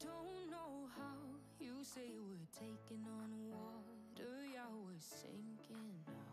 don't 0.00 0.50
know 0.50 0.86
how. 0.96 1.18
You 1.58 1.74
say 1.82 2.14
we're 2.18 2.48
taking 2.54 3.04
on 3.06 3.30
water, 3.50 4.46
yeah, 4.52 4.70
we're 4.86 5.00
sinking 5.00 5.90
now. 6.06 6.32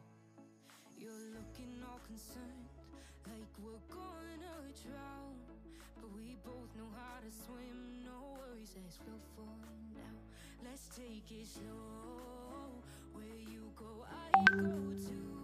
You're 0.98 1.26
looking 1.34 1.82
all 1.90 2.00
concerned, 2.06 2.70
like 3.26 3.50
we're 3.64 3.82
gonna 3.90 4.70
drown. 4.86 5.36
But 5.96 6.14
we 6.16 6.38
both 6.44 6.70
know 6.78 6.90
how 6.94 7.18
to 7.26 7.32
swim, 7.32 8.04
no 8.06 8.38
worries 8.38 8.76
as 8.86 9.00
we'll 9.06 9.22
fall 9.36 9.60
now. 9.96 10.16
Let's 10.64 10.88
take 10.96 11.32
it 11.32 11.48
slow. 11.48 12.70
Where 13.14 13.40
you 13.50 13.72
go, 13.76 14.06
I 14.06 14.32
go 14.46 14.94
too. 14.94 15.35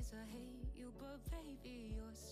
I 0.00 0.24
hate 0.32 0.72
you, 0.74 0.92
but 0.98 1.20
baby, 1.30 1.92
you're 1.94 2.14
still 2.14 2.29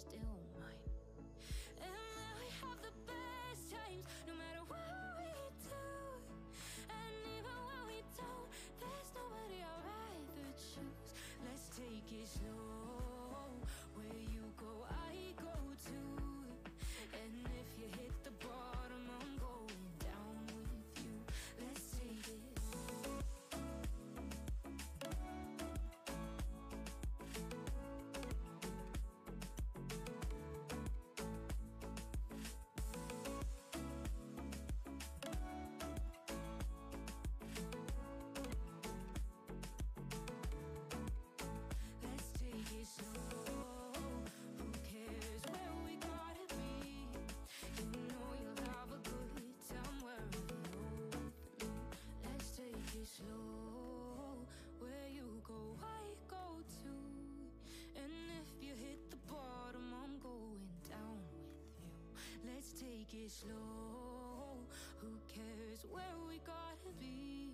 take 63.10 63.20
it 63.24 63.30
slow. 63.30 64.58
Who 65.00 65.08
cares 65.28 65.84
where 65.90 66.02
we 66.26 66.40
gotta 66.44 66.92
be? 66.98 67.52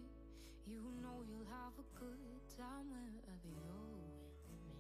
You 0.67 0.81
know 1.03 1.23
you'll 1.29 1.47
have 1.51 1.73
a 1.79 1.85
good 1.99 2.41
time 2.57 2.91
wherever 2.91 3.49
you're 3.49 3.95
with 3.95 4.41
me. 4.51 4.73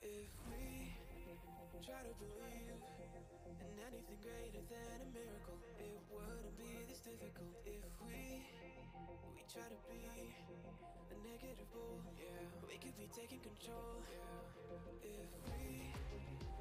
If 0.00 0.30
we 0.52 1.80
try 1.84 2.00
to 2.00 2.14
believe 2.16 2.70
in 3.60 3.76
anything 3.88 4.20
greater 4.22 4.62
than 4.70 5.00
a 5.02 5.08
miracle, 5.12 5.58
it 5.78 6.00
wouldn't 6.08 6.56
be 6.56 6.86
this 6.88 7.00
difficult. 7.00 7.56
If 7.66 7.82
we 8.00 8.63
we 9.34 9.42
try 9.50 9.66
to 9.66 9.78
be 9.90 10.06
a 10.06 11.16
negative 11.26 11.68
bull, 11.74 11.98
yeah, 12.18 12.38
we 12.68 12.76
could 12.78 12.96
be 12.98 13.08
taking 13.10 13.40
control. 13.40 14.02
Yeah. 14.06 14.22
If 14.70 15.50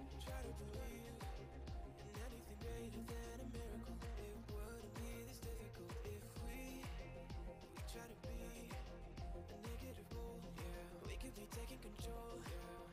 we 0.09 0.17
try 0.25 0.41
to 0.41 0.51
believe 0.57 1.05
in 1.05 2.13
anything 2.25 2.57
greater 2.61 3.03
than 3.05 3.37
a 3.37 3.47
miracle, 3.53 3.97
it 4.17 4.37
wouldn't 4.49 4.93
be 4.97 5.09
this 5.29 5.37
difficult. 5.45 5.93
If 6.09 6.25
we 6.45 6.81
we 6.81 7.81
try 7.91 8.05
to 8.05 8.17
be 8.25 8.37
a 8.41 9.57
negative 9.61 10.07
bull, 10.09 10.41
yeah, 10.57 11.05
we 11.05 11.15
could 11.21 11.35
be 11.37 11.45
taking 11.53 11.81
control. 11.85 12.41
Yeah. 12.49 12.89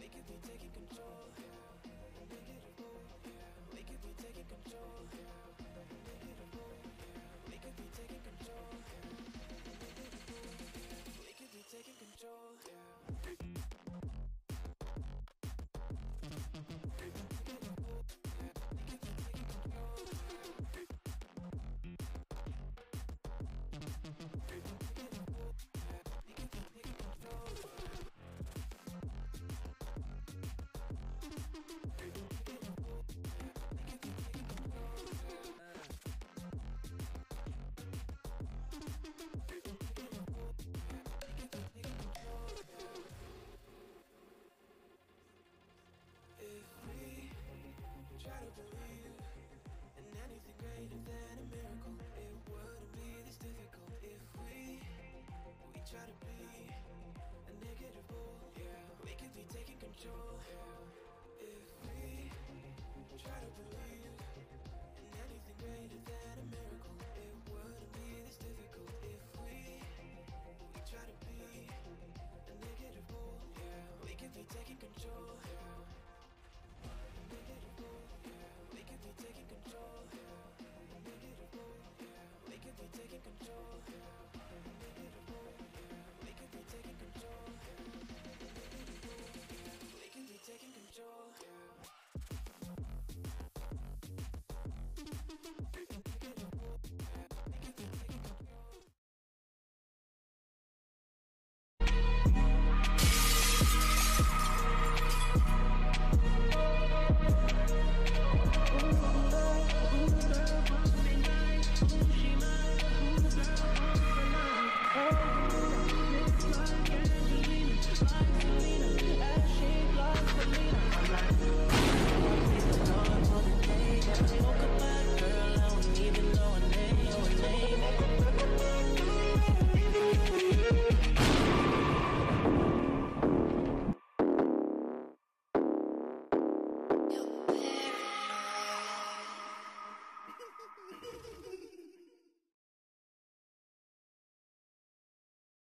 We 0.00 0.08
could 0.08 0.26
be 0.28 0.38
taking 0.44 0.72
control. 0.72 1.28
We 3.72 3.82
could 3.84 4.02
be 4.02 4.12
taking 4.16 4.48
control. 4.48 5.04
We 5.12 5.45
We 11.20 11.32
could 11.38 11.52
be 11.52 11.62
taking 11.70 11.94
control. 11.98 12.56
If 31.48 31.85
control. 59.96 60.36
If 61.40 61.64
we 61.88 62.28
try 63.16 63.38
to 63.40 63.50
believe 63.56 64.04
in 64.04 65.08
anything 65.24 65.56
greater 65.56 66.00
than 66.04 66.36
a 66.36 66.46
miracle, 66.52 66.96
it 67.16 67.32
wouldn't 67.48 67.92
be 67.96 68.20
this 68.20 68.36
difficult. 68.36 68.92
If 69.08 69.24
we 69.40 69.80
we 70.74 70.80
try 70.84 71.00
to 71.00 71.16
be 71.24 71.40
a 71.64 72.54
negative 72.60 73.08
bull, 73.08 73.40
yeah, 73.56 74.04
we 74.04 74.12
could 74.20 74.34
be 74.34 74.44
taking 74.52 74.76
control. 74.76 75.35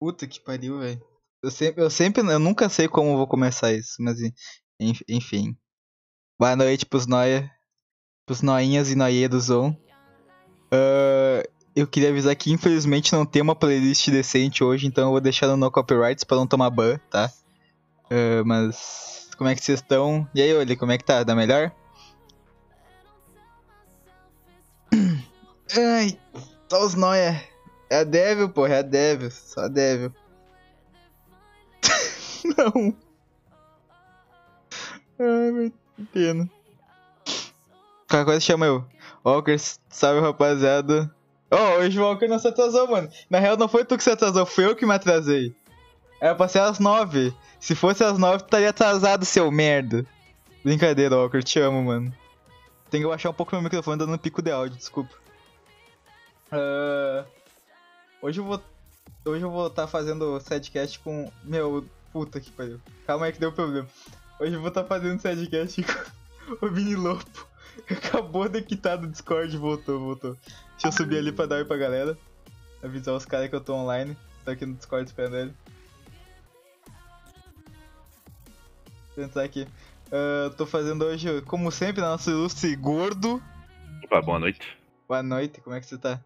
Puta 0.09 0.27
que 0.27 0.41
pariu, 0.41 0.79
velho. 0.79 1.03
Eu 1.43 1.51
sempre, 1.51 1.83
eu 1.85 1.91
sempre, 1.91 2.23
eu 2.23 2.39
nunca 2.39 2.67
sei 2.71 2.89
como 2.89 3.15
vou 3.15 3.27
começar 3.27 3.75
isso, 3.75 3.97
mas 4.01 4.19
en- 4.23 4.33
en- 4.81 4.95
enfim. 5.07 5.55
Boa 6.41 6.57
noite 6.57 6.87
pros 6.87 7.07
noia, 7.07 7.51
pros 8.25 8.41
noinhas 8.41 8.91
e 8.91 8.95
noie 8.95 9.29
do 9.29 9.39
Zon. 9.39 9.77
Ah, 10.73 11.43
eu 11.77 11.87
queria 11.87 12.09
avisar 12.09 12.35
que 12.37 12.51
infelizmente 12.51 13.13
não 13.13 13.27
tem 13.27 13.43
uma 13.43 13.55
playlist 13.55 14.09
decente 14.09 14.65
hoje, 14.65 14.87
então 14.87 15.05
eu 15.05 15.11
vou 15.11 15.21
deixar 15.21 15.47
no 15.47 15.59
no 15.59 15.71
copyrights 15.71 16.25
pra 16.25 16.39
não 16.39 16.47
tomar 16.47 16.71
ban, 16.71 16.97
tá? 17.11 17.31
Ah, 18.11 18.43
mas 18.47 19.29
como 19.37 19.51
é 19.51 19.55
que 19.55 19.63
vocês 19.63 19.79
estão? 19.81 20.27
E 20.35 20.41
aí, 20.41 20.55
Oli, 20.55 20.75
como 20.75 20.91
é 20.91 20.97
que 20.97 21.05
tá? 21.05 21.23
Dá 21.23 21.35
melhor? 21.37 21.71
Ai, 25.77 26.19
só 26.71 26.83
os 26.83 26.95
noia. 26.95 27.47
É 27.91 28.01
a 28.01 28.05
Devil, 28.05 28.51
porra, 28.51 28.75
é 28.75 28.79
a 28.79 28.83
Devil, 28.83 29.31
só 29.31 29.63
a 29.63 29.69
Devil. 29.69 30.13
Não. 32.57 32.97
Ai, 35.19 35.51
meu 35.51 35.73
pena. 36.13 36.49
Qualquer 38.09 38.25
coisa 38.25 38.41
chama 38.41 38.67
eu. 38.67 38.85
Walker, 39.25 39.57
salve 39.89 40.21
rapaziada. 40.21 41.13
Oh, 41.51 41.81
hoje 41.81 41.99
o 41.99 42.03
Walker 42.03 42.29
não 42.29 42.39
se 42.39 42.47
atrasou, 42.47 42.89
mano. 42.89 43.11
Na 43.29 43.39
real, 43.39 43.57
não 43.57 43.69
foi 43.69 43.85
tu 43.85 43.97
que 43.97 44.05
se 44.05 44.11
atrasou, 44.11 44.45
fui 44.45 44.67
eu 44.67 44.77
que 44.77 44.87
me 44.87 44.95
atrasei. 44.95 45.55
Era 46.21 46.35
pra 46.35 46.49
ser 46.49 46.61
às 46.61 46.79
nove. 46.79 47.35
Se 47.59 47.75
fosse 47.75 48.05
às 48.05 48.19
nove, 48.19 48.39
tu 48.39 48.45
estaria 48.45 48.71
atrasado, 48.71 49.25
seu 49.25 49.51
merda. 49.51 50.05
Brincadeira, 50.63 51.17
Walker, 51.17 51.43
te 51.43 51.59
amo, 51.59 51.83
mano. 51.83 52.13
Tem 52.91 53.01
que 53.01 53.07
baixar 53.07 53.31
um 53.31 53.35
pouco 53.35 53.55
meu 53.55 53.63
microfone 53.63 53.99
dando 53.99 54.15
um 54.15 54.19
pico 54.19 54.43
de 54.43 54.51
áudio, 54.51 54.77
desculpa. 54.77 55.15
Ah, 56.51 57.25
hoje 58.23 58.41
eu 58.41 58.45
vou. 58.45 58.63
Hoje 59.25 59.43
eu 59.43 59.51
vou 59.51 59.67
estar 59.67 59.87
fazendo 59.87 60.41
sidecast 60.41 60.99
com. 61.01 61.31
Meu, 61.45 61.87
puta 62.13 62.41
que 62.41 62.51
pariu. 62.51 62.81
Calma 63.07 63.27
aí 63.27 63.33
que 63.33 63.41
deu 63.41 63.53
problema. 63.53 63.89
Hoje 64.41 64.55
eu 64.55 64.61
vou 64.61 64.69
estar 64.69 64.85
fazendo 64.85 65.21
sidecast 65.21 65.83
com 65.83 66.67
o 66.67 66.71
Vini 66.71 66.95
Lopo. 66.95 67.47
Acabou 67.91 68.49
de 68.49 68.63
quitar 68.63 68.99
do 68.99 69.07
Discord 69.07 69.55
e 69.55 69.59
voltou, 69.59 70.01
voltou. 70.01 70.37
Deixa 70.73 70.89
eu 70.89 70.93
subir 70.93 71.19
ali 71.19 71.33
pra 71.33 71.47
dar 71.47 71.57
oi 71.57 71.65
pra 71.65 71.77
galera. 71.77 72.19
Avisar 72.83 73.15
os 73.15 73.25
caras 73.25 73.49
que 73.49 73.55
eu 73.55 73.61
tô 73.61 73.75
online. 73.75 74.17
Tô 74.45 74.51
aqui 74.51 74.67
no 74.67 74.75
Discord 74.75 75.07
esperando 75.07 75.37
ele. 75.37 75.55
Vou 79.15 79.25
entrar 79.25 79.43
aqui. 79.43 79.67
Ah, 80.11 80.51
tô 80.57 80.67
fazendo 80.67 81.05
hoje, 81.05 81.43
como 81.43 81.71
sempre, 81.71 82.01
nosso 82.01 82.31
ilustre 82.31 82.75
gordo. 82.77 83.43
Opa, 84.05 84.23
boa 84.23 84.39
noite. 84.39 84.77
Boa 85.07 85.23
noite, 85.23 85.61
como 85.61 85.77
é 85.77 85.81
que 85.81 85.87
você 85.87 85.99
tá? 85.99 86.21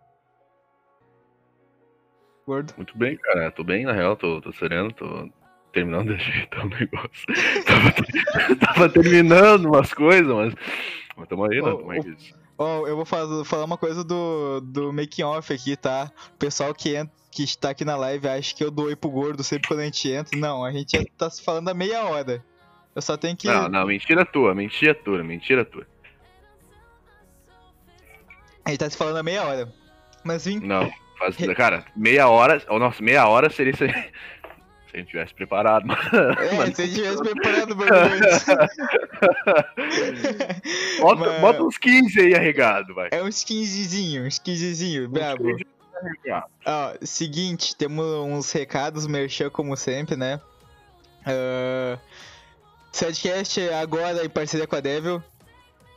Gordo? 2.47 2.73
Muito 2.77 2.97
bem, 2.99 3.17
cara. 3.17 3.51
Tô 3.51 3.63
bem, 3.63 3.85
na 3.85 3.93
real, 3.93 4.17
tô, 4.17 4.41
tô 4.41 4.53
sereno, 4.53 4.93
tô 4.93 5.29
terminando 5.73 6.09
de 6.09 6.15
ajeitar 6.15 6.67
o 6.67 6.69
negócio. 6.69 7.27
tava, 7.67 8.57
tava 8.75 8.89
terminando 8.89 9.67
umas 9.67 9.93
coisas, 9.95 10.27
mas. 10.27 10.55
Mas 11.17 11.29
tamo 11.29 11.45
aí, 11.45 11.63
né? 11.63 11.71
Tamo 11.71 11.91
aí. 11.91 12.17
Ó, 12.59 12.87
eu 12.87 12.97
vou 12.97 13.05
faz- 13.05 13.47
falar 13.47 13.65
uma 13.65 13.79
coisa 13.79 14.05
do, 14.05 14.61
do 14.61 14.93
making 14.93 15.23
off 15.23 15.53
aqui, 15.53 15.77
tá? 15.77 16.11
O 16.35 16.39
pessoal 16.39 16.75
que, 16.75 16.95
entra, 16.95 17.13
que 17.31 17.43
está 17.43 17.71
aqui 17.71 17.85
na 17.85 17.97
live 17.97 18.29
acha 18.29 18.55
que 18.55 18.63
eu 18.63 18.71
dou 18.71 18.87
oi 18.87 18.97
pro 18.97 19.11
gordo 19.11 19.43
sempre 19.43 19.69
quando 19.69 19.81
a 19.81 19.85
gente 19.85 20.11
entra. 20.11 20.39
Não, 20.39 20.65
a 20.65 20.71
gente 20.71 20.97
já 20.97 21.05
tá 21.17 21.31
se 21.31 21.43
falando 21.43 21.69
há 21.69 21.75
meia 21.75 22.05
hora. 22.05 22.45
Eu 22.95 23.01
só 23.03 23.17
tenho 23.17 23.37
que. 23.37 23.47
Não, 23.47 23.69
não, 23.69 23.87
mentira 23.87 24.25
tua, 24.25 24.55
mentira 24.55 24.95
tua, 24.95 25.25
mentira 25.25 25.65
tua. 25.65 25.87
A 28.65 28.71
gente 28.71 28.79
tá 28.81 28.91
se 28.91 28.97
falando 28.97 29.17
há 29.17 29.23
meia 29.23 29.43
hora. 29.45 29.73
Mas 30.25 30.45
vim. 30.45 30.61
Não, 30.61 30.91
faz. 31.23 31.37
Cara, 31.57 31.85
meia 31.97 32.29
hora. 32.29 32.63
Oh, 32.69 32.79
nossa, 32.79 33.03
meia 33.03 33.27
hora 33.27 33.51
seria 33.51 33.75
se, 33.77 33.85
a 33.85 34.97
gente 34.99 35.09
tivesse 35.09 35.35
preparado. 35.35 35.87
É, 35.91 36.73
se 36.73 36.83
a 36.83 36.87
gente 36.87 36.95
tivesse 36.95 37.23
preparado 37.23 37.77
antes. 37.83 38.45
bota, 41.01 41.21
Mas- 41.21 41.41
bota 41.41 41.63
uns 41.63 41.79
15 41.79 42.21
aí 42.21 42.35
arregado, 42.35 42.95
vai. 42.95 43.09
É 43.11 43.23
uns 43.23 43.45
15zinho, 43.45 44.27
uns 44.27 44.39
15zinho, 44.39 45.09
brabo. 45.09 45.45
15 45.45 45.67
arregado. 46.03 46.47
Ó, 46.67 46.95
seguinte, 47.03 47.77
temos 47.77 48.05
uns 48.05 48.51
recados, 48.53 49.07
merchan 49.07 49.51
como 49.51 49.77
sempre, 49.77 50.17
né? 50.17 50.41
Uh, 51.23 51.99
Sidecast 52.91 53.61
agora 53.71 54.25
em 54.25 54.29
parceria 54.29 54.67
com 54.67 54.77
a 54.77 54.81
Devil. 54.81 55.23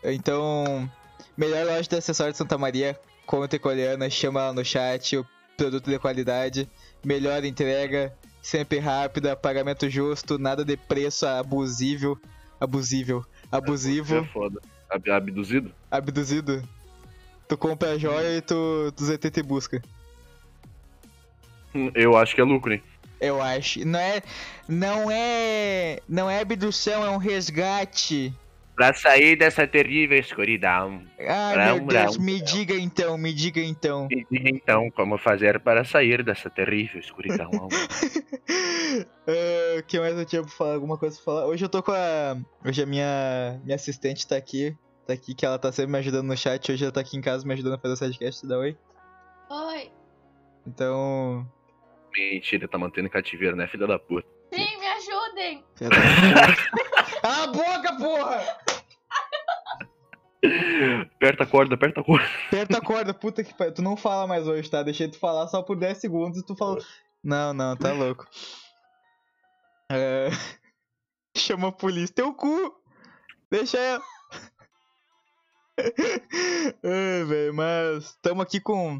Então, 0.04 0.90
melhor 1.36 1.66
loja 1.66 1.84
de 1.84 1.96
acessórios 1.96 2.36
de 2.36 2.38
Santa 2.38 2.58
Maria, 2.58 2.98
conta 3.26 3.58
coreana, 3.60 4.10
chama 4.10 4.48
lá 4.48 4.54
no 4.54 4.64
chat, 4.64 5.18
o 5.18 5.26
produto 5.58 5.90
de 5.90 5.98
qualidade, 6.00 6.70
melhor 7.04 7.44
entrega, 7.44 8.14
sempre 8.42 8.80
rápida, 8.80 9.36
pagamento 9.36 9.90
justo, 9.90 10.38
nada 10.38 10.64
de 10.66 10.76
preço 10.78 11.26
abusivo, 11.26 12.20
abusivo, 12.60 13.26
É 14.18 14.24
foda. 14.26 14.62
Ab- 14.90 15.10
Abduzido? 15.12 15.72
abduzido. 15.90 16.64
Tu 17.48 17.58
compra 17.58 17.92
a 17.92 17.98
joia 17.98 18.38
e 18.38 18.42
tu, 18.42 18.92
tu 18.96 19.04
ZT 19.06 19.30
te 19.32 19.42
busca. 19.44 19.82
Hum, 21.74 21.92
Eu 21.94 22.18
acho 22.18 22.34
que 22.36 22.42
é 22.42 22.44
lucro, 22.44 22.74
hein? 22.74 22.82
Eu 23.20 23.42
acho. 23.42 23.86
Não 23.86 24.00
é. 24.00 24.22
Não 24.68 25.12
é. 25.12 26.00
Não 26.08 26.30
é 26.30 26.42
abdução, 26.42 27.04
é 27.06 27.10
um 27.10 27.18
resgate. 27.18 28.34
Pra 28.76 28.94
sair 28.94 29.38
dessa 29.38 29.66
terrível 29.66 30.18
escuridão. 30.20 31.02
Não, 31.18 31.78
meu 31.78 31.88
Deus, 31.88 32.18
me 32.18 32.42
diga 32.42 32.76
então, 32.76 33.18
me 33.18 33.34
diga 33.34 33.62
então. 33.62 34.08
Me 34.10 34.26
diga 34.30 34.50
então 34.50 34.92
como 34.92 35.18
fazer 35.18 35.60
para 35.62 35.86
sair 35.86 36.24
dessa 36.24 36.50
terrível 36.50 37.00
escuridão. 37.00 37.50
Ah, 39.28 39.80
O 39.80 39.84
que 39.84 40.00
mais 40.00 40.18
eu 40.18 40.26
tinha 40.26 40.42
pra 40.42 40.52
falar? 40.52 40.74
Alguma 40.76 40.98
coisa 40.98 41.16
pra 41.18 41.26
falar? 41.26 41.48
Hoje 41.48 41.66
eu 41.66 41.68
tô 41.68 41.84
com 41.84 41.92
a. 41.92 42.38
Hoje 42.64 42.82
a 42.82 42.86
minha, 42.86 43.60
minha 43.66 43.76
assistente 43.76 44.26
tá 44.26 44.38
aqui. 44.38 44.74
Tá 45.06 45.14
aqui, 45.14 45.36
que 45.36 45.46
ela 45.46 45.60
tá 45.60 45.70
sempre 45.72 45.92
me 45.92 45.98
ajudando 45.98 46.28
no 46.28 46.38
chat. 46.38 46.72
Hoje 46.72 46.84
ela 46.84 46.94
tá 46.94 47.02
aqui 47.02 47.18
em 47.18 47.22
casa 47.22 47.46
me 47.46 47.54
ajudando 47.54 47.74
a 47.74 47.78
fazer 47.78 47.94
o 47.94 47.98
sidecast. 47.98 48.48
Dá 48.48 48.58
oi. 48.58 48.78
Oi. 49.50 49.92
Então. 50.66 51.46
Mentira, 52.16 52.68
tá 52.70 52.78
mantendo 52.78 53.10
cativeiro, 53.10 53.56
né, 53.58 53.68
filha 53.68 53.86
da 53.86 54.00
puta? 54.00 54.26
Sim, 54.54 54.78
me 54.80 54.88
ajudem. 54.88 55.64
Cala 57.22 57.44
a 57.44 57.48
boca, 57.48 57.98
porra! 57.98 58.58
Aperta 61.16 61.44
a 61.44 61.48
corda, 61.48 61.76
aperta 61.76 62.02
a 62.02 62.04
corda. 62.04 62.28
Aperta 62.48 62.78
a 62.78 62.82
corda, 62.82 63.14
puta 63.14 63.44
que 63.44 63.54
pariu. 63.54 63.74
Tu 63.74 63.82
não 63.82 63.98
fala 63.98 64.28
mais 64.28 64.48
hoje, 64.48 64.70
tá? 64.70 64.84
Deixei 64.84 65.08
tu 65.08 65.18
falar 65.18 65.48
só 65.48 65.62
por 65.62 65.76
10 65.76 65.98
segundos 65.98 66.40
e 66.40 66.46
tu 66.46 66.56
falou. 66.56 66.78
Não, 67.24 67.54
não, 67.54 67.76
tá 67.76 67.92
louco. 67.92 68.28
É... 69.92 70.30
Chama 71.38 71.70
a 71.70 71.72
polícia. 71.72 72.14
Teu 72.16 72.34
cu! 72.34 72.74
Deixa 73.52 73.78
ela. 73.78 74.04
Ai, 76.84 77.24
velho, 77.26 77.54
mas 77.54 78.18
tamo 78.22 78.42
aqui 78.42 78.60
com. 78.60 79.00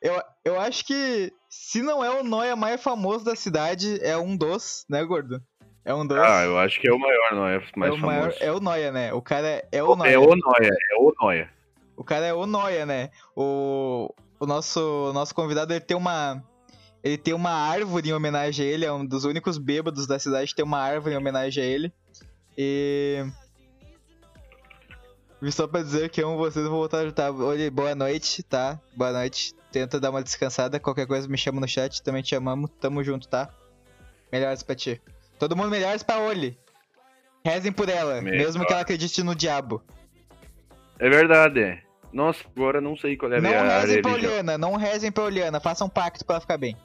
Eu, 0.00 0.20
eu 0.44 0.60
acho 0.60 0.84
que 0.84 1.32
se 1.48 1.82
não 1.82 2.02
é 2.02 2.10
o 2.10 2.24
Noia 2.24 2.56
mais 2.56 2.82
famoso 2.82 3.24
da 3.24 3.36
cidade, 3.36 4.02
é 4.02 4.16
um 4.16 4.36
dos, 4.36 4.84
né, 4.88 5.04
gordo? 5.04 5.40
É 5.84 5.92
um 5.92 6.06
dos. 6.06 6.18
Ah, 6.18 6.44
eu 6.44 6.58
acho 6.58 6.80
que 6.80 6.88
é 6.88 6.92
o 6.92 6.98
maior, 6.98 7.32
não 7.32 7.48
é 7.48 7.58
o 7.58 7.62
mais 7.76 7.92
é 7.92 7.94
o 7.94 7.98
famoso. 7.98 8.06
maior, 8.06 8.34
é 8.40 8.52
o 8.52 8.60
Noia, 8.60 8.92
né? 8.92 9.12
O 9.12 9.20
cara 9.20 9.66
é 9.72 9.82
o 9.82 9.96
Noia. 9.96 10.12
É 10.12 10.18
o 10.18 10.36
Noia, 10.36 10.76
é 10.90 10.96
o 10.96 11.14
Noia. 11.20 11.50
O 11.96 12.04
cara 12.04 12.26
é 12.26 12.32
o 12.32 12.46
Noia, 12.46 12.86
né? 12.86 13.10
O, 13.34 14.14
o 14.38 14.46
nosso, 14.46 15.10
nosso 15.12 15.34
convidado 15.34 15.72
ele 15.72 15.80
tem 15.80 15.96
uma. 15.96 16.42
Ele 17.02 17.18
tem 17.18 17.34
uma 17.34 17.50
árvore 17.50 18.10
em 18.10 18.12
homenagem 18.12 18.64
a 18.64 18.70
ele, 18.70 18.84
é 18.84 18.92
um 18.92 19.04
dos 19.04 19.24
únicos 19.24 19.58
bêbados 19.58 20.06
da 20.06 20.20
cidade 20.20 20.50
que 20.50 20.54
tem 20.54 20.64
uma 20.64 20.78
árvore 20.78 21.14
em 21.14 21.18
homenagem 21.18 21.62
a 21.62 21.66
ele. 21.66 21.92
E. 22.56 23.24
Só 25.50 25.66
pra 25.66 25.82
dizer 25.82 26.08
que 26.10 26.22
amo 26.22 26.36
vocês, 26.36 26.64
vou 26.68 26.78
voltar 26.78 26.98
a 26.98 27.00
ajudar. 27.00 27.32
Olha, 27.32 27.68
boa 27.72 27.96
noite, 27.96 28.44
tá? 28.44 28.80
Boa 28.94 29.10
noite. 29.10 29.52
Tenta 29.72 29.98
dar 29.98 30.10
uma 30.10 30.22
descansada, 30.22 30.78
qualquer 30.78 31.08
coisa 31.08 31.26
me 31.26 31.36
chama 31.36 31.60
no 31.60 31.66
chat, 31.66 32.00
também 32.02 32.22
te 32.22 32.36
amamos, 32.36 32.70
tamo 32.80 33.02
junto, 33.02 33.26
tá? 33.26 33.48
Melhores 34.30 34.62
pra 34.62 34.76
ti. 34.76 35.02
Todo 35.42 35.56
mundo 35.56 35.70
melhores 35.70 36.04
pra 36.04 36.20
Oli. 36.20 36.56
Rezem 37.44 37.72
por 37.72 37.88
ela, 37.88 38.22
Melhor. 38.22 38.38
mesmo 38.38 38.64
que 38.64 38.72
ela 38.72 38.82
acredite 38.82 39.24
no 39.24 39.34
diabo. 39.34 39.82
É 41.00 41.10
verdade. 41.10 41.82
Nossa, 42.12 42.44
agora 42.54 42.80
não 42.80 42.96
sei 42.96 43.16
qual 43.16 43.32
é 43.32 43.38
a 43.38 43.40
Não 43.40 43.50
minha 43.50 43.80
rezem 43.80 44.00
pra. 44.00 44.12
Oliana, 44.12 44.56
não 44.56 44.76
rezem 44.76 45.10
pra 45.10 45.24
Oliana, 45.24 45.58
façam 45.58 45.88
um 45.88 45.90
pacto 45.90 46.24
pra 46.24 46.36
ela 46.36 46.40
ficar 46.40 46.58
bem. 46.58 46.76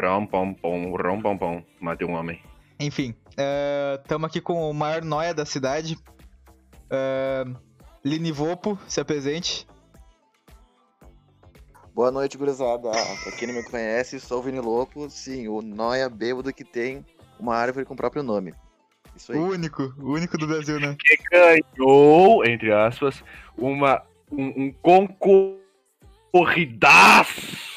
Rom, 0.00 0.24
pom, 0.24 0.54
pom, 0.54 0.94
rom, 0.94 1.20
pom, 1.20 1.36
pom. 1.36 1.64
Matei 1.80 2.06
um 2.06 2.12
homem. 2.12 2.40
Enfim, 2.78 3.12
estamos 4.04 4.28
aqui 4.28 4.40
com 4.40 4.70
o 4.70 4.72
maior 4.72 5.02
noia 5.02 5.34
da 5.34 5.44
cidade. 5.44 5.98
Uh, 6.84 7.58
Linivopo, 8.04 8.78
se 8.86 9.00
apresente. 9.00 9.66
Boa 11.92 12.12
noite, 12.12 12.38
gurizada. 12.38 12.88
Pra 12.92 13.32
quem 13.36 13.48
não 13.48 13.54
me 13.56 13.64
conhece, 13.64 14.20
sou 14.20 14.38
o 14.38 14.42
Vini 14.42 14.60
Louco. 14.60 15.10
Sim, 15.10 15.48
o 15.48 15.60
Noia 15.60 16.08
bêbado 16.08 16.52
que 16.52 16.62
tem 16.62 17.04
uma 17.38 17.54
árvore 17.54 17.84
com 17.84 17.94
o 17.94 17.96
próprio 17.96 18.22
nome. 18.22 18.54
Isso 19.16 19.32
aí. 19.32 19.38
O 19.38 19.48
único, 19.48 19.94
o 19.98 20.12
único 20.12 20.36
do 20.36 20.46
Brasil, 20.46 20.78
né? 20.78 20.96
Que 20.98 21.16
ganhou, 21.30 22.44
entre 22.44 22.72
aspas, 22.72 23.24
uma, 23.56 24.02
um, 24.30 24.64
um 24.64 24.72
concorridaço 26.30 27.76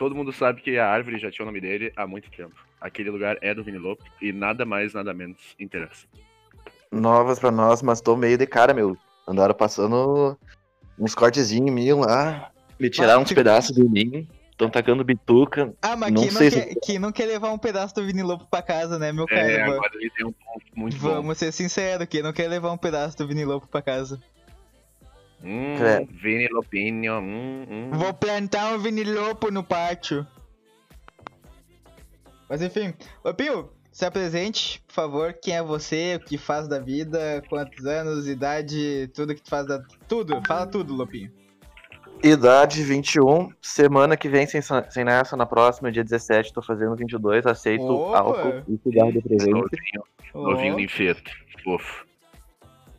todo 0.00 0.14
mundo 0.14 0.32
sabe 0.32 0.62
que 0.62 0.78
a 0.78 0.88
árvore 0.88 1.18
já 1.18 1.30
tinha 1.30 1.44
o 1.44 1.46
nome 1.46 1.60
dele 1.60 1.92
há 1.94 2.06
muito 2.06 2.30
tempo. 2.30 2.54
Aquele 2.80 3.10
lugar 3.10 3.36
é 3.42 3.54
do 3.54 3.62
Vini 3.62 3.78
e 4.22 4.32
nada 4.32 4.64
mais, 4.64 4.94
nada 4.94 5.12
menos 5.12 5.36
interessa. 5.60 6.06
Novas 6.90 7.38
pra 7.38 7.50
nós, 7.50 7.82
mas 7.82 8.00
tô 8.00 8.16
meio 8.16 8.38
de 8.38 8.46
cara, 8.46 8.72
meu. 8.72 8.96
Andaram 9.28 9.54
passando 9.54 10.38
uns 10.98 11.14
cortezinhos 11.14 11.68
em 11.68 11.70
mim 11.70 11.92
lá. 11.92 12.50
Me 12.80 12.88
tiraram 12.88 13.20
uns 13.20 13.32
pedaços 13.34 13.76
de 13.76 13.84
mim. 13.84 14.26
Tão 14.60 14.68
tacando 14.68 15.02
bituca. 15.02 15.72
Ah, 15.80 15.96
mas 15.96 16.12
Não 16.12 16.20
quem 16.22 16.30
não, 16.32 16.38
sei 16.38 16.50
quer, 16.50 16.68
se- 16.68 16.80
quem 16.84 16.98
não 16.98 17.10
quer 17.10 17.24
levar 17.24 17.50
um 17.50 17.56
pedaço 17.56 17.94
do 17.94 18.04
Vini 18.04 18.22
Lopo 18.22 18.46
pra 18.50 18.60
casa, 18.60 18.98
né, 18.98 19.10
meu 19.10 19.24
É, 19.24 19.56
cara? 19.56 19.72
agora 19.74 19.90
ele 19.94 20.10
tem 20.10 20.26
um 20.26 20.32
ponto 20.32 20.66
muito 20.76 20.98
bom. 20.98 21.08
Vamos 21.14 21.38
ser 21.38 21.50
sinceros, 21.50 22.06
quem 22.06 22.22
não 22.22 22.30
quer 22.30 22.46
levar 22.46 22.70
um 22.70 22.76
pedaço 22.76 23.16
do 23.16 23.26
Vini 23.26 23.42
Lopo 23.46 23.66
pra 23.68 23.80
casa? 23.80 24.20
Hum, 25.42 25.76
É. 25.82 26.04
Vini 26.04 26.46
Lopinho. 26.52 27.14
Hum, 27.20 27.66
hum. 27.70 27.90
Vou 27.94 28.12
plantar 28.12 28.74
um 28.74 28.78
Vini 28.78 29.02
Lopo 29.02 29.50
no 29.50 29.64
pátio. 29.64 30.26
Mas 32.48 32.60
enfim, 32.60 32.92
Lopinho, 33.24 33.70
se 33.90 34.04
apresente, 34.04 34.82
por 34.86 34.92
favor. 34.92 35.32
Quem 35.32 35.56
é 35.56 35.62
você? 35.62 36.16
O 36.16 36.20
que 36.26 36.36
faz 36.36 36.68
da 36.68 36.78
vida? 36.78 37.42
Quantos 37.48 37.86
anos? 37.86 38.28
Idade? 38.28 39.08
Tudo 39.14 39.34
que 39.34 39.40
tu 39.42 39.48
faz 39.48 39.66
da. 39.66 39.82
Tudo, 40.06 40.38
fala 40.46 40.66
tudo, 40.66 40.92
Lopinho. 40.94 41.32
Idade 42.22 42.82
21. 42.82 43.50
Semana 43.62 44.16
que 44.16 44.28
vem, 44.28 44.46
sem, 44.46 44.60
sem 44.62 45.04
nessa, 45.04 45.36
na 45.36 45.46
próxima, 45.46 45.90
dia 45.90 46.04
17, 46.04 46.52
tô 46.52 46.60
fazendo 46.62 46.94
22. 46.94 47.46
Aceito 47.46 47.84
Opa! 47.84 48.18
álcool 48.18 48.62
e 48.68 48.78
cigarro 48.82 49.12
de 49.12 49.22
presente. 49.22 49.50
Novinho, 49.52 50.04
novinho 50.34 50.76
ninfeto. 50.76 51.30
Fofo. 51.64 52.04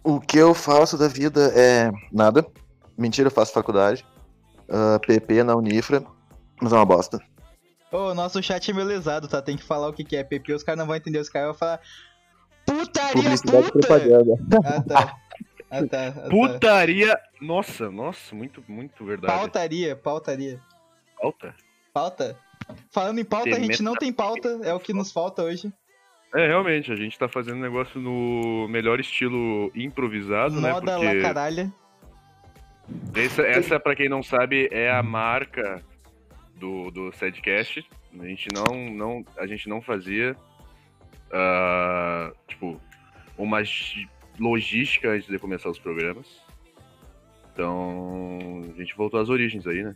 O 0.03 0.19
que 0.19 0.37
eu 0.37 0.53
faço 0.53 0.97
da 0.97 1.07
vida 1.07 1.51
é 1.55 1.91
nada. 2.11 2.45
Mentira, 2.97 3.27
eu 3.27 3.31
faço 3.31 3.53
faculdade. 3.53 4.03
Ah, 4.69 4.99
PP 5.05 5.43
na 5.43 5.55
Unifra. 5.55 6.03
Mas 6.61 6.73
é 6.73 6.75
uma 6.75 6.85
bosta. 6.85 7.19
Ô, 7.91 8.13
nosso 8.13 8.41
chat 8.41 8.71
é 8.71 8.73
meio 8.73 8.87
lesado, 8.87 9.27
tá? 9.27 9.41
Tem 9.41 9.57
que 9.57 9.63
falar 9.63 9.89
o 9.89 9.93
que, 9.93 10.03
que 10.03 10.15
é 10.15 10.23
PP, 10.23 10.53
os 10.53 10.63
caras 10.63 10.79
não 10.79 10.87
vão 10.87 10.95
entender, 10.95 11.19
os 11.19 11.27
caras 11.27 11.49
vão 11.49 11.57
falar. 11.57 11.79
Putaria 12.65 13.13
Publicidade 13.13 13.67
e 13.67 13.71
puta! 13.71 13.87
propaganda. 13.87 14.33
Ah 14.63 14.81
tá. 14.81 15.15
Ah 15.71 15.87
tá. 15.87 16.07
Ah, 16.07 16.11
tá. 16.11 16.29
Putaria. 16.29 17.17
Nossa, 17.39 17.89
nossa, 17.89 18.35
muito, 18.35 18.61
muito 18.67 19.05
verdade. 19.05 19.33
Pautaria, 19.33 19.95
pautaria. 19.95 20.59
Pauta? 21.19 21.55
Pauta? 21.93 22.37
Falando 22.91 23.19
em 23.19 23.25
pauta, 23.25 23.55
a 23.55 23.59
gente 23.59 23.81
não 23.81 23.95
tem 23.95 24.11
pauta, 24.11 24.59
é 24.63 24.73
o 24.73 24.79
que 24.79 24.93
nos 24.93 25.11
falta 25.11 25.43
hoje. 25.43 25.71
É, 26.35 26.47
realmente, 26.47 26.91
a 26.91 26.95
gente 26.95 27.17
tá 27.17 27.27
fazendo 27.27 27.57
negócio 27.57 27.99
no 27.99 28.67
melhor 28.69 28.99
estilo 28.99 29.71
improvisado, 29.75 30.59
né? 30.61 30.71
Moda 30.71 30.93
Porque 30.93 31.13
lá 31.13 31.21
caralho. 31.21 31.73
essa, 33.13 33.41
essa, 33.41 33.79
pra 33.79 33.95
quem 33.95 34.07
não 34.07 34.23
sabe, 34.23 34.69
é 34.71 34.89
a 34.89 35.03
marca 35.03 35.83
do, 36.55 36.89
do 36.91 37.11
Sadcast. 37.13 37.85
A 38.17 38.25
gente 38.25 38.47
não, 38.53 38.89
não, 38.89 39.25
a 39.37 39.45
gente 39.45 39.67
não 39.67 39.81
fazia, 39.81 40.35
ah, 41.31 42.31
tipo, 42.47 42.79
uma 43.37 43.61
logística 44.39 45.09
antes 45.09 45.27
de 45.27 45.39
começar 45.39 45.69
os 45.69 45.79
programas. 45.79 46.27
Então, 47.53 48.63
a 48.73 48.79
gente 48.79 48.95
voltou 48.95 49.19
às 49.19 49.29
origens 49.29 49.67
aí, 49.67 49.83
né? 49.83 49.95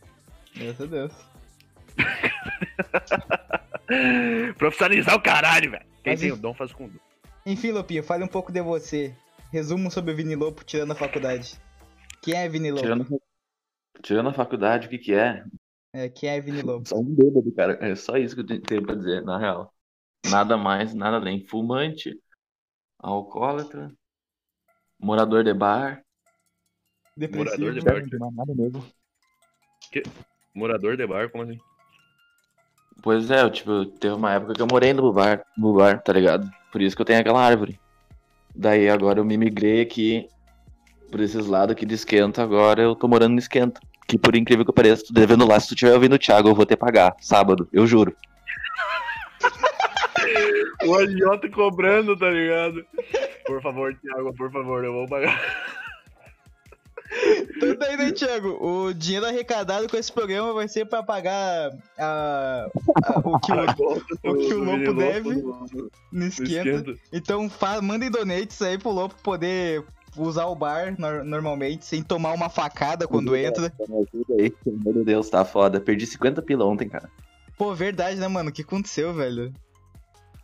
Graças 0.55 0.81
a 0.81 0.85
Deus. 0.85 1.13
Profissionalizar 4.57 5.15
o 5.15 5.21
caralho, 5.21 5.71
velho. 5.71 5.85
Quem 6.03 6.13
Mas 6.13 6.19
tem 6.19 6.31
o 6.31 6.37
dom 6.37 6.53
faz 6.53 6.73
com 6.73 6.87
dom. 6.87 6.99
Enfim, 7.45 7.71
Lopinho, 7.71 8.03
fale 8.03 8.23
um 8.23 8.27
pouco 8.27 8.51
de 8.51 8.61
você. 8.61 9.15
Resumo 9.51 9.89
sobre 9.89 10.11
o 10.11 10.15
Vini 10.15 10.35
Lopo 10.35 10.63
tirando 10.63 10.91
a 10.91 10.95
faculdade. 10.95 11.59
Quem 12.21 12.33
é 12.33 12.49
Vini 12.49 12.71
Lopo? 12.71 12.83
Tirando, 12.83 13.21
tirando 14.01 14.29
a 14.29 14.33
faculdade, 14.33 14.87
o 14.87 14.89
que 14.89 14.97
que 14.97 15.13
é? 15.13 15.43
É, 15.93 16.09
quem 16.09 16.29
é 16.29 16.41
Vini 16.41 16.61
Lopo? 16.61 16.89
Só 16.89 16.97
um 16.97 17.05
bêbado, 17.05 17.51
cara. 17.53 17.77
É 17.81 17.95
só 17.95 18.17
isso 18.17 18.35
que 18.35 18.41
eu 18.41 18.61
tenho 18.61 18.83
pra 18.83 18.95
dizer, 18.95 19.23
na 19.23 19.37
real. 19.37 19.73
Nada 20.29 20.57
mais, 20.57 20.93
nada 20.93 21.17
além. 21.17 21.45
Fumante, 21.45 22.19
alcoólatra, 22.99 23.91
morador 24.99 25.43
de 25.43 25.53
bar. 25.53 26.01
Depressivo. 27.15 27.65
Morador 27.65 27.73
de 27.73 27.81
bar. 27.81 28.01
Não 28.01 28.09
tem 28.09 28.19
mais 28.19 28.35
nada 28.35 28.55
mesmo. 28.55 28.85
Morador 30.53 30.97
de 30.97 31.07
bar, 31.07 31.29
como 31.29 31.43
assim? 31.43 31.59
Pois 33.01 33.29
é, 33.29 33.41
eu, 33.41 33.51
tipo, 33.51 33.85
teve 33.85 34.15
uma 34.15 34.33
época 34.33 34.53
que 34.53 34.61
eu 34.61 34.67
morei 34.69 34.93
no 34.93 35.11
bar, 35.13 35.45
no 35.57 35.73
bar, 35.73 36.01
tá 36.01 36.11
ligado? 36.13 36.49
Por 36.71 36.81
isso 36.81 36.95
que 36.95 37.01
eu 37.01 37.05
tenho 37.05 37.19
aquela 37.19 37.41
árvore. 37.41 37.79
Daí 38.53 38.89
agora 38.89 39.19
eu 39.19 39.25
me 39.25 39.37
migrei 39.37 39.81
aqui 39.81 40.27
por 41.11 41.19
esses 41.19 41.45
lados 41.45 41.73
aqui 41.73 41.85
de 41.85 41.93
esquenta, 41.93 42.41
agora 42.41 42.81
eu 42.81 42.95
tô 42.95 43.07
morando 43.07 43.33
no 43.33 43.39
esquenta. 43.39 43.79
Que 44.07 44.17
por 44.17 44.35
incrível 44.35 44.65
que 44.65 44.71
pareça, 44.71 45.05
tô 45.07 45.13
devendo 45.13 45.47
lá. 45.47 45.59
Se 45.59 45.69
tu 45.69 45.75
tiver 45.75 45.93
ouvindo 45.93 46.13
o 46.13 46.19
Thiago, 46.19 46.49
eu 46.49 46.55
vou 46.55 46.65
ter 46.65 46.75
que 46.75 46.79
pagar. 46.79 47.15
Sábado, 47.19 47.67
eu 47.71 47.85
juro. 47.85 48.15
O 50.85 50.93
agiota 50.93 51.49
cobrando, 51.49 52.17
tá 52.17 52.29
ligado? 52.29 52.85
Por 53.45 53.61
favor, 53.61 53.95
Thiago, 54.01 54.33
por 54.35 54.51
favor, 54.51 54.83
eu 54.83 54.93
vou 54.93 55.07
pagar. 55.07 55.39
Então 57.55 57.75
daí, 57.77 57.95
né, 57.95 58.11
Thiago? 58.11 58.57
O 58.61 58.93
dinheiro 58.93 59.25
arrecadado 59.25 59.87
com 59.87 59.95
esse 59.95 60.11
programa 60.11 60.53
vai 60.53 60.67
ser 60.67 60.85
pra 60.85 61.01
pagar 61.01 61.71
a, 61.97 62.67
a- 63.05 63.19
o 63.23 63.39
que 63.39 63.51
o, 63.53 63.61
o 64.33 64.37
que 64.37 64.53
o 64.53 64.63
Lopo 64.63 64.93
deve 64.93 65.29
no 66.11 66.25
esquenta. 66.25 66.95
Então 67.13 67.49
fa- 67.49 67.81
mandem 67.81 68.09
donates 68.11 68.61
aí 68.61 68.77
pro 68.77 68.91
Lopo 68.91 69.15
poder 69.23 69.85
usar 70.17 70.45
o 70.47 70.55
bar 70.55 70.95
nor- 70.99 71.23
normalmente, 71.23 71.85
sem 71.85 72.03
tomar 72.03 72.33
uma 72.33 72.49
facada 72.49 73.07
quando 73.07 73.35
entra. 73.35 73.71
Me 73.87 73.95
ajuda 73.95 74.33
aí, 74.43 74.53
de 74.65 75.03
Deus, 75.05 75.29
tá 75.29 75.45
foda. 75.45 75.79
Perdi 75.79 76.05
50 76.07 76.41
pila 76.41 76.65
ontem, 76.65 76.89
cara. 76.89 77.09
Pô, 77.57 77.73
verdade, 77.73 78.19
né, 78.19 78.27
mano? 78.27 78.49
O 78.49 78.53
que 78.53 78.63
aconteceu, 78.63 79.13
velho? 79.13 79.53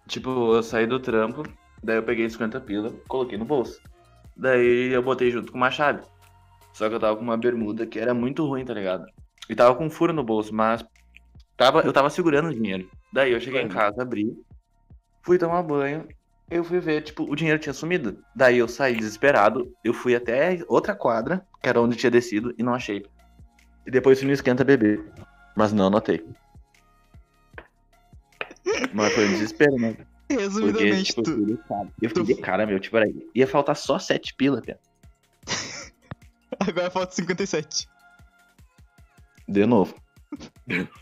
Tipo, 0.07 0.53
eu 0.55 0.63
saí 0.63 0.87
do 0.87 0.99
trampo, 0.99 1.43
daí 1.83 1.97
eu 1.97 2.03
peguei 2.03 2.29
50 2.29 2.59
pila, 2.61 2.91
coloquei 3.07 3.37
no 3.37 3.45
bolso. 3.45 3.81
Daí 4.35 4.91
eu 4.91 5.03
botei 5.03 5.31
junto 5.31 5.51
com 5.51 5.57
uma 5.57 5.71
chave. 5.71 6.01
Só 6.73 6.87
que 6.87 6.95
eu 6.95 6.99
tava 6.99 7.17
com 7.17 7.23
uma 7.23 7.37
bermuda 7.37 7.85
que 7.85 7.99
era 7.99 8.13
muito 8.13 8.45
ruim, 8.45 8.65
tá 8.65 8.73
ligado? 8.73 9.05
E 9.49 9.55
tava 9.55 9.75
com 9.75 9.85
um 9.85 9.89
furo 9.89 10.13
no 10.13 10.23
bolso, 10.23 10.53
mas 10.53 10.83
tava, 11.57 11.81
eu 11.81 11.91
tava 11.91 12.09
segurando 12.09 12.49
o 12.49 12.53
dinheiro. 12.53 12.89
Daí 13.11 13.33
eu 13.33 13.41
cheguei 13.41 13.61
em 13.61 13.67
casa, 13.67 14.01
abri, 14.01 14.33
fui 15.21 15.37
tomar 15.37 15.61
banho, 15.63 16.07
eu 16.49 16.63
fui 16.63 16.79
ver, 16.79 17.01
tipo, 17.01 17.23
o 17.23 17.35
dinheiro 17.35 17.59
tinha 17.59 17.73
sumido. 17.73 18.23
Daí 18.35 18.57
eu 18.57 18.67
saí 18.67 18.95
desesperado, 18.95 19.71
eu 19.83 19.93
fui 19.93 20.15
até 20.15 20.59
outra 20.67 20.95
quadra, 20.95 21.45
que 21.61 21.69
era 21.69 21.81
onde 21.81 21.95
tinha 21.95 22.11
descido, 22.11 22.53
e 22.57 22.63
não 22.63 22.73
achei. 22.73 23.05
E 23.85 23.91
depois 23.91 24.19
fui 24.19 24.27
no 24.27 24.33
esquenta 24.33 24.63
beber. 24.63 25.03
Mas 25.55 25.73
não 25.73 25.87
anotei. 25.87 26.25
Mas 28.93 29.13
foi 29.13 29.25
um 29.27 29.31
desespero, 29.31 29.75
né? 29.77 29.95
Porque, 30.33 30.43
Resumidamente, 30.43 31.03
tipo, 31.15 31.21
eu 31.21 31.23
tu, 31.23 31.33
fui 31.33 31.45
de 31.45 31.57
cara. 31.57 31.87
Eu 32.01 32.09
tu- 32.13 32.19
fiquei 32.21 32.35
de 32.35 32.41
cara, 32.41 32.65
meu, 32.65 32.79
tipo, 32.79 32.97
aí, 32.97 33.29
ia 33.35 33.47
faltar 33.47 33.75
só 33.75 33.99
sete 33.99 34.33
pila, 34.33 34.61
cara. 34.61 34.79
agora 36.59 36.89
falta 36.91 37.13
57. 37.13 37.87
De 39.47 39.65
novo. 39.65 39.95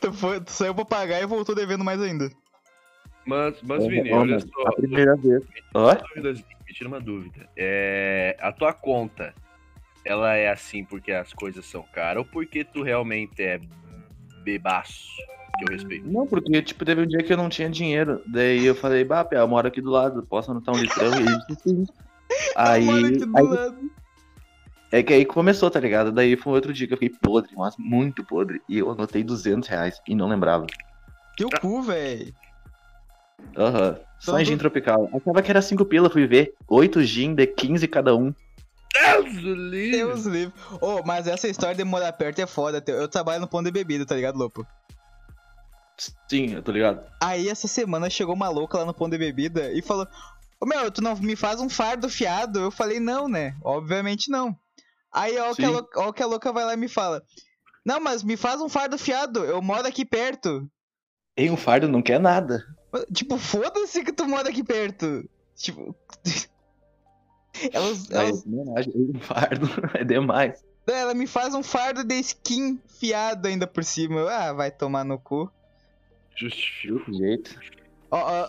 Tu, 0.00 0.12
foi, 0.12 0.40
tu 0.40 0.52
saiu 0.52 0.72
pra 0.74 0.84
pagar 0.84 1.20
e 1.20 1.26
voltou 1.26 1.52
devendo 1.52 1.82
mais 1.82 2.00
ainda. 2.00 2.30
Mas, 3.26 3.60
mas 3.62 3.82
É, 3.82 3.88
Vini, 3.88 4.12
olha 4.12 4.36
mano, 4.38 4.40
só, 4.40 4.68
A 4.68 4.72
primeira 4.72 5.16
vez. 5.16 5.44
Me 6.66 6.72
tira 6.72 6.88
uma 6.88 7.00
dúvida. 7.00 7.48
É, 7.56 8.36
a 8.40 8.52
tua 8.52 8.72
conta, 8.72 9.34
ela 10.04 10.36
é 10.36 10.48
assim 10.48 10.84
porque 10.84 11.10
as 11.10 11.32
coisas 11.32 11.66
são 11.66 11.82
caras 11.82 12.24
ou 12.24 12.30
porque 12.30 12.62
tu 12.64 12.82
realmente 12.84 13.42
é 13.42 13.60
bebaço? 14.44 15.08
Que 15.58 15.64
eu 15.64 15.72
respeito. 15.76 16.06
não, 16.08 16.26
porque, 16.26 16.62
tipo, 16.62 16.84
teve 16.84 17.02
um 17.02 17.06
dia 17.06 17.22
que 17.22 17.32
eu 17.32 17.36
não 17.36 17.48
tinha 17.48 17.68
dinheiro. 17.70 18.20
Daí 18.26 18.64
eu 18.64 18.74
falei, 18.74 19.04
bah, 19.04 19.24
Pé, 19.24 19.38
eu 19.38 19.48
moro 19.48 19.66
aqui 19.68 19.80
do 19.80 19.90
lado, 19.90 20.22
posso 20.28 20.50
anotar 20.50 20.74
um 20.74 20.78
litrão? 20.78 21.12
E 21.14 21.22
ele 21.22 21.38
disse 21.48 21.62
sim. 21.62 21.86
Aí, 22.56 22.84
Mano, 22.84 23.06
aqui 23.06 23.18
do 23.18 23.36
aí- 23.38 23.44
lado. 23.44 23.90
é 24.90 25.02
que 25.02 25.12
aí 25.12 25.24
começou, 25.24 25.70
tá 25.70 25.78
ligado? 25.80 26.10
Daí 26.12 26.36
foi 26.36 26.52
outro 26.54 26.72
dia 26.72 26.86
que 26.86 26.92
eu 26.94 26.98
fiquei 26.98 27.16
podre, 27.22 27.52
mas 27.56 27.74
muito 27.78 28.24
podre. 28.24 28.60
E 28.68 28.78
eu 28.78 28.90
anotei 28.90 29.22
200 29.22 29.68
reais 29.68 30.00
e 30.08 30.14
não 30.14 30.28
lembrava. 30.28 30.66
Teu 31.36 31.48
cu, 31.60 31.82
velho. 31.82 32.34
Aham. 33.56 33.96
Só 34.18 34.32
Então 34.32 34.40
em 34.40 34.44
gin 34.44 34.56
tropical. 34.58 35.08
Achava 35.14 35.42
que 35.42 35.50
era 35.50 35.62
5 35.62 35.84
pila, 35.84 36.10
fui 36.10 36.26
ver. 36.26 36.54
8 36.68 37.02
gin 37.04 37.34
de 37.34 37.46
15 37.46 37.86
cada 37.86 38.14
um. 38.16 38.34
Deus 38.94 39.34
do 39.42 39.54
livre! 39.54 39.90
Deus 39.98 40.24
livre. 40.26 40.54
Ô, 40.80 41.02
mas 41.04 41.26
essa 41.26 41.46
história 41.46 41.74
de 41.76 41.84
morar 41.84 42.12
perto 42.12 42.40
é 42.40 42.46
foda. 42.46 42.82
Eu 42.86 43.06
trabalho 43.08 43.40
no 43.40 43.46
ponto 43.48 43.66
de 43.66 43.70
bebida, 43.70 44.06
tá 44.06 44.14
ligado, 44.14 44.38
Lopo? 44.38 44.66
Sim, 46.28 46.54
eu 46.54 46.62
tô 46.62 46.72
ligado. 46.72 47.06
Aí 47.22 47.48
essa 47.48 47.66
semana 47.66 48.10
chegou 48.10 48.34
uma 48.34 48.48
louca 48.48 48.78
lá 48.78 48.84
no 48.84 48.94
ponto 48.94 49.12
de 49.12 49.18
bebida 49.18 49.72
e 49.72 49.80
falou: 49.80 50.06
Ô 50.60 50.66
meu, 50.66 50.90
tu 50.90 51.02
não 51.02 51.16
me 51.16 51.36
faz 51.36 51.60
um 51.60 51.68
fardo 51.68 52.08
fiado? 52.08 52.58
Eu 52.58 52.70
falei, 52.70 53.00
não, 53.00 53.28
né? 53.28 53.56
Obviamente 53.62 54.30
não. 54.30 54.56
Aí 55.12 55.38
ó, 55.38 55.54
que 55.54 55.64
a 55.64 55.70
louca, 55.70 56.00
ó 56.00 56.12
que 56.12 56.22
a 56.22 56.26
louca 56.26 56.52
vai 56.52 56.64
lá 56.64 56.74
e 56.74 56.76
me 56.76 56.88
fala: 56.88 57.22
Não, 57.84 58.00
mas 58.00 58.22
me 58.22 58.36
faz 58.36 58.60
um 58.60 58.68
fardo 58.68 58.98
fiado, 58.98 59.44
eu 59.44 59.62
moro 59.62 59.86
aqui 59.86 60.04
perto. 60.04 60.68
Em 61.36 61.50
um 61.50 61.56
fardo 61.56 61.88
não 61.88 62.02
quer 62.02 62.18
nada. 62.18 62.64
Tipo, 63.12 63.36
foda-se 63.36 64.02
que 64.02 64.12
tu 64.12 64.26
mora 64.26 64.48
aqui 64.48 64.64
perto. 64.64 65.28
Tipo. 65.54 65.94
elas, 67.72 68.10
elas, 68.10 68.44
em 68.46 69.10
um 69.14 69.20
fardo 69.20 69.68
é 69.94 70.04
demais. 70.04 70.64
Ela 70.86 71.14
me 71.14 71.26
faz 71.26 71.54
um 71.54 71.62
fardo 71.62 72.04
de 72.04 72.14
skin 72.20 72.80
fiado 72.86 73.48
ainda 73.48 73.66
por 73.66 73.84
cima. 73.84 74.30
Ah, 74.30 74.52
vai 74.52 74.70
tomar 74.70 75.04
no 75.04 75.18
cu. 75.18 75.50
Justifico. 76.36 77.04
Que 77.06 77.12
jeito. 77.18 77.58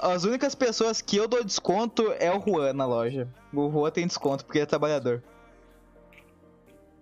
As 0.02 0.24
únicas 0.24 0.54
pessoas 0.54 1.02
que 1.02 1.18
eu 1.18 1.28
dou 1.28 1.44
desconto 1.44 2.12
é 2.20 2.32
o 2.32 2.40
Juan 2.40 2.74
na 2.74 2.86
loja. 2.86 3.28
O 3.54 3.70
Juan 3.72 3.90
tem 3.92 4.06
desconto 4.06 4.46
porque 4.46 4.60
ele 4.60 4.64
é 4.64 4.68
trabalhador. 4.68 5.24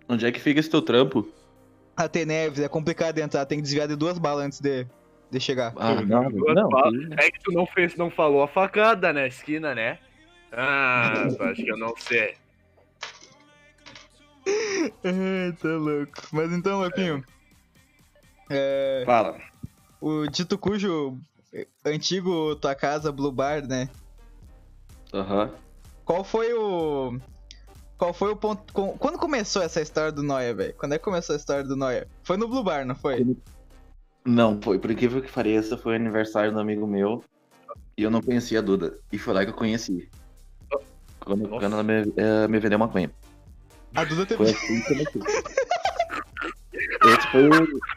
Onde 0.08 0.24
é 0.26 0.32
que 0.32 0.40
fica 0.40 0.60
esse 0.60 0.70
teu 0.70 0.80
trampo? 0.80 1.28
A 1.96 2.08
T 2.08 2.24
Neves 2.24 2.60
é 2.60 2.68
complicado 2.68 3.14
de 3.16 3.22
entrar, 3.22 3.44
tem 3.46 3.58
que 3.58 3.62
desviar 3.62 3.88
de 3.88 3.96
duas 3.96 4.18
balas 4.18 4.46
antes 4.46 4.60
de, 4.60 4.86
de 5.30 5.40
chegar. 5.40 5.72
Ah, 5.76 5.94
não, 6.02 6.30
não. 6.30 6.68
que- 6.70 7.14
É 7.18 7.30
que 7.30 7.40
tu 7.40 7.52
não 7.52 7.66
fez, 7.66 7.96
não 7.96 8.10
falou 8.10 8.42
a 8.42 8.48
facada 8.48 9.12
na 9.12 9.26
esquina, 9.26 9.74
né? 9.74 9.98
Ah, 10.52 11.26
tu 11.36 11.42
acha 11.42 11.62
que 11.62 11.70
eu 11.70 11.76
não 11.78 11.94
sei. 11.96 12.34
Ai, 15.04 15.52
tá 15.60 15.68
louco. 15.68 16.12
Mas 16.32 16.52
então, 16.52 16.80
Lepinho. 16.80 17.24
É, 18.48 19.02
Fala. 19.04 19.36
O 20.06 20.28
dito 20.28 20.56
cujo 20.56 21.18
antigo 21.84 22.54
tua 22.56 22.74
casa 22.74 23.10
Blue 23.10 23.32
Bar, 23.32 23.66
né? 23.66 23.88
Aham. 25.12 25.50
Qual 26.04 26.22
foi 26.22 26.52
o. 26.54 27.18
Qual 27.98 28.12
foi 28.12 28.30
o 28.30 28.36
ponto. 28.36 28.72
Quando 28.72 29.18
começou 29.18 29.62
essa 29.62 29.80
história 29.80 30.12
do 30.12 30.22
Noia, 30.22 30.54
velho? 30.54 30.74
Quando 30.74 30.92
é 30.92 30.98
que 30.98 31.04
começou 31.04 31.34
a 31.34 31.36
história 31.38 31.64
do 31.64 31.74
Noia? 31.74 32.06
Foi 32.22 32.36
no 32.36 32.46
Blue 32.46 32.62
Bar, 32.62 32.84
não 32.84 32.94
foi? 32.94 33.36
Não, 34.24 34.60
foi. 34.62 34.78
Por 34.78 34.90
incrível 34.90 35.20
que 35.20 35.32
pareça, 35.32 35.76
foi 35.76 35.94
o 35.94 35.96
aniversário 35.96 36.52
do 36.52 36.60
amigo 36.60 36.86
meu. 36.86 37.24
E 37.96 38.02
eu 38.02 38.10
não 38.10 38.20
conhecia 38.20 38.58
a 38.60 38.62
Duda. 38.62 38.98
E 39.10 39.18
foi 39.18 39.34
lá 39.34 39.44
que 39.44 39.50
eu 39.50 39.54
conheci. 39.54 40.08
Quando, 41.18 41.48
quando 41.48 41.72
ela 41.72 41.82
me, 41.82 42.12
eh, 42.16 42.46
me 42.46 42.58
vendeu 42.60 42.78
maconha. 42.78 43.10
A 43.94 44.04
Duda 44.04 44.26
teve. 44.26 44.44
Foi 44.44 44.52
assim 44.54 44.80
que 44.82 44.88
comecei. 44.88 45.22
Esse 47.02 47.26
foi 47.32 47.48
o. 47.48 47.95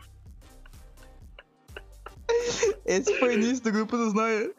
Esse 2.90 3.14
foi 3.20 3.30
o 3.30 3.32
início 3.34 3.64
do 3.64 3.72
grupo 3.72 3.96
dos 3.96 4.14
Noia. 4.14 4.52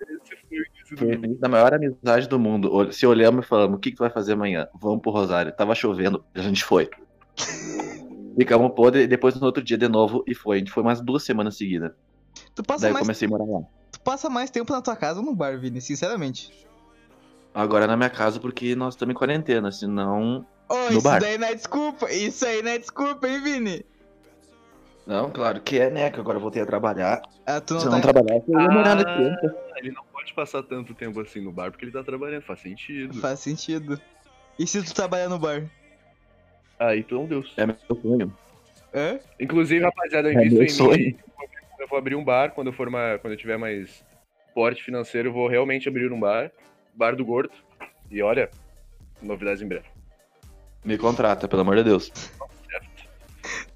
Foi 0.97 1.09
o 1.09 1.15
início 1.15 1.39
da 1.41 1.49
maior 1.49 1.75
amizade 1.75 2.29
do 2.29 2.39
mundo. 2.39 2.93
Se 2.93 3.05
olhamos 3.07 3.45
e 3.45 3.49
falamos, 3.49 3.77
o 3.77 3.81
que, 3.81 3.91
que 3.91 3.97
tu 3.97 4.01
vai 4.01 4.11
fazer 4.11 4.35
amanhã? 4.35 4.69
Vamos 4.81 5.03
pro 5.03 5.11
Rosário. 5.11 5.53
Tava 5.53 5.75
chovendo, 5.75 6.25
a 6.35 6.41
gente 6.41 6.65
foi. 6.65 6.89
Ficamos 8.39 8.73
podre 8.75 9.03
e 9.03 9.07
depois 9.07 9.35
no 9.35 9.45
outro 9.47 9.63
dia 9.63 9.77
de 9.77 9.89
novo 9.89 10.23
e 10.27 10.35
foi. 10.35 10.57
A 10.57 10.59
gente 10.61 10.71
foi 10.71 10.83
mais 10.83 11.01
duas 11.01 11.25
semanas 11.25 11.57
seguidas. 11.57 11.91
Tu 12.55 12.63
passa, 12.63 12.83
Daí 12.83 12.91
eu 12.91 12.95
mais, 12.95 13.05
comecei 13.07 13.27
a 13.27 13.31
morar 13.31 13.45
lá. 13.45 13.61
tu 13.91 14.01
passa 14.01 14.31
mais 14.31 14.51
tempo 14.51 14.73
na 14.73 14.81
tua 14.81 14.95
casa 14.97 15.19
ou 15.21 15.27
no 15.27 15.35
bar, 15.35 15.59
Vini? 15.59 15.81
Sinceramente. 15.81 16.53
Agora 17.53 17.87
na 17.89 17.97
minha 17.97 18.09
casa 18.11 18.39
porque 18.39 18.77
nós 18.77 18.95
estamos 18.95 19.13
em 19.13 19.19
quarentena, 19.19 19.73
senão. 19.73 20.47
Oh, 20.69 20.75
No 20.91 20.99
isso 20.99 21.03
bar. 21.03 21.21
daí 21.21 21.37
não 21.37 21.49
é 21.49 21.55
desculpa. 21.55 22.11
Isso 22.13 22.47
aí 22.47 22.63
não 22.63 22.71
é 22.71 22.79
desculpa, 22.79 23.29
hein, 23.29 23.41
Vini? 23.43 23.85
Não, 25.11 25.29
claro 25.29 25.61
que 25.61 25.77
é, 25.77 25.91
né? 25.91 26.09
Que 26.09 26.21
agora 26.21 26.37
eu 26.37 26.41
voltei 26.41 26.63
a 26.63 26.67
trabalhar. 26.67 27.21
Ah, 27.45 27.61
tu 27.61 27.75
não 27.75 27.81
Se 27.81 27.87
tá. 27.87 27.91
não 27.91 28.01
trabalhar, 28.01 28.41
eu 28.47 28.61
ia 28.61 28.71
morar 28.71 28.97
Ah, 28.97 29.05
tempo. 29.05 29.57
ele 29.79 29.91
não 29.91 30.05
pode 30.05 30.33
passar 30.33 30.63
tanto 30.63 30.95
tempo 30.95 31.21
assim 31.21 31.41
no 31.41 31.51
bar 31.51 31.73
porque 31.73 31.85
ele 31.85 31.91
tá 31.91 32.05
trabalhando, 32.05 32.43
faz 32.43 32.61
sentido. 32.61 33.21
Faz 33.21 33.41
sentido. 33.41 34.01
E 34.57 34.65
se 34.69 34.81
tu 34.85 34.95
trabalhar 34.95 35.29
no 35.29 35.37
bar? 35.37 35.69
Ah, 36.79 36.95
então 36.95 37.27
Deus. 37.27 37.53
É 37.57 37.67
meu 37.67 37.77
sonho. 38.01 38.33
Hã? 38.95 39.19
Inclusive, 39.41 39.83
rapaziada, 39.85 40.29
eu 40.29 40.39
É 40.39 40.45
invisto 40.45 40.59
meu 40.59 40.65
em 40.65 40.69
sonho. 40.69 41.07
mim. 41.07 41.19
Eu 41.81 41.89
vou 41.89 41.99
abrir 41.99 42.15
um 42.15 42.23
bar 42.25 42.53
quando 42.53 42.69
eu 42.69 42.73
for 42.73 42.87
uma, 42.87 43.19
quando 43.19 43.33
eu 43.33 43.37
tiver 43.37 43.59
mais 43.59 44.05
porte 44.55 44.81
financeiro, 44.81 45.31
eu 45.31 45.33
vou 45.33 45.49
realmente 45.49 45.89
abrir 45.89 46.13
um 46.13 46.21
bar, 46.21 46.53
bar 46.95 47.17
do 47.17 47.25
gordo. 47.25 47.53
E 48.09 48.23
olha, 48.23 48.49
novidades 49.21 49.61
em 49.61 49.67
breve. 49.67 49.87
Me 50.85 50.97
contrata, 50.97 51.49
pelo 51.49 51.63
amor 51.63 51.75
de 51.75 51.83
Deus. 51.83 52.13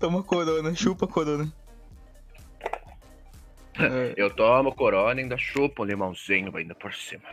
Toma 0.05 0.23
corona, 0.23 0.75
chupa 0.75 1.07
corona. 1.07 1.51
É. 3.79 4.13
Eu 4.19 4.29
tomo 4.29 4.75
corona 4.75 5.19
e 5.19 5.23
ainda 5.25 5.39
chupo 5.39 5.83
um 5.83 5.87
limãozinho 5.87 6.55
ainda 6.55 6.75
por 6.75 6.93
cima. 6.93 7.25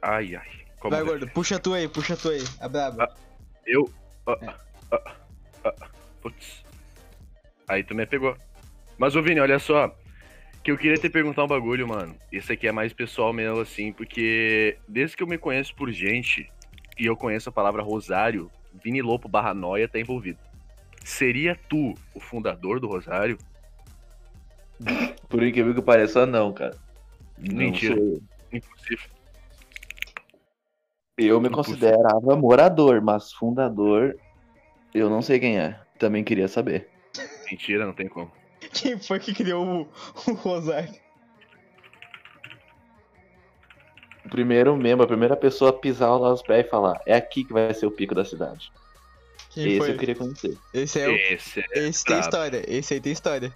Ai, 0.00 0.34
ai. 0.34 0.48
Como 0.78 0.96
Vai, 0.96 1.04
gordo, 1.04 1.28
puxa 1.28 1.58
tu 1.58 1.74
aí, 1.74 1.86
puxa 1.86 2.16
tu 2.16 2.30
aí. 2.30 2.42
A 2.58 2.66
braba. 2.70 3.14
Eu. 3.66 3.92
ah, 4.26 4.38
É. 4.40 4.46
ah, 4.92 5.14
ah, 5.64 5.88
putz. 6.22 6.64
Aí 7.68 7.84
tu 7.84 7.94
me 7.94 8.06
pegou. 8.06 8.34
Mas, 8.96 9.14
ô 9.14 9.22
Vini, 9.22 9.40
olha 9.40 9.58
só. 9.58 9.94
Que 10.64 10.70
eu 10.70 10.78
queria 10.78 10.96
te 10.96 11.10
perguntar 11.10 11.44
um 11.44 11.48
bagulho, 11.48 11.86
mano. 11.86 12.16
Esse 12.32 12.54
aqui 12.54 12.66
é 12.66 12.72
mais 12.72 12.94
pessoal 12.94 13.30
meu, 13.30 13.60
assim, 13.60 13.92
porque 13.92 14.78
desde 14.88 15.18
que 15.18 15.22
eu 15.22 15.26
me 15.26 15.36
conheço 15.36 15.74
por 15.74 15.90
gente 15.92 16.50
e 16.98 17.04
eu 17.04 17.14
conheço 17.14 17.50
a 17.50 17.52
palavra 17.52 17.82
Rosário, 17.82 18.50
Vini 18.82 19.02
Lopo 19.02 19.28
barra 19.28 19.52
Noia 19.52 19.86
tá 19.86 20.00
envolvido. 20.00 20.49
Seria 21.04 21.58
tu 21.68 21.94
o 22.14 22.20
fundador 22.20 22.80
do 22.80 22.86
Rosário? 22.88 23.38
Por 25.28 25.42
incrível 25.42 25.74
que 25.74 25.82
pareça, 25.82 26.26
não, 26.26 26.52
cara. 26.52 26.76
Não 27.38 27.56
Mentira. 27.56 27.98
eu. 27.98 28.22
Impossível. 28.52 29.10
Eu 31.16 31.40
me 31.40 31.48
Impossível. 31.48 31.78
considerava 31.78 32.36
morador, 32.36 33.00
mas 33.02 33.32
fundador, 33.32 34.16
eu 34.94 35.10
não 35.10 35.20
sei 35.20 35.38
quem 35.38 35.58
é. 35.58 35.78
Também 35.98 36.24
queria 36.24 36.48
saber. 36.48 36.88
Mentira, 37.50 37.84
não 37.84 37.92
tem 37.92 38.08
como. 38.08 38.30
Quem 38.72 38.98
foi 38.98 39.18
que 39.18 39.34
criou 39.34 39.64
o, 40.26 40.30
o 40.30 40.34
Rosário? 40.34 40.94
O 44.24 44.28
primeiro 44.28 44.76
membro, 44.76 45.04
a 45.04 45.08
primeira 45.08 45.36
pessoa 45.36 45.70
a 45.70 45.72
pisar 45.72 46.16
lá 46.16 46.32
os 46.32 46.42
pés 46.42 46.64
e 46.66 46.68
falar: 46.70 47.00
é 47.04 47.14
aqui 47.14 47.44
que 47.44 47.52
vai 47.52 47.72
ser 47.74 47.86
o 47.86 47.90
pico 47.90 48.14
da 48.14 48.24
cidade. 48.24 48.70
Quem 49.50 49.66
Esse 49.66 49.78
foi? 49.78 49.90
eu 49.90 49.98
queria 49.98 50.14
conhecer. 50.14 50.56
Esse 50.72 51.00
é 51.00 51.08
o. 51.08 51.12
Esse 51.12 51.60
é 51.60 51.88
Esse 51.88 52.04
tem 52.04 52.20
história, 52.20 52.64
esse 52.68 52.94
aí 52.94 53.00
tem 53.00 53.12
história. 53.12 53.52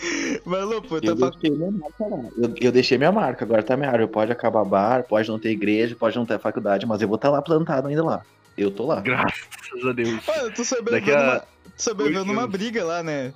Mas, 0.44 0.64
Lupo, 0.64 0.96
Eu 0.96 1.00
tá 1.02 1.16
fa... 1.16 1.30
deixei 1.30 1.50
minha 1.50 1.70
marca. 1.70 2.04
Eu, 2.36 2.54
eu 2.60 2.72
deixei 2.72 2.98
minha 2.98 3.12
marca, 3.12 3.44
agora 3.44 3.62
tá 3.62 3.76
minha 3.76 3.90
árvore. 3.90 4.10
Pode 4.10 4.32
acabar 4.32 4.64
bar, 4.64 5.04
pode 5.04 5.28
não 5.28 5.38
ter 5.38 5.50
igreja, 5.50 5.94
pode 5.94 6.16
não 6.16 6.24
ter 6.24 6.38
faculdade, 6.38 6.86
mas 6.86 7.02
eu 7.02 7.08
vou 7.08 7.16
estar 7.16 7.28
lá 7.28 7.42
plantado 7.42 7.88
ainda 7.88 8.02
lá. 8.02 8.22
Eu 8.56 8.70
tô 8.70 8.86
lá. 8.86 9.00
Graças 9.00 9.86
a 9.86 9.92
Deus. 9.92 10.26
Mano, 10.26 10.50
tu 10.54 10.64
sobreviveu, 10.64 11.00
Daqui 11.00 11.12
a 11.12 11.22
numa... 11.22 11.40
tu 11.76 11.82
sobreviveu 11.82 12.24
numa 12.24 12.46
briga 12.46 12.82
lá, 12.84 13.02
né? 13.02 13.32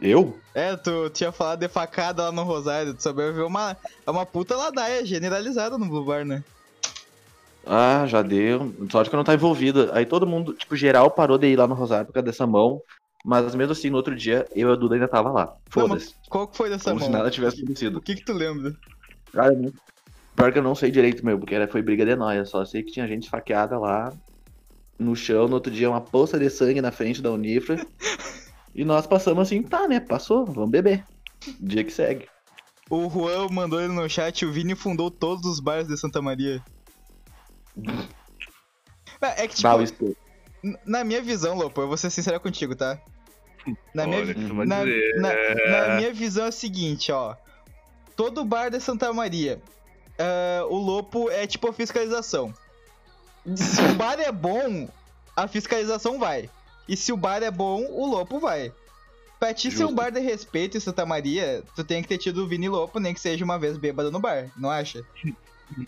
Eu? 0.00 0.38
É, 0.54 0.76
tu 0.76 1.10
tinha 1.10 1.30
falado 1.30 1.60
de 1.60 1.68
facada 1.68 2.24
lá 2.24 2.32
no 2.32 2.42
Rosário, 2.42 2.94
tu 2.94 3.02
sobreviveu 3.02 3.46
uma, 3.46 3.76
é 4.04 4.10
uma 4.10 4.26
puta 4.26 4.56
ladaia 4.56 5.04
generalizada 5.04 5.78
no 5.78 5.86
Blue 5.86 6.04
Bar, 6.04 6.24
né? 6.24 6.42
Ah, 7.66 8.04
já 8.06 8.22
deu. 8.22 8.74
Só 8.90 9.02
de 9.02 9.08
que 9.08 9.14
eu 9.14 9.18
não 9.18 9.24
tá 9.24 9.34
envolvido. 9.34 9.90
Aí 9.92 10.04
todo 10.04 10.26
mundo, 10.26 10.52
tipo, 10.54 10.74
geral 10.76 11.10
parou 11.10 11.38
de 11.38 11.46
ir 11.48 11.56
lá 11.56 11.66
no 11.66 11.74
Rosário 11.74 12.06
por 12.06 12.12
causa 12.12 12.26
dessa 12.26 12.46
mão. 12.46 12.80
Mas 13.24 13.54
mesmo 13.54 13.72
assim, 13.72 13.88
no 13.88 13.96
outro 13.96 14.16
dia, 14.16 14.46
eu 14.54 14.70
e 14.70 14.72
a 14.72 14.74
Duda 14.74 14.94
ainda 14.96 15.06
tava 15.06 15.30
lá. 15.30 15.54
Foda-se. 15.70 16.14
Qual 16.28 16.48
que 16.48 16.56
foi 16.56 16.68
dessa 16.68 16.90
Como 16.90 17.00
se 17.00 17.08
mão? 17.08 17.18
nada 17.18 17.30
tivesse 17.30 17.60
O 17.60 17.64
acontecido. 17.64 18.00
que 18.00 18.16
que 18.16 18.24
tu 18.24 18.32
lembra? 18.32 18.74
Cara, 19.32 19.54
pior 20.34 20.52
que 20.52 20.58
eu 20.58 20.62
não 20.62 20.74
sei 20.74 20.90
direito, 20.90 21.24
meu, 21.24 21.38
porque 21.38 21.54
era, 21.54 21.68
foi 21.68 21.82
briga 21.82 22.04
de 22.04 22.16
nóia. 22.16 22.44
Só 22.44 22.64
sei 22.64 22.82
que 22.82 22.90
tinha 22.90 23.06
gente 23.06 23.24
esfaqueada 23.24 23.78
lá 23.78 24.12
no 24.98 25.14
chão. 25.14 25.46
No 25.46 25.54
outro 25.54 25.72
dia, 25.72 25.88
uma 25.88 26.00
poça 26.00 26.36
de 26.36 26.50
sangue 26.50 26.80
na 26.80 26.90
frente 26.90 27.22
da 27.22 27.30
Unifra. 27.30 27.86
e 28.74 28.84
nós 28.84 29.06
passamos 29.06 29.42
assim, 29.42 29.62
tá, 29.62 29.86
né? 29.86 30.00
Passou, 30.00 30.44
vamos 30.44 30.70
beber. 30.70 31.04
Dia 31.60 31.84
que 31.84 31.92
segue. 31.92 32.26
O 32.90 33.08
Juan 33.08 33.48
mandou 33.50 33.80
ele 33.80 33.92
no 33.92 34.08
chat, 34.08 34.44
o 34.44 34.52
Vini 34.52 34.74
fundou 34.74 35.10
todos 35.10 35.46
os 35.46 35.60
bares 35.60 35.86
de 35.86 35.96
Santa 35.96 36.20
Maria. 36.20 36.62
É 39.20 39.46
que, 39.46 39.54
tipo, 39.56 40.16
na 40.84 41.04
minha 41.04 41.22
visão, 41.22 41.54
Lopo, 41.56 41.80
eu 41.80 41.88
vou 41.88 41.96
ser 41.96 42.10
sincero 42.10 42.40
contigo, 42.40 42.74
tá? 42.74 42.98
Na 43.94 44.06
minha, 44.06 44.18
Olha, 44.18 44.34
vi- 44.34 44.48
na, 44.50 44.64
na- 45.20 45.32
É. 45.32 45.70
na 45.88 45.96
minha 45.96 46.12
visão 46.12 46.46
é 46.46 46.48
o 46.48 46.52
seguinte, 46.52 47.12
ó. 47.12 47.36
Todo 48.16 48.44
bar 48.44 48.68
de 48.70 48.80
Santa 48.80 49.12
Maria, 49.12 49.60
ah, 50.18 50.64
o 50.68 50.76
Lopo 50.76 51.30
é 51.30 51.46
tipo 51.46 51.68
a 51.68 51.72
fiscalização. 51.72 52.52
Se 53.56 53.80
o 53.82 53.94
bar 53.94 54.18
é 54.20 54.30
bom, 54.32 54.88
a 55.36 55.46
fiscalização 55.48 56.18
vai. 56.18 56.50
E 56.88 56.96
se 56.96 57.12
o 57.12 57.16
bar 57.16 57.42
é 57.42 57.50
bom, 57.50 57.84
o 57.90 58.06
Lopo 58.06 58.40
vai. 58.40 58.72
Pra 59.38 59.52
ti 59.54 59.70
ser 59.70 59.84
um 59.84 59.94
bar 59.94 60.10
de 60.10 60.20
respeito 60.20 60.76
em 60.76 60.80
Santa 60.80 61.04
Maria, 61.06 61.62
tu 61.74 61.82
tem 61.82 62.02
que 62.02 62.08
ter 62.08 62.18
tido 62.18 62.44
o 62.44 62.48
Vini 62.48 62.68
Lopo, 62.68 62.98
nem 63.00 63.14
que 63.14 63.20
seja 63.20 63.44
uma 63.44 63.58
vez 63.58 63.76
bêbado 63.76 64.10
no 64.10 64.20
bar, 64.20 64.48
não 64.56 64.70
acha? 64.70 65.04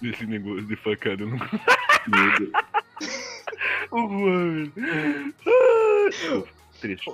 Esse 0.03 0.25
negócio 0.27 0.65
de 0.65 0.77
facada 0.77 1.23
eu 1.23 1.29
não. 1.29 1.39
O 3.91 4.09
Juan. 4.09 4.73
Ah, 5.47 6.43
Triste. 6.81 7.11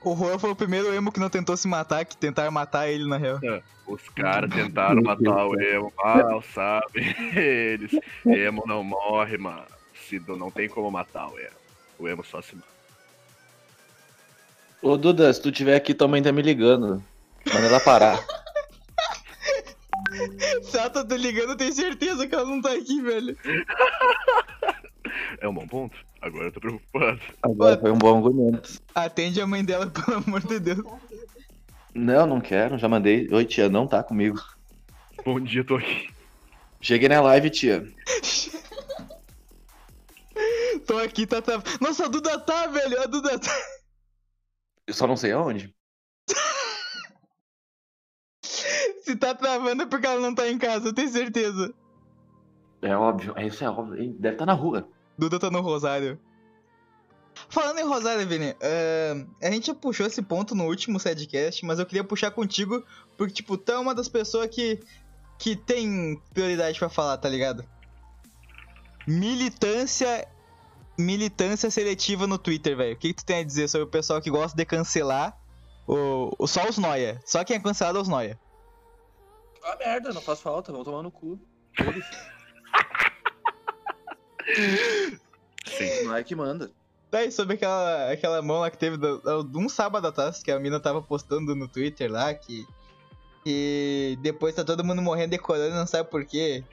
O 0.00 0.16
Juan 0.16 0.38
foi 0.38 0.50
o 0.50 0.56
primeiro 0.56 0.92
emo 0.94 1.12
que 1.12 1.20
não 1.20 1.28
tentou 1.28 1.56
se 1.56 1.68
matar, 1.68 2.04
que 2.04 2.16
tentaram 2.16 2.50
matar 2.50 2.88
ele, 2.88 3.06
na 3.06 3.16
real. 3.16 3.38
Os 3.86 4.08
caras 4.08 4.50
tentaram 4.50 5.02
matar 5.02 5.46
o 5.46 5.60
Emo, 5.60 5.92
mal 6.02 6.42
sabem 6.42 7.14
eles. 7.36 7.92
Emo 8.24 8.64
não 8.66 8.82
morre, 8.82 9.36
mano. 9.36 9.66
Se 10.08 10.18
não 10.26 10.36
não 10.36 10.50
tem 10.50 10.68
como 10.68 10.90
matar 10.90 11.28
o 11.28 11.38
Emo. 11.38 11.56
O 11.98 12.08
Emo 12.08 12.24
só 12.24 12.40
se 12.40 12.56
mata. 12.56 12.68
Ô, 14.80 14.96
Duda, 14.96 15.32
se 15.32 15.40
tu 15.40 15.52
tiver 15.52 15.76
aqui, 15.76 15.94
tua 15.94 16.08
mãe 16.08 16.22
tá 16.22 16.32
me 16.32 16.42
ligando. 16.42 17.02
Manda 17.46 17.66
ela 17.66 17.80
parar. 17.80 18.18
Se 20.62 20.78
ela 20.78 20.90
tá 20.90 21.04
te 21.04 21.16
ligando, 21.16 21.50
eu 21.50 21.56
tenho 21.56 21.72
certeza 21.72 22.26
que 22.26 22.34
ela 22.34 22.44
não 22.44 22.60
tá 22.60 22.72
aqui, 22.72 23.00
velho. 23.00 23.36
É 25.40 25.48
um 25.48 25.54
bom 25.54 25.66
ponto. 25.66 25.96
Agora 26.20 26.46
eu 26.46 26.52
tô 26.52 26.60
preocupado. 26.60 27.20
Agora 27.42 27.78
foi 27.78 27.90
um 27.90 27.98
bom 27.98 28.16
argumento. 28.16 28.80
Atende 28.94 29.40
a 29.40 29.46
mãe 29.46 29.64
dela, 29.64 29.86
pelo 29.90 30.18
amor 30.18 30.40
de 30.40 30.58
Deus. 30.58 30.84
Não, 31.94 32.26
não 32.26 32.40
quero, 32.40 32.78
já 32.78 32.88
mandei. 32.88 33.28
Oi, 33.30 33.44
tia, 33.44 33.68
não 33.68 33.86
tá 33.86 34.02
comigo. 34.02 34.40
Bom 35.24 35.38
dia, 35.40 35.64
tô 35.64 35.76
aqui. 35.76 36.08
Cheguei 36.80 37.08
na 37.08 37.20
live, 37.20 37.50
tia. 37.50 37.86
Tô 40.86 40.98
aqui, 40.98 41.26
tá, 41.26 41.40
tá. 41.40 41.62
Nossa, 41.80 42.04
a 42.04 42.08
Duda 42.08 42.38
tá, 42.38 42.66
velho. 42.66 43.00
A 43.00 43.06
Duda 43.06 43.38
tá. 43.38 43.50
Eu 44.86 44.92
só 44.92 45.06
não 45.06 45.16
sei 45.16 45.32
aonde. 45.32 45.74
Se 49.04 49.14
tá 49.14 49.34
travando 49.34 49.82
é 49.82 49.86
porque 49.86 50.06
ela 50.06 50.18
não 50.18 50.34
tá 50.34 50.48
em 50.48 50.56
casa, 50.56 50.88
eu 50.88 50.94
tenho 50.94 51.10
certeza. 51.10 51.74
É 52.80 52.96
óbvio, 52.96 53.34
é 53.36 53.46
isso 53.46 53.62
é 53.62 53.68
óbvio. 53.68 54.00
Ele 54.00 54.14
Deve 54.14 54.36
estar 54.36 54.46
na 54.46 54.54
rua. 54.54 54.88
Duda 55.16 55.38
tá 55.38 55.50
no 55.50 55.60
Rosário. 55.60 56.18
Falando 57.50 57.80
em 57.80 57.84
Rosário, 57.84 58.26
Vini, 58.26 58.54
eh, 58.60 59.26
a 59.42 59.50
gente 59.50 59.66
já 59.66 59.74
puxou 59.74 60.06
esse 60.06 60.22
ponto 60.22 60.54
no 60.54 60.64
último 60.64 60.98
sidecast, 60.98 61.66
mas 61.66 61.78
eu 61.78 61.84
queria 61.84 62.02
puxar 62.02 62.30
contigo, 62.30 62.82
porque, 63.18 63.34
tipo, 63.34 63.58
tu 63.58 63.72
é 63.72 63.78
uma 63.78 63.94
das 63.94 64.08
pessoas 64.08 64.48
que, 64.48 64.80
que 65.38 65.54
tem 65.54 66.18
prioridade 66.32 66.78
pra 66.78 66.88
falar, 66.88 67.18
tá 67.18 67.28
ligado? 67.28 67.62
Militância. 69.06 70.26
Militância 70.96 71.70
seletiva 71.70 72.26
no 72.26 72.38
Twitter, 72.38 72.74
velho. 72.74 72.94
O 72.94 72.96
que, 72.96 73.08
que 73.08 73.22
tu 73.22 73.26
tem 73.26 73.40
a 73.40 73.44
dizer 73.44 73.68
sobre 73.68 73.86
o 73.86 73.90
pessoal 73.90 74.22
que 74.22 74.30
gosta 74.30 74.56
de 74.56 74.64
cancelar 74.64 75.36
o, 75.86 76.32
o, 76.38 76.46
só 76.46 76.66
os 76.68 76.78
noia? 76.78 77.20
Só 77.26 77.44
quem 77.44 77.56
é 77.56 77.60
cancelado 77.60 77.98
é 77.98 78.00
os 78.00 78.08
noia. 78.08 78.38
Ah, 79.64 79.76
merda, 79.78 80.12
não 80.12 80.20
faz 80.20 80.40
falta, 80.40 80.70
vão 80.72 80.84
tomar 80.84 81.02
no 81.02 81.10
cu. 81.10 81.38
Eles. 81.78 82.04
Sim. 85.66 86.04
Não 86.04 86.16
é 86.16 86.22
que 86.22 86.34
manda. 86.34 86.70
Daí, 87.10 87.30
sobre 87.30 87.54
aquela, 87.54 88.10
aquela 88.12 88.42
mão 88.42 88.60
lá 88.60 88.70
que 88.70 88.78
teve 88.78 88.96
do- 88.96 89.42
do- 89.44 89.58
um 89.58 89.68
sábado 89.68 90.06
atrás, 90.06 90.42
que 90.42 90.50
a 90.50 90.58
mina 90.58 90.80
tava 90.80 91.00
postando 91.00 91.54
no 91.54 91.68
Twitter 91.68 92.10
lá, 92.10 92.32
que. 92.34 92.66
E 93.46 94.18
depois 94.22 94.54
tá 94.54 94.64
todo 94.64 94.84
mundo 94.84 95.02
morrendo 95.02 95.30
de 95.30 95.38
corona 95.38 95.68
e 95.68 95.78
não 95.78 95.86
sabe 95.86 96.10
por 96.10 96.24
quê. 96.24 96.64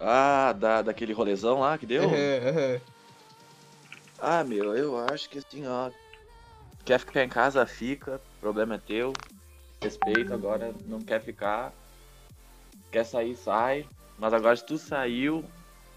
Ah, 0.00 0.52
da, 0.52 0.82
daquele 0.82 1.12
rolezão 1.12 1.60
lá 1.60 1.78
que 1.78 1.86
deu? 1.86 2.02
Ah, 4.18 4.44
meu, 4.44 4.76
eu 4.76 4.98
acho 5.10 5.28
que 5.30 5.38
assim, 5.38 5.66
ó. 5.66 5.90
Quer 6.84 6.98
ficar 7.00 7.24
em 7.24 7.28
casa, 7.28 7.64
fica. 7.66 8.20
Problema 8.40 8.74
é 8.74 8.78
teu. 8.78 9.12
Respeito, 9.82 10.32
agora 10.32 10.74
não 10.86 11.00
quer 11.00 11.20
ficar. 11.20 11.72
Quer 12.90 13.04
sair, 13.04 13.36
sai. 13.36 13.86
Mas 14.18 14.32
agora 14.32 14.56
se 14.56 14.64
tu 14.64 14.78
saiu, 14.78 15.44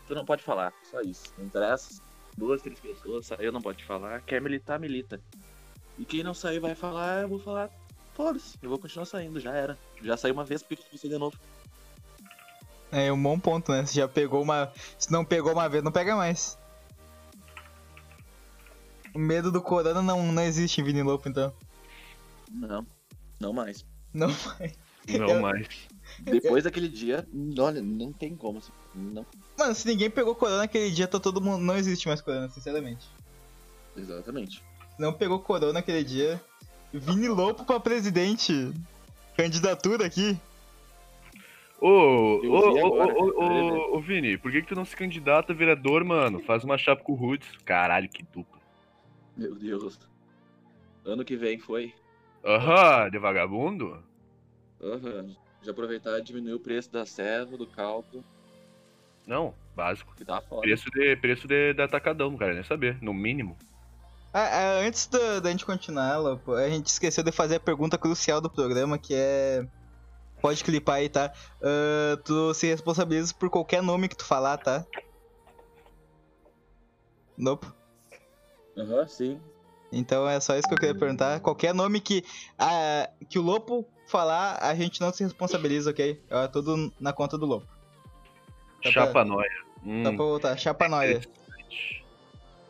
tu 0.08 0.16
não 0.16 0.26
pode 0.26 0.44
falar. 0.44 0.74
Só 0.90 1.02
isso. 1.02 1.34
Não 1.38 1.46
interessa. 1.46 2.02
Duas, 2.38 2.62
três 2.62 2.80
pessoas 2.80 3.26
saiu, 3.26 3.52
não 3.52 3.62
pode 3.62 3.84
falar. 3.84 4.22
Quer 4.22 4.42
militar, 4.42 4.80
milita. 4.80 5.20
E 5.98 6.06
quem 6.06 6.24
não 6.24 6.34
sair 6.34 6.60
vai 6.60 6.76
falar, 6.76 7.24
eu 7.24 7.30
vou 7.30 7.40
falar. 7.40 7.70
Foda-se, 8.14 8.58
eu 8.62 8.70
vou 8.70 8.80
continuar 8.80 9.06
saindo, 9.06 9.40
já 9.40 9.54
era. 9.54 9.78
Já 10.02 10.18
saí 10.18 10.32
uma 10.32 10.44
vez, 10.44 10.62
por 10.62 10.76
que 10.76 10.84
eu 10.94 11.00
sair 11.00 11.12
de 11.12 11.18
novo? 11.18 11.38
É 12.92 13.12
um 13.12 13.22
bom 13.22 13.40
ponto, 13.40 13.72
né? 13.72 13.86
Se 13.86 13.96
já 13.96 14.08
pegou 14.08 14.42
uma. 14.42 14.72
Se 14.98 15.12
não 15.12 15.24
pegou 15.24 15.54
uma 15.54 15.70
vez, 15.70 15.84
não 15.84 15.92
pega 15.92 16.16
mais. 16.16 16.58
O 19.14 19.20
medo 19.20 19.52
do 19.52 19.62
corona 19.62 20.02
não, 20.02 20.32
não 20.32 20.44
existe 20.44 20.82
em 20.82 20.84
Vini 20.84 21.04
Lopo, 21.04 21.30
então. 21.30 21.54
Não, 22.52 22.86
não 23.40 23.54
mais. 23.54 23.86
Não 24.14 24.30
vai. 24.30 24.72
Não 25.08 25.30
Eu- 25.30 25.42
mais. 25.42 25.68
Depois 26.20 26.64
daquele 26.64 26.88
dia, 26.90 27.28
olha, 27.60 27.82
não 27.82 28.12
tem 28.12 28.36
como. 28.36 28.58
assim, 28.60 28.72
Não, 28.96 29.26
Mano, 29.58 29.76
se 29.76 29.88
ninguém 29.88 30.10
pegou 30.10 30.34
corona 30.36 30.64
aquele 30.64 30.90
dia, 30.92 31.08
tá 31.08 31.20
todo 31.20 31.40
mundo. 31.42 31.64
Não 31.64 31.78
existe 31.78 32.08
mais 32.08 32.22
corona, 32.22 32.50
sinceramente. 32.50 33.08
exatamente. 33.96 34.64
Se 34.96 35.02
não 35.02 35.14
pegou 35.14 35.40
corona 35.40 35.80
aquele 35.80 36.04
dia. 36.04 36.42
Vini 36.92 37.28
Lopo 37.28 37.64
pra 37.66 37.80
presidente. 37.80 38.74
Candidatura 39.38 40.06
aqui. 40.08 40.38
Ô, 41.80 41.88
ô, 41.88 43.38
ô, 43.38 43.98
ô, 43.98 44.02
Vini, 44.02 44.38
por 44.38 44.52
que 44.52 44.62
que 44.62 44.68
tu 44.68 44.76
não 44.76 44.84
se 44.84 44.96
candidata 44.98 45.54
a 45.54 45.56
vereador, 45.56 46.04
mano? 46.04 46.40
Faz 46.42 46.64
uma 46.64 46.78
chapa 46.78 47.04
com 47.04 47.14
o 47.14 47.16
Rudes. 47.16 47.48
Caralho, 47.64 48.10
que 48.10 48.24
dupla. 48.24 48.60
Meu 49.38 49.56
Deus. 49.56 49.98
Ano 51.06 51.24
que 51.24 51.38
vem 51.38 51.58
foi. 51.58 51.94
Aham, 52.44 53.10
de 53.10 53.20
vagabundo? 53.20 54.04
Aham. 54.82 55.36
Já 55.62 55.72
aproveitar 55.72 56.18
e 56.20 56.24
diminuir 56.24 56.54
o 56.54 56.60
preço 56.60 56.92
da 56.92 57.06
serva, 57.06 57.58
do 57.58 57.68
cálculo, 57.68 58.24
Não, 59.28 59.54
básico. 59.76 60.16
que 60.16 60.24
foda. 60.26 60.62
Preço 60.62 60.90
de, 60.90 61.16
preço 61.18 61.48
de, 61.48 61.74
de 61.74 61.82
atacadão, 61.82 62.38
quero 62.38 62.54
nem 62.54 62.64
saber, 62.64 63.02
no 63.02 63.14
mínimo. 63.14 63.58
Ah, 64.34 64.40
ah, 64.40 64.80
antes 64.80 65.08
da, 65.08 65.40
da 65.40 65.52
gente 65.52 65.66
continuar, 65.66 66.18
Lopo, 66.18 66.54
a 66.54 66.70
gente 66.70 66.88
esqueceu 66.88 67.24
de 67.24 67.32
fazer 67.32 67.56
a 67.56 67.60
pergunta 67.60 67.98
crucial 67.98 68.40
do 68.40 68.50
programa, 68.50 68.98
que 68.98 69.14
é. 69.14 69.68
Pode 70.42 70.64
clipar 70.64 70.96
aí, 70.96 71.10
tá? 71.10 71.34
Ah, 71.62 72.18
tu 72.24 72.54
se 72.54 72.68
responsabiliza 72.68 73.34
por 73.34 73.50
qualquer 73.50 73.84
nome 73.84 74.08
que 74.08 74.16
tu 74.16 74.24
falar, 74.26 74.58
tá? 74.58 74.86
Nope. 77.38 77.68
Aham, 78.78 79.08
sim. 79.08 79.42
Então 79.92 80.28
é 80.30 80.40
só 80.40 80.56
isso 80.56 80.68
que 80.68 80.74
eu 80.74 80.78
queria 80.78 80.96
perguntar. 80.96 81.40
Qualquer 81.40 81.74
nome 81.74 82.00
que, 82.00 82.24
ah, 82.58 83.10
que 83.28 83.40
o 83.40 83.42
Lopo 83.42 83.86
falar, 84.08 84.58
a 84.62 84.74
gente 84.76 85.02
não 85.02 85.12
se 85.12 85.24
responsabiliza, 85.24 85.90
ok? 85.90 86.22
É 86.30 86.48
tudo 86.48 86.94
na 87.00 87.12
conta 87.12 87.38
do 87.38 87.46
Lopo. 87.46 87.66
Tá 88.84 88.92
pra- 88.92 89.06
Chapa 89.08 89.26
noia. 89.26 89.50
Hum, 89.84 90.04
Só 90.04 90.10
pra 90.12 90.26
voltar. 90.26 90.58
Chapa 90.58 90.88
noia. 90.88 91.22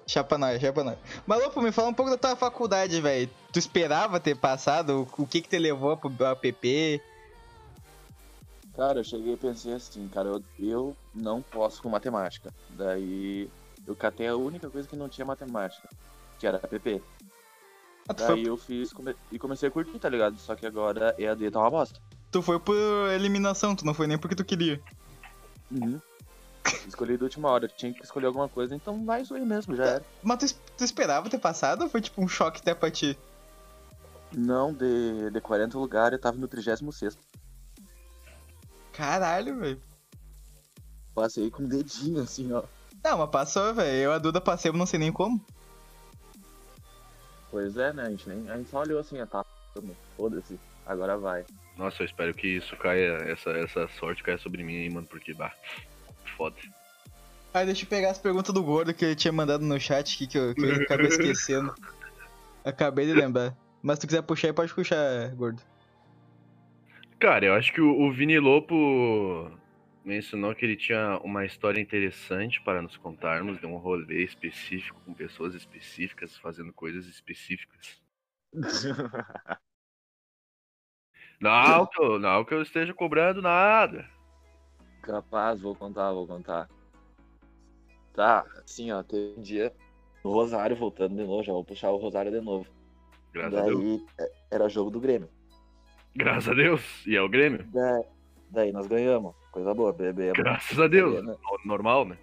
Chapa 0.08 0.38
nóia, 0.40 0.60
chapa 0.60 0.84
nóia. 0.84 0.98
Mas, 1.28 1.44
Lopo, 1.44 1.62
me 1.62 1.72
fala 1.72 1.90
um 1.90 1.94
pouco 1.94 2.10
da 2.10 2.18
tua 2.18 2.36
faculdade, 2.36 3.00
velho. 3.00 3.30
Tu 3.54 3.60
esperava 3.60 4.20
ter 4.20 4.36
passado? 4.36 5.08
O 5.18 5.28
que 5.28 5.42
que 5.42 5.50
te 5.50 5.60
levou 5.60 5.96
pro 5.98 6.26
APP? 6.26 7.00
Cara, 8.76 9.00
eu 9.00 9.04
cheguei 9.04 9.34
e 9.34 9.38
pensei 9.38 9.74
assim, 9.74 10.08
cara, 10.08 10.30
eu, 10.30 10.44
eu 10.58 10.98
não 11.14 11.42
posso 11.42 11.82
com 11.82 11.90
matemática. 11.90 12.52
Daí 12.70 13.50
eu 13.86 13.96
catei 13.96 14.28
a 14.28 14.36
única 14.36 14.70
coisa 14.70 14.88
que 14.88 14.96
não 14.96 15.10
tinha 15.10 15.26
matemática, 15.26 15.88
que 16.40 16.48
era 16.48 16.58
PP. 16.60 17.02
Ah, 18.08 18.14
Daí 18.14 18.26
foi, 18.28 18.42
eu 18.48 18.58
fiz 18.58 18.92
come- 18.92 19.16
e 19.32 19.38
comecei 19.38 19.70
a 19.70 19.72
curtir, 19.72 20.00
tá 20.00 20.10
ligado? 20.10 20.38
Só 20.40 20.56
que 20.56 20.66
agora 20.66 21.14
EAD 21.20 21.52
tá 21.52 21.60
uma 21.60 21.70
bosta. 21.70 22.00
tu 22.32 22.42
foi 22.42 22.60
por 22.60 22.76
eliminação, 23.12 23.76
tu 23.76 23.86
não 23.86 23.94
foi 23.94 24.08
nem 24.08 24.18
porque 24.18 24.36
tu 24.36 24.44
queria. 24.46 24.82
Uhum. 25.72 26.00
Escolhi 26.88 27.18
da 27.18 27.26
última 27.26 27.50
hora, 27.50 27.68
tinha 27.68 27.94
que 27.94 28.04
escolher 28.04 28.28
alguma 28.28 28.50
coisa, 28.50 28.76
então 28.76 29.06
vai 29.06 29.22
isso 29.22 29.34
aí 29.36 29.46
mesmo, 29.46 29.76
já 29.76 29.86
era. 29.86 30.06
Mas 30.24 30.40
tu, 30.54 30.60
tu 30.78 30.84
esperava 30.84 31.30
ter 31.30 31.40
passado 31.40 31.84
ou 31.84 31.90
foi 31.90 32.02
tipo 32.02 32.22
um 32.24 32.28
choque 32.28 32.60
até 32.62 32.74
pra 32.74 32.90
ti? 32.90 33.18
Não, 34.36 34.74
de, 34.74 35.30
de 35.32 35.42
40 35.42 35.78
lugares 35.78 36.14
eu 36.18 36.22
tava 36.22 36.38
no 36.38 36.48
36 36.48 37.18
Caralho, 38.94 39.58
velho. 39.60 39.82
Passei 41.16 41.50
com 41.50 41.64
o 41.64 41.68
dedinho 41.68 42.22
assim, 42.22 42.52
ó. 42.52 42.64
Não, 43.04 43.18
mas 43.18 43.30
passou, 43.30 43.74
velho. 43.74 43.98
Eu 44.04 44.12
a 44.12 44.18
Duda 44.18 44.42
passei, 44.42 44.70
eu 44.70 44.76
não 44.76 44.86
sei 44.86 45.00
nem 45.00 45.12
como. 45.12 45.44
Pois 47.52 47.78
é, 47.78 47.94
né? 47.94 48.04
A 48.04 48.10
gente, 48.10 48.30
nem, 48.30 48.50
a 48.50 48.58
gente 48.58 48.70
só 48.70 48.82
olhou 48.82 49.00
assim, 49.00 49.20
ó, 49.22 49.26
tá. 49.26 49.46
Foda-se, 50.18 50.60
agora 50.86 51.18
vai. 51.18 51.46
Nossa, 51.78 52.02
eu 52.02 52.06
espero 52.06 52.34
que 52.34 52.48
isso 52.48 52.76
caia, 52.78 53.18
essa, 53.28 53.52
essa 53.52 53.88
sorte 54.00 54.24
caia 54.24 54.38
sobre 54.38 54.64
mim 54.64 54.76
aí, 54.76 54.90
mano, 54.90 55.08
porque, 55.08 55.34
bah, 55.34 55.54
foda. 56.36 56.56
Ah, 57.54 57.64
deixa 57.64 57.86
eu 57.86 57.90
pegar 57.90 58.12
as 58.12 58.20
perguntas 58.20 58.54
do 58.54 58.64
Gordo 58.64 58.94
que 58.94 59.06
ele 59.06 59.16
tinha 59.16 59.32
mandado 59.32 59.64
no 59.64 59.80
chat 59.80 60.16
aqui, 60.16 60.28
que 60.28 60.38
eu, 60.38 60.54
que 60.54 60.62
eu 60.62 60.84
acabei 60.84 61.08
esquecendo. 61.10 61.74
Acabei 62.64 63.06
de 63.06 63.14
lembrar. 63.14 63.56
Mas 63.82 63.96
se 63.96 64.02
tu 64.02 64.08
quiser 64.08 64.22
puxar 64.22 64.50
aí, 64.50 64.54
pode 64.54 64.74
puxar, 64.74 65.34
Gordo. 65.36 65.62
Cara, 67.20 67.46
eu 67.46 67.54
acho 67.54 67.74
que 67.74 67.82
o, 67.82 68.02
o 68.02 68.12
Vini 68.12 68.40
Lopo 68.40 69.52
mencionou 70.10 70.56
que 70.56 70.66
ele 70.66 70.76
tinha 70.76 71.20
uma 71.24 71.46
história 71.46 71.80
interessante 71.80 72.60
para 72.62 72.82
nos 72.82 72.98
contarmos, 72.98 73.60
de 73.60 73.66
um 73.68 73.78
rolê 73.78 74.24
específico, 74.24 75.00
com 75.06 75.14
pessoas 75.14 75.54
específicas, 75.54 76.36
fazendo 76.38 76.74
coisas 76.74 77.06
específicas. 77.06 78.02
Não 81.40 81.86
que, 81.86 82.04
eu, 82.04 82.20
não 82.20 82.44
que 82.44 82.54
eu 82.54 82.62
esteja 82.62 82.94
cobrando 82.94 83.42
nada. 83.42 84.06
Capaz, 85.02 85.62
vou 85.62 85.74
contar, 85.74 86.12
vou 86.12 86.28
contar. 86.28 86.68
Tá, 88.14 88.46
assim, 88.62 88.92
ó, 88.92 89.02
teve 89.02 89.40
um 89.40 89.42
dia 89.42 89.74
no 90.22 90.32
Rosário, 90.32 90.76
voltando 90.76 91.16
de 91.16 91.24
novo, 91.24 91.42
já 91.42 91.54
vou 91.54 91.64
puxar 91.64 91.92
o 91.92 91.98
Rosário 91.98 92.30
de 92.30 92.42
novo. 92.42 92.68
Graças 93.32 93.58
a 93.58 93.64
Deus. 93.64 93.80
Daí 93.80 94.06
é, 94.20 94.32
era 94.52 94.68
jogo 94.68 94.92
do 94.92 95.00
Grêmio. 95.00 95.30
Graças 96.14 96.50
a 96.50 96.54
Deus. 96.54 97.08
E 97.08 97.16
é 97.16 97.22
o 97.22 97.30
Grêmio. 97.30 97.64
Da- 97.68 98.04
Daí 98.50 98.74
nós 98.74 98.88
ganhamos, 98.88 99.34
coisa 99.52 99.74
boa, 99.74 99.92
bebemos. 99.94 100.38
Graças 100.38 100.80
a 100.80 100.88
Deus. 100.88 101.16
Beleza. 101.16 101.40
Normal, 101.66 102.06
né? 102.06 102.18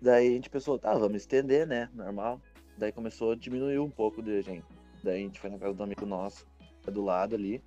Daí 0.00 0.28
a 0.28 0.30
gente 0.30 0.50
pensou, 0.50 0.78
tá, 0.78 0.92
vamos 0.94 1.16
estender, 1.16 1.66
né? 1.66 1.88
Normal. 1.94 2.40
Daí 2.76 2.92
começou 2.92 3.32
a 3.32 3.36
diminuir 3.36 3.78
um 3.78 3.90
pouco 3.90 4.22
de 4.22 4.42
gente. 4.42 4.66
Daí 5.02 5.20
a 5.20 5.24
gente 5.24 5.40
foi 5.40 5.50
na 5.50 5.58
casa 5.58 5.74
do 5.74 5.82
amigo 5.82 6.04
nosso, 6.06 6.46
é 6.86 6.90
do 6.90 7.02
lado 7.02 7.34
ali. 7.34 7.62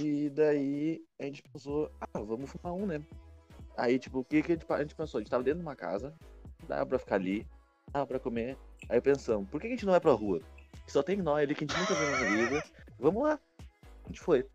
E 0.00 0.30
daí 0.30 1.02
a 1.18 1.24
gente 1.24 1.42
pensou, 1.42 1.90
ah, 2.00 2.20
vamos 2.20 2.50
fumar 2.50 2.72
um, 2.72 2.86
né? 2.86 3.02
Aí, 3.76 3.98
tipo, 3.98 4.20
o 4.20 4.24
que, 4.24 4.42
que 4.42 4.52
a 4.52 4.54
gente 4.54 4.66
a 4.68 4.78
gente 4.80 4.94
pensou? 4.94 5.18
A 5.18 5.22
gente 5.22 5.30
tava 5.30 5.42
dentro 5.42 5.60
de 5.60 5.66
uma 5.66 5.76
casa, 5.76 6.14
dava 6.66 6.84
pra 6.86 6.98
ficar 6.98 7.14
ali, 7.14 7.46
dava 7.92 8.06
pra 8.06 8.18
comer. 8.18 8.56
Aí 8.88 9.00
pensamos, 9.00 9.48
por 9.48 9.60
que 9.60 9.66
a 9.66 9.70
gente 9.70 9.84
não 9.84 9.92
vai 9.92 10.00
pra 10.00 10.12
rua? 10.12 10.40
Só 10.86 11.02
tem 11.02 11.16
nós 11.16 11.42
ali 11.42 11.54
que 11.54 11.64
a 11.64 11.66
gente 11.66 11.78
nunca 11.78 11.94
viu 11.94 12.10
na 12.10 12.46
vida. 12.46 12.64
Vamos 12.98 13.22
lá. 13.22 13.38
A 14.04 14.08
gente 14.08 14.20
foi. 14.20 14.46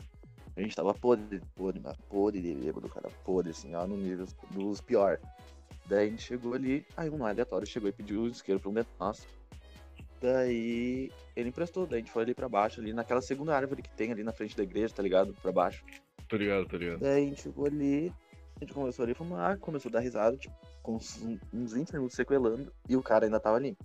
A 0.56 0.62
gente 0.62 0.76
tava 0.76 0.94
podre, 0.94 1.42
podre, 1.56 1.82
mas 1.84 1.98
podre 2.10 2.42
de 2.42 2.54
bêbado, 2.54 2.88
cara. 2.90 3.10
Podre, 3.24 3.52
assim, 3.52 3.74
ó, 3.74 3.88
no 3.88 3.98
nível 3.98 4.28
dos 4.52 4.82
pior. 4.82 5.20
Daí 5.88 6.08
a 6.08 6.10
gente 6.10 6.24
chegou 6.24 6.54
ali, 6.54 6.86
aí 6.96 7.10
um 7.10 7.26
aleatório 7.26 7.68
chegou 7.68 7.90
e 7.90 7.94
pediu 7.94 8.22
um 8.22 8.28
isqueiro 8.28 8.60
pra 8.60 8.70
um 8.70 8.74
de 8.74 8.86
nós. 9.00 9.28
Daí 10.22 11.12
ele 11.36 11.50
emprestou, 11.50 11.86
daí 11.86 11.98
a 11.98 12.00
gente 12.00 12.12
foi 12.12 12.24
ali 12.24 12.34
pra 12.34 12.48
baixo, 12.48 12.80
ali 12.80 12.94
naquela 12.94 13.22
segunda 13.22 13.56
árvore 13.56 13.82
que 13.82 13.90
tem 13.90 14.12
ali 14.12 14.24
na 14.24 14.32
frente 14.32 14.56
da 14.56 14.64
igreja, 14.64 14.94
tá 14.94 15.04
ligado? 15.04 15.34
Pra 15.42 15.52
baixo. 15.52 15.84
Tô 16.30 16.38
ligado, 16.38 16.66
tô 16.68 16.78
ligado. 16.78 17.00
Daí 17.00 17.26
a 17.26 17.28
gente 17.28 17.42
chegou 17.42 17.66
ali, 17.66 18.14
a 18.56 18.60
gente 18.64 18.74
começou 18.74 19.04
ali, 19.04 19.14
fomos 19.14 19.38
lá, 19.38 19.58
começou 19.58 19.90
a 19.90 19.94
dar 19.94 20.00
risada, 20.00 20.38
tipo, 20.38 20.56
com 20.82 20.96
uns, 20.96 21.22
uns 21.54 21.74
20 21.74 21.92
minutos 21.94 22.16
sequelando, 22.16 22.72
e 22.88 22.96
o 22.96 23.04
cara 23.04 23.26
ainda 23.26 23.40
tava 23.40 23.58
ali. 23.58 23.78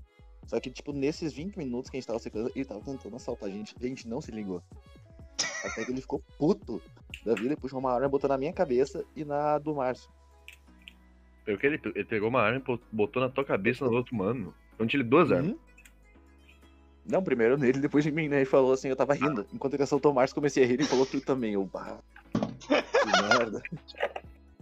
Só 0.47 0.61
que, 0.61 0.71
tipo, 0.71 0.93
nesses 0.93 1.33
20 1.33 1.59
minutos 1.59 1.91
que 1.91 1.97
a 1.97 2.01
gente 2.01 2.07
tava 2.07 2.21
sequelando, 2.21 2.53
ele 2.55 2.65
tava 2.65 2.81
tentando 2.81 3.17
assaltar 3.17 3.49
a 3.49 3.53
gente, 3.53 3.75
e 3.81 3.85
a 3.85 3.89
gente 3.89 4.07
não 4.07 4.21
se 4.21 4.31
ligou. 4.31 4.63
Até 5.63 5.85
que 5.85 5.91
ele 5.91 6.01
ficou 6.01 6.23
puto 6.39 6.81
da 7.25 7.35
vida 7.35 7.55
e 7.55 7.57
puxou 7.57 7.79
uma 7.79 7.93
arma 7.93 8.07
e 8.07 8.11
botou 8.11 8.29
na 8.29 8.39
minha 8.39 8.53
cabeça 8.53 9.05
e 9.17 9.25
na 9.25 9.59
do 9.59 9.75
Márcio. 9.75 10.09
Eu 11.47 11.57
que 11.59 11.67
ele, 11.67 11.81
ele 11.95 12.05
pegou 12.05 12.29
uma 12.29 12.43
arma 12.43 12.63
e 12.67 12.81
botou 12.93 13.23
na 13.23 13.29
tua 13.29 13.45
cabeça 13.45 13.85
no 13.85 13.93
outro 13.93 14.15
mano. 14.15 14.55
Então 14.75 14.87
tinha 14.87 15.01
ele 15.01 15.09
duas 15.09 15.33
armas. 15.33 15.53
Uhum. 15.53 15.59
Não, 17.11 17.23
primeiro 17.23 17.57
nele, 17.57 17.81
depois 17.81 18.05
de 18.05 18.11
mim, 18.13 18.29
né? 18.29 18.37
Ele 18.37 18.45
falou 18.45 18.73
assim, 18.73 18.89
eu 18.89 18.97
tava 18.97 19.15
rindo. 19.15 19.47
Enquanto 19.53 19.75
ele 19.75 19.83
assaltou 19.83 20.13
o 20.13 20.15
Márcio, 20.15 20.35
comecei 20.35 20.63
a 20.63 20.67
rir 20.67 20.81
e 20.81 20.85
falou 20.85 21.07
tu 21.07 21.21
também. 21.23 21.55
Eu, 21.55 21.65
bah, 21.65 21.99
que 22.31 23.23
merda. 23.39 23.63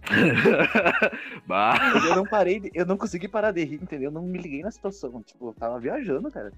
bah. 1.47 1.77
Eu 2.09 2.15
não 2.15 2.25
parei, 2.25 2.61
de- 2.61 2.71
eu 2.73 2.87
não 2.87 2.97
consegui 2.97 3.27
parar 3.27 3.51
de 3.51 3.65
rir, 3.65 3.83
entendeu? 3.83 4.09
Eu 4.11 4.15
não 4.15 4.23
me 4.23 4.39
liguei 4.39 4.63
na 4.63 4.71
situação. 4.71 5.21
Tipo, 5.23 5.49
eu 5.49 5.55
tava 5.55 5.81
viajando, 5.81 6.31
cara. 6.31 6.53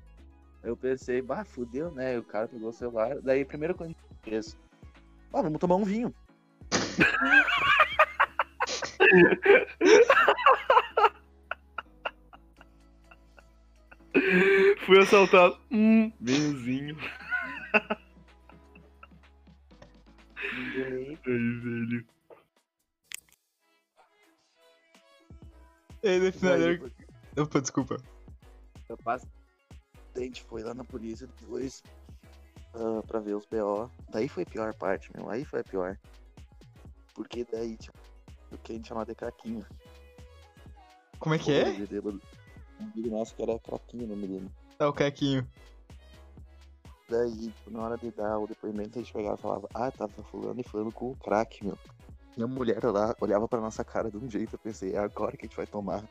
Aí 0.62 0.68
eu 0.68 0.77
pensei, 0.77 1.22
bah, 1.22 1.44
fudeu, 1.44 1.90
né? 1.90 2.16
E 2.16 2.18
o 2.18 2.22
cara 2.22 2.46
pegou 2.48 2.68
o 2.68 2.72
celular. 2.72 3.18
Daí, 3.22 3.44
primeiro 3.46 3.74
quando 3.74 3.87
a 3.87 3.92
gente 3.92 4.08
fez, 4.22 4.57
ah, 5.33 5.42
vamos 5.42 5.59
tomar 5.59 5.76
um 5.76 5.85
vinho. 5.85 6.14
Fui 14.85 14.98
assaltado. 14.98 15.59
Hum. 15.70 16.12
Daí, 16.20 16.35
Ai, 16.37 16.52
velho. 16.52 16.96
E 26.02 26.09
aí, 26.09 26.20
no 26.20 26.33
final, 26.33 26.54
ele- 26.57 26.92
Opa, 27.37 27.61
desculpa. 27.61 27.96
Rapaz, 28.88 29.22
daí 30.14 30.22
a 30.22 30.26
gente 30.26 30.42
foi 30.44 30.62
lá 30.62 30.74
na 30.74 30.85
polícia 30.85 31.26
depois 31.26 31.83
ah, 32.78 33.02
pra 33.06 33.20
ver 33.20 33.34
os 33.34 33.44
BO. 33.46 33.90
Daí 34.10 34.28
foi 34.28 34.42
a 34.44 34.46
pior 34.46 34.74
parte, 34.74 35.10
meu. 35.16 35.28
Aí 35.30 35.44
foi 35.44 35.60
a 35.60 35.64
pior. 35.64 35.98
Porque 37.14 37.44
daí, 37.50 37.76
tipo, 37.76 37.98
o 38.52 38.58
que 38.58 38.72
a 38.72 38.74
gente 38.76 38.88
chamava 38.88 39.06
de 39.06 39.14
craquinho. 39.14 39.66
Como 41.18 41.34
é 41.34 41.38
que 41.38 41.52
é? 41.52 41.68
Um 41.68 41.86
bêbado- 41.86 42.22
Um 42.80 42.84
amigo 42.92 43.10
nosso 43.10 43.34
que 43.34 43.42
era 43.42 43.58
craquinho 43.58 44.06
no 44.06 44.16
menino. 44.16 44.50
Tá 44.78 44.88
o 44.88 44.92
caquinho. 44.92 45.46
Daí, 47.08 47.50
tipo, 47.50 47.70
na 47.70 47.82
hora 47.82 47.96
de 47.98 48.10
dar 48.10 48.38
o 48.38 48.46
depoimento, 48.46 48.98
a 48.98 49.02
gente 49.02 49.12
pegava 49.12 49.34
e 49.34 49.40
falava, 49.40 49.68
ah, 49.74 49.90
tava 49.90 50.22
fulano 50.24 50.60
e 50.60 50.62
fulano 50.62 50.92
com 50.92 51.10
o 51.10 51.16
crack, 51.16 51.64
meu. 51.64 51.76
E 52.36 52.42
a 52.42 52.46
mulher 52.46 52.84
lá 52.84 53.16
olhava 53.20 53.48
pra 53.48 53.60
nossa 53.60 53.82
cara 53.82 54.10
de 54.10 54.16
um 54.16 54.30
jeito, 54.30 54.54
eu 54.54 54.58
pensei, 54.58 54.94
é 54.94 54.98
agora 54.98 55.36
que 55.36 55.46
a 55.46 55.48
gente 55.48 55.56
vai 55.56 55.66
tomar. 55.66 56.04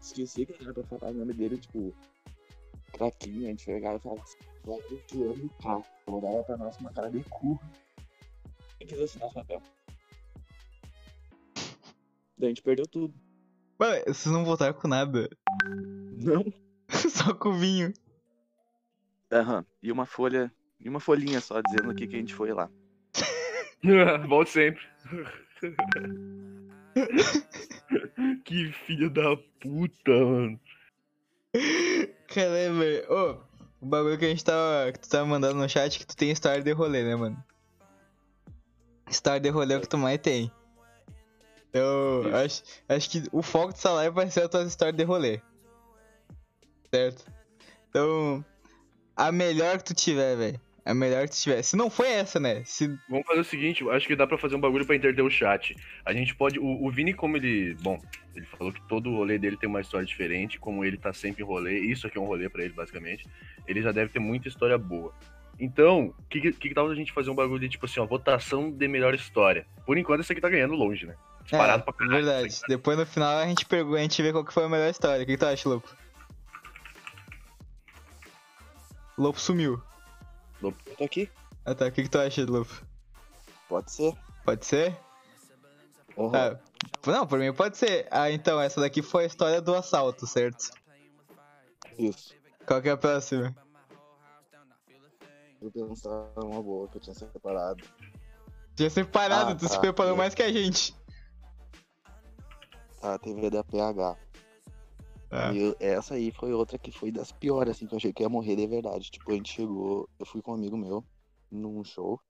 Esqueci 0.00 0.46
que 0.46 0.62
era 0.62 0.72
pra 0.72 0.84
falar 0.84 1.10
o 1.10 1.14
nome 1.14 1.32
dele, 1.32 1.56
tipo, 1.58 1.92
craquinho, 2.96 3.46
a 3.46 3.50
gente 3.50 3.66
pegava 3.66 3.96
e 3.96 4.00
falava 4.00 4.22
assim, 4.22 4.38
vai 4.64 4.78
e 4.78 5.48
crack. 5.60 5.86
Olhava 6.06 6.44
pra 6.44 6.56
nós 6.56 6.78
uma 6.78 6.92
cara 6.92 7.10
de 7.10 7.22
cu. 7.24 7.60
E 8.80 8.86
quis 8.86 9.00
assinar 9.00 9.28
o 9.28 9.34
papel. 9.34 9.62
Daí 12.38 12.46
a 12.46 12.48
gente 12.48 12.62
perdeu 12.62 12.86
tudo. 12.86 13.14
Mano, 13.78 14.02
vocês 14.06 14.26
não 14.26 14.44
voltaram 14.44 14.74
com 14.74 14.88
nada. 14.88 15.28
Não. 16.22 16.44
Só 16.88 17.34
com 17.34 17.52
vinho. 17.52 17.92
Aham. 19.30 19.64
E 19.82 19.92
uma 19.92 20.06
folha, 20.06 20.50
e 20.80 20.88
uma 20.88 21.00
folhinha 21.00 21.40
só 21.40 21.60
dizendo 21.60 21.90
o 21.90 21.94
que, 21.94 22.06
que 22.06 22.16
a 22.16 22.18
gente 22.18 22.34
foi 22.34 22.52
lá. 22.52 22.70
Volte 24.28 24.50
sempre. 24.50 24.82
que 28.44 28.72
filho 28.72 29.10
da 29.10 29.36
puta, 29.60 30.10
mano. 30.10 30.60
Caramba, 32.36 32.80
velho. 32.80 33.06
Ô, 33.10 33.38
o 33.80 33.86
bagulho 33.86 34.18
que 34.18 34.26
a 34.26 34.28
gente 34.28 34.44
tava. 34.44 34.92
Que 34.92 34.98
tu 34.98 35.08
tava 35.08 35.24
mandando 35.24 35.54
no 35.54 35.66
chat 35.66 35.98
que 35.98 36.06
tu 36.06 36.14
tem 36.14 36.30
história 36.30 36.62
de 36.62 36.70
rolê, 36.70 37.02
né, 37.02 37.16
mano? 37.16 37.42
História 39.08 39.40
de 39.40 39.48
rolê 39.48 39.72
é 39.72 39.78
o 39.78 39.80
que 39.80 39.88
tu 39.88 39.96
mais 39.96 40.18
tem. 40.18 40.52
Eu 41.72 42.36
acho, 42.36 42.62
acho 42.90 43.08
que 43.08 43.24
o 43.32 43.40
foco 43.40 43.72
dessa 43.72 43.90
live 43.92 44.14
vai 44.14 44.30
ser 44.30 44.42
as 44.42 44.50
tuas 44.50 44.68
histórias 44.68 44.96
de 44.96 45.04
rolê. 45.04 45.40
Certo? 46.92 47.24
Então, 47.88 48.44
a 49.16 49.32
melhor 49.32 49.78
que 49.78 49.84
tu 49.84 49.94
tiver, 49.94 50.36
velho. 50.36 50.60
A 50.86 50.94
melhor 50.94 51.28
que 51.28 51.34
tiver. 51.34 51.60
Se 51.62 51.76
não 51.76 51.90
foi 51.90 52.08
essa, 52.08 52.38
né? 52.38 52.62
Se. 52.64 52.86
Vamos 53.08 53.26
fazer 53.26 53.40
o 53.40 53.44
seguinte, 53.44 53.82
eu 53.82 53.90
acho 53.90 54.06
que 54.06 54.14
dá 54.14 54.24
pra 54.24 54.38
fazer 54.38 54.54
um 54.54 54.60
bagulho 54.60 54.86
pra 54.86 54.94
interter 54.94 55.20
o 55.20 55.28
chat. 55.28 55.74
A 56.04 56.12
gente 56.12 56.32
pode. 56.36 56.60
O, 56.60 56.86
o 56.86 56.88
Vini, 56.92 57.12
como 57.12 57.36
ele. 57.36 57.74
Bom, 57.80 58.00
ele 58.36 58.46
falou 58.46 58.72
que 58.72 58.80
todo 58.86 59.10
rolê 59.10 59.36
dele 59.36 59.56
tem 59.56 59.68
uma 59.68 59.80
história 59.80 60.06
diferente, 60.06 60.60
como 60.60 60.84
ele 60.84 60.96
tá 60.96 61.12
sempre 61.12 61.42
em 61.42 61.46
rolê, 61.46 61.80
isso 61.80 62.06
aqui 62.06 62.16
é 62.16 62.20
um 62.20 62.26
rolê 62.26 62.48
pra 62.48 62.62
ele, 62.62 62.72
basicamente. 62.72 63.26
Ele 63.66 63.82
já 63.82 63.90
deve 63.90 64.12
ter 64.12 64.20
muita 64.20 64.46
história 64.46 64.78
boa. 64.78 65.12
Então, 65.58 66.14
o 66.16 66.22
que, 66.28 66.40
que, 66.40 66.52
que 66.52 66.74
tal 66.74 66.88
a 66.88 66.94
gente 66.94 67.12
fazer 67.12 67.30
um 67.30 67.34
bagulho 67.34 67.58
de 67.58 67.68
tipo 67.68 67.86
assim, 67.86 67.98
ó, 67.98 68.06
votação 68.06 68.70
de 68.70 68.86
melhor 68.86 69.12
história? 69.12 69.66
Por 69.84 69.98
enquanto, 69.98 70.20
esse 70.20 70.30
aqui 70.30 70.40
tá 70.40 70.48
ganhando 70.48 70.74
longe, 70.74 71.04
né? 71.04 71.16
Disparado 71.42 71.82
pra 71.82 71.94
caralho. 71.94 72.16
É, 72.16 72.22
verdade. 72.22 72.60
aqui 72.62 72.68
Depois 72.68 72.96
no 72.96 73.06
final 73.06 73.38
a 73.38 73.46
gente 73.46 73.66
pergunta, 73.66 73.98
a 73.98 74.02
gente 74.02 74.22
vê 74.22 74.30
qual 74.30 74.44
que 74.44 74.52
foi 74.52 74.64
a 74.64 74.68
melhor 74.68 74.88
história. 74.88 75.24
O 75.24 75.26
que, 75.26 75.32
que 75.32 75.38
tu 75.38 75.46
acha, 75.46 75.68
Lopo? 75.68 75.88
Lopo 79.18 79.40
sumiu. 79.40 79.82
Eu 80.62 80.72
tô 80.96 81.04
aqui. 81.04 81.30
Ah 81.64 81.74
tá, 81.74 81.86
o 81.86 81.92
que, 81.92 82.02
que 82.04 82.08
tu 82.08 82.18
acha, 82.18 82.44
Lopo? 82.44 82.84
Pode 83.68 83.90
ser. 83.90 84.14
Pode 84.44 84.64
ser? 84.64 84.96
Uhum. 86.16 86.32
Ah, 86.34 86.58
não, 87.06 87.26
por 87.26 87.38
mim 87.38 87.52
pode 87.52 87.76
ser. 87.76 88.06
Ah, 88.10 88.30
então, 88.30 88.60
essa 88.60 88.80
daqui 88.80 89.02
foi 89.02 89.24
a 89.24 89.26
história 89.26 89.60
do 89.60 89.74
assalto, 89.74 90.26
certo? 90.26 90.70
Isso. 91.98 92.34
Qual 92.66 92.80
que 92.80 92.88
é 92.88 92.92
a 92.92 92.96
próxima? 92.96 93.54
Eu 95.60 95.70
pensar 95.70 96.30
uma 96.36 96.62
boa 96.62 96.88
que 96.88 96.96
eu 96.98 97.00
tinha 97.00 97.14
separado. 97.14 97.82
Tinha 98.74 98.90
separado, 98.90 99.52
Ah, 99.52 99.54
tu 99.54 99.66
se 99.66 99.74
tá. 99.74 99.80
preparou 99.80 100.16
mais 100.16 100.34
que 100.34 100.42
a 100.42 100.52
gente. 100.52 100.94
A 103.02 103.18
TV 103.18 103.50
da 103.50 103.64
PH. 103.64 104.16
Ah. 105.30 105.52
E 105.52 105.58
eu- 105.58 105.76
essa 105.80 106.14
aí 106.14 106.30
foi 106.30 106.52
outra 106.52 106.78
que 106.78 106.90
foi 106.92 107.10
das 107.10 107.32
piores, 107.32 107.76
assim, 107.76 107.86
que 107.86 107.94
eu 107.94 107.98
achei 107.98 108.12
que 108.12 108.22
ia 108.22 108.28
morrer 108.28 108.56
de 108.56 108.66
verdade. 108.66 109.10
Tipo, 109.10 109.32
a 109.32 109.34
gente 109.34 109.52
chegou, 109.52 110.08
eu 110.18 110.26
fui 110.26 110.40
com 110.40 110.52
um 110.52 110.54
amigo 110.54 110.76
meu 110.76 111.04
num 111.50 111.82
show. 111.84 112.20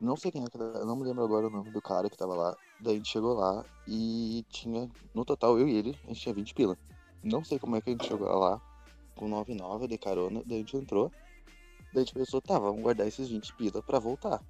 Não 0.00 0.16
sei 0.16 0.32
quem 0.32 0.42
é 0.42 0.84
não 0.84 0.96
me 0.96 1.04
lembro 1.04 1.22
agora 1.22 1.46
o 1.46 1.50
nome 1.50 1.70
do 1.70 1.80
cara 1.80 2.10
que 2.10 2.16
tava 2.16 2.34
lá. 2.34 2.56
Daí 2.80 2.94
a 2.94 2.96
gente 2.96 3.08
chegou 3.08 3.34
lá 3.34 3.64
e 3.86 4.44
tinha, 4.48 4.90
no 5.14 5.24
total, 5.24 5.58
eu 5.58 5.68
e 5.68 5.74
ele, 5.76 5.96
a 6.04 6.08
gente 6.08 6.20
tinha 6.20 6.34
20 6.34 6.52
pila. 6.54 6.76
Não 7.22 7.44
sei 7.44 7.58
como 7.58 7.76
é 7.76 7.80
que 7.80 7.90
a 7.90 7.92
gente 7.92 8.06
chegou 8.06 8.26
lá 8.26 8.60
com 9.14 9.28
99 9.28 9.86
de 9.86 9.96
carona, 9.96 10.42
daí 10.44 10.56
a 10.56 10.60
gente 10.60 10.76
entrou. 10.76 11.12
Daí 11.92 12.02
a 12.02 12.04
gente 12.04 12.14
pensou, 12.14 12.40
tá, 12.40 12.58
vamos 12.58 12.82
guardar 12.82 13.06
esses 13.06 13.28
20 13.28 13.54
pila 13.54 13.80
pra 13.80 14.00
voltar. 14.00 14.42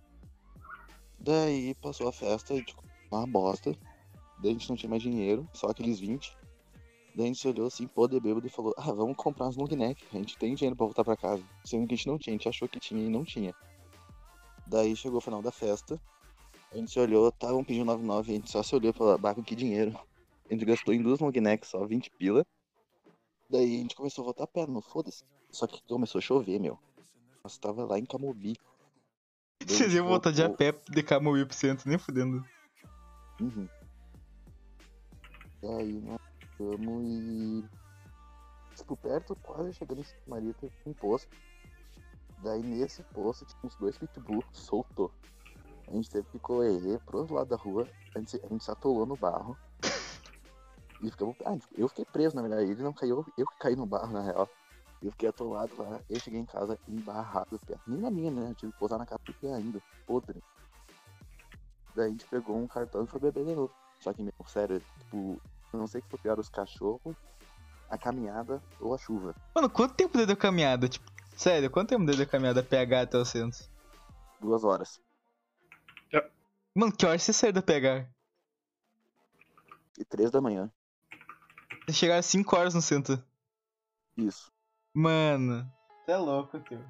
Daí 1.18 1.74
passou 1.74 2.08
a 2.08 2.12
festa, 2.12 2.54
tipo, 2.62 2.82
uma 3.10 3.26
bosta. 3.26 3.76
Daí 4.38 4.50
a 4.50 4.54
gente 4.54 4.70
não 4.70 4.76
tinha 4.76 4.88
mais 4.88 5.02
dinheiro, 5.02 5.46
só 5.52 5.66
aqueles 5.66 6.00
20. 6.00 6.34
Daí 7.14 7.24
a 7.24 7.28
gente 7.28 7.40
se 7.40 7.48
olhou 7.48 7.66
assim, 7.66 7.86
pô, 7.86 8.08
de 8.08 8.18
bêbado, 8.18 8.46
e 8.46 8.50
falou, 8.50 8.74
ah, 8.76 8.92
vamos 8.92 9.16
comprar 9.16 9.46
uns 9.46 9.56
long 9.56 9.68
neck, 9.68 10.02
a 10.12 10.16
gente 10.16 10.36
tem 10.38 10.54
dinheiro 10.54 10.76
pra 10.76 10.86
voltar 10.86 11.04
pra 11.04 11.16
casa. 11.16 11.42
Sendo 11.64 11.86
que 11.86 11.94
a 11.94 11.96
gente 11.96 12.06
não 12.06 12.18
tinha, 12.18 12.34
a 12.34 12.38
gente 12.38 12.48
achou 12.48 12.68
que 12.68 12.80
tinha 12.80 13.04
e 13.04 13.10
não 13.10 13.24
tinha. 13.24 13.54
Daí 14.66 14.96
chegou 14.96 15.18
o 15.18 15.20
final 15.20 15.42
da 15.42 15.52
festa, 15.52 16.00
a 16.72 16.76
gente 16.76 16.90
se 16.90 16.98
olhou, 16.98 17.28
estavam 17.28 17.62
pedindo 17.62 17.84
99, 17.84 18.32
a 18.32 18.34
gente 18.34 18.50
só 18.50 18.62
se 18.62 18.74
olhou 18.74 18.90
e 18.90 18.96
falou, 18.96 19.18
bah, 19.18 19.34
com 19.34 19.42
que 19.42 19.54
dinheiro? 19.54 19.98
A 20.48 20.54
gente 20.54 20.64
gastou 20.64 20.94
em 20.94 21.02
duas 21.02 21.20
long 21.20 21.30
necks 21.30 21.68
só 21.68 21.84
20 21.84 22.10
pila. 22.12 22.46
Daí 23.50 23.76
a 23.76 23.78
gente 23.82 23.94
começou 23.94 24.22
a 24.22 24.24
voltar 24.26 24.44
a 24.44 24.46
pé, 24.46 24.66
não 24.66 24.80
foda-se. 24.80 25.22
Só 25.50 25.66
que 25.66 25.82
começou 25.86 26.18
a 26.18 26.22
chover, 26.22 26.58
meu. 26.58 26.78
Nós 27.44 27.58
tava 27.58 27.84
lá 27.84 27.98
em 27.98 28.06
Camobi. 28.06 28.56
Vocês 29.66 29.92
iam 29.92 30.06
voltar 30.06 30.30
de 30.30 30.42
a 30.42 30.48
pé 30.48 30.72
de 30.88 31.02
Camuí 31.02 31.44
pro 31.44 31.54
centro, 31.54 31.88
nem 31.88 31.98
fudendo. 31.98 32.42
Uhum. 33.38 33.68
Daí 35.60 36.00
nós 36.00 36.21
fomos 36.62 37.04
e. 37.06 37.64
Tipo, 38.76 38.96
perto, 38.96 39.36
quase 39.36 39.74
chegando 39.74 40.00
em 40.00 40.04
Santa 40.04 40.22
Maria, 40.26 40.54
teve 40.54 40.72
um 40.86 40.94
poço. 40.94 41.28
Daí 42.42 42.62
nesse 42.62 43.02
poço 43.04 43.44
tinha 43.44 43.60
uns 43.64 43.76
dois 43.76 43.98
pitbull, 43.98 44.42
soltou. 44.52 45.12
A 45.86 45.92
gente 45.92 46.10
teve 46.10 46.26
que 46.28 46.38
correr 46.38 46.98
pro 47.00 47.18
outro 47.18 47.34
lado 47.34 47.48
da 47.48 47.56
rua, 47.56 47.86
a 48.14 48.18
gente, 48.18 48.40
a 48.42 48.48
gente 48.48 48.64
se 48.64 48.70
atolou 48.70 49.04
no 49.04 49.16
barro. 49.16 49.56
E 51.02 51.10
ficamos. 51.10 51.36
Ah, 51.44 51.56
eu 51.76 51.88
fiquei 51.88 52.04
preso, 52.04 52.36
na 52.36 52.42
verdade. 52.42 52.70
Ele 52.70 52.82
não 52.82 52.92
caiu, 52.92 53.26
eu 53.36 53.46
que 53.46 53.58
caí 53.58 53.76
no 53.76 53.84
barro, 53.84 54.12
na 54.12 54.22
real. 54.22 54.48
Eu 55.02 55.10
fiquei 55.10 55.28
atolado 55.28 55.72
lá. 55.76 56.00
Eu 56.08 56.20
cheguei 56.20 56.40
em 56.40 56.46
casa 56.46 56.78
embarrado. 56.88 57.60
Nem 57.86 58.00
na 58.00 58.10
minha, 58.10 58.30
né? 58.30 58.50
Eu 58.50 58.54
tive 58.54 58.72
que 58.72 58.78
pousar 58.78 58.98
na 58.98 59.06
capa 59.06 59.24
do 59.24 59.34
pé 59.34 59.52
ainda. 59.52 59.82
Podre. 60.06 60.42
Daí 61.94 62.06
a 62.06 62.10
gente 62.10 62.24
pegou 62.26 62.56
um 62.56 62.68
cartão 62.68 63.02
e 63.02 63.06
foi 63.06 63.20
beber 63.20 63.44
de 63.44 63.54
novo. 63.54 63.74
Só 63.98 64.12
que, 64.12 64.22
meu, 64.22 64.32
sério, 64.46 64.80
tipo, 64.98 65.40
eu 65.72 65.78
não 65.78 65.86
sei 65.86 66.00
que 66.00 66.08
foi 66.08 66.18
pior, 66.18 66.38
os 66.38 66.48
cachorros, 66.48 67.16
a 67.88 67.98
caminhada 67.98 68.62
ou 68.80 68.94
a 68.94 68.98
chuva. 68.98 69.34
Mano, 69.54 69.68
quanto 69.70 69.94
tempo 69.94 70.16
deu 70.16 70.26
de 70.26 70.36
caminhada? 70.36 70.88
Tipo, 70.88 71.10
sério, 71.36 71.70
quanto 71.70 71.90
tempo 71.90 72.04
deu 72.04 72.14
de 72.14 72.26
caminhada 72.26 72.62
PH 72.62 73.02
até 73.02 73.18
o 73.18 73.24
centro? 73.24 73.64
Duas 74.40 74.64
horas. 74.64 75.00
Mano, 76.74 76.90
que 76.90 77.04
hora 77.04 77.18
você 77.18 77.32
saiu 77.32 77.52
da 77.52 77.60
PH? 77.60 78.08
E 79.98 80.04
três 80.04 80.30
da 80.30 80.40
manhã. 80.40 80.70
Você 81.86 81.92
chegaram 81.92 82.22
5 82.22 82.56
horas 82.56 82.74
no 82.74 82.80
centro. 82.80 83.22
Isso. 84.16 84.50
Mano, 84.94 85.70
você 86.04 86.12
é 86.12 86.16
louco, 86.16 86.58
tio. 86.60 86.82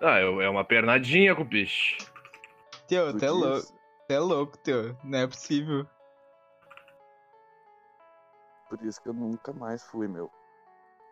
Ah, 0.00 0.18
é 0.18 0.22
é 0.22 0.48
uma 0.48 0.64
pernadinha 0.64 1.34
com 1.34 1.42
o 1.42 1.44
bicho. 1.44 1.98
Teu, 2.88 3.12
Tu 3.12 3.18
você 3.18 3.26
é 3.26 3.30
louco. 3.30 3.66
Você 3.66 4.12
é 4.12 4.18
louco, 4.18 4.58
teu. 4.58 4.96
Não 5.04 5.18
é 5.18 5.26
possível. 5.26 5.86
Por 8.72 8.82
isso 8.86 9.02
que 9.02 9.08
eu 9.10 9.12
nunca 9.12 9.52
mais 9.52 9.82
fui, 9.82 10.08
meu. 10.08 10.30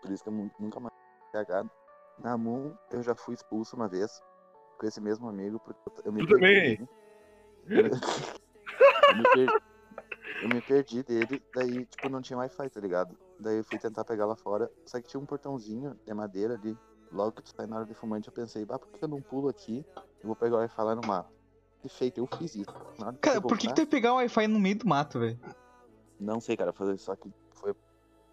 Por 0.00 0.10
isso 0.10 0.22
que 0.22 0.30
eu 0.30 0.32
nu- 0.32 0.50
nunca 0.58 0.80
mais 0.80 0.94
fui 0.94 1.30
cagado. 1.30 1.70
Na 2.18 2.34
Moon, 2.38 2.74
eu 2.90 3.02
já 3.02 3.14
fui 3.14 3.34
expulso 3.34 3.76
uma 3.76 3.86
vez 3.86 4.18
com 4.78 4.86
esse 4.86 4.98
mesmo 4.98 5.28
amigo, 5.28 5.60
porque 5.60 5.78
eu- 6.02 6.10
me 6.10 6.26
Tu 6.26 6.38
perdi 6.38 6.78
dele. 6.78 6.88
eu, 9.10 9.16
me 9.16 9.24
perdi, 9.34 9.52
eu 10.40 10.48
me 10.48 10.62
perdi 10.62 11.02
dele, 11.02 11.42
daí, 11.54 11.84
tipo, 11.84 12.08
não 12.08 12.22
tinha 12.22 12.38
Wi-Fi, 12.38 12.70
tá 12.70 12.80
ligado? 12.80 13.14
Daí 13.38 13.58
eu 13.58 13.64
fui 13.64 13.78
tentar 13.78 14.06
pegar 14.06 14.24
lá 14.24 14.36
fora, 14.36 14.70
só 14.86 14.98
que 14.98 15.08
tinha 15.08 15.20
um 15.20 15.26
portãozinho 15.26 15.94
de 16.06 16.14
madeira 16.14 16.54
ali. 16.54 16.74
Logo 17.12 17.32
que 17.32 17.42
tu 17.42 17.52
sai 17.54 17.66
na 17.66 17.76
hora 17.76 17.84
de 17.84 17.92
fumante, 17.92 18.28
eu 18.28 18.32
pensei, 18.32 18.64
bah, 18.64 18.78
por 18.78 18.88
que 18.90 19.04
eu 19.04 19.08
não 19.08 19.20
pulo 19.20 19.50
aqui? 19.50 19.84
Eu 20.22 20.28
vou 20.28 20.36
pegar 20.36 20.56
o 20.56 20.60
Wi-Fi 20.60 20.80
lá 20.82 20.94
no 20.94 21.02
mato. 21.06 21.28
E 21.84 21.90
feito, 21.90 22.16
eu 22.20 22.26
fiz 22.26 22.54
isso. 22.54 22.72
Cara, 23.20 23.42
por 23.42 23.58
que, 23.58 23.66
que 23.68 23.74
tu 23.74 23.80
ia 23.82 23.86
pegar 23.86 24.14
um 24.14 24.16
Wi-Fi 24.16 24.46
no 24.48 24.58
meio 24.58 24.78
do 24.78 24.88
mato, 24.88 25.20
velho? 25.20 25.38
Não 26.18 26.38
sei, 26.38 26.54
cara, 26.54 26.70
fazer 26.70 26.98
só 26.98 27.16
que 27.16 27.22
foi 27.22 27.30
a 27.30 27.39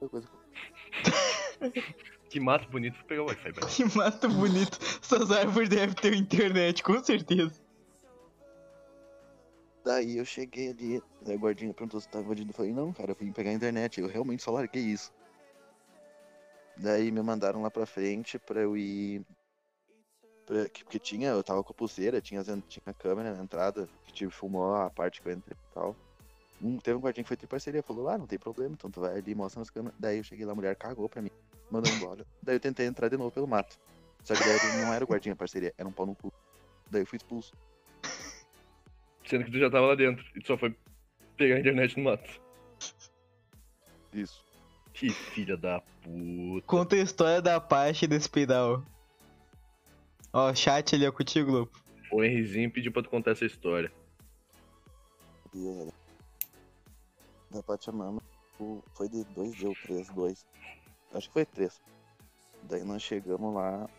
coisa 0.09 0.27
que 2.29 2.39
mato 2.39 2.69
bonito 2.69 2.95
pra 2.97 3.03
pegar 3.05 3.23
o 3.23 3.25
Wi-Fi, 3.27 3.51
velho. 3.51 3.67
Que 3.67 3.97
mato 3.97 4.29
bonito. 4.29 4.77
Essas 5.01 5.31
árvores 5.31 5.69
devem 5.69 5.95
ter 5.95 6.13
internet, 6.13 6.83
com 6.83 7.01
certeza. 7.03 7.61
Daí 9.83 10.17
eu 10.17 10.25
cheguei 10.25 10.69
ali, 10.71 11.01
daí 11.21 11.35
o 11.37 11.39
guardinha 11.39 11.73
perguntou 11.73 12.01
se 12.01 12.09
tava 12.09 12.25
invadindo. 12.25 12.51
Eu 12.51 12.55
falei, 12.55 12.73
não, 12.73 12.91
cara, 12.91 13.11
eu 13.11 13.15
vim 13.15 13.31
pegar 13.31 13.51
a 13.51 13.53
internet. 13.53 14.01
Eu 14.01 14.07
realmente 14.07 14.43
só 14.43 14.51
larguei 14.51 14.83
isso. 14.83 15.13
Daí 16.75 17.09
me 17.11 17.21
mandaram 17.21 17.61
lá 17.61 17.71
pra 17.71 17.85
frente 17.85 18.37
pra 18.37 18.61
eu 18.61 18.75
ir. 18.75 19.25
Pra... 20.45 20.67
que- 20.69 20.83
Porque 20.83 20.99
tinha, 20.99 21.29
eu 21.29 21.41
tava 21.43 21.63
com 21.63 21.71
a 21.71 21.75
pulseira, 21.75 22.21
tinha, 22.21 22.43
tinha 22.43 22.93
câmera 22.97 23.33
na 23.33 23.41
entrada, 23.41 23.87
que 24.03 24.11
tipo, 24.13 24.31
filmou 24.31 24.75
a 24.75 24.89
parte 24.89 25.21
que 25.21 25.29
eu 25.29 25.33
entrei 25.33 25.55
e 25.57 25.73
tal. 25.73 25.95
Um, 26.61 26.77
teve 26.77 26.97
um 26.97 26.99
guardinha 26.99 27.23
que 27.23 27.27
foi 27.27 27.37
ter 27.37 27.47
parceria, 27.47 27.83
falou, 27.83 28.09
ah, 28.09 28.17
não 28.17 28.25
tem 28.25 28.39
problema, 28.39 28.73
então 28.73 28.89
tu 28.89 29.01
vai 29.01 29.17
ali 29.17 29.31
e 29.31 29.35
mostra 29.35 29.59
nas 29.59 29.69
câmeras. 29.69 29.97
Daí 29.99 30.17
eu 30.17 30.23
cheguei 30.23 30.45
lá, 30.45 30.53
a 30.53 30.55
mulher 30.55 30.75
cagou 30.75 31.07
pra 31.07 31.21
mim, 31.21 31.29
mandou 31.69 31.91
embora. 31.93 32.25
Daí 32.41 32.55
eu 32.55 32.59
tentei 32.59 32.87
entrar 32.87 33.09
de 33.09 33.17
novo 33.17 33.31
pelo 33.31 33.47
mato. 33.47 33.77
Só 34.23 34.33
que 34.33 34.43
daí 34.43 34.81
não 34.81 34.93
era 34.93 35.03
o 35.03 35.07
guardinha 35.07 35.35
parceria, 35.35 35.73
era 35.77 35.87
um 35.87 35.91
pau 35.91 36.05
no 36.05 36.15
cu. 36.15 36.33
Daí 36.89 37.01
eu 37.01 37.05
fui 37.05 37.17
expulso. 37.17 37.53
Sendo 39.25 39.45
que 39.45 39.51
tu 39.51 39.59
já 39.59 39.69
tava 39.69 39.87
lá 39.87 39.95
dentro 39.95 40.25
e 40.35 40.41
tu 40.41 40.47
só 40.47 40.57
foi 40.57 40.75
pegar 41.35 41.55
a 41.55 41.59
internet 41.59 41.97
no 41.97 42.05
mato. 42.05 42.41
Isso. 44.13 44.43
Que 44.93 45.11
filha 45.11 45.55
da 45.55 45.81
puta. 46.01 46.65
Conta 46.65 46.95
a 46.95 46.99
história 46.99 47.41
da 47.41 47.57
Apache 47.57 48.07
desse 48.07 48.27
pedal. 48.27 48.83
Ó, 50.33 50.53
chat 50.55 50.95
ali, 50.95 51.05
ó, 51.05 51.11
contigo, 51.11 51.51
Globo. 51.51 51.71
O 52.11 52.23
Henrizinho 52.23 52.71
pediu 52.71 52.91
pra 52.91 53.03
tu 53.03 53.09
contar 53.09 53.31
essa 53.31 53.45
história. 53.45 53.91
Era. 55.53 56.06
Da 57.49 57.63
Pachamama, 57.63 58.21
o- 58.59 58.81
foi 58.93 59.07
de 59.07 59.23
dois 59.25 59.63
ou 59.63 59.73
três, 59.75 60.09
dois. 60.09 60.45
Acho 61.13 61.27
que 61.27 61.33
foi 61.33 61.45
três. 61.45 61.81
Daí 62.63 62.83
nós 62.83 63.01
chegamos 63.01 63.53
lá. 63.53 63.89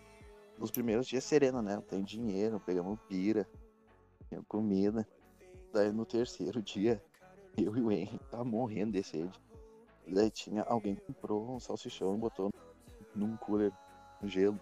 Nos 0.59 0.71
primeiros 0.73 1.07
dias 1.07 1.23
sereno, 1.25 1.63
né? 1.63 1.81
Tem 1.89 2.03
dinheiro, 2.03 2.59
pegamos 2.61 2.99
pira, 3.09 3.49
tinha 4.29 4.43
comida. 4.49 5.07
Daí 5.73 5.93
no 5.93 6.05
terceiro 6.05 6.61
dia, 6.61 7.03
eu 7.57 7.77
e 7.77 7.81
o 7.81 7.91
Henry 7.93 8.19
tava 8.31 8.45
morrendo 8.45 8.93
de 8.93 9.03
sede. 9.03 9.41
Daí 10.07 10.31
tinha 10.31 10.63
alguém 10.65 10.97
comprou 10.97 11.55
um 11.55 11.61
salsichão 11.61 12.15
e 12.15 12.19
botou 12.19 12.51
num 13.15 13.37
cooler, 13.37 13.73
no 14.21 14.29
gelo. 14.29 14.59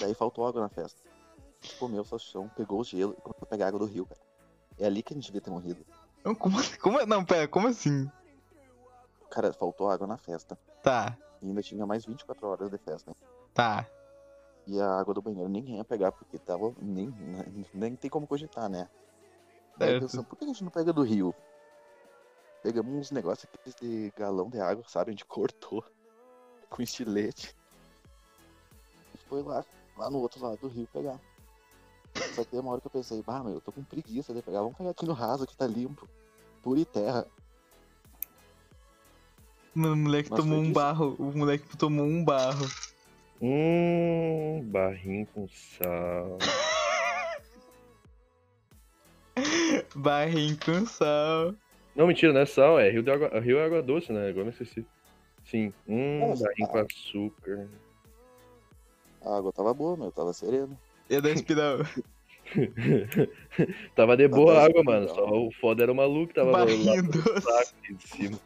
Daí 0.00 0.14
faltou 0.14 0.46
água 0.46 0.60
na 0.62 0.68
festa. 0.68 1.00
A 1.38 1.64
gente 1.66 1.76
comeu 1.76 2.02
o 2.02 2.04
salsichão, 2.04 2.48
pegou 2.56 2.80
o 2.80 2.84
gelo 2.84 3.14
e 3.16 3.20
começou 3.20 3.44
a 3.44 3.46
pegar 3.46 3.68
água 3.68 3.78
do 3.78 3.86
rio, 3.86 4.06
cara. 4.06 4.20
É 4.78 4.86
ali 4.86 5.02
que 5.02 5.12
a 5.12 5.16
gente 5.16 5.26
devia 5.26 5.40
ter 5.40 5.50
morrido. 5.50 5.84
Como, 6.38 6.58
como, 6.80 7.04
não, 7.06 7.24
pera, 7.24 7.48
como 7.48 7.68
assim? 7.68 8.10
Cara, 9.30 9.52
faltou 9.52 9.90
água 9.90 10.06
na 10.06 10.16
festa. 10.16 10.58
Tá, 10.82 11.16
E 11.40 11.46
ainda 11.46 11.62
tinha 11.62 11.86
mais 11.86 12.04
24 12.04 12.46
horas 12.46 12.70
de 12.70 12.78
festa. 12.78 13.14
tá. 13.54 13.86
E 14.64 14.80
a 14.80 14.88
água 15.00 15.12
do 15.12 15.20
banheiro 15.20 15.48
ninguém 15.48 15.78
ia 15.78 15.84
pegar, 15.84 16.12
porque 16.12 16.38
tava. 16.38 16.72
Nem, 16.80 17.12
nem 17.74 17.96
tem 17.96 18.08
como 18.08 18.28
cogitar, 18.28 18.68
né? 18.68 18.88
Daí 19.76 19.88
Certo. 19.90 20.02
pensando, 20.02 20.24
por 20.24 20.36
que 20.36 20.44
a 20.44 20.46
gente 20.48 20.62
não 20.62 20.70
pega 20.70 20.92
do 20.92 21.02
rio? 21.02 21.34
Pegamos 22.62 22.94
uns 22.94 23.10
negócios 23.10 23.44
aqueles 23.52 23.74
de 23.74 24.12
galão 24.16 24.48
de 24.48 24.60
água, 24.60 24.84
sabe? 24.86 25.10
A 25.10 25.12
gente 25.12 25.24
cortou 25.24 25.84
com 26.70 26.80
estilete. 26.80 27.56
E 29.12 29.18
foi 29.28 29.42
lá, 29.42 29.64
lá 29.96 30.08
no 30.08 30.18
outro 30.18 30.40
lado 30.40 30.58
do 30.58 30.68
rio 30.68 30.86
pegar. 30.92 31.18
Só 32.14 32.44
que 32.44 32.50
tem 32.50 32.60
uma 32.60 32.72
hora 32.72 32.80
que 32.80 32.86
eu 32.86 32.90
pensei, 32.90 33.22
bah, 33.22 33.42
meu, 33.42 33.54
eu 33.54 33.60
tô 33.60 33.72
com 33.72 33.82
preguiça 33.82 34.32
de 34.34 34.42
pegar, 34.42 34.60
vamos 34.60 34.76
pegar 34.76 34.90
aqui 34.90 35.06
no 35.06 35.12
raso 35.12 35.46
que 35.46 35.56
tá 35.56 35.66
limpo. 35.66 36.08
Pura 36.62 36.80
e 36.80 36.84
terra. 36.84 37.26
Mano, 39.74 39.94
o 39.94 39.96
moleque 39.96 40.30
Mas 40.30 40.40
tomou 40.40 40.58
um 40.58 40.62
disso. 40.62 40.74
barro. 40.74 41.16
O 41.18 41.32
moleque 41.36 41.76
tomou 41.76 42.04
um 42.04 42.24
barro. 42.24 42.66
Hum, 43.40 44.62
barrinho 44.70 45.26
com 45.34 45.48
sal. 45.48 46.38
Barrinho 49.96 50.58
com 50.64 50.86
sal. 50.86 51.54
Não, 51.96 52.06
mentira, 52.06 52.32
não 52.32 52.40
é 52.40 52.46
sal, 52.46 52.78
é 52.78 52.90
rio, 52.90 53.02
de 53.02 53.10
água, 53.10 53.40
rio 53.40 53.58
é 53.58 53.64
água 53.64 53.82
doce, 53.82 54.12
né? 54.12 54.28
Agora 54.28 54.46
eu 54.46 54.50
esqueci. 54.50 54.86
Sim, 55.44 55.72
hum, 55.88 56.28
Nossa, 56.28 56.44
barrinho 56.44 56.68
com 56.68 56.78
açúcar. 56.78 57.68
A 59.24 59.36
água 59.36 59.52
tava 59.52 59.74
boa, 59.74 59.96
meu, 59.96 60.12
tava 60.12 60.32
sereno. 60.32 60.78
E 61.12 61.16
a 61.16 61.20
da 61.20 61.28
espiral. 61.30 61.80
tava 63.94 64.16
de 64.16 64.26
boa 64.28 64.58
a 64.58 64.64
água, 64.64 64.82
mano. 64.82 65.08
Só 65.10 65.26
o 65.26 65.52
foda 65.60 65.82
era 65.82 65.92
o 65.92 65.94
maluco 65.94 66.28
que 66.28 66.34
tava 66.34 66.52
Barrinho 66.52 67.02
doce. 67.02 67.74
de 67.82 68.08
cima. 68.08 68.40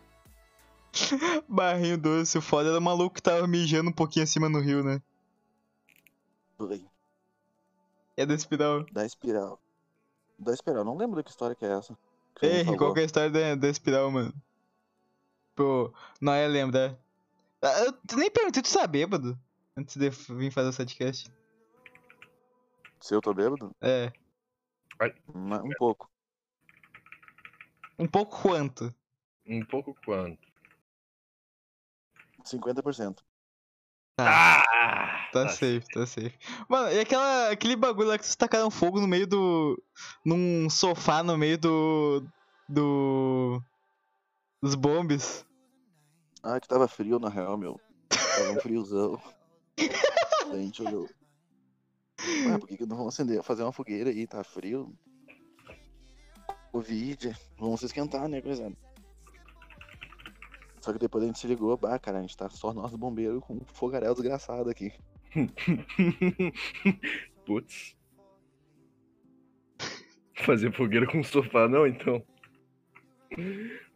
Barrinho 1.46 1.96
doce. 1.96 2.36
O 2.36 2.42
foda 2.42 2.70
era 2.70 2.78
o 2.80 2.82
maluco 2.82 3.14
que 3.14 3.22
tava 3.22 3.46
mijando 3.46 3.90
um 3.90 3.92
pouquinho 3.92 4.24
acima 4.24 4.48
no 4.48 4.58
rio, 4.58 4.82
né? 4.82 5.00
E 8.16 8.22
a 8.22 8.24
da 8.24 8.34
espiral. 8.34 8.84
Da 8.90 9.06
espiral. 9.06 9.60
Da 10.36 10.52
espiral, 10.52 10.84
não 10.84 10.96
lembro 10.96 11.22
que 11.22 11.30
história 11.30 11.54
que 11.54 11.64
é 11.64 11.68
essa. 11.68 11.96
que 12.34 12.46
Ei, 12.46 12.64
qual 12.64 12.92
que 12.92 12.98
é 12.98 13.02
a 13.04 13.06
história 13.06 13.30
da, 13.30 13.54
da 13.54 13.68
espiral, 13.68 14.10
mano? 14.10 14.34
Pô, 15.54 15.94
não 16.20 16.32
é 16.32 16.48
lembra. 16.48 16.98
Ah, 17.62 17.84
Eu 17.84 18.16
nem 18.16 18.28
perguntei, 18.28 18.60
tu 18.60 18.72
tá 18.72 18.88
bêbado? 18.88 19.38
Antes 19.76 19.96
de 19.96 20.10
vir 20.10 20.50
fazer 20.50 20.70
o 20.70 20.72
sidecast. 20.72 21.30
Se 23.01 23.14
eu 23.14 23.20
tô 23.20 23.32
bêbado? 23.34 23.74
É. 23.80 24.12
Um 25.28 25.70
pouco. 25.78 26.11
Um 27.99 28.07
pouco 28.07 28.40
quanto? 28.40 28.94
Um 29.47 29.64
pouco 29.64 29.94
quanto? 30.05 30.38
50%. 32.44 33.18
Tá, 34.16 34.62
Ah! 34.64 35.28
tá 35.32 35.49
safe, 35.49 35.84
tá 35.92 36.07
safe. 36.07 36.38
Mano, 36.68 36.90
e 36.90 37.01
aquela, 37.01 37.51
aquele 37.51 37.76
bagulho 37.76 38.09
lá 38.09 38.18
que 38.18 38.24
vocês 38.24 38.36
tacaram 38.36 38.70
fogo 38.70 39.01
no 39.01 39.07
meio 39.07 39.26
do. 39.26 39.82
num 40.24 40.70
sofá 40.70 41.22
no 41.22 41.36
meio 41.36 41.59
do. 41.59 42.26
do. 42.68 43.62
dos 44.62 44.74
bombes. 44.74 45.44
Ah, 46.42 46.59
que 46.61 46.68
tava 46.68 46.88
frio 46.88 47.18
na 47.18 47.28
real, 47.28 47.59
meu. 47.59 47.78
Tava 48.09 48.53
um 48.53 48.61
friozão. 48.61 49.20
A 50.53 50.57
gente 50.57 50.82
olhou. 50.82 51.09
Ué, 52.26 52.58
por 52.58 52.68
que, 52.68 52.76
que 52.76 52.86
não 52.86 52.96
vamos 52.96 53.14
acender, 53.14 53.42
fazer 53.42 53.62
uma 53.62 53.72
fogueira 53.72 54.10
aí? 54.10 54.26
Tá 54.26 54.42
frio. 54.42 54.92
Covid. 56.72 57.34
Vamos 57.58 57.80
se 57.80 57.86
esquentar, 57.86 58.28
né, 58.28 58.40
coisa? 58.40 58.72
Só 60.80 60.92
que 60.92 60.98
depois 60.98 61.24
a 61.24 61.26
gente 61.26 61.38
se 61.38 61.46
ligou, 61.46 61.76
bah, 61.76 61.98
cara, 61.98 62.18
a 62.18 62.20
gente 62.20 62.36
tá 62.36 62.48
só 62.48 62.72
nós 62.72 62.94
bombeiros 62.94 63.42
com 63.42 63.54
um 63.54 63.64
fogaréu 63.66 64.14
desgraçado 64.14 64.70
aqui. 64.70 64.92
Putz. 67.44 67.96
Fazer 70.44 70.72
fogueira 70.72 71.06
com 71.06 71.22
sofá, 71.24 71.66
não, 71.66 71.86
então. 71.86 72.22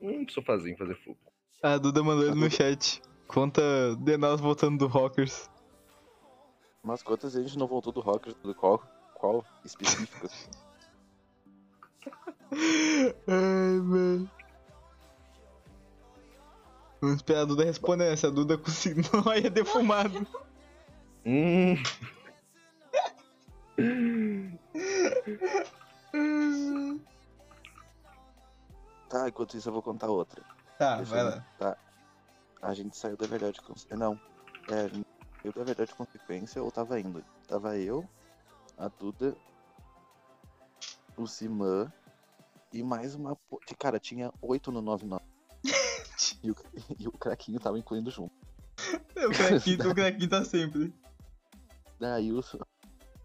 Um 0.01 0.27
sofazinho 0.29 0.77
fazer 0.77 0.97
fogo. 0.97 1.19
A 1.63 1.79
Duda 1.79 2.03
mandou 2.03 2.27
ele 2.27 2.35
no 2.35 2.51
chat. 2.51 3.01
Conta 3.29 3.63
de 4.01 4.17
nós 4.17 4.41
voltando 4.41 4.79
do 4.79 4.87
Rockers. 4.87 5.49
Mas 6.83 7.03
quantas 7.03 7.35
vezes 7.35 7.47
a 7.47 7.49
gente 7.49 7.59
não 7.59 7.67
voltou 7.67 7.93
do 7.93 8.01
Rockers? 8.01 8.35
Do 8.43 8.55
qual? 8.55 8.83
Qual 9.15 9.45
específico? 9.65 10.29
Ai, 13.29 13.81
mano. 13.83 14.31
Vamos 17.01 17.17
esperar 17.17 17.43
a 17.43 17.45
Duda 17.45 17.65
responder. 17.65 18.17
Se 18.17 18.27
a 18.27 18.31
Duda 18.31 18.57
conseguir, 18.59 19.05
não 19.13 19.35
ia 19.35 19.51
defumado. 19.51 20.27
Hum. 21.27 21.75
tá, 29.09 29.29
enquanto 29.29 29.57
isso 29.57 29.69
eu 29.69 29.73
vou 29.73 29.83
contar 29.83 30.09
outra. 30.09 30.43
Tá, 30.79 30.97
Deixa 30.97 31.11
vai 31.11 31.21
eu- 31.21 31.31
lá. 31.31 31.47
Tá. 31.59 31.77
A 32.63 32.75
gente 32.75 32.97
saiu 32.97 33.17
da 33.17 33.27
verdade 33.27 33.61
com. 33.63 33.75
Não. 33.97 34.21
É, 34.71 34.91
saiu 35.43 35.53
da 35.53 35.65
verdade 35.65 35.95
consequência 35.95 36.63
ou 36.63 36.71
tava 36.71 36.99
indo? 37.01 37.25
Tava 37.47 37.77
eu, 37.79 38.09
a 38.77 38.89
Duda, 38.89 39.37
o 41.17 41.27
Simã 41.27 41.93
e 42.73 42.83
mais 42.83 43.15
uma. 43.15 43.37
Cara, 43.79 43.99
tinha 43.99 44.33
oito 44.43 44.71
no 44.71 44.81
99. 44.81 45.25
e, 46.43 46.51
o, 46.51 46.57
e 46.99 47.09
o 47.09 47.13
craquinho 47.13 47.59
tava 47.61 47.79
incluindo 47.79 48.11
junto. 48.11 48.33
O 49.17 49.31
craquinho, 49.35 49.91
o 49.91 49.95
craquinho 49.95 50.29
tá 50.29 50.45
sempre. 50.45 50.95
Daí 51.99 52.33
o, 52.33 52.43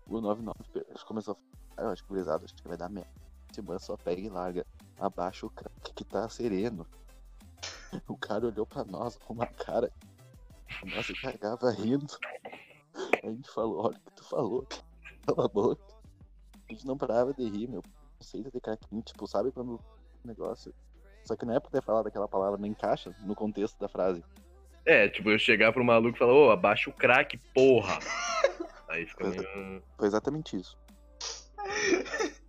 o 0.08 0.22
99 0.22 0.54
pe- 0.74 0.86
começou 1.06 1.34
a 1.34 1.76
falar, 1.76 1.88
eu 1.88 1.94
acho 1.94 2.04
que 2.04 2.10
gurizada, 2.10 2.44
acho 2.44 2.56
que 2.56 2.68
vai 2.68 2.78
dar 2.78 2.90
merda. 2.90 3.10
Simã 3.54 3.80
só 3.80 3.96
pega 3.96 4.22
e 4.22 4.30
larga. 4.30 4.66
Abaixa 4.98 5.46
o 5.46 5.50
craque 5.50 5.94
que 5.94 6.04
tá 6.04 6.28
sereno. 6.30 6.86
O 8.10 8.18
cara 8.18 8.48
olhou 8.48 8.66
pra 8.66 8.84
nós 8.84 9.16
com 9.16 9.32
uma 9.34 9.48
cara. 9.48 9.90
Nossa, 10.86 11.14
cagava 11.14 11.72
rindo. 11.72 12.18
A 13.24 13.28
gente 13.28 13.50
falou, 13.50 13.86
olha 13.86 13.98
o 13.98 14.00
que 14.00 14.16
tu 14.16 14.24
falou. 14.24 14.68
Cala 15.26 15.46
a 15.46 15.48
boca. 15.48 15.82
A 16.70 16.74
gente 16.74 16.86
não 16.86 16.98
parava 16.98 17.34
de 17.34 17.44
rir, 17.44 17.68
meu. 17.68 17.84
Conceito 18.18 18.52
de 18.52 18.62
craquinho, 18.62 19.02
tipo, 19.02 19.28
sabe 19.28 19.52
quando 19.52 19.76
o 19.76 20.28
negócio. 20.28 20.74
Só 21.24 21.36
que 21.36 21.46
não 21.46 21.56
é 21.56 21.60
pra 21.60 21.72
ter 21.72 21.82
falado 21.82 22.08
aquela 22.08 22.28
palavra, 22.28 22.60
não 22.60 22.68
encaixa 22.68 23.16
no 23.22 23.36
contexto 23.36 23.80
da 23.80 23.88
frase. 23.88 24.24
É, 24.86 25.10
tipo, 25.10 25.32
eu 25.32 25.40
chegar 25.40 25.74
pro 25.74 25.84
maluco 25.84 26.16
e 26.16 26.20
falar, 26.20 26.34
ô, 26.34 26.52
abaixa 26.52 26.90
o 26.90 26.94
crack, 26.94 27.38
porra. 27.54 27.98
Aí 28.88 29.06
fica 29.08 29.28
meio. 29.28 29.84
Foi 29.98 30.08
exatamente 30.08 30.58
isso. 30.58 30.78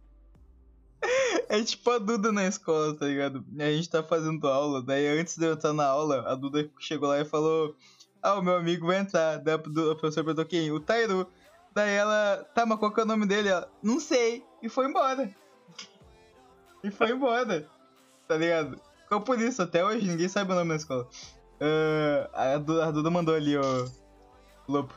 É 1.49 1.63
tipo 1.63 1.89
a 1.91 1.99
Duda 1.99 2.33
na 2.33 2.47
escola, 2.47 2.97
tá 2.97 3.07
ligado? 3.07 3.45
A 3.59 3.71
gente 3.71 3.89
tá 3.89 4.03
fazendo 4.03 4.49
aula, 4.49 4.83
daí 4.83 5.07
antes 5.07 5.39
de 5.39 5.47
eu 5.47 5.53
entrar 5.53 5.73
na 5.73 5.87
aula, 5.87 6.29
a 6.29 6.35
Duda 6.35 6.69
chegou 6.81 7.09
lá 7.09 7.21
e 7.21 7.25
falou: 7.25 7.77
Ah, 8.27 8.41
o 8.41 8.43
meu 8.43 8.57
amigo 8.57 8.89
vai 8.89 8.99
entrar. 8.99 9.39
Daí 9.39 9.55
a 9.55 9.59
professora 9.59 10.25
perguntou 10.25 10.45
quem? 10.45 10.73
O 10.73 10.81
Tairu. 10.81 11.29
Daí 11.73 11.95
ela, 11.95 12.45
tá, 12.53 12.67
mas 12.67 12.77
qual 12.77 12.93
que 12.93 12.99
é 12.99 13.05
o 13.05 13.07
nome 13.07 13.25
dele? 13.25 13.51
Ela, 13.51 13.71
não 13.81 14.01
sei. 14.01 14.45
E 14.61 14.69
foi 14.69 14.87
embora. 14.87 15.33
E 16.83 16.91
foi 16.91 17.13
embora. 17.13 17.71
Tá 18.27 18.37
ligado? 18.37 18.81
Ficou 19.05 19.21
por 19.21 19.41
isso, 19.41 19.63
até 19.63 19.85
hoje 19.85 20.09
ninguém 20.09 20.27
sabe 20.29 20.51
o 20.51 20.57
nome 20.57 20.71
da 20.71 20.75
escola. 20.75 21.09
Ah, 22.35 22.55
a, 22.55 22.59
Duda, 22.91 23.09
mandou 23.13 23.33
ali, 23.33 23.57
ó. 23.57 23.63
Lopo. 24.67 24.93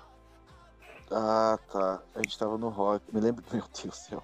Ah, 1.12 1.60
tá. 1.72 2.02
A 2.16 2.24
gente 2.24 2.36
tava 2.36 2.58
no 2.58 2.70
rock. 2.70 3.14
Me 3.14 3.22
lembro, 3.22 3.46
meu 3.54 3.62
Deus 3.62 3.84
do 3.84 3.92
céu. 3.92 4.24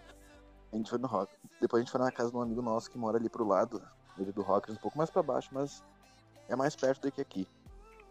A 0.73 0.75
gente 0.75 0.89
foi 0.89 0.97
no 0.97 1.07
rock. 1.07 1.31
Depois 1.61 1.79
a 1.79 1.83
gente 1.83 1.91
foi 1.91 2.01
na 2.01 2.11
casa 2.11 2.31
de 2.31 2.37
um 2.37 2.41
amigo 2.41 2.63
nosso 2.63 2.89
que 2.89 2.97
mora 2.97 3.19
ali 3.19 3.29
pro 3.29 3.47
lado. 3.47 3.83
Ele 4.17 4.31
do 4.31 4.41
Rockers, 4.41 4.75
um 4.75 4.81
pouco 4.81 4.97
mais 4.97 5.11
pra 5.11 5.21
baixo, 5.21 5.49
mas 5.51 5.83
é 6.49 6.55
mais 6.55 6.75
perto 6.75 7.03
do 7.03 7.11
que 7.11 7.21
aqui. 7.21 7.47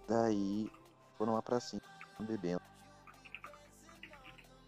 Daí, 0.06 0.70
foram 1.16 1.34
lá 1.34 1.42
pra 1.42 1.60
cima, 1.60 1.82
bebendo. 2.20 2.60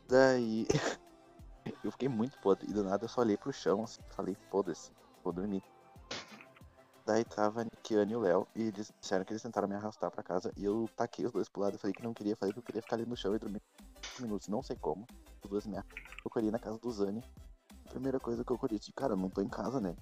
Daí, 0.08 0.66
eu 1.82 1.90
fiquei 1.90 2.08
muito 2.08 2.38
podre. 2.38 2.68
E 2.68 2.72
do 2.72 2.84
nada 2.84 3.04
eu 3.04 3.08
só 3.08 3.20
olhei 3.20 3.36
pro 3.36 3.52
chão, 3.52 3.84
assim, 3.84 4.00
falei, 4.10 4.36
foda-se, 4.50 4.90
vou 5.22 5.32
dormir. 5.32 5.62
Daí 7.04 7.24
tava 7.24 7.60
a 7.60 7.64
Nikiane 7.64 8.12
e 8.12 8.16
o 8.16 8.20
Léo, 8.20 8.48
e 8.54 8.62
eles 8.62 8.92
disseram 9.00 9.24
que 9.24 9.32
eles 9.32 9.42
tentaram 9.42 9.68
me 9.68 9.76
arrastar 9.76 10.10
pra 10.10 10.22
casa. 10.22 10.52
E 10.56 10.64
eu 10.64 10.90
taquei 10.96 11.24
os 11.24 11.32
dois 11.32 11.48
pro 11.48 11.62
lado, 11.62 11.78
falei 11.78 11.94
que 11.94 12.02
não 12.02 12.12
queria, 12.12 12.34
falei 12.36 12.52
que 12.52 12.58
eu 12.58 12.64
queria 12.64 12.82
ficar 12.82 12.96
ali 12.96 13.06
no 13.06 13.16
chão 13.16 13.34
e 13.34 13.38
dormir 13.38 13.62
minutos, 14.20 14.48
não 14.48 14.62
sei 14.62 14.76
como. 14.76 15.06
Os 15.44 15.50
dois 15.50 15.66
me 15.66 15.76
eu 15.76 16.30
corri 16.30 16.50
na 16.50 16.58
casa 16.58 16.78
do 16.78 16.90
Zani. 16.90 17.22
A 17.86 17.90
primeira 17.90 18.18
coisa 18.18 18.44
que 18.44 18.50
eu 18.50 18.58
corri, 18.58 18.78
de 18.78 18.92
cara, 18.92 19.14
não 19.14 19.30
tô 19.30 19.40
em 19.40 19.48
casa, 19.48 19.80
né? 19.80 19.94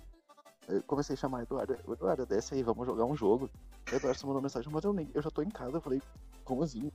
Eu 0.66 0.82
comecei 0.84 1.14
a 1.14 1.16
chamar 1.18 1.42
Eduardo, 1.42 1.76
Eduardo, 1.86 2.24
desce 2.24 2.54
aí, 2.54 2.62
vamos 2.62 2.86
jogar 2.86 3.04
um 3.04 3.14
jogo. 3.14 3.50
O 3.92 3.94
Eduardo 3.94 4.26
mandou 4.26 4.40
mensagem, 4.40 4.72
mas 4.72 4.82
eu 4.84 4.92
nem, 4.92 5.10
eu 5.14 5.20
já 5.20 5.30
tô 5.30 5.42
em 5.42 5.50
casa. 5.50 5.76
Eu 5.76 5.82
falei, 5.82 6.00
como 6.44 6.62
assim? 6.62 6.90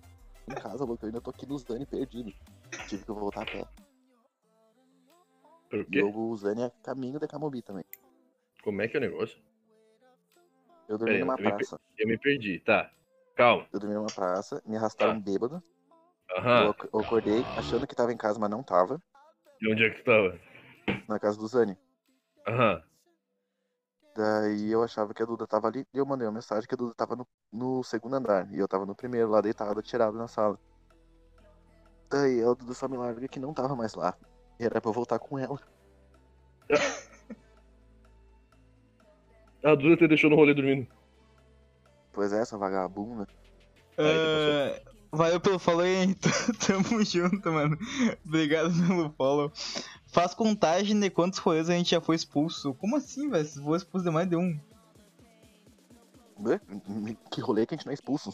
Em 0.48 0.54
casa, 0.56 0.84
louco, 0.86 1.04
eu 1.06 1.08
ainda 1.08 1.22
tô 1.22 1.30
aqui 1.32 1.46
no 1.46 1.58
Zani 1.58 1.86
perdido. 1.86 2.34
Tive 2.88 3.04
que 3.04 3.12
voltar 3.12 3.44
a 3.44 3.46
pé. 3.46 3.64
Por 5.70 5.86
E 5.86 5.90
quê? 5.92 6.02
o 6.02 6.36
Zani 6.36 6.64
é 6.64 6.72
caminho 6.84 7.20
da 7.20 7.28
Camobi 7.28 7.62
também. 7.62 7.84
Como 8.64 8.82
é 8.82 8.88
que 8.88 8.98
é 8.98 9.00
o 9.00 9.02
negócio? 9.02 9.40
Eu 10.88 10.98
dormi 10.98 11.14
Pera 11.14 11.26
numa 11.26 11.34
eu 11.36 11.44
me 11.44 11.44
per- 11.44 11.58
praça. 11.58 11.80
Eu 11.98 12.08
me 12.08 12.18
perdi, 12.18 12.60
tá. 12.62 12.92
Calma. 13.36 13.68
Eu 13.72 13.80
dormi 13.80 13.96
numa 13.96 14.12
praça, 14.12 14.62
me 14.66 14.76
arrastaram 14.76 15.14
Tá. 15.16 15.20
bêbado. 15.20 15.64
Aham. 16.36 16.64
Eu, 16.66 16.70
ac- 16.72 16.90
eu 16.92 17.00
acordei 17.00 17.46
achando 17.56 17.86
que 17.86 17.96
tava 17.96 18.12
em 18.12 18.18
casa, 18.18 18.40
mas 18.40 18.50
não 18.50 18.64
tava. 18.64 19.00
E 19.62 19.72
onde 19.72 19.84
é 19.84 19.90
que 19.92 20.02
tu 20.02 20.06
tava? 20.06 20.40
Na 21.08 21.20
casa 21.20 21.38
do 21.38 21.48
Zani. 21.48 21.78
Aham. 22.48 22.84
Daí 24.20 24.70
eu 24.70 24.84
achava 24.84 25.14
que 25.14 25.24
a 25.24 25.26
Duda 25.26 25.48
tava 25.48 25.70
ali 25.70 25.88
e 25.94 25.98
eu 25.98 26.06
mandei 26.06 26.28
uma 26.28 26.34
mensagem 26.34 26.68
que 26.68 26.76
a 26.76 26.78
Duda 26.78 26.94
tava 26.94 27.16
no, 27.16 27.26
no 27.54 27.82
segundo 27.86 28.18
andar. 28.18 28.54
E 28.54 28.60
eu 28.60 28.68
tava 28.68 28.86
no 28.86 28.94
primeiro, 28.94 29.30
lá 29.30 29.40
deitado, 29.40 29.82
tirado 29.82 30.18
na 30.18 30.28
sala. 30.28 30.60
Daí 32.10 32.44
a 32.44 32.54
Duda 32.54 32.74
só 32.74 32.90
me 32.90 32.98
larga 32.98 33.30
que 33.30 33.40
não 33.40 33.54
tava 33.54 33.78
mais 33.78 33.96
lá. 33.96 34.14
E 34.60 34.66
era 34.66 34.82
pra 34.82 34.90
eu 34.90 34.94
voltar 34.94 35.20
com 35.20 35.40
ela. 35.40 35.58
A 39.64 39.74
Duda 39.74 39.96
te 39.96 40.06
deixou 40.06 40.30
no 40.30 40.36
rolê 40.36 40.54
dormindo. 40.54 40.86
Pois 42.12 42.34
é, 42.34 42.42
essa 42.42 42.58
vagabunda. 42.58 43.26
Ah, 43.98 44.82
valeu 45.12 45.40
pelo 45.40 45.60
follow 45.60 45.82
aí, 45.82 46.16
tamo 46.66 47.04
junto, 47.04 47.52
mano. 47.52 47.78
Obrigado 48.26 48.72
pelo 48.88 49.10
follow. 49.12 49.52
Faz 50.08 50.34
contagem 50.34 51.00
de 51.00 51.10
quantos 51.10 51.40
rolês 51.40 51.70
a 51.70 51.74
gente 51.74 51.92
já 51.92 52.02
foi 52.02 52.16
expulso. 52.16 52.74
Como 52.76 52.96
assim, 52.96 53.30
velho? 53.30 53.48
Foi 53.48 53.78
expulso 53.78 54.06
de 54.06 54.12
mais 54.12 54.28
de 54.28 54.36
um. 54.36 54.60
Ué? 56.42 56.60
Que 57.30 57.42
rolê 57.42 57.66
que 57.66 57.74
a 57.74 57.78
gente 57.78 57.86
não 57.86 57.92
é 57.92 57.94
expulso. 57.94 58.34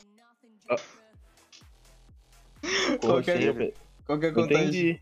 Qual 3.01 3.21
que 3.21 3.31
é? 3.31 3.49
Eu 3.49 3.73
qual 4.05 4.19
que 4.19 4.25
é 4.25 4.29
a 4.29 4.33
contagem? 4.33 4.63
Entendi. 4.63 5.01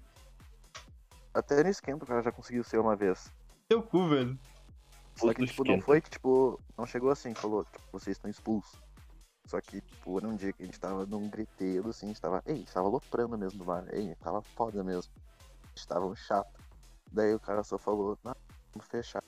Até 1.34 1.63
no 1.63 1.69
esquenta 1.69 2.03
o 2.03 2.07
cara 2.07 2.21
já 2.21 2.32
conseguiu 2.32 2.63
ser 2.63 2.80
uma 2.80 2.95
vez. 2.95 3.32
Teu 3.67 3.82
cu, 3.82 4.07
velho. 4.07 4.38
Só 5.15 5.34
que, 5.34 5.45
tipo, 5.45 5.63
não 5.63 5.82
foi 5.82 6.01
que, 6.01 6.09
tipo, 6.09 6.59
não 6.78 6.86
chegou 6.86 7.11
assim, 7.11 7.34
falou, 7.34 7.65
tipo, 7.65 7.84
vocês 7.91 8.17
estão 8.17 8.30
expulsos. 8.30 8.80
Só 9.46 9.60
que, 9.62 9.82
tipo, 9.82 10.18
era 10.18 10.28
um 10.28 10.36
dia 10.36 10.54
que 10.54 10.64
a 10.64 10.66
gente 10.66 10.80
tava 10.80 11.06
num 11.06 11.30
griteiro, 11.30 11.89
assim, 11.89 12.06
a 12.06 12.10
gente 12.10 12.22
tava, 12.22 12.41
ei, 12.46 12.54
a 12.54 12.58
gente 12.58 12.72
tava 12.72 12.88
aloprando 12.88 13.38
mesmo 13.38 13.60
no 13.60 13.66
bar, 13.66 13.86
ei, 13.91 14.16
tava 14.16 14.41
foda 14.41 14.84
mesmo. 14.84 15.12
A 15.64 15.68
gente 15.76 15.88
tava 15.88 16.06
um 16.06 16.16
chato. 16.16 16.62
Daí 17.12 17.34
o 17.34 17.39
cara 17.39 17.64
só 17.64 17.78
falou, 17.78 18.18
não, 18.24 18.36
vamos 18.74 18.88
fechar. 18.88 19.24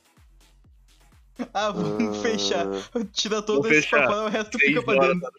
Ah, 1.54 1.70
vamos 1.70 2.18
Ah, 2.18 2.22
fechar. 2.22 2.66
Tira 3.12 3.42
todo 3.42 3.68
esse 3.68 3.90
fora, 3.90 4.24
o 4.24 4.30
resto 4.30 4.58
Seis 4.58 4.70
fica 4.74 4.82
pra 4.86 4.94
horas 4.96 5.20
dentro. 5.20 5.32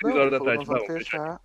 Seis 0.00 0.14
Não, 0.14 0.20
horas 0.20 0.30
da 0.30 0.38
falou, 0.38 0.54
tarde, 0.54 0.66
vamos 0.66 0.86
vamos 0.86 1.02
fechar. 1.04 1.40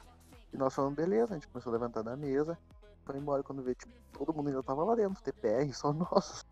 E 0.53 0.57
nós 0.57 0.75
falamos, 0.75 0.95
beleza, 0.95 1.31
a 1.31 1.33
gente 1.33 1.47
começou 1.47 1.71
a 1.71 1.73
levantar 1.73 2.03
da 2.03 2.15
mesa. 2.15 2.55
Foi 3.03 3.17
embora 3.17 3.41
quando 3.41 3.63
vê, 3.63 3.73
tipo, 3.73 3.91
todo 4.13 4.31
mundo 4.31 4.49
ainda 4.49 4.61
tava 4.61 4.83
lá 4.83 4.93
dentro, 4.93 5.19
TPR, 5.23 5.73
só 5.73 5.91
nós. 5.93 6.45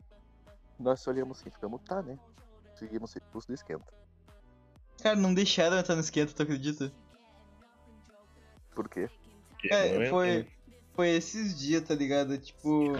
Nós 0.79 0.99
só 0.99 1.11
olhamos 1.11 1.39
assim, 1.39 1.51
ficamos, 1.51 1.79
tá, 1.83 2.01
né? 2.01 2.17
Seguimos 2.73 3.13
o 3.13 3.17
expulso 3.19 3.47
do 3.47 3.53
esquenta. 3.53 3.85
Cara, 5.01 5.15
não 5.15 5.33
deixaram 5.33 5.77
entrar 5.77 5.95
no 5.95 6.01
esquenta, 6.01 6.33
tu 6.33 6.43
acredita? 6.43 6.91
Por 8.73 8.89
quê? 8.89 9.09
É, 9.71 10.09
foi, 10.09 10.47
foi 10.93 11.09
esses 11.09 11.57
dias, 11.57 11.83
tá 11.83 11.95
ligado? 11.95 12.37
Tipo. 12.37 12.93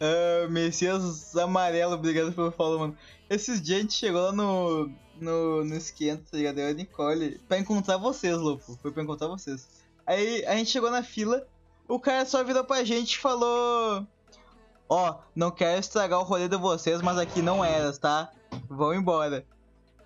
Ah, 0.00 0.48
Messias 0.48 1.36
amarelo, 1.36 1.94
obrigado 1.94 2.32
pelo 2.32 2.50
follow, 2.50 2.78
mano. 2.78 2.98
Esses 3.28 3.60
dias 3.60 3.78
a 3.78 3.82
gente 3.82 3.94
chegou 3.94 4.22
lá 4.22 4.32
no. 4.32 4.90
no, 5.20 5.64
no 5.64 5.74
esquenta, 5.74 6.24
tá 6.30 6.36
ligado? 6.36 6.58
Eu 6.58 6.68
e 6.68 6.70
a 6.70 6.74
Nicole. 6.74 7.38
Pra 7.46 7.58
encontrar 7.58 7.98
vocês, 7.98 8.36
louco. 8.36 8.78
Foi 8.80 8.90
pra 8.90 9.02
encontrar 9.02 9.28
vocês. 9.28 9.68
Aí 10.06 10.44
a 10.46 10.56
gente 10.56 10.70
chegou 10.70 10.90
na 10.90 11.02
fila, 11.02 11.46
o 11.86 12.00
cara 12.00 12.24
só 12.24 12.42
virou 12.42 12.64
pra 12.64 12.84
gente 12.84 13.14
e 13.14 13.18
falou. 13.18 14.06
Ó, 14.88 15.18
não 15.36 15.50
quero 15.50 15.78
estragar 15.78 16.18
o 16.18 16.24
rolê 16.24 16.48
de 16.48 16.56
vocês, 16.56 17.00
mas 17.00 17.16
aqui 17.16 17.42
não 17.42 17.64
eras, 17.64 17.98
tá? 17.98 18.32
Vão 18.68 18.92
embora. 18.92 19.46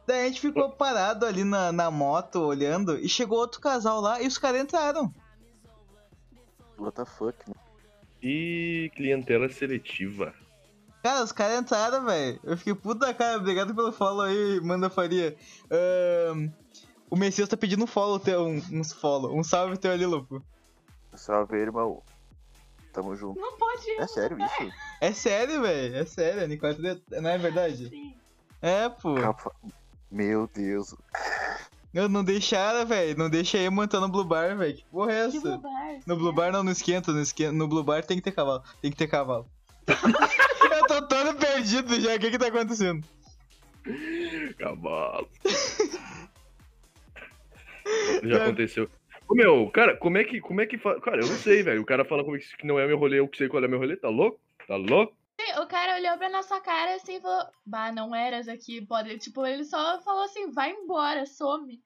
Daí 0.06 0.22
a 0.24 0.28
gente 0.28 0.40
ficou 0.40 0.70
parado 0.70 1.24
ali 1.24 1.44
na, 1.44 1.72
na 1.72 1.90
moto, 1.90 2.40
olhando, 2.40 2.98
e 2.98 3.08
chegou 3.08 3.38
outro 3.38 3.60
casal 3.60 4.00
lá 4.00 4.20
e 4.20 4.26
os 4.26 4.36
caras 4.38 4.60
entraram. 4.60 5.12
What 6.78 6.96
the 6.96 7.04
fuck, 7.04 7.36
né? 7.48 7.54
E 8.22 8.90
clientela 8.94 9.48
seletiva. 9.48 10.34
Cara, 11.02 11.22
os 11.22 11.32
caras 11.32 11.60
entraram, 11.60 12.04
velho. 12.04 12.40
Eu 12.42 12.56
fiquei 12.56 12.74
puta 12.74 13.06
da 13.06 13.14
cara. 13.14 13.36
Obrigado 13.38 13.74
pelo 13.74 13.92
follow 13.92 14.22
aí, 14.22 14.60
Manda 14.60 14.88
Faria. 14.88 15.36
Ahn, 15.70 16.48
o 17.10 17.16
Messias 17.16 17.48
tá 17.48 17.56
pedindo 17.56 17.84
um 17.84 17.86
follow 17.86 18.18
teu, 18.18 18.42
um, 18.46 18.62
uns 18.72 18.92
follow. 18.92 19.38
Um 19.38 19.44
salve 19.44 19.76
teu 19.76 19.92
ali, 19.92 20.06
Lupo. 20.06 20.42
Salve, 21.14 21.56
irmão. 21.58 22.02
Tamo 22.92 23.14
junto. 23.14 23.38
Não 23.40 23.56
pode. 23.58 23.90
É 23.98 24.06
sério 24.06 24.38
isso? 24.42 24.72
É 25.00 25.12
sério, 25.12 25.60
velho. 25.62 25.96
É 25.96 26.04
sério. 26.06 26.48
Nicole, 26.48 26.96
tá- 26.96 27.20
não 27.20 27.30
é 27.30 27.36
verdade? 27.38 27.88
Sim. 27.88 28.14
É, 28.62 28.88
pô. 28.88 29.14
Capa- 29.16 29.54
Meu 30.14 30.48
Deus. 30.54 30.94
Eu 31.92 32.08
não 32.08 32.22
deixaram, 32.22 32.86
velho. 32.86 33.18
Não 33.18 33.28
deixa 33.28 33.58
aí 33.58 33.68
montar 33.68 33.98
no 33.98 34.08
Blue 34.08 34.24
Bar, 34.24 34.56
velho. 34.56 34.76
Que 34.76 34.84
porra 34.84 35.12
é 35.12 35.28
Que 35.28 35.38
essa? 35.38 35.56
bobagem. 35.56 36.00
No 36.06 36.16
Blue 36.16 36.32
Bar 36.32 36.52
não, 36.52 36.62
no 36.62 36.70
esquenta, 36.70 37.10
no 37.10 37.20
esquenta. 37.20 37.50
No 37.50 37.66
Blue 37.66 37.82
Bar 37.82 38.04
tem 38.04 38.18
que 38.18 38.22
ter 38.22 38.30
cavalo. 38.30 38.62
Tem 38.80 38.92
que 38.92 38.96
ter 38.96 39.08
cavalo. 39.08 39.44
eu 39.88 40.86
tô 40.86 41.02
todo 41.08 41.36
perdido 41.36 42.00
já. 42.00 42.14
O 42.14 42.18
que 42.20 42.30
que 42.30 42.38
tá 42.38 42.46
acontecendo? 42.46 43.04
Cavalo. 44.56 45.28
Já 48.22 48.44
aconteceu. 48.44 48.88
Ô, 49.28 49.34
meu, 49.34 49.68
cara, 49.70 49.96
como 49.96 50.16
é 50.16 50.24
que. 50.24 50.40
Como 50.40 50.60
é 50.60 50.66
que 50.66 50.78
fa... 50.78 51.00
Cara, 51.00 51.22
eu 51.22 51.26
não 51.26 51.36
sei, 51.36 51.64
velho. 51.64 51.82
O 51.82 51.84
cara 51.84 52.04
fala 52.04 52.22
como 52.22 52.36
é 52.36 52.38
que 52.38 52.56
que 52.56 52.66
não 52.66 52.78
é 52.78 52.86
meu 52.86 52.96
rolê, 52.96 53.18
eu 53.18 53.26
que 53.26 53.36
sei 53.36 53.48
qual 53.48 53.62
é 53.64 53.68
meu 53.68 53.80
rolê. 53.80 53.96
Tá 53.96 54.08
louco? 54.08 54.38
Tá 54.66 54.76
louco? 54.76 55.12
O 55.60 55.66
cara 55.66 55.96
olhou 55.96 56.16
pra 56.16 56.30
nossa 56.30 56.60
cara 56.60 56.94
assim 56.94 57.16
e 57.16 57.20
falou: 57.20 57.46
Bah, 57.66 57.92
não 57.92 58.14
eras 58.14 58.48
aqui, 58.48 58.84
pode. 58.86 59.18
Tipo, 59.18 59.44
ele 59.44 59.64
só 59.64 60.00
falou 60.02 60.24
assim: 60.24 60.50
vai 60.52 60.70
embora, 60.70 61.26
some. 61.26 61.82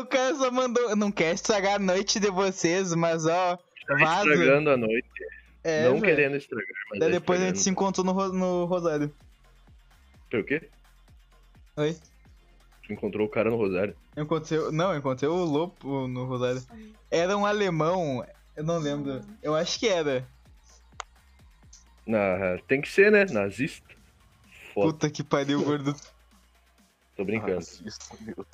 O 0.00 0.06
cara 0.06 0.34
só 0.34 0.50
mandou. 0.50 0.94
Não 0.96 1.10
quer 1.10 1.34
estragar 1.34 1.74
a 1.74 1.78
noite 1.78 2.18
de 2.18 2.30
vocês, 2.30 2.94
mas 2.94 3.26
ó. 3.26 3.58
Tá 3.86 3.94
Vaza. 3.96 4.30
estragando 4.30 4.70
a 4.70 4.76
noite. 4.76 5.08
É, 5.64 5.84
não 5.84 6.00
velho. 6.00 6.04
querendo 6.04 6.36
estragar, 6.36 6.66
mas. 6.90 7.00
Daí 7.00 7.08
é 7.08 7.12
depois 7.12 7.40
a 7.40 7.46
gente 7.46 7.58
se 7.58 7.68
estragando. 7.70 8.10
encontrou 8.10 8.32
no, 8.32 8.60
no 8.60 8.64
Rosário. 8.64 9.14
Foi 10.30 10.40
o 10.40 10.44
quê? 10.44 10.68
Oi? 11.76 11.96
Tu 12.86 12.92
encontrou 12.92 13.26
o 13.26 13.30
cara 13.30 13.50
no 13.50 13.56
Rosário. 13.56 13.96
Eu 14.16 14.24
encontrei. 14.24 14.58
Não, 14.72 14.92
eu 14.92 14.98
encontrei 14.98 15.28
o 15.28 15.44
Lopo 15.44 16.08
no 16.08 16.24
Rosário. 16.24 16.62
Era 17.10 17.36
um 17.36 17.46
alemão. 17.46 18.24
Eu 18.56 18.64
não 18.64 18.78
lembro. 18.78 19.20
Eu 19.42 19.54
acho 19.54 19.78
que 19.78 19.88
era. 19.88 20.26
Na... 22.06 22.58
Tem 22.66 22.80
que 22.80 22.88
ser, 22.88 23.10
né? 23.10 23.24
Nazista. 23.26 23.86
Foda. 24.72 24.92
Puta 24.92 25.10
que 25.10 25.22
pariu, 25.22 25.62
gordo. 25.62 25.94
Tô 27.16 27.24
brincando. 27.24 27.56
Racista, 27.56 28.16
meu. 28.20 28.46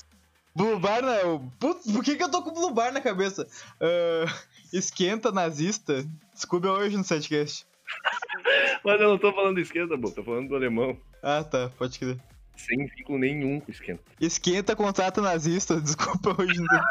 Blue 0.54 0.78
Bar 0.80 1.02
não. 1.02 1.48
Putz, 1.60 1.90
por 1.92 2.02
que, 2.02 2.16
que 2.16 2.22
eu 2.22 2.30
tô 2.30 2.42
com 2.42 2.52
Blue 2.52 2.72
Bar 2.72 2.92
na 2.92 3.00
cabeça? 3.00 3.46
Ah, 3.80 4.24
esquenta 4.72 5.30
nazista. 5.30 6.04
Descubra 6.34 6.72
hoje 6.72 6.96
no 6.96 7.04
setcast. 7.04 7.64
Mas 8.84 9.00
eu 9.00 9.08
não 9.08 9.18
tô 9.18 9.32
falando 9.32 9.54
do 9.54 9.60
esquenta, 9.60 9.96
pô. 9.96 10.10
Tô 10.10 10.24
falando 10.24 10.48
do 10.48 10.56
alemão. 10.56 10.98
Ah, 11.22 11.44
tá, 11.44 11.70
pode 11.78 11.96
crer. 11.98 12.18
Sem 12.56 12.86
vínculo 12.86 13.18
nenhum 13.18 13.60
com 13.60 13.70
esquenta. 13.70 14.02
Esquenta 14.20 14.74
contrato 14.74 15.22
nazista. 15.22 15.78
Desculpa 15.80 16.34
hoje. 16.36 16.60
Não... 16.60 16.82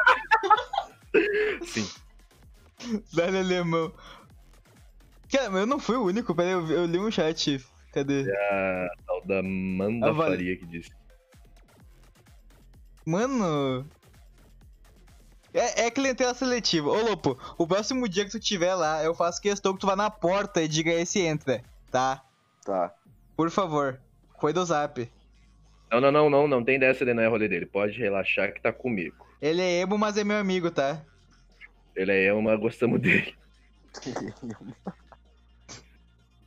Sim. 1.66 1.90
Dá-lhe 3.14 3.38
alemão. 3.38 3.92
Cara, 5.32 5.50
mas 5.50 5.62
eu 5.62 5.68
não 5.68 5.80
fui 5.80 5.96
o 5.96 6.06
único. 6.06 6.34
Peraí, 6.34 6.52
eu, 6.52 6.66
eu 6.68 6.86
li 6.86 7.00
um 7.00 7.12
chat. 7.12 7.64
Cadê? 7.94 8.32
A 8.36 8.88
tal 9.06 9.26
da 9.26 9.42
Manda 9.44 10.10
Ah, 10.10 10.12
vale. 10.12 10.38
Faria 10.38 10.58
que 10.58 10.66
disse. 10.66 10.92
Mano. 13.06 13.88
É, 15.54 15.86
é 15.86 15.92
clientela 15.92 16.34
seletiva. 16.34 16.90
Ô, 16.90 17.02
Lopo, 17.02 17.38
o 17.58 17.66
próximo 17.66 18.08
dia 18.08 18.26
que 18.26 18.32
tu 18.32 18.40
tiver 18.40 18.76
lá, 18.76 19.04
eu 19.04 19.16
faço 19.16 19.42
questão 19.42 19.74
que 19.74 19.80
tu 19.80 19.88
vá 19.88 19.96
na 19.96 20.10
porta 20.10 20.62
e 20.62 20.68
diga 20.68 20.92
esse 20.92 21.22
entra, 21.22 21.64
tá? 21.90 22.22
Tá. 22.64 22.94
Por 23.36 23.50
favor. 23.50 24.00
Foi 24.40 24.54
do 24.54 24.64
zap. 24.64 25.10
Não, 25.92 26.02
não, 26.02 26.12
não, 26.12 26.30
não. 26.30 26.48
Não 26.48 26.64
tem 26.64 26.78
dessa 26.78 27.06
de 27.06 27.14
não 27.14 27.24
é 27.24 27.28
rolê 27.28 27.48
dele. 27.48 27.66
Pode 27.66 27.98
relaxar 27.98 28.54
que 28.54 28.62
tá 28.62 28.72
comigo. 28.72 29.26
Ele 29.42 29.62
é 29.62 29.80
emo, 29.82 29.98
mas 29.98 30.18
é 30.18 30.24
meu 30.24 30.38
amigo, 30.38 30.70
tá? 30.70 31.02
Ele 31.96 32.26
é 32.26 32.34
uma, 32.34 32.56
gostamos 32.56 33.02
dele. 33.02 33.34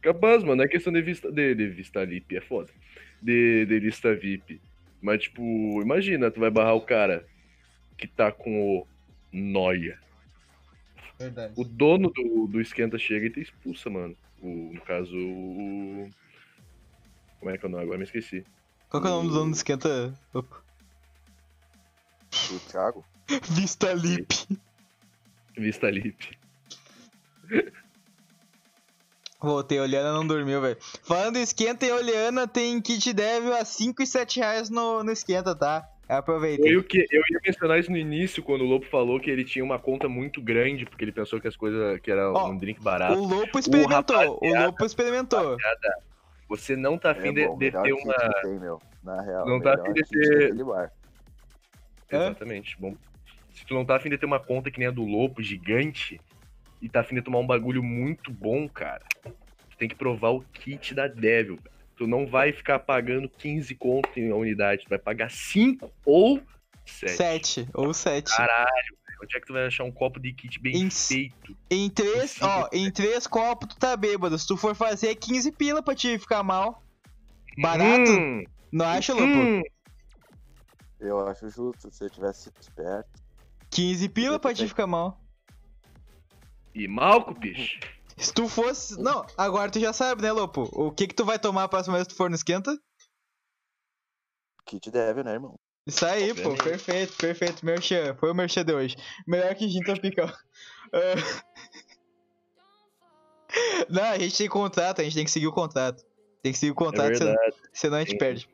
Capaz, 0.01 0.43
mano, 0.43 0.63
é 0.63 0.69
questão 0.69 0.93
de 0.93 1.03
vista 1.03 1.31
de, 1.31 1.55
de 1.55 1.69
vista 1.69 2.07
VIP, 2.07 2.37
é 2.37 2.41
foda. 2.41 2.71
De, 3.21 3.67
de 3.67 3.79
lista 3.81 4.15
VIP. 4.15 4.61
Mas, 5.01 5.23
tipo, 5.23 5.43
imagina, 5.83 6.31
tu 6.31 6.41
vai 6.41 6.51
barrar 6.51 6.75
o 6.75 6.81
cara 6.81 7.27
que 7.97 8.07
tá 8.07 8.33
com 8.33 8.79
o 8.79 8.87
Noia. 9.33 9.99
Verdade. 11.19 11.53
O 11.57 11.65
dono 11.65 12.11
do, 12.11 12.47
do 12.47 12.61
esquenta 12.61 12.99
chega 12.99 13.27
e 13.27 13.31
te 13.31 13.41
expulsa, 13.41 13.91
mano. 13.91 14.17
O, 14.41 14.73
no 14.73 14.81
caso, 14.81 15.15
o. 15.15 16.09
Como 17.39 17.51
é 17.51 17.59
que 17.59 17.65
é 17.65 17.69
o 17.69 17.71
nome? 17.71 17.85
Agora 17.85 17.99
me 17.99 18.05
esqueci. 18.05 18.45
Qual 18.89 19.03
que 19.03 19.09
é 19.09 19.11
o 19.11 19.17
nome 19.17 19.29
do 19.29 19.35
dono 19.35 19.51
do 19.51 19.57
esquenta? 19.57 20.19
Lopo? 20.33 20.63
O 22.51 22.59
Thiago? 22.71 23.05
Vista 23.55 23.93
Lip. 23.93 24.35
Vista 25.57 25.91
Lip. 25.91 26.39
Voltei, 29.41 29.79
a 29.79 29.83
Oliana 29.83 30.13
não 30.13 30.27
dormiu, 30.27 30.61
velho. 30.61 30.77
Falando 31.03 31.37
em 31.37 31.43
esquenta 31.43 31.87
e 31.87 31.93
Oliana, 31.93 32.47
tem 32.47 32.81
kit 32.81 33.13
devil 33.13 33.55
a 33.55 33.65
5 33.65 34.03
e 34.03 34.07
7 34.07 34.41
reais 34.41 34.69
no, 34.71 35.03
no 35.03 35.11
esquenta, 35.11 35.55
tá? 35.55 35.89
Aproveitem. 36.09 36.67
Foi 36.67 36.77
o 36.77 36.83
que 36.83 36.99
eu 37.11 37.23
ia 37.31 37.41
mencionar 37.47 37.79
isso 37.79 37.91
no 37.91 37.97
início, 37.97 38.43
quando 38.43 38.63
o 38.63 38.67
Lobo 38.67 38.85
falou 38.87 39.21
que 39.21 39.31
ele 39.31 39.45
tinha 39.45 39.65
uma 39.65 39.79
conta 39.79 40.09
muito 40.09 40.43
grande, 40.43 40.85
porque 40.85 41.05
ele 41.05 41.13
pensou 41.13 41.41
que 41.41 41.47
as 41.47 41.57
coisas 41.57 42.01
que 42.01 42.11
era 42.11 42.31
Ó, 42.33 42.51
um 42.51 42.57
drink 42.57 42.83
barato. 42.83 43.15
O 43.15 43.25
Lopo 43.27 43.59
experimentou. 43.59 44.17
O 44.17 44.35
rapaziada, 44.35 44.67
Lopo 44.67 44.85
experimentou. 44.85 45.57
Você 46.49 46.75
não 46.75 46.99
tá 46.99 47.13
afim 47.13 47.29
É 47.29 47.33
de, 47.33 47.57
de 47.57 47.71
ter 47.71 47.93
uma. 47.93 48.15
tem, 48.43 48.59
meu. 48.59 48.81
Na 49.05 49.23
real. 49.23 49.47
Não 49.47 49.61
tá 49.61 49.75
afim 49.75 49.93
de 49.93 50.03
ter- 50.03 50.41
daquele 50.49 50.65
bar. 50.65 50.93
Hã? 52.13 52.27
Exatamente. 52.27 52.77
Bom, 52.81 52.97
se 53.55 53.65
tu 53.65 53.75
não 53.75 53.85
tá 53.85 53.95
afim 53.97 54.11
de 54.11 54.19
ter 54.19 54.27
uma 54.27 54.41
conta 54.41 54.69
que 54.69 54.81
nem 54.81 54.89
a 54.89 54.91
do 54.91 55.05
Lopo, 55.05 55.41
gigante, 55.41 56.21
e 56.81 56.89
tá 56.89 57.01
afim 57.01 57.15
de 57.15 57.23
tomar 57.23 57.39
um 57.39 57.47
bagulho 57.47 57.83
muito 57.83 58.31
bom, 58.33 58.69
cara, 58.69 59.03
tu 59.23 59.77
tem 59.79 59.89
que 59.89 59.95
provar 59.95 60.31
o 60.31 60.41
kit 60.53 60.95
da 60.95 61.07
Devil. 61.07 61.57
velho. 61.57 61.71
Tu 61.97 62.07
não 62.07 62.27
vai 62.27 62.51
ficar 62.53 62.79
pagando 62.79 63.29
15 63.29 63.75
conto 63.75 64.09
em 64.19 64.29
uma 64.29 64.37
unidade, 64.37 64.85
tu 64.85 64.89
vai 64.89 64.99
pagar 64.99 65.31
5 65.31 65.93
ou 66.05 66.41
7. 66.87 67.13
7 67.17 67.69
ou 67.75 67.93
7. 67.93 68.35
Caralho, 68.35 68.65
velho. 68.67 69.01
Onde 69.23 69.37
é 69.37 69.41
que 69.41 69.47
tu 69.47 69.53
vai 69.53 69.67
achar 69.67 69.85
um 69.85 69.93
copo 69.93 70.19
de 70.19 70.33
kit 70.33 70.59
bem 70.59 70.75
Em- 70.75 70.91
feito? 70.91 71.55
Em 71.71 71.91
três, 71.91 72.31
Sim. 72.31 72.39
ó, 72.45 72.69
em 72.73 72.91
três 72.91 73.27
copos 73.27 73.69
tu 73.69 73.79
tá 73.79 73.95
bêbado. 73.95 74.39
Se 74.39 74.47
tu 74.47 74.57
for 74.57 74.75
fazer 74.75 75.09
é 75.11 75.15
15 75.15 75.53
pila 75.53 75.83
pra 75.83 75.95
te 75.95 76.19
ficar 76.19 76.43
mal. 76.43 76.83
Barato? 77.61 78.11
Hum, 78.13 78.45
Não 78.73 78.87
acha, 78.87 79.15
hum. 79.15 79.61
Eu 80.99 81.27
acho 81.29 81.51
justo, 81.51 81.91
se 81.93 82.03
eu 82.03 82.09
tivesse 82.09 82.45
sido 82.45 82.55
esperto. 82.61 83.11
15 83.71 84.09
pila 84.09 84.39
pra 84.39 84.55
te 84.55 84.67
ficar 84.67 84.87
mal. 84.87 85.20
E 86.75 86.87
malco, 86.89 87.35
bicho. 87.35 87.79
Se 88.17 88.33
tu 88.33 88.49
fosse. 88.49 89.01
Não, 89.01 89.25
agora 89.37 89.71
tu 89.71 89.81
já 89.81 89.93
sabe, 89.93 90.23
né, 90.23 90.31
Lopo? 90.31 90.69
O 90.73 90.93
que 90.93 91.07
que 91.07 91.15
tu 91.15 91.25
vai 91.25 91.39
tomar 91.39 91.65
a 91.65 91.69
próxima 91.69 91.97
vez 91.97 92.07
que 92.07 92.15
tu 92.15 92.17
for 92.17 92.29
no 92.29 92.37
esquenta? 92.37 92.79
Kit 94.67 94.91
deve, 94.91 95.23
né, 95.25 95.33
irmão? 95.33 95.59
Isso 95.87 96.05
aí, 96.07 96.35
pô, 96.35 96.55
perfeito, 96.55 97.17
perfeito. 97.17 97.65
Merchan, 97.65 98.15
foi 98.17 98.31
o 98.31 98.35
merchan 98.35 98.65
de 98.65 98.73
hoje. 98.73 98.97
Melhor 99.27 99.55
que 99.55 99.69
gin 99.69 99.81
tropical. 99.81 100.31
Ah. 100.93 101.51
Não, 103.89 104.05
a 104.05 104.19
gente 104.19 104.37
tem 104.37 104.49
contrato, 104.49 105.01
a 105.01 105.05
gente 105.05 105.15
tem 105.15 105.25
que 105.25 105.31
seguir 105.31 105.49
o 105.49 105.53
contrato. 105.53 106.05
Tem 106.43 106.53
que 106.53 106.59
seguir 106.59 106.71
o 106.71 106.75
É 106.75 106.77
contrato, 106.77 107.17
senão, 107.17 107.33
verdade. 107.33 107.57
senão 107.73 107.97
a 107.97 108.01
gente 108.01 108.13
Sim. 108.13 108.19
perde. 108.19 108.49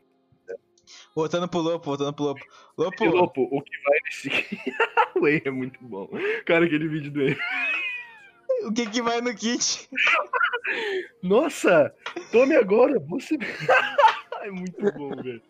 Voltando 1.15 1.49
pro 1.49 1.61
Lopo, 1.61 1.85
voltando 1.85 2.15
pro 2.15 2.25
Lopo. 2.27 2.45
Lopo, 2.79 3.05
E, 3.05 3.09
Lopo, 3.09 3.49
o 3.51 3.63
que 3.63 3.77
vai 3.83 3.99
nesse. 4.05 4.29
o 5.17 5.21
Whey 5.25 5.43
é 5.45 5.51
muito 5.51 5.79
bom. 5.83 6.09
Cara, 6.47 6.65
aquele 6.67 6.89
vídeo 6.89 7.11
do 7.11 7.21
Whey. 7.21 7.37
O 8.67 8.73
que 8.73 8.87
que 8.91 9.03
vai 9.03 9.21
no 9.21 9.35
kit? 9.35 9.89
Nossa! 11.23 11.95
Tome 12.33 12.57
agora! 12.57 12.99
Você. 13.09 13.37
é 14.43 14.51
muito 14.51 14.81
bom, 14.93 15.11
velho. 15.23 15.43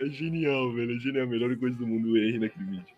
É 0.00 0.06
genial, 0.06 0.72
velho. 0.72 0.96
É 0.96 0.98
genial. 0.98 1.24
A 1.24 1.28
melhor 1.28 1.56
coisa 1.56 1.76
do 1.76 1.86
mundo 1.86 2.08
o 2.08 2.12
Whey 2.12 2.38
naquele 2.38 2.64
vídeo. 2.64 2.96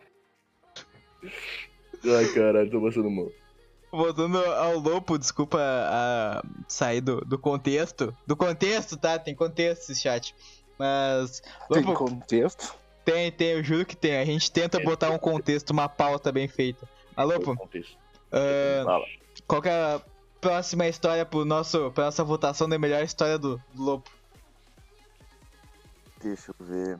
Ai, 2.04 2.26
caralho, 2.32 2.70
tô 2.70 2.80
passando 2.80 3.10
mal. 3.10 3.30
Voltando 3.90 4.38
ao 4.38 4.78
Lopo, 4.78 5.18
desculpa 5.18 5.58
a 5.60 6.42
sair 6.66 7.00
do, 7.00 7.20
do 7.22 7.38
contexto. 7.38 8.14
Do 8.26 8.36
contexto, 8.36 8.96
tá? 8.96 9.18
Tem 9.18 9.34
contexto 9.34 9.90
esse 9.90 10.00
chat. 10.00 10.34
Mas. 10.78 11.42
Tem 11.72 11.82
Lopo, 11.82 12.04
contexto? 12.06 12.74
tem, 13.04 13.32
tem, 13.32 13.48
eu 13.52 13.64
juro 13.64 13.86
que 13.86 13.96
tem. 13.96 14.18
A 14.18 14.24
gente 14.24 14.50
tenta 14.52 14.78
botar 14.80 15.10
um 15.10 15.18
contexto, 15.18 15.70
uma 15.70 15.88
pauta 15.88 16.30
bem 16.30 16.46
feita. 16.46 16.88
Alô, 17.16 17.34
Lopo, 17.34 17.52
o 17.52 17.56
contexto. 17.56 17.96
Fala. 18.30 19.06
qual 19.46 19.62
que 19.62 19.68
é 19.68 19.72
a 19.72 20.00
próxima 20.40 20.86
história 20.86 21.24
pro 21.24 21.44
nosso, 21.44 21.90
pra 21.92 22.06
nossa 22.06 22.22
votação 22.24 22.68
da 22.68 22.78
melhor 22.78 23.02
história 23.02 23.38
do, 23.38 23.60
do 23.74 23.82
Lopo? 23.82 24.10
Deixa 26.22 26.52
eu 26.58 26.66
ver. 26.66 26.98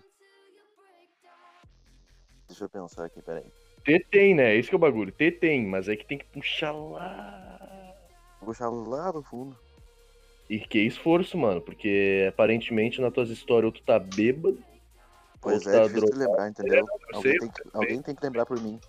Deixa 2.49 2.64
eu 2.64 2.68
pensar 2.68 3.05
aqui, 3.05 3.20
peraí. 3.20 3.45
T 3.85 4.07
tem, 4.11 4.35
né? 4.35 4.55
Esse 4.57 4.68
que 4.68 4.74
é 4.74 4.76
o 4.76 4.81
bagulho. 4.81 5.12
T 5.12 5.31
tem, 5.33 5.66
mas 5.66 5.89
é 5.89 5.97
que 5.97 6.05
tem 6.05 6.18
que 6.18 6.24
puxar 6.26 6.72
lá. 6.72 7.95
Vou 8.41 8.49
puxar 8.49 8.68
lá 8.68 9.11
do 9.11 9.22
fundo. 9.22 9.57
E 10.49 10.59
que 10.59 10.79
esforço, 10.79 11.37
mano, 11.37 11.61
porque 11.61 12.26
aparentemente 12.29 13.01
nas 13.01 13.12
tuas 13.12 13.29
histórias 13.29 13.66
ou 13.66 13.72
tu 13.72 13.83
tá 13.83 13.99
bêbado. 13.99 14.59
Pois 15.41 15.66
é, 15.66 15.72
tá 15.72 15.83
difícil 15.87 16.07
de 16.07 16.11
drogado. 16.11 16.31
lembrar, 16.31 16.49
entendeu? 16.49 16.87
eu 16.87 17.16
Alguém 17.16 17.33
sei, 17.33 17.39
tem, 17.39 17.51
que, 17.51 17.62
alguém 17.72 18.03
tem 18.03 18.14
que 18.14 18.24
lembrar 18.24 18.47
por 18.47 18.61
mim. 18.61 18.81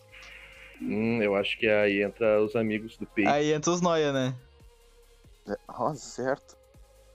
Hum, 0.81 1.21
eu 1.21 1.35
acho 1.35 1.57
que 1.57 1.67
aí 1.67 2.01
entra 2.01 2.41
os 2.41 2.55
amigos 2.55 2.97
do 2.97 3.05
peito. 3.05 3.29
Aí 3.29 3.51
entra 3.51 3.71
os 3.71 3.81
noia, 3.81 4.13
né? 4.13 4.35
É, 5.47 5.55
Ó, 5.67 5.93
certo. 5.93 6.57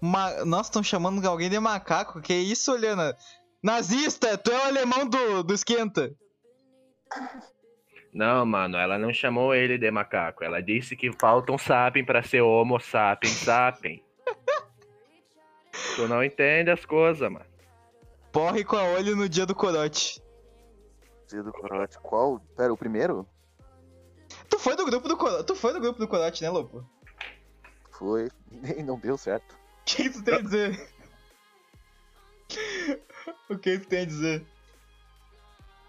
Ma... 0.01 0.45
Nossa, 0.45 0.69
estão 0.69 0.83
chamando 0.83 1.25
alguém 1.27 1.49
de 1.49 1.59
macaco? 1.59 2.21
Que 2.21 2.35
isso, 2.35 2.73
Oliana? 2.73 3.17
Nazista! 3.63 4.37
Tu 4.37 4.51
é 4.51 4.59
o 4.59 4.65
alemão 4.65 5.09
do, 5.09 5.43
do 5.43 5.55
esquenta. 5.55 6.15
Não, 8.13 8.45
mano, 8.45 8.77
ela 8.77 8.99
não 8.99 9.13
chamou 9.13 9.55
ele 9.55 9.79
de 9.79 9.91
macaco. 9.91 10.45
Ela 10.45 10.63
disse 10.63 10.95
que 10.95 11.11
falta 11.19 11.51
um 11.51 11.59
sapien 11.59 12.05
pra 12.05 12.23
ser 12.23 12.43
homo 12.43 12.79
sapien 12.79 13.33
sapien. 13.33 14.05
tu 15.97 16.07
não 16.07 16.23
entende 16.23 16.71
as 16.71 16.85
coisas, 16.85 17.31
mano. 17.31 17.47
Porre 18.31 18.65
com 18.65 18.77
a 18.77 18.85
olho 18.85 19.17
no 19.17 19.29
dia 19.29 19.47
do 19.47 19.55
corote. 19.55 20.23
Dia 21.29 21.43
do 21.43 21.53
corote. 21.53 21.99
Qual? 22.01 22.41
Pera, 22.57 22.73
o 22.73 22.77
primeiro? 22.77 23.27
Tu 24.65 24.71
foi 24.71 24.77
do 24.77 24.87
grupo 24.87 25.07
do 25.07 25.17
corote, 25.19 25.45
tu 25.45 25.55
foi 25.55 25.73
do 25.75 25.81
grupo 25.81 25.99
do 25.99 26.09
corote, 26.09 26.43
né, 26.43 26.49
Lopo? 26.49 26.83
Foi. 27.91 28.31
Nem 28.51 28.83
não 28.83 28.99
deu 28.99 29.19
certo. 29.19 29.53
O 29.53 29.59
que 29.85 30.09
tu 30.09 30.25
tem 30.25 30.37
a 30.37 30.41
dizer? 30.41 30.89
o 33.51 33.59
que 33.59 33.79
tu 33.79 33.87
tem 33.87 34.01
a 34.01 34.07
dizer? 34.07 34.47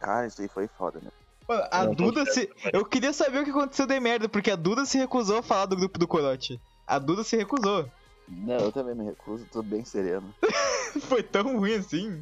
Cara, 0.01 0.27
isso 0.27 0.41
aí 0.41 0.49
foi 0.49 0.67
foda, 0.67 0.99
né? 0.99 1.09
Mano, 1.47 1.63
a 1.71 1.85
Não, 1.85 1.95
Duda 1.95 2.25
se. 2.25 2.51
Eu 2.73 2.83
queria 2.83 3.13
saber 3.13 3.39
o 3.39 3.43
que 3.45 3.51
aconteceu 3.51 3.87
de 3.87 3.97
merda, 3.97 4.27
porque 4.27 4.51
a 4.51 4.57
Duda 4.57 4.85
se 4.85 4.97
recusou 4.97 5.37
a 5.37 5.43
falar 5.43 5.67
do 5.67 5.77
grupo 5.77 5.97
do 5.97 6.05
corote. 6.05 6.59
A 6.85 6.99
Duda 6.99 7.23
se 7.23 7.37
recusou. 7.37 7.89
Não, 8.27 8.57
eu 8.57 8.73
também 8.73 8.93
me 8.93 9.05
recuso, 9.05 9.47
tô 9.49 9.63
bem 9.63 9.85
sereno. 9.85 10.35
Foi 11.07 11.23
tão 11.23 11.57
ruim 11.57 11.75
assim. 11.75 12.21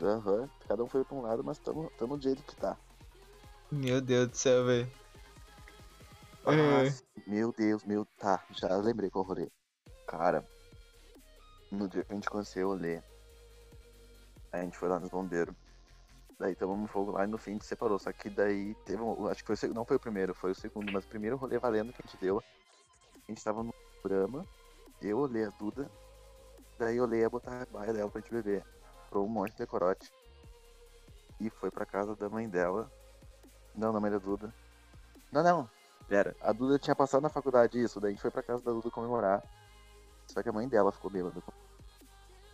Aham, 0.00 0.48
cada 0.68 0.84
um 0.84 0.88
foi 0.88 1.02
pra 1.02 1.16
um 1.16 1.22
lado, 1.22 1.42
mas 1.42 1.58
tamo, 1.58 1.90
tamo 1.98 2.16
do 2.16 2.22
jeito 2.22 2.42
que 2.44 2.54
tá. 2.54 2.76
Meu 3.72 4.00
Deus 4.00 4.28
do 4.28 4.36
céu, 4.36 4.66
velho. 4.66 5.03
É. 6.46 7.04
Meu 7.26 7.52
Deus, 7.52 7.84
meu. 7.84 8.04
Tá, 8.18 8.44
já 8.50 8.76
lembrei 8.76 9.08
qual 9.08 9.24
rolê. 9.24 9.50
Cara, 10.06 10.44
no 11.70 11.88
dia 11.88 12.04
que 12.04 12.12
a 12.12 12.14
gente 12.14 12.28
conheceu 12.28 12.68
o 12.68 12.74
Lê, 12.74 13.02
a 14.52 14.60
gente 14.60 14.76
foi 14.76 14.88
lá 14.88 14.98
nos 14.98 15.10
bombeiros. 15.10 15.54
Daí 16.38 16.54
tomamos 16.54 16.90
fogo 16.90 17.12
lá 17.12 17.24
e 17.24 17.26
no 17.26 17.38
fim 17.38 17.52
a 17.52 17.54
gente 17.54 17.64
separou. 17.64 17.98
Só 17.98 18.12
que 18.12 18.28
daí 18.28 18.74
teve 18.84 19.02
um. 19.02 19.26
Acho 19.28 19.44
que 19.44 19.56
foi 19.56 19.68
não 19.70 19.84
foi 19.84 19.96
o 19.96 20.00
primeiro, 20.00 20.34
foi 20.34 20.50
o 20.50 20.54
segundo, 20.54 20.92
mas 20.92 21.04
o 21.04 21.08
primeiro 21.08 21.36
rolê 21.36 21.58
valendo 21.58 21.92
que 21.92 22.02
a 22.02 22.06
gente 22.06 22.20
deu. 22.20 22.42
A 23.26 23.32
gente 23.32 23.42
tava 23.42 23.62
no 23.62 23.72
programa, 24.02 24.44
eu 25.00 25.18
olhei 25.18 25.46
a 25.46 25.50
Duda, 25.50 25.90
daí 26.78 26.98
eu 26.98 27.04
olhei 27.04 27.24
a 27.24 27.30
botar 27.30 27.62
a 27.62 27.66
baia 27.66 27.92
dela 27.92 28.10
pra 28.10 28.20
gente 28.20 28.30
beber. 28.30 28.62
Comprou 29.04 29.24
um 29.24 29.30
monte 29.30 29.56
de 29.56 29.66
corote. 29.66 30.12
E 31.40 31.48
foi 31.48 31.70
pra 31.70 31.86
casa 31.86 32.14
da 32.14 32.28
mãe 32.28 32.48
dela. 32.48 32.90
Não, 33.74 33.92
da 33.92 34.00
mãe 34.00 34.10
da 34.10 34.18
Duda. 34.18 34.52
Não, 35.32 35.42
não. 35.42 35.70
Pera, 36.08 36.36
a 36.40 36.52
Duda 36.52 36.78
tinha 36.78 36.94
passado 36.94 37.22
na 37.22 37.28
faculdade 37.28 37.82
isso, 37.82 38.00
daí 38.00 38.10
a 38.10 38.12
gente 38.12 38.20
foi 38.22 38.30
pra 38.30 38.42
casa 38.42 38.62
da 38.62 38.72
Duda 38.72 38.90
comemorar. 38.90 39.42
Só 40.26 40.42
que 40.42 40.48
a 40.48 40.52
mãe 40.52 40.68
dela 40.68 40.92
ficou 40.92 41.10
bêbada. 41.10 41.42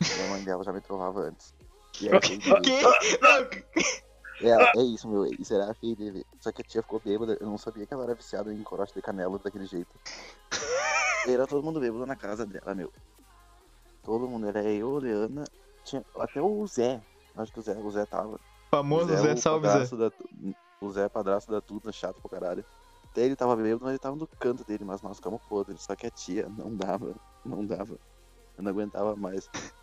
E 0.01 0.23
a 0.25 0.29
mãe 0.31 0.43
dela 0.45 0.65
já 0.65 0.73
me 0.73 0.81
trovava 0.81 1.21
antes. 1.21 1.55
E 2.01 2.09
era. 2.09 2.21
Que? 2.21 2.39
Não, 2.49 2.59
É, 4.43 4.79
é 4.79 4.83
isso, 4.83 5.07
meu. 5.09 5.25
Isso 5.27 5.53
era 5.55 5.75
feio. 5.75 5.97
Só 6.41 6.51
que 6.51 6.63
a 6.63 6.65
tia 6.65 6.83
ficou 6.83 7.01
bêbada. 7.01 7.37
Eu 7.41 7.47
não 7.47 7.59
sabia 7.59 7.87
que 7.87 7.93
ela 7.93 8.05
era 8.05 8.15
viciada 8.15 8.53
em 8.53 8.63
corote 8.63 8.95
de 8.95 9.03
canela 9.03 9.39
daquele 9.39 9.67
jeito. 9.67 9.91
E 11.27 11.33
era 11.35 11.47
todo 11.47 11.63
mundo 11.63 11.79
bêbado 11.79 12.07
na 12.07 12.17
casa 12.17 12.47
dela, 12.47 12.75
meu. 12.75 12.91
Todo 14.03 14.27
mundo. 14.27 14.49
Era 14.49 14.63
eu, 14.63 14.97
Leana. 14.97 15.45
Tinha, 15.85 16.03
até 16.19 16.41
o 16.41 16.67
Zé. 16.67 16.99
Acho 17.37 17.53
que 17.53 17.59
o 17.59 17.63
Zé, 17.63 17.75
o 17.77 17.91
Zé 17.91 18.07
tava. 18.07 18.41
famoso 18.71 19.15
Zé 19.15 19.35
o 19.35 19.37
Salve 19.37 19.69
Zé. 19.69 19.97
Da, 19.97 20.11
o 20.81 20.91
Zé 20.91 21.05
é 21.05 21.09
padrasto 21.11 21.53
da 21.53 21.61
Tuda, 21.61 21.93
chato 21.93 22.23
pra 22.23 22.41
caralho. 22.41 22.65
Até 23.11 23.25
ele 23.25 23.37
tava 23.37 23.57
bêbado, 23.57 23.81
mas 23.83 23.91
ele 23.91 23.99
tava 23.99 24.17
no 24.17 24.27
canto 24.27 24.65
dele, 24.65 24.85
mas 24.85 25.03
nós 25.03 25.17
ficamos 25.17 25.41
podres. 25.49 25.83
Só 25.83 25.97
que 25.97 26.07
a 26.07 26.11
tia 26.11 26.49
não 26.57 26.75
dava, 26.75 27.15
não 27.45 27.67
dava. 27.67 27.99
Eu 28.57 28.63
não 28.63 28.71
aguentava 28.71 29.17
mais. 29.17 29.49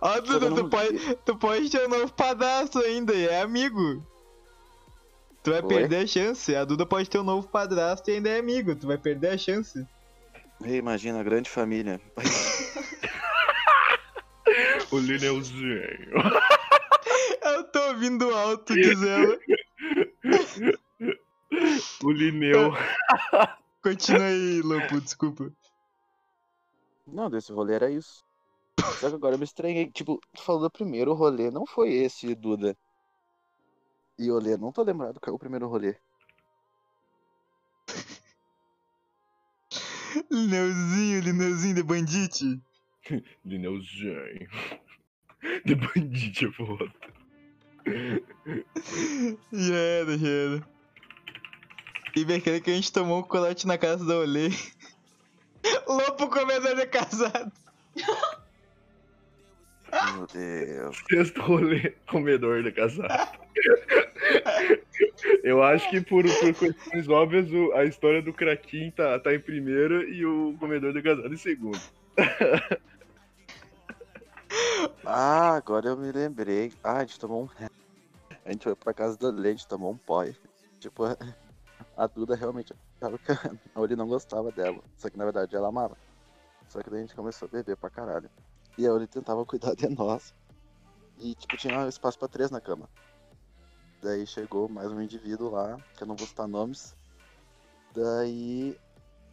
Ó, 0.00 0.20
Duda, 0.20 0.46
eu 0.46 0.54
tu 0.54 0.68
pode, 0.68 1.16
tu 1.24 1.36
pode 1.36 1.70
ter 1.70 1.86
um 1.86 1.90
novo 1.90 2.12
padrasto 2.12 2.80
ainda, 2.80 3.14
e 3.14 3.28
é 3.28 3.40
amigo. 3.40 4.04
Tu 5.44 5.50
vai 5.50 5.62
Oi? 5.62 5.68
perder 5.68 6.04
a 6.04 6.06
chance. 6.06 6.54
A 6.54 6.64
Duda 6.64 6.84
pode 6.84 7.08
ter 7.08 7.18
um 7.18 7.24
novo 7.24 7.46
padrasto 7.48 8.10
e 8.10 8.14
ainda 8.14 8.28
é 8.28 8.38
amigo. 8.38 8.74
Tu 8.74 8.86
vai 8.86 8.98
perder 8.98 9.28
a 9.28 9.38
chance. 9.38 9.86
Ei, 10.64 10.76
imagina, 10.76 11.20
a 11.20 11.22
grande 11.22 11.48
família. 11.48 12.00
O 14.90 14.98
Lineuzinho. 14.98 15.80
Eu 17.42 17.64
tô 17.64 17.80
ouvindo 17.88 18.32
alto, 18.34 18.74
diz 18.74 19.02
ela. 19.02 19.38
O 22.02 22.10
Lineu. 22.10 22.72
Continua 23.82 24.24
aí, 24.24 24.62
Lopo, 24.62 25.00
desculpa. 25.00 25.52
Não, 27.06 27.28
desse 27.28 27.52
rolê 27.52 27.74
era 27.74 27.90
isso. 27.90 28.24
Só 29.00 29.08
que 29.08 29.16
agora 29.16 29.34
eu 29.34 29.38
me 29.38 29.44
estranhei. 29.44 29.90
Tipo, 29.90 30.20
tu 30.34 30.42
falou 30.42 30.62
do 30.62 30.70
primeiro 30.70 31.12
rolê, 31.12 31.50
não 31.50 31.66
foi 31.66 31.92
esse, 31.92 32.34
Duda. 32.34 32.76
E 34.18 34.30
olê, 34.30 34.56
não 34.56 34.72
tô 34.72 34.82
lembrado 34.82 35.20
qual 35.20 35.32
é 35.32 35.36
o 35.36 35.38
primeiro 35.38 35.68
rolê. 35.68 35.96
Lineuzinho, 40.30 41.20
Lineuzinho 41.20 41.74
de 41.74 41.82
bandite. 41.82 42.62
Lineuzinho. 43.44 44.48
De 45.64 46.46
é 46.46 46.52
foda. 46.52 46.92
Já 49.52 49.74
era, 49.74 50.18
já 50.18 50.28
era. 50.28 50.71
E 52.14 52.24
bem, 52.24 52.36
aquele 52.38 52.60
que 52.60 52.70
a 52.70 52.74
gente 52.74 52.92
tomou 52.92 53.20
um 53.20 53.22
colote 53.22 53.66
na 53.66 53.78
casa 53.78 54.04
da 54.04 54.16
Olê. 54.18 54.48
Lopo 55.88 56.28
comedor 56.28 56.74
de 56.76 56.86
casado. 56.86 57.52
Meu 60.14 60.26
Deus. 60.32 60.98
Sexto 61.10 61.40
rolê, 61.42 61.90
comedor 62.08 62.62
da 62.62 62.72
casada. 62.72 63.28
Eu 65.44 65.62
acho 65.62 65.88
que 65.90 66.00
por, 66.00 66.24
por 66.24 66.54
questões 66.54 67.08
óbvias, 67.08 67.50
o- 67.52 67.72
a 67.74 67.84
história 67.84 68.22
do 68.22 68.32
Kraken 68.32 68.90
tá, 68.92 69.18
tá 69.18 69.34
em 69.34 69.40
primeiro 69.40 70.02
e 70.08 70.24
o 70.24 70.56
comedor 70.58 70.92
da 70.92 71.02
casada 71.02 71.28
em 71.32 71.36
segundo. 71.36 71.80
Ah, 75.04 75.54
agora 75.56 75.88
eu 75.88 75.96
me 75.96 76.12
lembrei. 76.12 76.72
Ah, 76.84 76.98
a 76.98 77.00
gente 77.00 77.18
tomou 77.18 77.44
um. 77.44 77.48
A 78.44 78.52
gente 78.52 78.64
foi 78.64 78.74
pra 78.76 78.92
casa 78.92 79.16
da 79.18 79.30
Lê, 79.30 79.48
a 79.48 79.52
gente 79.52 79.66
tomou 79.66 79.92
um 79.92 79.96
pó. 79.96 80.24
Tipo, 80.78 81.04
a 81.96 82.06
Duda 82.06 82.34
realmente 82.34 82.74
achava 82.96 83.18
que 83.18 83.32
a 83.32 83.36
Oli 83.80 83.96
não 83.96 84.08
gostava 84.08 84.50
dela. 84.52 84.82
Só 84.96 85.08
que 85.10 85.16
na 85.18 85.24
verdade 85.24 85.54
ela 85.56 85.68
amava. 85.68 85.96
Só 86.68 86.82
que 86.82 86.88
daí 86.90 87.00
a 87.00 87.02
gente 87.02 87.14
começou 87.14 87.46
a 87.46 87.50
beber 87.50 87.76
pra 87.76 87.90
caralho. 87.90 88.30
E 88.78 88.86
a 88.86 88.92
Oli 88.92 89.06
tentava 89.06 89.44
cuidar 89.44 89.74
de 89.74 89.88
nós. 89.88 90.34
E 91.18 91.34
tipo, 91.34 91.56
tinha 91.56 91.86
espaço 91.88 92.18
pra 92.18 92.28
três 92.28 92.50
na 92.50 92.60
cama. 92.60 92.88
Daí 94.02 94.26
chegou 94.26 94.68
mais 94.68 94.90
um 94.90 95.00
indivíduo 95.00 95.50
lá, 95.50 95.76
que 95.96 96.02
eu 96.02 96.06
não 96.06 96.16
vou 96.16 96.26
citar 96.26 96.48
nomes. 96.48 96.94
Daí. 97.94 98.78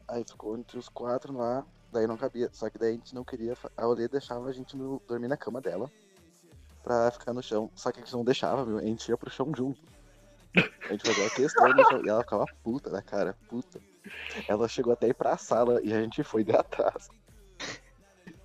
Aí 0.08 0.24
ficou 0.28 0.58
entre 0.58 0.78
os 0.78 0.90
quatro 0.90 1.36
lá. 1.36 1.66
Daí 1.92 2.06
não 2.06 2.18
cabia. 2.18 2.50
Só 2.52 2.70
que 2.70 2.78
daí 2.78 2.90
a 2.90 2.94
gente 2.94 3.16
não 3.16 3.24
queria. 3.24 3.56
A 3.78 3.88
Olê 3.88 4.08
deixava 4.08 4.48
a 4.48 4.52
gente 4.52 4.76
no- 4.76 5.02
dormir 5.08 5.28
na 5.28 5.38
cama 5.38 5.62
dela. 5.62 5.90
Pra 6.84 7.10
ficar 7.12 7.34
no 7.34 7.42
chão. 7.42 7.70
Só 7.76 7.92
que 7.92 8.00
a 8.00 8.04
gente 8.04 8.14
não 8.14 8.24
deixava, 8.24 8.66
meu. 8.66 8.78
A 8.78 8.82
gente 8.84 9.08
ia 9.10 9.18
pro 9.18 9.30
chão 9.30 9.52
junto. 9.56 9.80
A 10.56 10.92
gente 10.92 11.06
fazia 11.06 11.30
questão 11.30 11.68
no 11.70 11.90
chão. 11.90 12.06
E 12.06 12.10
ela 12.10 12.22
ficava 12.22 12.46
puta 12.64 12.90
da 12.90 13.02
cara, 13.02 13.38
puta. 13.48 13.80
Ela 14.48 14.68
chegou 14.68 14.94
até 14.94 15.08
ir 15.08 15.14
pra 15.14 15.38
sala 15.38 15.80
e 15.84 15.94
a 15.94 16.02
gente 16.02 16.24
foi 16.24 16.44
de 16.44 16.52
atrás. 16.52 17.10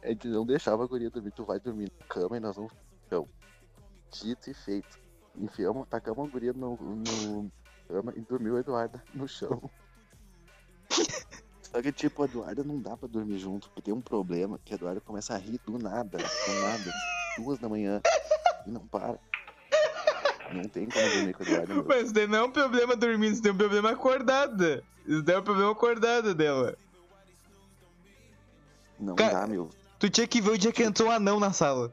A 0.02 0.08
gente 0.08 0.28
não 0.28 0.44
deixava 0.44 0.84
a 0.84 0.86
guria 0.86 1.10
dormir. 1.10 1.30
Tu 1.30 1.44
vai 1.44 1.58
dormir 1.58 1.90
na 1.98 2.06
cama 2.06 2.36
e 2.36 2.40
nós 2.40 2.56
vamos 2.56 2.72
chão. 3.08 3.28
Dito 4.12 4.50
e 4.50 4.54
feito. 4.54 4.98
Enfiamos, 5.36 5.88
tacamos 5.88 6.28
a 6.28 6.30
guria 6.30 6.52
no, 6.52 6.76
no 6.76 7.50
cama 7.88 8.12
e 8.16 8.20
dormiu 8.20 8.56
a 8.56 8.60
Eduarda 8.60 9.02
no 9.14 9.26
chão. 9.26 9.70
Só 11.62 11.82
que, 11.82 11.90
tipo, 11.90 12.22
a 12.22 12.26
Eduarda 12.26 12.62
não 12.62 12.80
dá 12.80 12.96
pra 12.96 13.08
dormir 13.08 13.38
junto, 13.38 13.68
porque 13.68 13.82
tem 13.82 13.94
um 13.94 14.00
problema, 14.00 14.60
que 14.64 14.72
a 14.72 14.76
Eduarda 14.76 15.00
começa 15.00 15.34
a 15.34 15.38
rir 15.38 15.60
do 15.66 15.76
nada, 15.76 16.18
do 16.18 16.60
nada, 16.60 16.92
duas 17.36 17.58
da 17.58 17.68
manhã, 17.68 18.00
e 18.64 18.70
não 18.70 18.86
para. 18.86 19.18
Não 20.54 20.64
tem 20.68 20.86
como 20.88 21.08
dormir 21.10 21.34
com 21.34 21.42
a 21.42 21.46
Eduarda, 21.46 21.74
meu. 21.74 21.84
Mas 21.84 22.02
isso 22.04 22.14
daí 22.14 22.26
não 22.26 22.38
é 22.38 22.42
um 22.44 22.50
problema 22.50 22.94
dormindo, 22.96 23.32
isso 23.32 23.42
daí 23.42 23.50
é 23.50 23.54
um 23.54 23.58
problema 23.58 23.90
acordada. 23.90 24.84
Isso 25.06 25.22
daí 25.22 25.36
é 25.36 25.38
um 25.38 25.42
problema 25.42 25.72
acordada 25.72 26.34
dela. 26.34 26.76
Não 28.98 29.16
Cara- 29.16 29.40
dá, 29.40 29.46
meu. 29.46 29.68
Tu 29.98 30.08
tinha 30.10 30.26
que 30.26 30.40
ver 30.40 30.50
o 30.50 30.58
dia 30.58 30.72
que 30.72 30.82
entrou 30.82 31.08
um 31.08 31.12
anão 31.12 31.40
na 31.40 31.52
sala. 31.52 31.92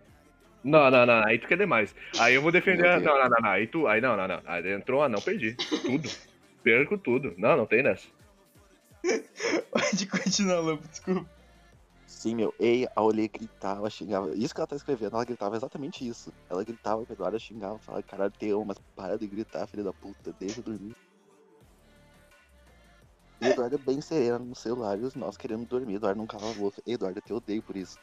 Não, 0.64 0.92
não, 0.92 1.06
não, 1.06 1.26
aí 1.26 1.40
tu 1.40 1.48
quer 1.48 1.58
demais. 1.58 1.96
Aí 2.20 2.36
eu 2.36 2.42
vou 2.42 2.52
defender. 2.52 2.86
A-. 2.86 3.00
Não, 3.00 3.18
não, 3.18 3.30
não, 3.30 3.38
não. 3.42 3.50
Aí 3.50 3.66
tu. 3.68 3.88
Aí 3.88 4.00
não, 4.00 4.16
não, 4.16 4.28
não. 4.28 4.42
Aí 4.46 4.72
entrou, 4.72 5.02
ah, 5.02 5.10
não, 5.10 5.20
perdi. 5.20 5.56
Tudo. 5.56 6.08
Perco 6.64 6.98
tudo. 6.98 7.34
Não, 7.38 7.58
não 7.58 7.66
tem 7.66 7.82
nessa. 7.82 8.08
Pode 9.72 10.06
continuar, 10.06 10.60
Lopo, 10.60 10.88
desculpa. 10.88 11.26
Sim, 12.22 12.36
meu. 12.36 12.54
Ei, 12.60 12.88
a 12.96 13.02
Olê 13.02 13.28
gritava, 13.28 13.90
xingava. 13.90 14.30
Isso 14.36 14.54
que 14.54 14.60
ela 14.62 14.68
tá 14.68 14.76
escrevendo, 14.76 15.16
ela 15.16 15.26
gritava 15.26 15.56
exatamente 15.56 16.08
isso. 16.08 16.32
Ela 16.48 16.64
gritava 16.64 17.04
Eduardo, 17.10 17.40
xingava, 17.40 17.80
falava, 17.80 18.04
caralho, 18.04 18.32
te 18.38 18.48
amo, 18.52 18.64
mas 18.64 18.78
para 18.96 19.18
de 19.18 19.26
gritar, 19.26 19.66
filha 19.66 19.84
da 19.84 19.92
puta, 19.92 20.32
deixa 20.40 20.60
eu 20.60 20.64
dormir. 20.64 20.96
E 23.42 23.48
Eduardo 23.48 23.74
é 23.74 23.80
bem 23.80 24.00
sereno 24.02 24.46
no 24.46 24.56
celular 24.56 25.00
e 25.00 25.04
os 25.04 25.16
nós 25.16 25.36
querendo 25.36 25.66
dormir. 25.66 25.96
Eduardo 25.96 26.20
não 26.20 26.28
cala 26.28 26.52
a 26.52 26.54
boca. 26.54 26.80
Eduardo, 26.86 27.18
eu 27.18 27.24
te 27.24 27.34
odeio 27.34 27.64
por 27.64 27.76
isso. 27.76 27.98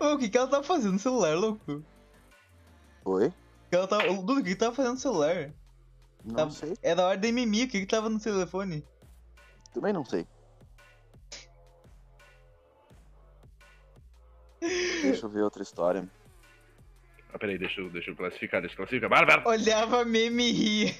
O 0.00 0.18
que, 0.18 0.28
que 0.28 0.38
ela 0.38 0.46
tava 0.46 0.62
fazendo 0.62 0.92
no 0.92 0.98
celular, 1.00 1.36
louco? 1.36 1.82
Oi? 3.04 3.32
Que 3.70 3.76
ela 3.76 3.88
tava... 3.88 4.08
Ô, 4.08 4.18
Dudu, 4.22 4.34
o 4.34 4.44
que 4.44 4.50
que 4.50 4.56
tava 4.56 4.72
fazendo 4.72 4.92
no 4.94 5.00
celular? 5.00 5.52
Não 6.24 6.36
Tá- 6.36 6.50
sei. 6.50 6.74
Era 6.80 7.06
hora 7.06 7.18
de 7.18 7.32
mimimi, 7.32 7.64
o 7.64 7.68
que 7.68 7.80
que 7.80 7.86
tava 7.86 8.08
no 8.08 8.20
telefone? 8.20 8.84
Também 9.72 9.92
não 9.92 10.04
sei. 10.04 10.24
Deixa 15.02 15.26
eu 15.26 15.30
ver 15.30 15.42
outra 15.42 15.62
história. 15.62 16.08
Ah, 17.32 17.38
peraí, 17.38 17.58
deixa 17.58 17.80
eu, 17.80 17.90
deixa 17.90 18.10
eu 18.10 18.16
classificar, 18.16 18.60
deixa 18.60 18.74
eu 18.74 18.78
classificar. 18.78 19.10
Bárbara! 19.10 19.46
Olhava 19.48 20.04
meme 20.04 20.48
e 20.48 20.52
ria. 20.52 20.94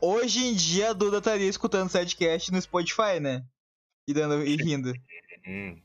Hoje 0.00 0.44
em 0.46 0.54
dia 0.54 0.90
a 0.90 0.92
Duda 0.92 1.18
estaria 1.18 1.48
escutando 1.48 1.90
Sidecast 1.90 2.52
no 2.52 2.60
Spotify, 2.60 3.18
né? 3.20 3.44
E, 4.06 4.14
dando, 4.14 4.44
e 4.44 4.56
rindo. 4.56 4.92
Hum, 5.46 5.76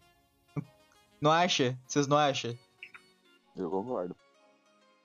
Não 1.20 1.32
acha? 1.32 1.78
Vocês 1.88 2.08
não 2.08 2.18
acham? 2.18 2.58
Eu 3.56 3.70
concordo. 3.70 4.16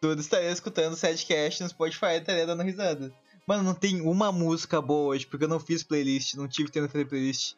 Duda 0.01 0.21
estaria 0.21 0.51
escutando 0.51 0.97
Sidecast 0.97 1.63
no 1.63 1.69
Spotify 1.69 2.07
e 2.07 2.19
estaria 2.19 2.47
dando 2.47 2.63
risada. 2.63 3.13
Mano, 3.47 3.63
não 3.63 3.75
tem 3.75 4.01
uma 4.01 4.33
música 4.33 4.81
boa 4.83 5.15
hoje, 5.15 5.27
porque 5.27 5.45
eu 5.45 5.49
não 5.49 5.61
fiz 5.61 5.83
playlist, 5.83 6.35
não 6.35 6.49
tive 6.49 6.71
tempo 6.71 6.87
de 6.87 6.93
fazer 6.93 7.05
playlist. 7.07 7.55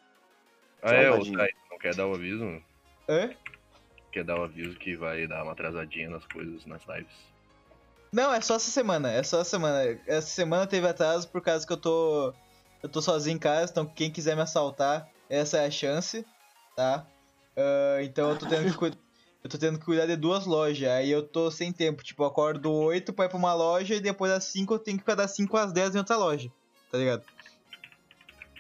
Ah, 0.83 0.95
é, 0.95 1.11
não 1.11 1.19
quer 1.81 1.95
dar 1.95 2.07
o 2.07 2.15
aviso? 2.15 2.45
Hã? 3.09 3.31
Quer 4.13 4.25
dar 4.25 4.39
o 4.39 4.45
aviso 4.45 4.79
que 4.79 4.97
vai 4.97 5.27
dar 5.27 5.43
uma 5.43 5.53
atrasadinha 5.53 6.11
nas 6.11 6.25
coisas, 6.27 6.65
nas 6.67 6.83
lives. 6.87 7.13
Não, 8.13 8.33
é 8.33 8.41
só 8.41 8.57
essa 8.57 8.71
semana, 8.71 9.11
é 9.11 9.23
só 9.23 9.41
essa 9.41 9.51
semana. 9.51 10.01
Essa 10.07 10.29
semana 10.29 10.67
teve 10.67 10.87
atraso 10.87 11.29
por 11.29 11.43
causa 11.43 11.67
que 11.67 11.73
eu 11.73 11.77
tô. 11.77 12.33
Eu 12.83 12.89
tô 12.89 13.03
sozinho 13.03 13.37
em 13.37 13.39
casa, 13.39 13.73
então 13.73 13.85
quem 13.85 14.11
quiser 14.11 14.37
me 14.37 14.43
assaltar, 14.43 15.09
essa 15.29 15.59
é 15.59 15.67
a 15.67 15.71
chance, 15.71 16.25
tá? 16.77 17.07
Ah, 17.57 18.03
então 18.03 18.31
eu 18.31 18.39
tô 18.39 18.47
tendo 18.47 18.71
que 18.71 18.77
cuidar. 18.77 18.99
Eu 19.43 19.51
tô 19.51 19.59
tendo 19.59 19.79
que 19.79 19.85
cuidar 19.85 20.07
de 20.07 20.17
duas 20.17 20.47
lojas, 20.47 20.89
aí 20.89 21.11
eu 21.11 21.23
tô 21.23 21.51
sem 21.51 21.73
tempo. 21.73 22.03
Tipo, 22.03 22.23
eu 22.23 22.27
acordo 22.27 22.73
8 22.73 23.13
pra 23.13 23.27
ir 23.27 23.29
pra 23.29 23.39
uma 23.39 23.55
loja 23.55 23.95
e 23.95 24.01
depois 24.01 24.33
das 24.33 24.45
5 24.45 24.75
eu 24.75 24.79
tenho 24.79 24.97
que 24.97 25.03
ficar 25.03 25.15
das 25.15 25.35
5 25.35 25.57
às 25.57 25.73
10 25.73 25.95
em 25.95 25.99
outra 25.99 26.17
loja. 26.17 26.51
Tá 26.91 26.99
ligado? 26.99 27.25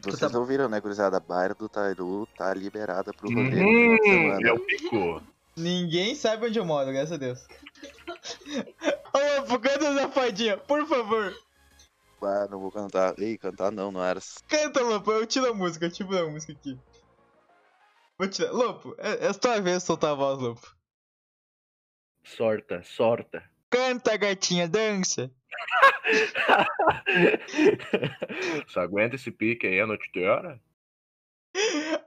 Vocês 0.04 0.32
tá- 0.32 0.38
ouviram, 0.38 0.68
né, 0.68 0.80
gurizada? 0.80 1.16
A 1.16 1.20
Bairro 1.20 1.54
do 1.54 1.68
Tairu 1.68 2.26
tá 2.36 2.52
liberada 2.54 3.12
pro 3.12 3.28
rolê 3.32 3.62
Hum, 3.62 4.46
é 4.46 4.52
o 4.52 4.60
pico. 4.60 5.22
Ninguém 5.56 6.14
sabe 6.14 6.46
onde 6.46 6.58
eu 6.58 6.64
moro, 6.64 6.92
graças 6.92 7.12
a 7.12 7.16
Deus. 7.16 7.44
Ô, 9.12 9.40
Lopo, 9.40 9.58
canta 9.58 9.86
essa 9.86 10.08
fadinha, 10.08 10.56
por 10.56 10.86
favor. 10.86 11.34
Ah, 12.22 12.46
não 12.50 12.60
vou 12.60 12.70
cantar. 12.70 13.18
Ei, 13.18 13.36
cantar 13.36 13.72
não, 13.72 13.90
não 13.90 14.04
era. 14.04 14.20
Canta, 14.48 14.82
Lopo, 14.82 15.10
eu 15.10 15.26
tiro 15.26 15.50
a 15.50 15.54
música, 15.54 15.86
eu 15.86 15.90
tiro 15.90 16.16
a 16.16 16.30
música 16.30 16.52
aqui. 16.52 16.78
Vou 18.16 18.28
tirar. 18.28 18.52
Lopo, 18.52 18.94
é, 18.98 19.26
é 19.26 19.28
a 19.28 19.34
tua 19.34 19.60
vez 19.60 19.78
de 19.78 19.84
soltar 19.84 20.10
a 20.10 20.14
voz, 20.14 20.38
Lopo. 20.40 20.76
Sorta, 22.24 22.82
sorta. 22.84 23.42
Canta, 23.70 24.16
gatinha, 24.16 24.68
dança. 24.68 25.30
Só 28.68 28.80
aguenta 28.80 29.16
esse 29.16 29.30
pique 29.30 29.66
aí 29.66 29.80
a 29.80 29.86
noite 29.86 30.08
inteira? 30.08 30.60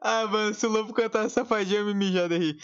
Ah, 0.01 0.25
mano, 0.27 0.53
se 0.53 0.65
o 0.65 0.69
Lopo 0.69 0.93
cantar 0.93 1.29
safadinha, 1.29 1.79
eu 1.79 1.85
me 1.85 1.93
mijar 1.93 2.29
de 2.29 2.37
rir. 2.37 2.57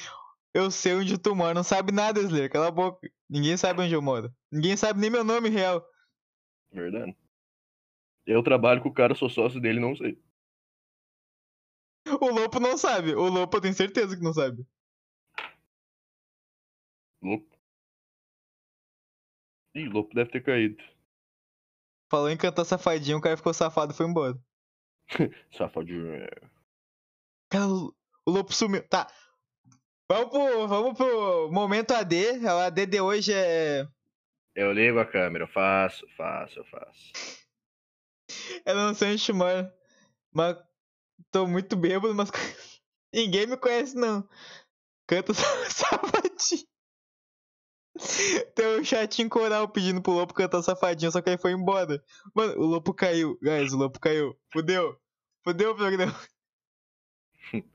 Eu 0.53 0.71
sei 0.71 0.95
onde 0.95 1.17
tu 1.17 1.35
mora, 1.35 1.53
não 1.53 1.63
sabe 1.63 1.91
nada, 1.91 2.19
Slayer, 2.19 2.49
cala 2.49 2.67
a 2.67 2.71
boca. 2.71 3.09
Ninguém 3.29 3.57
sabe 3.57 3.81
onde 3.81 3.93
eu 3.93 4.01
moro. 4.01 4.33
Ninguém 4.51 4.75
sabe 4.75 4.99
nem 4.99 5.09
meu 5.09 5.23
nome 5.23 5.49
real. 5.49 5.85
Verdade. 6.71 7.15
Eu 8.25 8.43
trabalho 8.43 8.81
com 8.81 8.89
o 8.89 8.93
cara, 8.93 9.15
sou 9.15 9.29
sócio 9.29 9.59
dele, 9.59 9.79
não 9.79 9.95
sei. 9.95 10.19
O 12.19 12.29
Lopo 12.29 12.59
não 12.59 12.77
sabe. 12.77 13.13
O 13.13 13.29
Lopo 13.29 13.57
eu 13.57 13.61
tenho 13.61 13.73
certeza 13.73 14.15
que 14.15 14.23
não 14.23 14.33
sabe. 14.33 14.65
Lopo. 17.21 17.56
Ih, 19.77 19.89
Lopo 19.89 20.15
deve 20.15 20.31
ter 20.31 20.43
caído. 20.43 20.83
Falou 22.09 22.29
em 22.29 22.37
cantar 22.37 22.65
safadinha, 22.65 23.17
o 23.17 23.21
cara 23.21 23.37
ficou 23.37 23.53
safado 23.53 23.93
e 23.93 23.95
foi 23.95 24.05
embora. 24.05 24.37
Safadinho. 25.51 26.27
Cara, 27.49 27.67
o 27.67 27.97
o 28.27 28.31
Lopo 28.31 28.53
sumiu. 28.53 28.85
Tá. 28.89 29.07
Vamos 30.11 30.29
pro, 30.31 30.67
vamos 30.67 30.97
pro 30.97 31.49
momento 31.49 31.91
AD. 31.91 32.39
O 32.43 32.59
AD 32.59 32.85
de 32.85 32.99
hoje 32.99 33.31
é. 33.33 33.87
Eu 34.53 34.73
ligo 34.73 34.99
a 34.99 35.05
câmera, 35.05 35.45
eu 35.45 35.47
faço, 35.47 36.05
faço, 36.17 36.59
eu 36.59 36.65
faço. 36.65 37.13
Eu 38.65 38.75
não 38.75 38.93
sei 38.93 39.13
onde 39.13 39.33
mora. 39.33 39.73
Mas 40.33 40.57
tô 41.31 41.47
muito 41.47 41.77
bêbado, 41.77 42.13
mas 42.13 42.29
ninguém 43.15 43.47
me 43.47 43.55
conhece 43.55 43.95
não. 43.95 44.27
Canta 45.07 45.33
safadinho. 45.71 46.67
Tem 48.55 48.79
um 48.79 48.83
chatinho 48.83 49.29
coral 49.29 49.67
pedindo 49.67 50.01
pro 50.01 50.13
Lopo 50.13 50.33
cantar 50.33 50.61
safadinho, 50.61 51.11
só 51.11 51.21
que 51.21 51.29
aí 51.29 51.37
foi 51.37 51.51
embora. 51.51 52.03
Mano, 52.33 52.53
o 52.59 52.65
Lopo 52.65 52.93
caiu. 52.93 53.37
Guys, 53.41 53.73
o 53.73 53.77
Lopo 53.77 53.99
caiu. 53.99 54.37
Fudeu. 54.51 54.99
Fudeu 55.43 55.71
o 55.71 55.75
programa. 55.75 56.13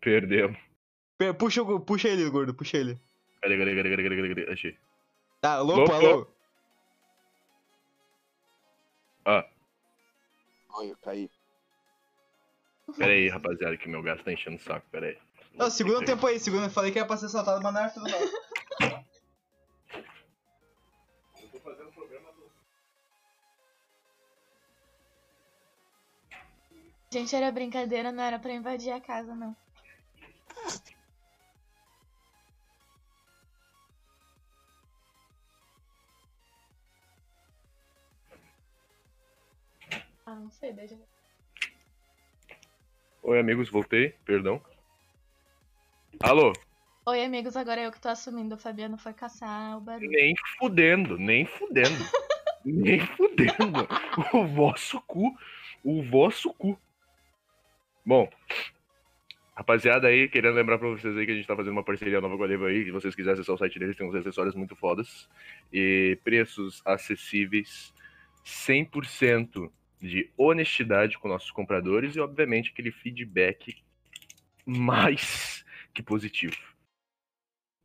Pera, 0.00 1.34
Puxa, 1.34 1.62
o- 1.62 1.80
puxa 1.80 2.08
ele, 2.08 2.28
gordo, 2.30 2.54
puxa 2.54 2.78
ele. 2.78 2.98
Cadê, 3.42 3.58
cadê, 3.58 3.76
cadê, 3.76 3.90
cadê, 3.90 4.04
cadê, 4.16 4.28
cadê? 4.34 4.52
Achei. 4.52 4.78
Tá, 5.40 5.60
Lopo, 5.60 5.80
Lopo. 5.80 5.92
alô. 5.92 6.26
Ah, 9.24 9.46
Oi, 10.78 10.90
eu 10.92 10.96
caí. 11.02 11.30
pera 12.96 13.12
aí, 13.12 13.28
rapaziada, 13.28 13.76
que 13.76 13.88
meu 13.88 14.02
gato 14.02 14.24
tá 14.24 14.32
enchendo 14.32 14.56
o 14.56 14.60
saco, 14.60 14.86
pera 14.90 15.06
aí. 15.08 15.18
Não, 15.54 15.68
segura 15.70 15.98
um 15.98 16.04
tempo 16.04 16.26
aí, 16.26 16.38
segura. 16.40 16.66
Eu 16.66 16.70
falei 16.70 16.90
que 16.90 16.98
era 16.98 17.06
pra 17.06 17.16
ser 17.18 17.28
soltado, 17.28 17.62
mas 17.62 17.72
não 17.74 17.80
era 17.80 17.90
tudo 17.90 18.08
Gente, 27.12 27.34
era 27.34 27.50
brincadeira, 27.50 28.12
não 28.12 28.22
era 28.22 28.38
pra 28.38 28.52
invadir 28.52 28.92
a 28.92 29.00
casa, 29.00 29.34
não. 29.34 29.56
Ah, 40.24 40.36
não 40.36 40.50
sei, 40.52 40.72
deixa 40.72 40.94
eu. 40.94 41.00
Oi, 43.24 43.40
amigos, 43.40 43.68
voltei, 43.68 44.10
perdão. 44.24 44.62
Alô? 46.20 46.52
Oi, 47.06 47.24
amigos, 47.24 47.56
agora 47.56 47.80
é 47.80 47.86
eu 47.86 47.90
que 47.90 48.00
tô 48.00 48.08
assumindo. 48.08 48.54
O 48.54 48.58
Fabiano 48.58 48.96
foi 48.96 49.12
caçar 49.12 49.76
o 49.76 49.80
barulho. 49.80 50.08
Nem 50.08 50.32
fudendo, 50.60 51.18
nem 51.18 51.44
fudendo. 51.44 51.88
nem 52.64 53.00
fudendo. 53.00 53.88
O 54.32 54.46
vosso 54.46 55.00
cu. 55.00 55.36
O 55.82 56.04
vosso 56.04 56.54
cu. 56.54 56.78
Bom, 58.04 58.28
rapaziada 59.54 60.08
aí, 60.08 60.28
querendo 60.28 60.54
lembrar 60.54 60.78
pra 60.78 60.88
vocês 60.88 61.16
aí 61.16 61.26
que 61.26 61.32
a 61.32 61.34
gente 61.34 61.46
tá 61.46 61.54
fazendo 61.54 61.72
uma 61.72 61.84
parceria 61.84 62.20
nova 62.20 62.36
com 62.36 62.42
a 62.42 62.46
Leva 62.46 62.68
aí. 62.68 62.84
Se 62.84 62.90
vocês 62.90 63.14
quiserem 63.14 63.34
acessar 63.34 63.54
o 63.54 63.58
site 63.58 63.78
deles, 63.78 63.96
tem 63.96 64.08
uns 64.08 64.14
acessórios 64.14 64.54
muito 64.54 64.74
fodas. 64.74 65.28
E 65.72 66.18
preços 66.24 66.82
acessíveis, 66.84 67.92
100% 68.44 69.70
de 70.00 70.30
honestidade 70.36 71.18
com 71.18 71.28
nossos 71.28 71.50
compradores 71.50 72.16
e, 72.16 72.20
obviamente, 72.20 72.70
aquele 72.70 72.90
feedback 72.90 73.76
mais 74.64 75.64
que 75.92 76.02
positivo. 76.02 76.56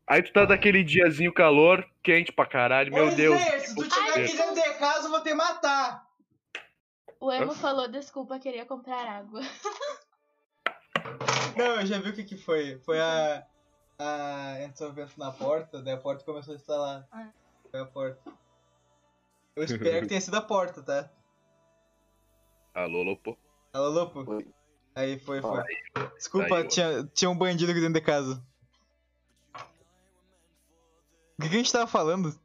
Aí 0.08 0.22
tu 0.22 0.32
tá 0.32 0.44
daquele 0.44 0.84
diazinho 0.84 1.32
calor, 1.32 1.86
quente 2.02 2.32
pra 2.32 2.46
caralho, 2.46 2.92
meu 2.92 3.14
Deus. 3.14 3.38
Slayer, 3.40 3.60
se 3.60 3.74
tu 3.74 3.88
tiver 3.88 4.24
aqui 4.24 4.36
dentro 4.36 4.54
de 4.54 4.78
casa, 4.78 5.08
eu 5.08 5.10
vou 5.10 5.22
te 5.22 5.34
matar. 5.34 6.06
O 7.18 7.32
Emo 7.32 7.54
falou, 7.54 7.88
desculpa, 7.88 8.38
queria 8.38 8.64
comprar 8.64 9.04
água. 9.04 9.40
Não, 11.56 11.80
eu 11.80 11.86
já 11.86 11.98
vi 11.98 12.10
o 12.10 12.12
que 12.12 12.22
que 12.22 12.36
foi. 12.36 12.78
Foi 12.80 13.00
a. 13.00 13.46
A. 13.98 14.62
Entrou 14.62 14.92
vento 14.92 15.18
na 15.18 15.32
porta, 15.32 15.82
daí 15.82 15.94
a 15.94 15.98
porta 15.98 16.24
começou 16.24 16.52
a 16.52 16.56
instalar. 16.56 17.08
Ah. 17.10 17.30
Foi 17.70 17.80
a 17.80 17.86
porta. 17.86 18.30
Eu 19.56 19.64
espero 19.64 20.02
que 20.02 20.08
tenha 20.08 20.20
sido 20.20 20.36
a 20.36 20.42
porta, 20.42 20.82
tá? 20.82 21.10
Alô, 22.74 23.02
Lopo. 23.02 23.38
Alô, 23.72 23.88
Lopo? 23.88 24.30
Oi. 24.30 24.46
Aí 24.94 25.18
foi, 25.18 25.40
foi. 25.40 25.50
Fala. 25.50 25.64
Desculpa, 26.14 26.56
Aí, 26.58 26.68
tinha, 26.68 27.04
tinha 27.14 27.30
um 27.30 27.36
bandido 27.36 27.72
aqui 27.72 27.80
dentro 27.80 27.94
de 27.94 28.02
casa. 28.02 28.44
O 31.38 31.42
que, 31.42 31.48
que 31.48 31.54
a 31.54 31.58
gente 31.58 31.72
tava 31.72 31.86
falando? 31.86 32.38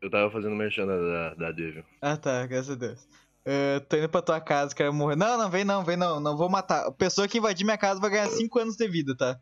Eu 0.00 0.10
tava 0.10 0.30
fazendo 0.30 0.56
merchan 0.56 0.86
da, 0.86 0.96
da, 0.96 1.34
da 1.34 1.52
Devil. 1.52 1.84
Ah 2.00 2.16
tá, 2.16 2.46
graças 2.46 2.70
a 2.70 2.74
Deus. 2.74 3.08
É, 3.52 3.80
tô 3.80 3.96
indo 3.96 4.08
pra 4.08 4.22
tua 4.22 4.40
casa, 4.40 4.72
quero 4.72 4.94
morrer. 4.94 5.16
Não, 5.16 5.36
não, 5.36 5.50
vem 5.50 5.64
não, 5.64 5.82
vem 5.82 5.96
não, 5.96 6.20
não 6.20 6.36
vou 6.36 6.48
matar. 6.48 6.86
A 6.86 6.92
pessoa 6.92 7.26
que 7.26 7.38
invadir 7.38 7.64
minha 7.64 7.76
casa 7.76 8.00
vai 8.00 8.08
ganhar 8.08 8.28
5 8.28 8.56
anos 8.60 8.76
de 8.76 8.86
vida, 8.86 9.16
tá? 9.16 9.40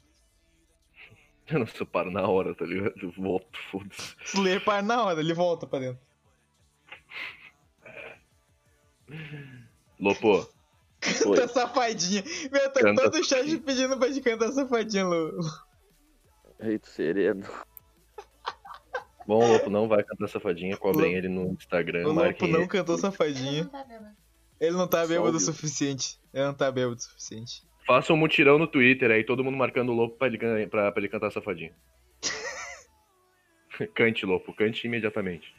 Eu 1.46 1.58
não 1.58 1.66
separo 1.66 2.10
na 2.10 2.26
hora, 2.26 2.54
tá 2.54 2.64
ligado? 2.64 2.94
Eu 3.02 3.10
volto, 3.10 3.58
foda-se. 3.70 4.16
Slayer 4.24 4.64
para 4.64 4.80
na 4.80 5.02
hora, 5.02 5.20
ele 5.20 5.34
volta 5.34 5.66
pra 5.66 5.78
dentro. 5.78 6.00
Lopo, 10.00 10.48
Oi. 11.26 11.36
Tá 11.36 11.46
safadinha. 11.46 12.24
Meu, 12.50 12.72
tá 12.72 12.80
Canta 12.80 13.02
todo 13.02 13.20
o 13.20 13.24
chat 13.24 13.58
pedindo 13.58 13.98
pra 13.98 14.10
te 14.10 14.22
cantar 14.22 14.52
safadinha, 14.52 15.04
Lu. 15.04 15.38
Eita, 16.60 16.88
sereno. 16.88 17.46
Bom, 19.28 19.44
o 19.44 19.52
Lopo 19.52 19.70
não 19.70 19.86
vai 19.86 20.02
cantar 20.02 20.26
safadinha, 20.28 20.76
cobrem 20.76 21.14
ele 21.14 21.28
no 21.28 21.52
Instagram, 21.52 22.08
O 22.08 22.12
Lopo 22.12 22.46
não 22.48 22.60
ele. 22.60 22.68
cantou 22.68 22.96
safadinha. 22.98 23.66
tá. 23.66 23.86
Ele 24.58 24.76
não 24.76 24.88
tá 24.88 25.02
Só 25.02 25.08
bêbado 25.08 25.36
o 25.36 25.40
suficiente. 25.40 26.18
Ele 26.34 26.44
não 26.46 26.54
tá 26.54 26.68
bêbado 26.72 26.96
o 26.96 27.00
suficiente. 27.00 27.62
Faça 27.86 28.12
um 28.12 28.16
mutirão 28.16 28.58
no 28.58 28.66
Twitter 28.66 29.10
aí, 29.10 29.22
todo 29.22 29.44
mundo 29.44 29.56
marcando 29.56 29.90
o 29.92 29.94
Lopo 29.94 30.16
pra 30.16 30.26
ele, 30.26 30.66
pra, 30.66 30.90
pra 30.90 31.00
ele 31.00 31.08
cantar 31.08 31.30
safadinha. 31.30 31.72
cante, 33.94 34.26
Lopo, 34.26 34.52
cante 34.52 34.86
imediatamente. 34.86 35.54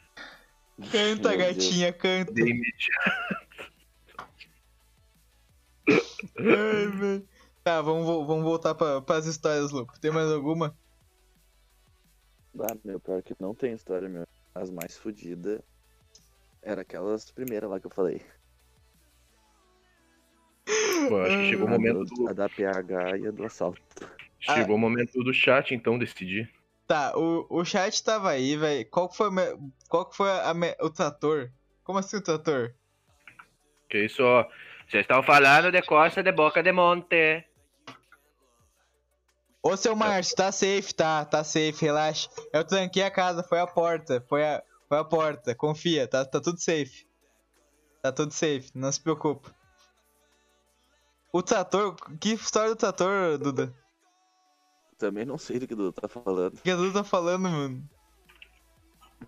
Canta, 0.92 1.28
Meu 1.30 1.38
Deus. 1.38 1.56
gatinha, 1.56 1.92
canta. 1.92 2.32
De 2.32 2.42
imediato. 2.42 3.40
Ai, 6.38 6.86
velho. 6.88 7.28
Tá, 7.62 7.80
vamos, 7.82 8.06
vamos 8.26 8.42
voltar 8.42 8.74
pra, 8.74 9.00
pras 9.02 9.26
histórias, 9.26 9.70
louco. 9.70 9.98
Tem 10.00 10.10
mais 10.10 10.30
alguma? 10.30 10.76
Ah, 12.58 12.76
meu, 12.84 12.98
pior 13.00 13.22
que 13.22 13.34
não 13.38 13.54
tem 13.54 13.72
história, 13.72 14.08
meu. 14.08 14.26
As 14.54 14.70
mais 14.70 14.96
fodidas 14.96 15.60
era 16.62 16.82
aquelas 16.82 17.30
primeiras 17.30 17.70
lá 17.70 17.78
que 17.78 17.86
eu 17.86 17.90
falei. 17.90 18.20
Pô, 21.08 21.20
acho 21.22 21.38
que 21.38 21.44
chegou 21.50 21.66
o 21.66 21.68
A, 21.68 21.78
momento 21.78 22.04
do, 22.04 22.14
do, 22.16 22.28
a 22.28 22.32
da 22.32 22.48
PH 22.48 23.18
e 23.18 23.26
a 23.26 23.30
do 23.30 23.44
assalto. 23.44 23.80
chegou 24.38 24.76
o 24.76 24.78
momento 24.78 25.22
do 25.22 25.32
chat, 25.32 25.74
então, 25.74 25.98
decidir. 25.98 26.50
Tá, 26.86 27.16
o, 27.16 27.46
o 27.48 27.64
chat 27.64 28.02
tava 28.02 28.30
aí, 28.30 28.56
velho. 28.56 28.88
Qual 28.90 29.08
que 29.08 29.16
foi, 29.16 29.28
qual 29.88 30.06
que 30.08 30.16
foi 30.16 30.30
a 30.30 30.52
me- 30.52 30.76
o 30.80 30.90
trator? 30.90 31.50
Como 31.84 31.98
assim 31.98 32.16
o 32.16 32.22
trator? 32.22 32.74
Que 33.88 34.04
isso, 34.04 34.22
ó. 34.22 34.44
Vocês 34.88 35.02
estão 35.02 35.22
falando 35.22 35.70
de 35.70 35.82
costa 35.82 36.22
de 36.22 36.32
boca 36.32 36.62
de 36.62 36.72
monte. 36.72 37.44
Ô, 39.62 39.76
seu 39.76 39.94
Márcio, 39.94 40.36
tá 40.36 40.50
safe, 40.50 40.94
tá? 40.94 41.24
Tá 41.24 41.44
safe, 41.44 41.84
relaxa. 41.84 42.30
Eu 42.52 42.64
tranquei 42.64 43.02
a 43.02 43.10
casa, 43.10 43.42
foi 43.42 43.60
a 43.60 43.66
porta. 43.66 44.24
Foi 44.26 44.42
a, 44.42 44.62
foi 44.88 44.98
a 44.98 45.04
porta, 45.04 45.54
confia, 45.54 46.08
tá, 46.08 46.24
tá 46.24 46.40
tudo 46.40 46.58
safe. 46.58 47.06
Tá 48.02 48.10
tudo 48.10 48.32
safe, 48.32 48.70
não 48.74 48.90
se 48.90 49.00
preocupa. 49.00 49.54
O 51.32 51.42
trator, 51.42 51.94
que 52.18 52.30
história 52.30 52.70
do 52.70 52.76
trator, 52.76 53.38
Duda? 53.38 53.72
Também 54.98 55.24
não 55.24 55.38
sei 55.38 55.58
do 55.58 55.66
que 55.66 55.74
o 55.74 55.76
Dudu 55.76 55.92
tá 55.92 56.08
falando. 56.08 56.54
O 56.54 56.62
que 56.62 56.70
a 56.70 56.76
Duda 56.76 56.92
tá 56.92 57.04
falando, 57.04 57.42
mano? 57.42 57.88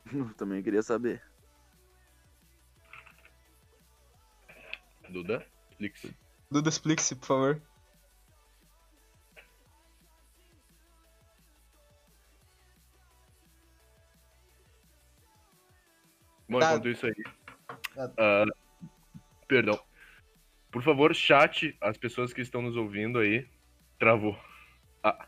Também 0.36 0.62
queria 0.62 0.82
saber. 0.82 1.22
Duda, 5.08 5.46
explique-se. 5.70 6.16
Duda, 6.50 6.68
explique-se, 6.68 7.14
por 7.14 7.26
favor. 7.26 7.62
Bom, 16.52 16.60
Tá. 16.60 16.66
enquanto 16.70 16.88
isso 16.88 17.06
aí. 17.06 17.14
Tá. 17.94 18.12
ah, 18.18 18.44
perdão. 19.48 19.78
Por 20.70 20.82
favor, 20.82 21.14
chat, 21.14 21.76
as 21.80 21.96
pessoas 21.96 22.32
que 22.32 22.40
estão 22.40 22.62
nos 22.62 22.76
ouvindo 22.76 23.18
aí. 23.18 23.46
Travou. 23.98 24.38
Ah. 25.02 25.26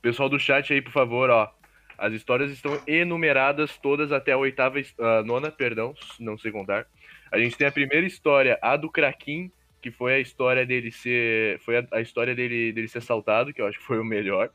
Pessoal 0.00 0.28
do 0.28 0.38
chat 0.38 0.72
aí, 0.72 0.80
por 0.80 0.92
favor, 0.92 1.30
ó. 1.30 1.52
As 1.96 2.12
histórias 2.12 2.52
estão 2.52 2.80
enumeradas 2.86 3.76
todas 3.78 4.12
até 4.12 4.32
a 4.32 4.38
oitava, 4.38 4.78
ah, 5.00 5.22
nona, 5.24 5.50
perdão, 5.50 5.94
não 6.20 6.38
sei 6.38 6.52
contar. 6.52 6.86
A 7.30 7.38
gente 7.38 7.56
tem 7.56 7.66
a 7.66 7.72
primeira 7.72 8.06
história, 8.06 8.58
a 8.62 8.76
do 8.76 8.88
Kraken, 8.90 9.52
que 9.82 9.90
foi 9.90 10.14
a 10.14 10.20
história 10.20 10.64
dele 10.64 10.90
ser, 10.90 11.58
foi 11.60 11.78
a, 11.78 11.86
a 11.92 12.00
história 12.00 12.34
dele, 12.34 12.72
dele 12.72 12.88
ser 12.88 12.98
assaltado, 12.98 13.52
que 13.52 13.60
eu 13.60 13.66
acho 13.66 13.78
que 13.78 13.84
foi 13.84 13.98
o 13.98 14.04
melhor. 14.04 14.50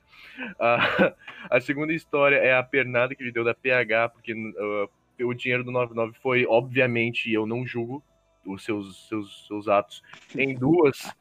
Ah, 0.59 0.77
a 1.49 1.59
segunda 1.59 1.93
história 1.93 2.37
é 2.37 2.53
a 2.55 2.63
pernada 2.63 3.13
que 3.13 3.21
ele 3.23 3.31
deu 3.31 3.43
da 3.43 3.53
PH, 3.53 4.09
porque 4.09 4.33
ah, 4.33 4.87
o 5.21 5.33
dinheiro 5.33 5.63
do 5.63 5.71
99 5.71 6.13
foi, 6.21 6.45
obviamente, 6.45 7.31
eu 7.31 7.45
não 7.45 7.65
julgo 7.65 8.03
os 8.45 8.63
seus, 8.63 9.07
seus, 9.07 9.47
seus 9.47 9.67
atos, 9.67 10.01
em 10.37 10.53
duas 10.55 11.13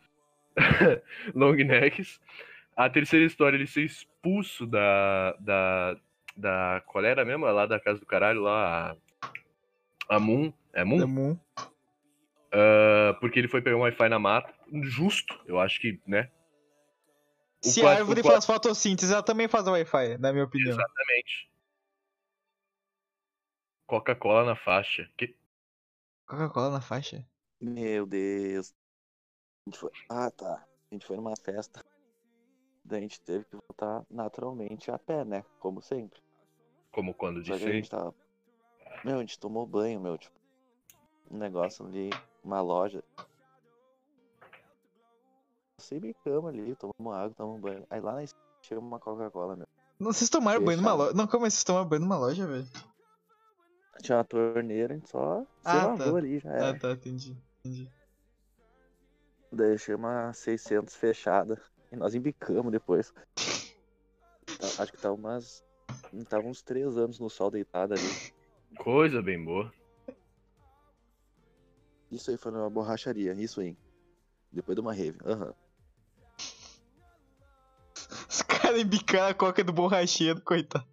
long 1.35 1.55
necks. 1.55 2.21
A 2.77 2.89
terceira 2.89 3.27
história, 3.27 3.57
ele 3.57 3.67
ser 3.67 3.83
expulso 3.85 4.67
da. 4.67 5.37
da. 5.41 5.97
da. 6.37 6.83
Qual 6.87 7.05
era 7.05 7.25
mesmo? 7.25 7.45
Lá 7.45 7.67
da 7.67 7.79
casa 7.79 8.01
do 8.01 8.07
caralho, 8.07 8.41
lá. 8.43 8.97
A, 10.09 10.17
a 10.17 10.21
Moon. 10.21 10.53
É 10.73 10.83
Moon? 10.85 10.99
Demon. 10.99 11.37
Ah, 12.51 13.15
porque 13.21 13.39
ele 13.39 13.49
foi 13.49 13.61
pegar 13.63 13.77
um 13.77 13.81
Wi-Fi 13.81 14.09
na 14.09 14.19
mata. 14.19 14.53
Justo, 14.83 15.39
eu 15.47 15.61
acho 15.61 15.79
que, 15.81 16.01
né? 16.07 16.31
O 17.65 17.69
Se 17.69 17.81
quarto- 17.81 17.97
a 17.97 17.99
árvore 18.01 18.21
o 18.21 18.23
quarto- 18.23 18.35
faz 18.35 18.47
fotossíntese, 18.47 19.13
ela 19.13 19.23
também 19.23 19.49
faz 19.49 19.67
Wi-Fi, 19.69 20.17
na 20.19 20.33
minha 20.33 20.45
opinião. 20.45 20.71
Exatamente. 20.73 21.52
Coca-Cola 23.93 24.43
na 24.43 24.57
faixa. 24.57 25.07
Que... 25.19 25.37
Coca-Cola 26.27 26.71
na 26.71 26.81
faixa? 26.81 27.29
Meu 27.61 28.07
Deus. 28.07 28.73
A 29.67 29.71
gente 29.71 29.79
foi... 29.79 29.91
Ah, 30.09 30.31
tá. 30.31 30.67
A 30.91 30.95
gente 30.95 31.05
foi 31.05 31.15
numa 31.15 31.37
festa. 31.37 31.85
Daí 32.83 33.01
a 33.01 33.03
gente 33.03 33.21
teve 33.21 33.45
que 33.45 33.55
voltar 33.55 34.03
naturalmente 34.11 34.91
a 34.91 34.99
pé, 34.99 35.27
né? 35.27 35.45
Como 35.61 35.83
sempre. 35.83 36.23
Como 36.91 37.13
quando 37.13 37.41
aí. 37.41 37.59
gente 37.59 37.91
tava. 37.91 38.15
Meu, 39.05 39.19
a 39.19 39.21
gente 39.21 39.39
tomou 39.39 39.67
banho, 39.67 40.01
meu. 40.01 40.17
Tipo, 40.17 40.41
um 41.31 41.37
negócio 41.37 41.85
ali, 41.85 42.09
uma 42.43 42.63
loja. 42.63 43.05
Sem 45.77 46.01
bicama 46.01 46.49
ali, 46.49 46.75
tomamos 46.77 47.15
água, 47.15 47.35
tomamos 47.37 47.61
banho. 47.61 47.87
Aí 47.91 48.01
lá 48.01 48.15
na 48.15 48.25
esquina 48.25 48.43
tinha 48.63 48.81
uma 48.81 48.99
Coca-Cola, 48.99 49.55
meu. 49.55 49.69
Não, 50.01 50.15
vocês 50.15 50.31
tomaram 50.31 50.65
banho 50.65 50.79
numa 50.79 50.95
loja? 50.95 51.13
Não, 51.13 51.27
como 51.27 51.45
é 51.45 51.49
que 51.49 51.53
vocês 51.53 51.65
tomaram 51.65 51.87
banho 51.87 52.01
numa 52.01 52.17
loja, 52.17 52.47
velho? 52.47 52.67
Tinha 54.01 54.19
uma 54.19 54.25
torneira, 54.25 54.95
a 54.95 54.97
gente 54.97 55.11
só 55.11 55.43
se 55.43 55.47
Ah, 55.65 55.87
lavou 55.87 56.13
tá. 56.13 56.19
ali, 56.19 56.39
já 56.39 56.51
Ah, 56.51 56.57
era. 56.69 56.79
tá, 56.79 56.93
entendi. 56.93 57.37
Entendi. 57.65 57.91
Daí 59.53 59.75
achei 59.75 59.95
uma 59.95 60.33
600 60.33 60.97
fechada. 60.97 61.61
E 61.91 61.97
nós 61.97 62.15
embicamos 62.15 62.73
depois. 62.73 63.13
Tá- 64.59 64.83
Acho 64.83 64.93
que 64.93 64.99
tava 64.99 65.15
umas. 65.15 65.63
Tava 66.29 66.47
uns 66.47 66.63
3 66.63 66.97
anos 66.97 67.19
no 67.19 67.29
sol 67.29 67.51
deitado 67.51 67.93
ali. 67.95 68.33
Coisa 68.79 69.21
bem 69.21 69.43
boa. 69.45 69.71
Isso 72.11 72.31
aí 72.31 72.37
foi 72.37 72.51
numa 72.53 72.69
borracharia, 72.71 73.33
isso 73.35 73.61
aí. 73.61 73.77
Depois 74.51 74.75
de 74.75 74.81
uma 74.81 74.93
rave. 74.95 75.19
Aham. 75.25 75.55
Os 78.29 78.43
caras 78.43 78.81
embicaram 78.81 79.29
a 79.29 79.35
coca 79.35 79.63
do 79.63 79.73
borracheiro, 79.73 80.41
coitado. 80.41 80.87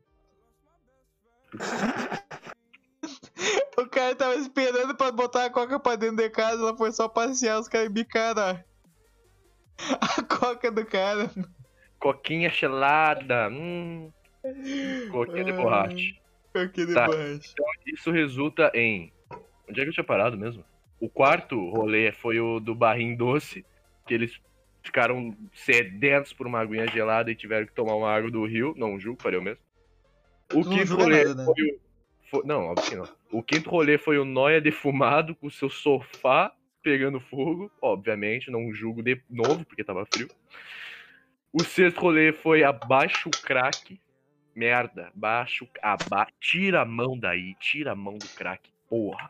o 4.00 4.02
cara 4.02 4.16
tava 4.16 4.36
esperando 4.36 4.96
pra 4.96 5.12
botar 5.12 5.46
a 5.46 5.50
coca 5.50 5.80
pra 5.80 5.96
dentro 5.96 6.18
de 6.18 6.30
casa, 6.30 6.62
ela 6.62 6.76
foi 6.78 6.92
só 6.92 7.08
passear, 7.10 7.60
os 7.60 7.68
caras 7.68 7.90
embicaram 7.90 8.42
a... 10.02 10.24
coca 10.24 10.72
do 10.72 10.86
cara. 10.86 11.30
Coquinha 12.00 12.50
gelada. 12.50 13.50
Hum. 13.50 14.12
Coquinha 15.12 15.44
de 15.44 15.52
borracha. 15.52 16.14
Coquinha 16.54 16.88
de 16.88 16.94
Tá. 16.94 17.06
borracha. 17.08 17.54
Isso 17.86 18.12
resulta 18.12 18.72
em. 18.74 19.12
Onde 19.70 19.82
é 19.82 19.84
que 19.84 19.90
eu 19.90 19.94
tinha 19.94 20.04
parado 20.04 20.38
mesmo? 20.38 20.64
O 21.00 21.10
quarto 21.10 21.70
rolê 21.70 22.12
foi 22.12 22.40
o 22.40 22.60
do 22.60 22.74
barrinho 22.74 23.18
doce, 23.18 23.66
que 24.08 24.14
eles 24.14 24.40
ficaram 24.82 25.36
sedentos 25.54 26.32
por 26.34 26.48
uma 26.48 26.60
aguinha 26.62 26.88
gelada 26.88 27.30
e 27.32 27.36
tiveram 27.36 27.66
que 27.66 27.74
tomar 27.74 27.96
uma 27.96 28.10
água 28.12 28.32
do 28.32 28.46
rio. 28.46 28.74
Não 28.78 28.98
julgo, 29.00 29.22
parei 29.22 29.38
eu 29.38 29.44
mesmo. 29.44 29.62
O 30.54 30.62
Tu 30.64 30.70
não 30.70 30.78
quinto 30.78 30.96
rolê 30.96 31.24
nada, 31.26 31.36
né? 31.36 31.46
foi 31.46 31.64
o. 31.66 31.80
foi- 32.32 32.44
não, 32.46 32.66
óbvio 32.68 32.90
que 32.90 32.96
não. 32.96 33.19
O 33.32 33.44
quinto 33.44 33.70
rolê 33.70 33.98
foi 33.98 34.18
o 34.18 34.26
Noia 34.26 34.60
defumado 34.60 35.36
com 35.36 35.50
seu 35.50 35.70
sofá 35.70 36.52
pegando 36.82 37.20
fogo. 37.20 37.72
Obviamente, 37.82 38.50
não 38.50 38.74
julgo 38.74 39.04
de 39.04 39.22
novo, 39.30 39.64
porque 39.66 39.84
tava 39.84 40.06
frio. 40.12 40.28
O 41.54 41.64
sexto 41.64 42.02
rolê 42.02 42.32
foi 42.32 42.64
abaixo 42.64 43.30
o 43.30 43.32
crack. 43.32 44.00
Merda, 44.56 45.12
baixo. 45.14 45.68
Aba... 45.82 46.28
Tira 46.40 46.82
a 46.82 46.86
mão 46.86 47.18
daí, 47.18 47.56
tira 47.60 47.92
a 47.92 47.96
mão 47.96 48.18
do 48.18 48.28
crack, 48.30 48.70
porra. 48.90 49.30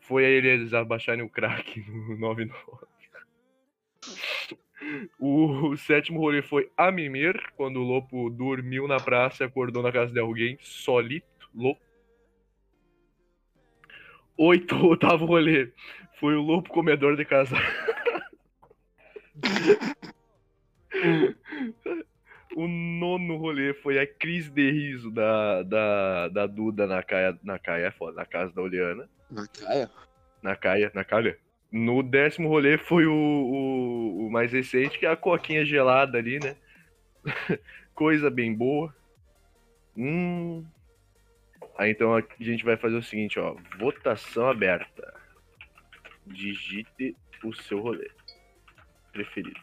Foi 0.00 0.24
eles 0.24 0.72
abaixarem 0.74 1.22
o 1.22 1.28
crack 1.28 1.80
no 1.88 2.16
99. 2.18 2.90
O, 5.18 5.68
o 5.68 5.76
sétimo 5.76 6.18
rolê 6.18 6.42
foi 6.42 6.70
a 6.76 6.90
mimir, 6.90 7.38
quando 7.56 7.80
o 7.80 7.84
Lopo 7.84 8.30
dormiu 8.30 8.88
na 8.88 8.98
praça 8.98 9.44
e 9.44 9.46
acordou 9.46 9.82
na 9.82 9.92
casa 9.92 10.12
de 10.12 10.18
alguém, 10.18 10.56
solito, 10.60 11.26
louco. 11.54 11.89
Oito, 14.40 14.74
oitavo 14.88 15.26
rolê. 15.26 15.70
Foi 16.18 16.34
o 16.34 16.40
lobo 16.40 16.70
comedor 16.70 17.14
de 17.14 17.26
casal. 17.26 17.60
o 22.56 22.66
nono 22.66 23.36
rolê 23.36 23.74
foi 23.74 23.98
a 23.98 24.06
crise 24.06 24.50
de 24.50 24.70
riso 24.70 25.10
da, 25.10 25.62
da, 25.62 26.28
da 26.28 26.46
Duda 26.46 26.86
na 26.86 27.02
caia, 27.02 27.38
na 27.42 27.58
caia, 27.58 27.88
é 27.88 27.90
foda, 27.90 28.16
na 28.16 28.24
casa 28.24 28.50
da 28.54 28.62
Oliana. 28.62 29.06
Na 29.30 29.46
caia? 29.46 29.90
Na 30.42 30.56
caia, 30.56 30.90
na 30.94 31.04
calha. 31.04 31.36
No 31.70 32.02
décimo 32.02 32.48
rolê 32.48 32.78
foi 32.78 33.04
o, 33.06 33.12
o, 33.12 34.26
o 34.26 34.30
mais 34.30 34.52
recente, 34.52 34.98
que 34.98 35.04
é 35.04 35.10
a 35.10 35.16
coquinha 35.16 35.66
gelada 35.66 36.16
ali, 36.16 36.40
né? 36.40 36.56
Coisa 37.94 38.30
bem 38.30 38.54
boa. 38.54 38.94
Hum. 39.94 40.64
Então 41.88 42.14
a 42.14 42.22
gente 42.38 42.64
vai 42.64 42.76
fazer 42.76 42.96
o 42.96 43.02
seguinte, 43.02 43.38
ó. 43.38 43.56
Votação 43.78 44.48
aberta. 44.48 45.14
Digite 46.26 47.16
o 47.42 47.52
seu 47.54 47.80
rolê. 47.80 48.10
Preferido. 49.12 49.60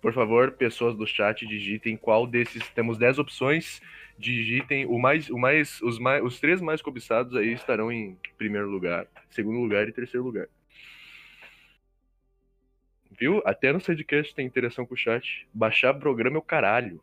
Por 0.00 0.12
favor, 0.12 0.52
pessoas 0.52 0.96
do 0.96 1.06
chat, 1.06 1.46
digitem 1.46 1.96
qual 1.96 2.26
desses. 2.26 2.68
Temos 2.70 2.96
10 2.96 3.18
opções. 3.18 3.82
Digitem 4.18 4.86
o 4.86 4.98
mais, 4.98 5.28
o 5.28 5.36
mais, 5.36 5.80
os 5.82 5.98
mais, 5.98 6.22
os 6.22 6.40
três 6.40 6.60
mais 6.60 6.80
cobiçados 6.80 7.34
aí 7.36 7.52
estarão 7.52 7.92
em 7.92 8.16
primeiro 8.38 8.70
lugar, 8.70 9.06
segundo 9.28 9.58
lugar 9.58 9.88
e 9.88 9.92
terceiro 9.92 10.24
lugar. 10.24 10.48
Viu? 13.18 13.42
Até 13.44 13.72
no 13.72 13.80
Sidecast 13.80 14.34
tem 14.34 14.46
interação 14.46 14.86
com 14.86 14.94
o 14.94 14.96
chat. 14.96 15.46
Baixar 15.52 15.92
programa 15.94 16.36
é 16.36 16.38
o 16.38 16.42
caralho. 16.42 17.02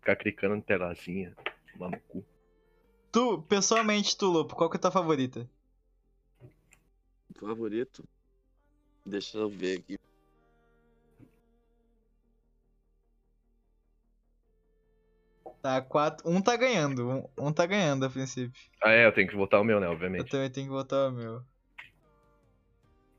Ficar 0.00 0.16
clicando 0.16 0.56
na 0.56 0.62
telazinha. 0.62 1.34
No 1.78 1.98
cu. 2.08 2.24
Tu, 3.10 3.42
pessoalmente, 3.42 4.16
tu, 4.16 4.26
Lopo, 4.26 4.54
qual 4.54 4.68
que 4.68 4.76
é 4.76 4.78
a 4.78 4.82
tua 4.82 4.90
favorita? 4.90 5.48
Favorito? 7.38 8.04
Deixa 9.06 9.38
eu 9.38 9.48
ver 9.48 9.78
aqui. 9.78 9.98
Tá, 15.62 15.80
quatro. 15.80 16.28
Um 16.28 16.40
tá 16.40 16.56
ganhando. 16.56 17.08
Um, 17.08 17.46
um 17.46 17.52
tá 17.52 17.64
ganhando 17.66 18.04
a 18.04 18.10
princípio. 18.10 18.60
Ah, 18.82 18.90
é, 18.92 19.06
eu 19.06 19.12
tenho 19.12 19.28
que 19.28 19.36
votar 19.36 19.60
o 19.60 19.64
meu, 19.64 19.80
né? 19.80 19.86
Eu 19.86 19.92
Obviamente. 19.92 20.30
também 20.30 20.50
tenho 20.50 20.66
que 20.66 20.72
votar 20.72 21.08
o 21.10 21.12
meu. 21.12 21.42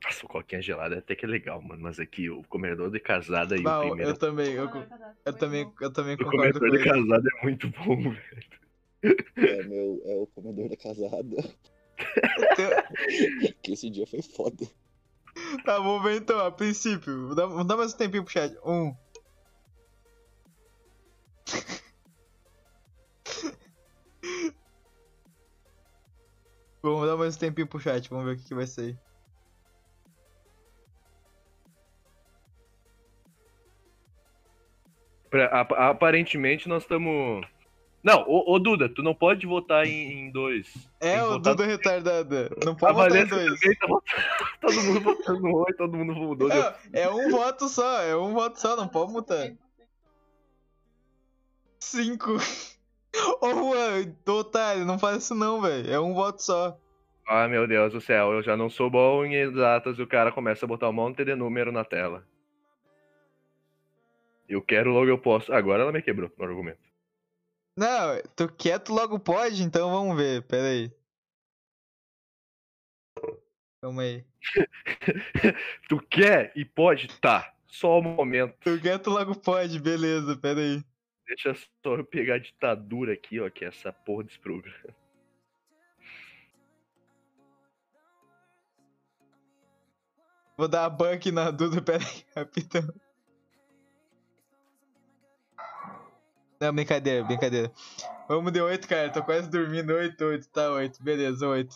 Nossa, 0.02 0.24
o 0.24 0.28
coquinha 0.28 0.62
gelada 0.62 0.98
até 0.98 1.14
que 1.14 1.24
é 1.24 1.28
legal, 1.28 1.60
mano. 1.60 1.82
Mas 1.82 1.98
aqui, 2.00 2.30
o 2.30 2.42
comedor 2.44 2.90
de 2.90 3.00
casada 3.00 3.56
e 3.56 3.62
Bah, 3.62 3.78
o 3.78 3.88
primeiro. 3.88 4.10
eu 4.12 4.18
também, 4.18 4.52
eu, 4.52 4.64
eu 4.64 4.70
foi 4.70 5.34
também, 5.34 5.72
eu 5.80 5.92
também 5.92 6.14
O 6.14 6.18
concordo 6.18 6.58
com 6.58 6.58
comedor 6.58 6.70
de 6.70 6.76
ele. 6.76 6.84
casada 6.84 7.28
é 7.38 7.42
muito 7.42 7.68
bom, 7.68 7.96
velho. 8.10 8.59
É, 9.02 9.62
meu, 9.64 10.00
é 10.04 10.14
o 10.16 10.26
comedor 10.26 10.68
da 10.68 10.76
casada. 10.76 11.36
que 13.62 13.72
esse 13.72 13.90
dia 13.90 14.06
foi 14.06 14.22
foda. 14.22 14.66
Tá, 15.64 15.78
vamos 15.78 16.02
ver 16.02 16.20
então, 16.20 16.38
a 16.40 16.50
princípio. 16.50 17.34
Dá, 17.34 17.46
dá 17.64 17.76
mais 17.76 17.94
um 17.94 17.96
tempinho 17.96 18.24
pro 18.24 18.32
chat. 18.32 18.56
Um. 18.64 18.94
Vamos 26.82 27.06
dar 27.06 27.16
mais 27.16 27.36
um 27.36 27.38
tempinho 27.38 27.66
pro 27.66 27.78
chat, 27.78 28.08
vamos 28.08 28.24
ver 28.24 28.32
o 28.32 28.36
que, 28.38 28.48
que 28.48 28.54
vai 28.54 28.66
sair. 28.66 28.98
Pra- 35.30 35.46
ap- 35.60 35.72
aparentemente 35.72 36.68
nós 36.68 36.82
estamos. 36.82 37.46
Não, 38.02 38.24
ô, 38.26 38.54
ô, 38.54 38.58
Duda, 38.58 38.88
tu 38.88 39.02
não 39.02 39.14
pode 39.14 39.46
votar 39.46 39.86
em, 39.86 40.12
em 40.12 40.30
dois. 40.30 40.72
É 41.00 41.22
o 41.22 41.38
Duda 41.38 41.66
retardada. 41.66 42.50
Não 42.64 42.72
A 42.72 42.76
pode 42.76 42.94
votar 42.94 43.16
em 43.16 43.26
dois. 43.26 43.60
tá 43.78 43.86
votando. 43.86 44.24
Todo 44.60 44.82
mundo 44.82 45.00
votando 45.00 45.40
no 45.40 45.56
oi, 45.56 45.72
todo 45.74 45.96
mundo 45.96 46.14
mudou. 46.14 46.50
É, 46.50 46.76
é 46.92 47.10
um 47.10 47.30
voto 47.30 47.68
só, 47.68 48.02
é 48.02 48.16
um 48.16 48.32
voto 48.32 48.60
só, 48.60 48.76
não 48.76 48.88
pode 48.88 49.12
mutar. 49.12 49.52
Cinco. 51.78 52.36
Ô 53.40 53.50
Juan, 53.50 54.14
otário, 54.28 54.84
não 54.84 54.98
faz 54.98 55.24
isso 55.24 55.34
não, 55.34 55.60
velho. 55.60 55.90
É 55.90 55.98
um 55.98 56.14
voto 56.14 56.42
só. 56.42 56.78
Ah, 57.26 57.48
meu 57.48 57.66
Deus 57.66 57.92
do 57.92 58.00
céu, 58.00 58.32
eu 58.32 58.42
já 58.42 58.56
não 58.56 58.70
sou 58.70 58.90
bom 58.90 59.24
em 59.24 59.34
exatas 59.34 59.98
e 59.98 60.02
o 60.02 60.06
cara 60.06 60.32
começa 60.32 60.64
a 60.64 60.68
botar 60.68 60.88
um 60.88 60.92
monte 60.92 61.24
de 61.24 61.34
número 61.34 61.70
na 61.70 61.84
tela. 61.84 62.26
Eu 64.48 64.60
quero, 64.60 64.90
logo 64.90 65.06
eu 65.06 65.18
posso. 65.18 65.52
Agora 65.52 65.82
ela 65.82 65.92
me 65.92 66.02
quebrou 66.02 66.30
no 66.36 66.44
argumento. 66.44 66.89
Não, 67.76 68.20
tu 68.36 68.52
quieto 68.52 68.92
logo 68.92 69.18
pode, 69.18 69.62
então 69.62 69.90
vamos 69.90 70.16
ver, 70.16 70.42
pera 70.46 70.68
aí. 70.68 70.92
Calma 73.80 74.02
aí. 74.02 74.24
Tu 75.88 75.98
quer 76.08 76.52
e 76.54 76.64
pode? 76.64 77.08
Tá. 77.20 77.54
Só 77.66 77.98
um 77.98 78.02
momento. 78.02 78.54
Tu 78.60 78.80
quieto 78.80 79.08
logo 79.08 79.34
pode, 79.34 79.80
beleza, 79.80 80.36
pera 80.36 80.60
aí. 80.60 80.84
Deixa 81.26 81.54
só 81.54 81.96
eu 81.96 82.04
pegar 82.04 82.34
a 82.34 82.38
ditadura 82.38 83.14
aqui, 83.14 83.40
ó, 83.40 83.48
que 83.48 83.64
é 83.64 83.68
essa 83.68 83.92
porra 83.92 84.24
desse 84.24 84.38
programa. 84.38 84.94
Vou 90.58 90.68
dar 90.68 90.84
a 90.84 90.90
bank 90.90 91.30
na 91.32 91.50
Duda, 91.50 91.80
pera 91.80 92.04
aí, 92.04 92.24
rapidão. 92.36 93.09
Não, 96.60 96.74
brincadeira, 96.74 97.24
brincadeira. 97.24 97.72
Vamos 98.28 98.52
de 98.52 98.60
8, 98.60 98.86
cara, 98.86 99.10
tô 99.10 99.22
quase 99.22 99.48
dormindo. 99.48 99.94
8, 99.94 100.22
8, 100.22 100.48
tá 100.50 100.70
8, 100.70 101.02
beleza, 101.02 101.48
8. 101.48 101.74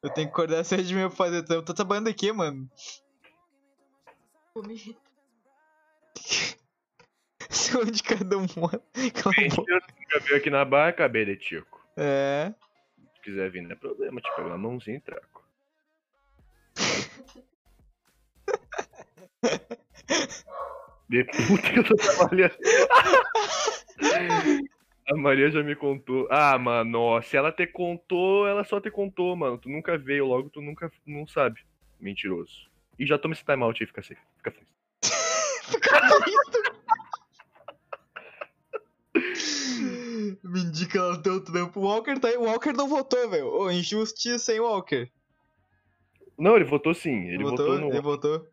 Eu 0.00 0.10
tenho 0.10 0.28
que 0.28 0.32
acordar 0.32 0.62
7 0.64 0.84
de 0.84 0.94
manhã 0.94 1.08
pra 1.08 1.16
fazer 1.16 1.42
trampo. 1.42 1.64
Tô 1.64 1.74
trabalhando 1.74 2.08
aqui, 2.08 2.30
mano. 2.30 2.70
Se 7.50 7.76
onde 7.82 8.00
cada 8.02 8.38
um 8.38 8.46
mora. 8.56 8.80
Veio 8.94 10.36
aqui 10.36 10.50
na 10.50 10.64
barra, 10.64 10.92
cabelo 10.92 11.34
tico. 11.36 11.84
É. 11.96 12.54
Se 13.14 13.20
quiser 13.22 13.50
vir, 13.50 13.62
não 13.62 13.72
é 13.72 13.74
problema, 13.74 14.20
te 14.20 14.30
pegar 14.36 14.54
a 14.54 14.58
mãozinha 14.58 14.98
e 14.98 15.00
traco. 15.00 15.42
De 21.08 21.24
puta 21.24 21.62
que 21.70 21.78
eu 21.78 21.84
tô 21.84 21.94
trabalhando. 21.96 22.56
A 25.08 25.16
Maria 25.16 25.50
já 25.50 25.62
me 25.62 25.74
contou. 25.74 26.28
Ah, 26.30 26.56
mano, 26.58 27.20
se 27.22 27.36
ela 27.36 27.50
te 27.52 27.66
contou, 27.66 28.46
ela 28.46 28.64
só 28.64 28.80
te 28.80 28.90
contou, 28.90 29.34
mano. 29.34 29.58
Tu 29.58 29.68
nunca 29.68 29.98
veio, 29.98 30.26
logo 30.26 30.48
tu 30.48 30.60
nunca 30.60 30.90
não 31.06 31.26
sabe. 31.26 31.60
Mentiroso. 32.00 32.70
E 32.98 33.06
já 33.06 33.18
toma 33.18 33.34
esse 33.34 33.44
timeout 33.44 33.82
aí, 33.82 33.86
fica 33.86 34.02
safe. 34.02 34.20
Fica 34.36 34.50
feliz. 34.50 34.72
Me 40.42 40.60
indica 40.60 41.02
lá 41.02 41.14
o 41.14 41.22
teu 41.22 41.42
trampo. 41.42 41.80
O 41.80 41.84
Walker 41.84 42.18
tá. 42.18 42.28
O 42.38 42.44
Walker 42.44 42.72
não 42.72 42.88
votou, 42.88 43.30
velho. 43.30 43.46
Ô, 43.48 43.70
injustiça, 43.70 44.52
hein, 44.52 44.60
Walker? 44.60 45.10
Não, 46.38 46.56
ele 46.56 46.64
votou 46.64 46.94
sim. 46.94 47.28
Ele 47.28 47.44
votou, 47.44 47.78
no. 47.78 47.88
Ele 47.88 48.00
votou. 48.00 48.48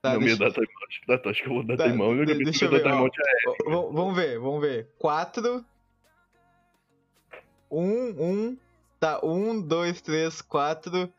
Tá, 0.00 0.14
no 0.14 0.20
deixa, 0.20 0.36
meio 0.38 0.38
da 0.38 0.54
timeout. 0.54 1.00
Da, 1.06 1.30
acho 1.30 1.42
que 1.42 1.48
eu 1.48 1.54
vou 1.54 1.62
dar 1.64 1.76
Tá, 1.76 1.84
timeout. 1.90 2.18
Eu 2.30 2.38
deixa 2.44 2.64
eu 2.66 2.70
dar 2.70 2.78
ver, 2.78 2.86
ó. 2.86 2.90
timeout 2.90 3.16
é. 3.20 3.70
Vamos 3.92 4.16
ver, 4.16 4.38
vamos 4.38 4.60
ver. 4.60 4.88
4. 4.98 5.64
1, 7.70 7.82
1. 8.50 8.58
Tá, 9.00 9.20
1, 9.24 9.60
2, 9.62 10.00
3, 10.00 10.42
4, 10.42 11.12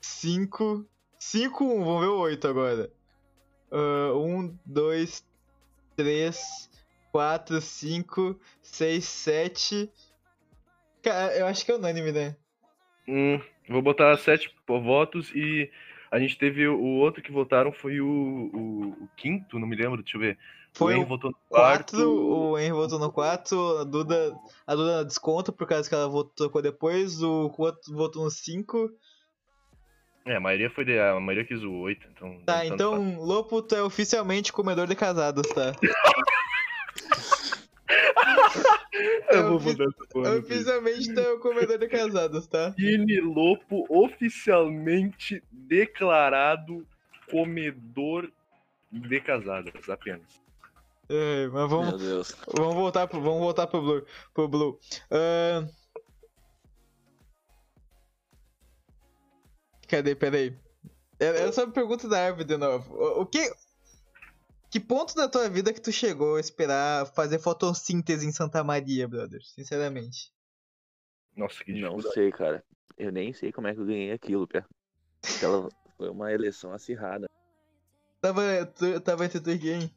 5. 0.00 0.86
5, 1.18 1.64
1. 1.64 1.84
Vamos 1.84 2.00
ver 2.00 2.08
o 2.08 2.18
8 2.18 2.48
agora. 2.48 2.90
1, 3.72 4.56
2, 4.66 5.26
3, 5.96 6.70
4, 7.10 7.60
5, 7.60 8.40
6, 8.62 9.04
7. 9.04 9.90
Cara, 11.02 11.36
eu 11.36 11.46
acho 11.46 11.64
que 11.64 11.72
é 11.72 11.74
unânime, 11.74 12.12
né? 12.12 12.36
Hum, 13.06 13.38
vou 13.68 13.82
botar 13.82 14.16
sete 14.16 14.48
po- 14.64 14.80
votos 14.80 15.30
e 15.34 15.70
a 16.14 16.18
gente 16.20 16.38
teve 16.38 16.68
o 16.68 16.98
outro 16.98 17.20
que 17.20 17.32
votaram 17.32 17.72
foi 17.72 18.00
o, 18.00 18.06
o, 18.06 19.04
o 19.04 19.08
quinto, 19.16 19.58
não 19.58 19.66
me 19.66 19.74
lembro, 19.74 20.00
deixa 20.00 20.16
eu 20.16 20.20
ver. 20.20 20.38
Foi 20.72 20.94
o 20.94 20.96
Henry 20.96 21.08
votou 21.08 21.30
no 21.32 21.36
4, 21.48 21.96
quarto. 21.96 21.96
o 21.96 22.56
Henry 22.56 22.70
votou 22.70 22.98
no 23.00 23.10
4, 23.10 23.78
a 23.78 23.84
Duda, 23.84 24.32
a 24.64 24.74
Duda 24.76 25.04
desconta 25.04 25.50
por 25.50 25.66
causa 25.66 25.88
que 25.88 25.94
ela 25.94 26.06
votou 26.06 26.62
depois, 26.62 27.20
o 27.20 27.52
outro 27.58 27.92
votou 27.92 28.22
no 28.22 28.30
5. 28.30 28.92
É, 30.24 30.36
a 30.36 30.40
maioria 30.40 30.70
foi 30.70 30.84
de, 30.84 30.96
a 31.00 31.18
maioria 31.18 31.44
quis 31.44 31.64
o 31.64 31.72
oito, 31.80 32.06
então. 32.12 32.40
Tá, 32.46 32.64
então 32.64 33.18
Lopo, 33.18 33.60
tu 33.60 33.74
é 33.74 33.82
oficialmente 33.82 34.52
comedor 34.52 34.86
de 34.86 34.94
casados, 34.94 35.48
tá? 35.48 35.72
faz. 39.26 39.36
Eu 39.36 39.42
vou 39.48 39.56
ofi- 39.56 39.66
mudar 39.70 39.84
essa 39.84 40.06
porra. 40.10 40.38
Oficialmente 40.38 41.18
é 41.18 41.30
o 41.32 41.38
comedor 41.40 41.78
de 41.78 41.88
casados, 41.88 42.46
tá? 42.46 42.70
Vini 42.70 43.20
Lopo 43.20 43.84
oficialmente 43.88 45.42
declarado 45.50 46.86
comedor 47.30 48.30
de 48.92 49.20
casadas, 49.20 49.88
apenas. 49.88 50.42
É, 51.08 51.48
mas 51.48 51.70
vamos, 51.70 51.88
Meu 51.90 51.98
Deus. 51.98 52.36
vamos 52.56 52.74
voltar 52.74 53.06
pro, 53.06 53.20
vamos 53.20 53.40
voltar 53.40 53.66
pro 53.66 53.82
Blue. 53.82 54.06
Pro 54.32 54.48
Blue. 54.48 54.78
Ahn. 55.10 55.68
Cadê? 59.88 60.14
Peraí. 60.14 60.56
Era 61.18 61.38
era 61.38 61.52
só 61.52 61.64
uma 61.64 61.72
pergunta 61.72 62.08
da 62.08 62.24
árvore 62.26 62.44
de 62.44 62.56
novo. 62.56 62.94
O, 62.94 63.22
o 63.22 63.26
que. 63.26 63.38
Que 64.74 64.80
ponto 64.80 65.14
da 65.14 65.28
tua 65.28 65.48
vida 65.48 65.72
que 65.72 65.80
tu 65.80 65.92
chegou 65.92 66.34
a 66.34 66.40
esperar 66.40 67.06
fazer 67.06 67.38
fotossíntese 67.38 68.26
em 68.26 68.32
Santa 68.32 68.64
Maria, 68.64 69.06
brother? 69.06 69.40
Sinceramente. 69.44 70.32
Nossa, 71.36 71.62
que 71.62 71.80
Não 71.80 72.00
sei, 72.00 72.32
cara. 72.32 72.60
Eu 72.98 73.12
nem 73.12 73.32
sei 73.32 73.52
como 73.52 73.68
é 73.68 73.72
que 73.72 73.78
eu 73.78 73.86
ganhei 73.86 74.10
aquilo, 74.10 74.48
Pé. 74.48 74.64
Aquela 75.36 75.68
foi 75.96 76.10
uma 76.10 76.32
eleição 76.32 76.72
acirrada. 76.72 77.30
Tava, 78.20 78.66
tu, 78.66 79.00
tava 79.00 79.24
entre 79.24 79.38
tu 79.38 79.50
e 79.52 79.58
quem? 79.60 79.94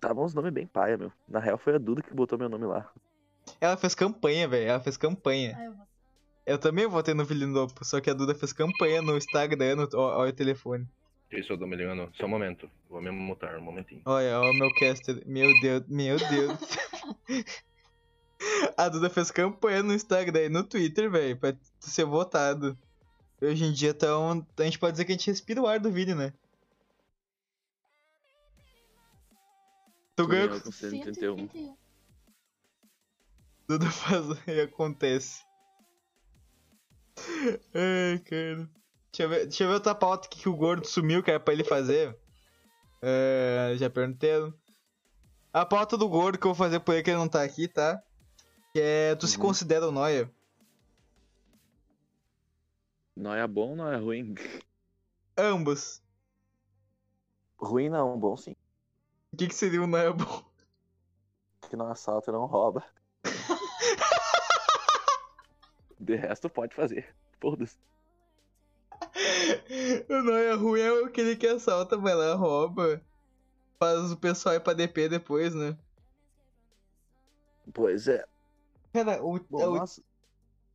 Tava 0.00 0.20
uns 0.20 0.34
nomes 0.34 0.52
bem 0.52 0.66
paia, 0.66 0.98
meu. 0.98 1.12
Na 1.28 1.38
real 1.38 1.58
foi 1.58 1.76
a 1.76 1.78
Duda 1.78 2.02
que 2.02 2.12
botou 2.12 2.36
meu 2.36 2.48
nome 2.48 2.66
lá. 2.66 2.92
Ela 3.60 3.76
fez 3.76 3.94
campanha, 3.94 4.48
velho. 4.48 4.70
Ela 4.70 4.80
fez 4.80 4.96
campanha. 4.96 5.54
Ai, 5.56 5.68
eu 5.68 5.72
vou. 5.72 5.86
Eu 6.44 6.58
também 6.58 6.88
votei 6.88 7.14
no 7.14 7.24
Vilinopo, 7.24 7.84
só 7.84 8.00
que 8.00 8.10
a 8.10 8.14
Duda 8.14 8.34
fez 8.34 8.52
campanha 8.52 9.00
no 9.00 9.16
Instagram, 9.16 9.76
no, 9.76 9.88
ó, 9.94 10.26
o 10.26 10.32
telefone. 10.32 10.88
Isso, 11.32 11.52
eu 11.52 11.58
tô 11.58 11.66
me 11.66 11.76
ligando. 11.76 12.10
Só 12.14 12.26
um 12.26 12.28
momento. 12.28 12.70
Vou 12.90 13.00
mesmo 13.00 13.18
mutar, 13.18 13.56
um 13.56 13.62
momentinho. 13.62 14.02
Olha, 14.04 14.38
ó, 14.38 14.50
o 14.50 14.54
meu 14.54 14.72
caster. 14.74 15.22
Meu 15.26 15.50
Deus, 15.60 15.82
meu 15.88 16.16
Deus. 16.18 16.58
a 18.76 18.88
Duda 18.88 19.08
fez 19.08 19.30
campanha 19.30 19.82
no 19.82 19.94
Instagram 19.94 20.42
e 20.42 20.48
no 20.50 20.62
Twitter, 20.62 21.10
velho, 21.10 21.36
pra 21.38 21.56
ser 21.80 22.04
votado. 22.04 22.78
Hoje 23.40 23.64
em 23.64 23.72
dia, 23.72 23.90
então, 23.90 24.46
a 24.58 24.62
gente 24.62 24.78
pode 24.78 24.92
dizer 24.92 25.04
que 25.06 25.12
a 25.12 25.16
gente 25.16 25.30
respira 25.30 25.62
o 25.62 25.66
ar 25.66 25.80
do 25.80 25.90
vídeo, 25.90 26.14
né? 26.14 26.32
Tu 30.14 30.26
ganhou 30.26 30.60
com 30.60 30.70
131. 30.70 31.36
131. 31.48 31.76
Duda 33.66 33.90
faz 33.90 34.26
e 34.46 34.60
acontece. 34.62 35.42
Ai, 37.74 38.18
cara. 38.18 38.81
Deixa 39.12 39.22
eu 39.24 39.28
ver, 39.28 39.42
deixa 39.46 39.64
eu 39.64 39.68
ver 39.68 39.74
outra 39.74 39.94
pauta 39.94 40.26
aqui 40.26 40.40
que 40.40 40.48
o 40.48 40.56
gordo 40.56 40.86
sumiu, 40.86 41.22
que 41.22 41.30
era 41.30 41.38
pra 41.38 41.52
ele 41.52 41.62
fazer. 41.64 42.16
É, 43.02 43.74
já 43.76 43.90
perguntei. 43.90 44.30
A 45.52 45.66
pauta 45.66 45.98
do 45.98 46.08
gordo 46.08 46.38
que 46.38 46.46
eu 46.46 46.54
vou 46.54 46.66
fazer 46.66 46.80
por 46.80 46.94
ele 46.94 47.02
que 47.02 47.10
ele 47.10 47.18
não 47.18 47.28
tá 47.28 47.42
aqui, 47.42 47.68
tá? 47.68 48.02
Que 48.72 48.80
é, 48.80 49.14
tu 49.14 49.26
se 49.26 49.36
Uhum. 49.36 49.42
considera 49.42 49.86
o 49.86 49.92
Noia? 49.92 50.30
Não 53.14 53.34
é 53.34 53.46
bom, 53.46 53.76
não 53.76 53.92
é 53.92 53.96
ruim. 53.98 54.34
Ambos. 55.36 56.02
Ruim 57.58 57.90
não, 57.90 58.18
bom 58.18 58.34
sim. 58.36 58.56
O 59.32 59.36
que, 59.36 59.46
que 59.48 59.54
seria 59.54 59.82
o 59.82 59.86
Noia 59.86 60.12
bom? 60.14 60.42
Que 61.68 61.76
não 61.76 61.88
assalta 61.90 62.30
e 62.30 62.34
não 62.34 62.46
rouba. 62.46 62.82
De 66.00 66.16
resto 66.16 66.48
pode 66.48 66.74
fazer. 66.74 67.14
Foda-se. 67.40 67.76
o 70.08 70.22
Noia 70.22 70.54
ruim 70.56 70.80
é 70.80 71.04
aquele 71.04 71.36
que 71.36 71.46
assalta, 71.46 71.96
vai 71.96 72.14
lá, 72.14 72.34
rouba. 72.34 73.00
Faz 73.78 74.12
o 74.12 74.16
pessoal 74.16 74.54
ir 74.54 74.60
pra 74.60 74.72
DP 74.74 75.08
depois, 75.08 75.54
né? 75.54 75.76
Pois 77.74 78.08
é. 78.08 78.24
Cara, 78.92 79.22
o, 79.24 79.38
Bom, 79.38 79.60
é 79.60 79.66
o- 79.68 79.74
nossa, 79.76 80.02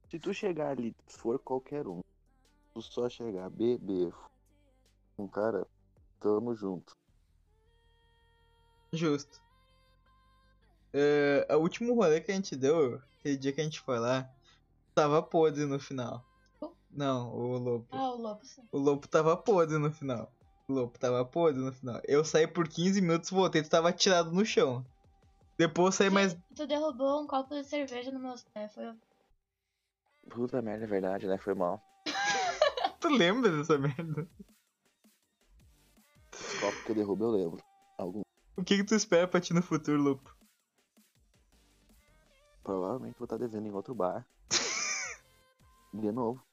se 0.09 0.19
tu 0.19 0.34
chegar 0.34 0.71
ali, 0.71 0.93
se 1.07 1.17
for 1.17 1.39
qualquer 1.39 1.88
um, 1.88 2.01
tu 2.73 2.82
só 2.82 3.09
chegar, 3.09 3.49
beber, 3.49 4.13
um 5.17 5.28
cara, 5.28 5.65
tamo 6.19 6.55
junto. 6.55 6.93
Justo. 8.93 9.39
É, 10.93 11.55
o 11.55 11.59
último 11.59 11.93
rolê 11.93 12.19
que 12.21 12.32
a 12.32 12.36
gente 12.36 12.55
deu, 12.55 12.95
aquele 13.19 13.38
dia 13.38 13.53
que 13.53 13.61
a 13.61 13.63
gente 13.63 13.80
foi 13.82 13.99
lá, 13.99 14.28
tava 14.95 15.21
podre 15.21 15.65
no 15.65 15.80
final. 15.80 16.26
Não, 16.97 17.31
o 17.31 17.57
Lopo. 17.59 17.95
Ah, 17.95 18.09
o 18.09 18.17
Lobo, 18.19 18.43
sim. 18.43 18.67
O 18.71 18.79
Lopo 18.79 19.07
tava 19.07 19.37
podre 19.37 19.77
no 19.77 19.91
final. 19.91 20.31
O 20.67 20.73
Lopo 20.73 20.97
tava 20.97 21.23
podre 21.23 21.61
no 21.61 21.71
final. 21.71 22.01
Eu 22.05 22.25
saí 22.25 22.47
por 22.47 22.67
15 22.67 22.99
minutos, 23.01 23.29
voltei, 23.29 23.61
tu 23.61 23.69
tava 23.69 23.93
tirado 23.93 24.31
no 24.31 24.43
chão. 24.43 24.83
Depois 25.59 25.85
eu 25.85 25.91
saí 25.91 26.09
mais. 26.09 26.35
Tu 26.55 26.65
derrubou 26.65 27.21
um 27.21 27.27
copo 27.27 27.53
de 27.53 27.63
cerveja 27.63 28.09
no 28.09 28.19
meu 28.19 28.33
pé. 28.51 28.67
Foi 28.67 28.91
Puta 30.27 30.59
merda, 30.59 30.85
é 30.85 30.87
verdade, 30.87 31.27
né? 31.27 31.37
Foi 31.37 31.53
mal. 31.53 31.79
Tu 32.99 33.09
lembra 33.09 33.51
dessa 33.51 33.77
merda? 33.77 34.27
Os 36.33 36.59
copos 36.59 36.81
que 36.83 36.91
eu 36.93 36.95
derrubo 36.95 37.25
eu 37.25 37.29
lembro. 37.29 37.63
Algum. 37.95 38.21
O 38.55 38.63
que, 38.63 38.77
que 38.77 38.83
tu 38.83 38.95
espera 38.95 39.27
pra 39.27 39.39
ti 39.39 39.53
no 39.53 39.61
futuro, 39.61 40.01
Lopo? 40.01 40.35
Provavelmente 42.63 43.19
vou 43.19 43.25
estar 43.25 43.37
devendo 43.37 43.67
em 43.67 43.71
outro 43.71 43.93
bar. 43.93 44.25
De 45.93 46.11
novo. 46.11 46.46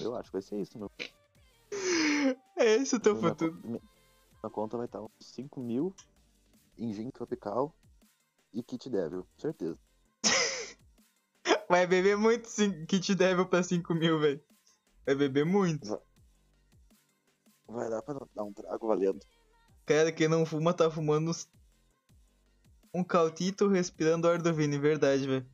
Eu 0.00 0.14
acho 0.16 0.28
que 0.30 0.32
vai 0.34 0.42
ser 0.42 0.60
isso, 0.60 0.78
meu. 0.78 0.90
É 2.58 2.74
esse 2.76 2.96
o 2.96 3.00
teu 3.00 3.14
Minha 3.14 3.28
futuro. 3.30 3.52
co- 3.60 3.66
minha- 3.68 3.80
minha 4.42 4.50
conta 4.50 4.76
vai 4.76 4.86
estar 4.86 5.00
uns 5.02 5.10
5 5.20 5.60
mil 5.60 5.94
em 6.78 6.92
gin 6.92 7.10
tropical 7.10 7.74
e 8.52 8.62
kit 8.62 8.88
devil, 8.90 9.26
certeza. 9.38 9.78
Vai 11.68 11.86
beber 11.86 12.16
muito 12.16 12.48
te 13.00 13.14
deve 13.14 13.44
pra 13.44 13.62
5 13.62 13.92
mil, 13.94 14.18
velho. 14.20 14.42
Vai 15.04 15.14
beber 15.14 15.44
muito. 15.44 15.86
Vai 17.68 17.90
dar 17.90 18.02
pra 18.02 18.14
dar 18.34 18.44
um 18.44 18.52
trago 18.52 18.86
valendo. 18.86 19.20
Cara, 19.84 20.10
quem 20.12 20.28
não 20.28 20.46
fuma 20.46 20.72
tá 20.72 20.90
fumando 20.90 21.30
uns- 21.30 21.48
um 22.94 23.04
cautito 23.04 23.68
respirando 23.68 24.28
ar 24.28 24.40
do 24.40 24.54
Vini, 24.54 24.78
verdade, 24.78 25.26
velho. 25.26 25.46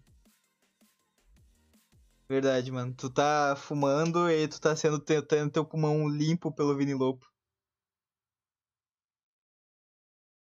Verdade, 2.32 2.72
mano. 2.72 2.94
Tu 2.94 3.10
tá 3.10 3.54
fumando 3.54 4.30
e 4.30 4.48
tu 4.48 4.58
tá 4.58 4.74
sendo 4.74 4.98
te- 4.98 5.20
tendo 5.20 5.50
teu 5.52 5.66
pulmão 5.66 6.08
limpo 6.08 6.50
pelo 6.50 6.74
Vini 6.74 6.94
Lopo. 6.94 7.30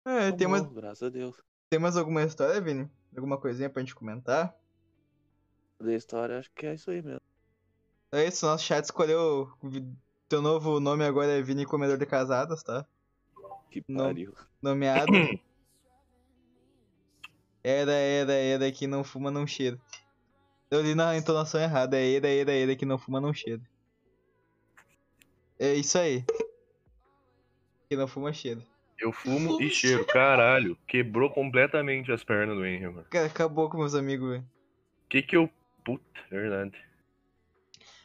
É, 0.07 0.33
tem 0.33 0.49
mais, 0.49 0.63
Graças 0.63 1.03
a 1.03 1.11
Deus. 1.11 1.37
tem 1.69 1.79
mais 1.79 1.95
alguma 1.99 2.23
história, 2.23 2.59
Vini? 2.59 2.91
Alguma 3.15 3.39
coisinha 3.39 3.69
pra 3.69 3.83
gente 3.83 3.95
comentar? 3.95 4.57
Da 5.79 5.93
história, 5.93 6.39
acho 6.39 6.51
que 6.53 6.65
é 6.65 6.73
isso 6.73 6.91
aí 6.91 7.03
mesmo. 7.03 7.21
É 8.13 8.27
isso, 8.27 8.47
nosso 8.47 8.65
chat 8.65 8.83
escolheu. 8.83 9.53
Teu 10.27 10.41
novo 10.41 10.81
nome 10.81 11.05
agora 11.05 11.33
é 11.33 11.43
Vini 11.43 11.67
Comedor 11.67 11.99
de 11.99 12.07
Casadas, 12.07 12.63
tá? 12.63 12.87
Que 13.71 13.83
pariu. 13.83 14.33
Nomeado. 14.63 15.13
Era, 17.63 17.93
era, 17.93 18.33
era 18.33 18.73
que 18.73 18.87
não 18.87 19.05
fuma, 19.05 19.31
não 19.31 19.47
cheira. 19.47 19.79
Eu 20.75 20.83
li 20.83 20.95
na 20.95 21.17
entonação 21.17 21.61
errada. 21.61 21.97
É 21.97 22.17
era, 22.17 22.29
era, 22.29 22.53
era 22.53 22.77
que 22.77 22.85
não 22.85 22.99
fuma, 22.99 23.21
não 23.21 23.33
cheira. 23.33 23.63
É 25.59 25.73
isso 25.73 25.97
aí. 25.97 26.25
Que 27.89 27.97
não 27.97 28.09
fuma, 28.09 28.33
cheira. 28.33 28.61
Eu 28.99 29.13
fumo 29.13 29.63
e 29.63 29.71
cheiro, 29.71 30.05
caralho. 30.05 30.77
Quebrou 30.87 31.31
completamente 31.31 32.11
as 32.11 32.25
pernas 32.25 32.57
do 32.57 32.67
Henry, 32.67 32.89
mano. 32.89 33.07
Cara, 33.11 33.27
acabou 33.27 33.71
com 33.71 33.79
meus 33.79 33.95
amigos, 33.95 34.31
velho. 34.31 34.45
Que 35.09 35.23
que 35.23 35.37
eu. 35.37 35.49
Puta, 35.85 36.21
verdade. 36.29 36.77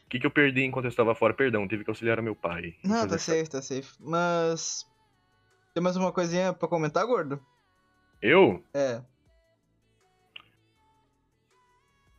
O 0.04 0.08
que 0.08 0.20
que 0.20 0.26
eu 0.26 0.30
perdi 0.30 0.62
enquanto 0.62 0.84
eu 0.84 0.90
estava 0.90 1.14
fora? 1.14 1.34
Perdão, 1.34 1.66
tive 1.66 1.82
que 1.82 1.90
auxiliar 1.90 2.20
meu 2.22 2.36
pai. 2.36 2.76
Não, 2.84 3.06
tá 3.08 3.18
safe, 3.18 3.48
tá 3.48 3.60
safe. 3.60 3.94
Mas. 3.98 4.86
Tem 5.74 5.82
mais 5.82 5.96
uma 5.96 6.12
coisinha 6.12 6.52
pra 6.52 6.68
comentar, 6.68 7.04
gordo? 7.06 7.44
Eu? 8.22 8.62
É. 8.74 9.02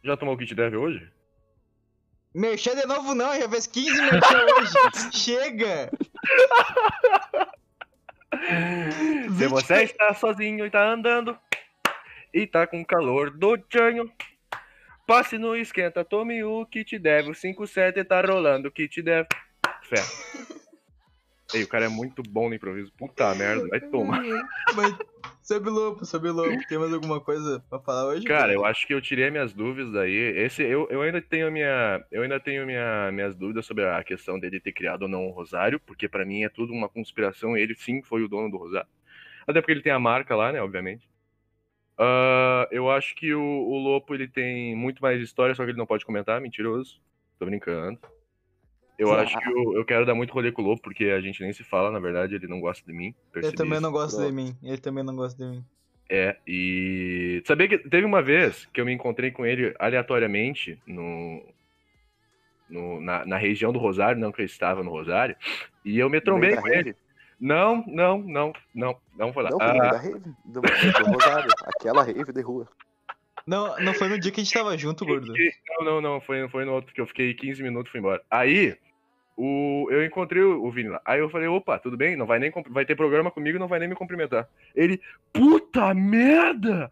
Já 0.03 0.17
tomou 0.17 0.35
o 0.35 0.37
kit 0.37 0.55
dev 0.55 0.75
hoje? 0.75 1.11
Merchan 2.33 2.75
de 2.75 2.85
novo 2.87 3.13
não, 3.13 3.37
já 3.39 3.49
fez 3.49 3.67
15 3.67 4.01
merchan 4.01 4.45
hoje. 4.57 4.73
Chega! 5.13 5.91
Se 9.37 9.47
você 9.47 9.83
está 9.83 10.13
sozinho 10.13 10.65
e 10.65 10.69
tá 10.69 10.89
andando 10.89 11.37
e 12.33 12.47
tá 12.47 12.65
com 12.65 12.83
calor 12.85 13.29
do 13.29 13.57
tchanho, 13.57 14.09
passe 15.05 15.37
no 15.37 15.55
esquenta, 15.55 16.05
tome 16.05 16.43
o 16.43 16.65
kit 16.65 16.97
dev, 16.97 17.27
o 17.29 17.35
57 17.35 17.99
e 17.99 18.03
tá 18.05 18.21
rolando 18.21 18.69
o 18.69 18.71
kit 18.71 19.01
dev. 19.01 19.27
Fé. 19.83 20.01
Ei, 21.53 21.63
o 21.63 21.67
cara 21.67 21.85
é 21.85 21.89
muito 21.89 22.23
bom 22.23 22.47
no 22.47 22.55
improviso. 22.55 22.91
Puta 22.97 23.33
merda, 23.35 23.67
vai 23.67 23.79
tomar. 23.79 24.21
Mas, 24.75 24.93
o 25.49 25.69
Lopo, 25.69 26.03
o 26.03 26.31
Lopo, 26.31 26.67
tem 26.67 26.77
mais 26.77 26.93
alguma 26.93 27.19
coisa 27.19 27.63
pra 27.69 27.79
falar 27.79 28.05
hoje? 28.07 28.25
Cara, 28.25 28.53
eu 28.53 28.63
acho 28.65 28.87
que 28.87 28.93
eu 28.93 29.01
tirei 29.01 29.29
minhas 29.29 29.53
dúvidas 29.53 29.95
aí. 29.95 30.13
Esse, 30.13 30.63
eu, 30.63 30.87
eu 30.89 31.01
ainda 31.01 31.21
tenho 31.21 31.51
minha, 31.51 32.03
eu 32.11 32.21
ainda 32.21 32.39
tenho 32.39 32.65
minha, 32.65 33.11
minhas 33.11 33.35
dúvidas 33.35 33.65
sobre 33.65 33.85
a 33.85 34.03
questão 34.03 34.39
dele 34.39 34.59
ter 34.59 34.71
criado 34.71 35.03
ou 35.03 35.07
não 35.09 35.27
o 35.27 35.31
Rosário, 35.31 35.79
porque 35.79 36.07
pra 36.07 36.25
mim 36.25 36.43
é 36.43 36.49
tudo 36.49 36.71
uma 36.71 36.87
conspiração. 36.87 37.57
Ele 37.57 37.75
sim 37.75 38.01
foi 38.01 38.23
o 38.23 38.29
dono 38.29 38.49
do 38.49 38.57
Rosário. 38.57 38.87
Até 39.45 39.59
porque 39.59 39.71
ele 39.71 39.81
tem 39.81 39.91
a 39.91 39.99
marca 39.99 40.35
lá, 40.35 40.51
né, 40.51 40.61
obviamente. 40.61 41.09
Ah, 41.97 42.67
eu 42.71 42.89
acho 42.89 43.13
que 43.15 43.33
o, 43.33 43.41
o 43.41 43.77
Lopo 43.77 44.13
ele 44.13 44.27
tem 44.27 44.75
muito 44.75 45.01
mais 45.01 45.21
história, 45.21 45.53
só 45.53 45.63
que 45.63 45.71
ele 45.71 45.77
não 45.77 45.85
pode 45.85 46.05
comentar, 46.05 46.39
mentiroso. 46.39 47.01
Tô 47.37 47.45
brincando. 47.45 47.99
Eu 49.01 49.13
acho 49.13 49.39
que 49.39 49.49
eu, 49.49 49.77
eu 49.77 49.83
quero 49.85 50.05
dar 50.05 50.13
muito 50.13 50.31
rolê 50.31 50.51
com 50.51 50.61
o 50.61 50.65
Lopo, 50.65 50.81
porque 50.83 51.05
a 51.05 51.19
gente 51.19 51.41
nem 51.41 51.51
se 51.51 51.63
fala, 51.63 51.89
na 51.89 51.99
verdade, 51.99 52.35
ele 52.35 52.47
não 52.47 52.59
gosta 52.59 52.85
de 52.85 52.95
mim. 52.95 53.15
Ele 53.35 53.51
também 53.51 53.73
isso. 53.73 53.81
não 53.81 53.91
gosta 53.91 54.25
de 54.25 54.31
mim. 54.31 54.55
Ele 54.61 54.77
também 54.77 55.03
não 55.03 55.15
gosta 55.15 55.43
de 55.43 55.49
mim. 55.49 55.65
É, 56.09 56.37
e 56.45 57.41
sabia 57.45 57.67
que 57.67 57.77
teve 57.77 58.05
uma 58.05 58.21
vez 58.21 58.65
que 58.67 58.79
eu 58.81 58.85
me 58.85 58.91
encontrei 58.93 59.31
com 59.31 59.45
ele 59.45 59.73
aleatoriamente 59.79 60.77
no 60.85 61.41
no- 62.69 63.01
na, 63.01 63.25
na 63.25 63.37
região 63.37 63.73
do 63.73 63.79
Rosário, 63.79 64.19
não 64.19 64.31
que 64.31 64.41
eu 64.41 64.45
estava 64.45 64.83
no 64.83 64.91
Rosário, 64.91 65.35
e 65.83 65.97
eu 65.99 66.09
me 66.09 66.21
trombei 66.21 66.55
com 66.55 66.67
ele. 66.67 66.95
Não, 67.39 67.83
não, 67.87 68.19
não, 68.19 68.53
não, 68.73 68.97
não 69.17 69.33
foi 69.33 69.43
lá. 69.43 69.49
Não, 69.49 69.57
foi 69.57 69.67
Ah, 69.67 69.91
da 69.91 69.97
rave. 69.97 70.33
Do, 70.45 70.61
do 70.61 71.05
Rosário. 71.11 71.51
Aquela 71.65 72.03
rave 72.03 72.31
de 72.31 72.41
rua. 72.41 72.67
Não, 73.47 73.77
não 73.79 73.93
foi 73.93 74.07
no 74.07 74.19
dia 74.19 74.31
que 74.31 74.39
a 74.39 74.43
gente 74.43 74.53
tava 74.53 74.77
junto, 74.77 75.05
gordo. 75.05 75.33
não, 75.79 75.85
não, 75.85 76.01
não, 76.01 76.21
foi, 76.21 76.47
foi 76.49 76.63
no 76.63 76.73
outro 76.73 76.93
que 76.93 77.01
eu 77.01 77.07
fiquei 77.07 77.33
15 77.33 77.63
minutos 77.63 77.89
e 77.89 77.91
fui 77.91 77.99
embora. 77.99 78.21
Aí, 78.29 78.77
o, 79.43 79.89
eu 79.89 80.05
encontrei 80.05 80.43
o, 80.43 80.63
o 80.63 80.71
Vini 80.71 80.89
lá. 80.89 81.01
Aí 81.03 81.19
eu 81.19 81.27
falei, 81.27 81.47
opa, 81.47 81.79
tudo 81.79 81.97
bem? 81.97 82.15
Não 82.15 82.27
vai 82.27 82.37
nem 82.37 82.51
vai 82.69 82.85
ter 82.85 82.95
programa 82.95 83.31
comigo, 83.31 83.57
não 83.57 83.67
vai 83.67 83.79
nem 83.79 83.89
me 83.89 83.95
cumprimentar. 83.95 84.47
Ele, 84.75 85.01
puta 85.33 85.95
merda! 85.95 86.91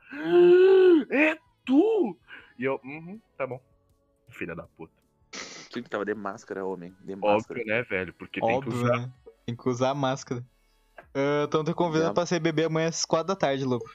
É 1.12 1.38
tu! 1.64 2.18
E 2.58 2.64
eu, 2.64 2.82
uhum, 2.84 3.22
tá 3.38 3.46
bom. 3.46 3.62
Filha 4.30 4.56
da 4.56 4.64
puta. 4.64 4.92
Quem 5.70 5.84
que 5.84 5.90
tava 5.92 6.04
de 6.04 6.16
máscara, 6.16 6.66
homem? 6.66 6.92
De 7.02 7.16
máscara. 7.16 7.60
Óbvio, 7.60 7.66
né, 7.68 7.84
velho? 7.84 8.14
Porque 8.16 8.42
tem 8.42 8.50
que 8.50 8.56
Óbvio, 8.56 8.74
usar. 8.74 8.98
né? 8.98 9.14
Tem 9.46 9.56
que 9.56 9.70
usar 9.70 9.90
a 9.92 9.96
máscara. 9.96 10.44
Estão 11.44 11.64
te 11.64 11.72
convidando 11.76 12.16
pra 12.16 12.26
ser 12.26 12.40
bebê 12.40 12.64
amanhã 12.64 12.88
às 12.88 13.06
4 13.06 13.28
da 13.28 13.36
tarde, 13.36 13.64
louco. 13.64 13.88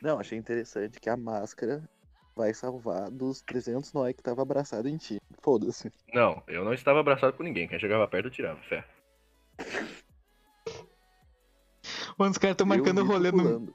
Não, 0.00 0.18
achei 0.18 0.38
interessante 0.38 0.98
que 0.98 1.10
a 1.10 1.18
máscara 1.18 1.86
vai 2.36 2.52
salvar 2.52 3.10
dos 3.10 3.40
300 3.40 3.92
nós 3.94 4.14
que 4.14 4.22
tava 4.22 4.42
abraçado 4.42 4.88
em 4.88 4.98
ti. 4.98 5.18
Foda-se. 5.42 5.90
Não, 6.12 6.42
eu 6.46 6.64
não 6.64 6.74
estava 6.74 7.00
abraçado 7.00 7.32
com 7.32 7.42
ninguém. 7.42 7.66
Quem 7.66 7.80
chegava 7.80 8.06
perto 8.06 8.26
eu 8.26 8.30
tirava, 8.30 8.60
fé. 8.62 8.84
Mano, 12.18 12.30
os 12.30 12.38
caras 12.38 12.54
estão 12.54 12.66
marcando 12.66 13.00
tu 13.02 13.06
rolê 13.06 13.32
no. 13.32 13.74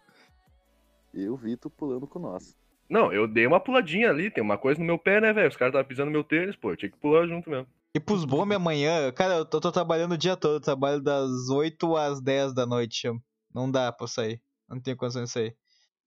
Eu 1.13 1.35
vi 1.35 1.57
tu 1.57 1.69
pulando 1.69 2.07
com 2.07 2.19
nós. 2.19 2.55
Não, 2.87 3.11
eu 3.11 3.27
dei 3.27 3.47
uma 3.47 3.59
puladinha 3.59 4.09
ali, 4.09 4.29
tem 4.29 4.43
uma 4.43 4.57
coisa 4.57 4.79
no 4.79 4.85
meu 4.85 4.99
pé, 4.99 5.19
né, 5.19 5.33
velho? 5.33 5.49
Os 5.49 5.55
caras 5.55 5.71
estavam 5.71 5.87
pisando 5.87 6.07
no 6.07 6.11
meu 6.11 6.23
tênis, 6.23 6.55
pô, 6.55 6.71
eu 6.71 6.77
tinha 6.77 6.91
que 6.91 6.97
pular 6.97 7.25
junto 7.25 7.49
mesmo. 7.49 7.67
E 7.93 7.99
pros 7.99 8.25
bombe 8.25 8.53
amanhã, 8.53 9.11
cara, 9.11 9.35
eu 9.35 9.45
tô, 9.45 9.59
tô 9.59 9.71
trabalhando 9.71 10.13
o 10.13 10.17
dia 10.17 10.37
todo, 10.37 10.55
eu 10.55 10.61
trabalho 10.61 11.01
das 11.01 11.49
8 11.49 11.95
às 11.95 12.21
10 12.21 12.53
da 12.53 12.65
noite. 12.65 13.09
Não 13.53 13.69
dá 13.69 13.91
pra 13.91 14.05
eu 14.05 14.07
sair. 14.07 14.41
Não 14.67 14.79
tenho 14.79 14.95
condições 14.95 15.25
de 15.25 15.31
sair. 15.31 15.57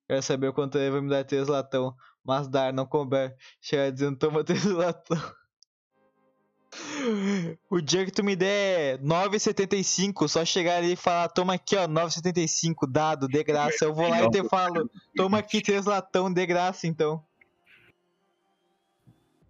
Quero 0.06 0.22
saber 0.22 0.48
o 0.48 0.52
quanto 0.52 0.78
ele 0.78 0.90
vai 0.90 1.00
me 1.00 1.08
dar 1.08 1.24
três 1.24 1.48
latão. 1.48 1.94
Mas 2.24 2.48
dar, 2.48 2.72
não 2.72 2.86
couber. 2.86 3.36
Chegar 3.60 3.90
dizendo, 3.90 4.16
toma 4.18 4.42
três 4.44 4.64
latão. 4.64 5.18
O 7.70 7.80
dia 7.80 8.04
que 8.04 8.10
tu 8.10 8.24
me 8.24 8.34
der 8.34 8.98
9,75, 9.00 10.26
só 10.26 10.44
chegar 10.44 10.78
ali 10.78 10.92
e 10.92 10.96
falar, 10.96 11.28
toma 11.28 11.54
aqui 11.54 11.76
ó, 11.76 11.86
9,75, 11.86 12.90
dado, 12.90 13.28
de 13.28 13.44
graça. 13.44 13.84
Eu 13.84 13.94
vou 13.94 14.08
lá 14.08 14.22
e 14.24 14.30
te 14.30 14.42
falo, 14.48 14.90
toma 15.14 15.38
aqui 15.38 15.60
três 15.60 15.84
latão, 15.84 16.32
de 16.32 16.44
graça 16.46 16.86
então. 16.86 17.22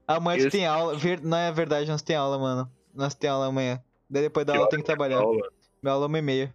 Amanhã 0.06 0.36
tu 0.38 0.48
Esse- 0.48 0.50
tem 0.58 0.66
aula, 0.66 0.96
ver... 0.96 1.20
não 1.22 1.38
é 1.38 1.50
verdade, 1.52 1.90
nós 1.90 2.02
tem 2.02 2.16
aula, 2.16 2.38
mano. 2.38 2.70
Nós 2.92 3.14
tem 3.14 3.30
aula 3.30 3.46
amanhã. 3.46 3.82
Daí 4.10 4.22
depois 4.24 4.44
da 4.44 4.52
Que 4.52 4.58
aula 4.58 4.68
é 4.68 4.70
tem 4.70 4.80
que 4.80 4.84
trabalhar. 4.86 5.18
Aula. 5.18 5.48
Minha 5.82 5.92
aula 5.94 6.04
é 6.04 6.08
uma 6.08 6.18
e 6.18 6.22
meia. 6.22 6.54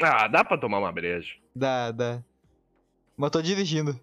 Ah, 0.00 0.26
dá 0.26 0.44
pra 0.44 0.58
tomar 0.58 0.78
uma 0.78 0.90
breja. 0.90 1.34
Dá, 1.54 1.92
dá. 1.92 2.22
Mas 3.16 3.26
eu 3.28 3.30
tô 3.30 3.42
dirigindo. 3.42 3.98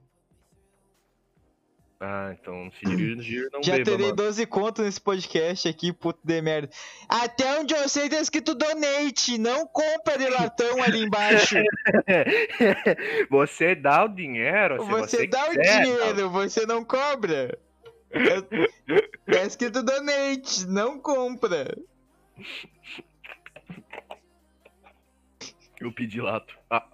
Ah, 2.02 2.34
então 2.40 2.72
se 2.72 2.86
dirigir, 2.96 3.50
não 3.52 3.62
Já 3.62 3.74
beba, 3.74 3.84
terei 3.84 4.06
mano. 4.06 4.16
12 4.16 4.46
contos 4.46 4.86
nesse 4.86 5.02
podcast 5.02 5.68
aqui, 5.68 5.92
puto 5.92 6.20
de 6.24 6.42
merda. 6.42 6.70
Até 7.10 7.60
onde 7.60 7.74
eu 7.74 7.90
sei 7.90 8.08
tá 8.08 8.22
escrito 8.22 8.56
donate, 8.56 9.38
não 9.38 9.68
compra 9.68 10.18
de 10.18 10.30
latão 10.30 10.82
ali 10.82 11.04
embaixo. 11.04 11.56
você 13.30 13.76
dá 13.76 14.06
o 14.06 14.08
dinheiro, 14.08 14.82
se 14.82 14.90
Você 14.90 15.18
você, 15.18 15.28
dá 15.28 15.46
o 15.46 15.50
quiser, 15.50 15.82
dinheiro, 15.84 16.30
você 16.30 16.66
não 16.66 16.86
cobra. 16.86 17.60
É- 18.12 18.70
Tá 19.32 19.44
escrito 19.44 19.84
donate, 19.84 20.66
não 20.68 21.00
compra. 21.00 21.78
Eu 25.80 25.92
pedi 25.92 26.22
lato. 26.22 26.58
Ah, 26.70 26.88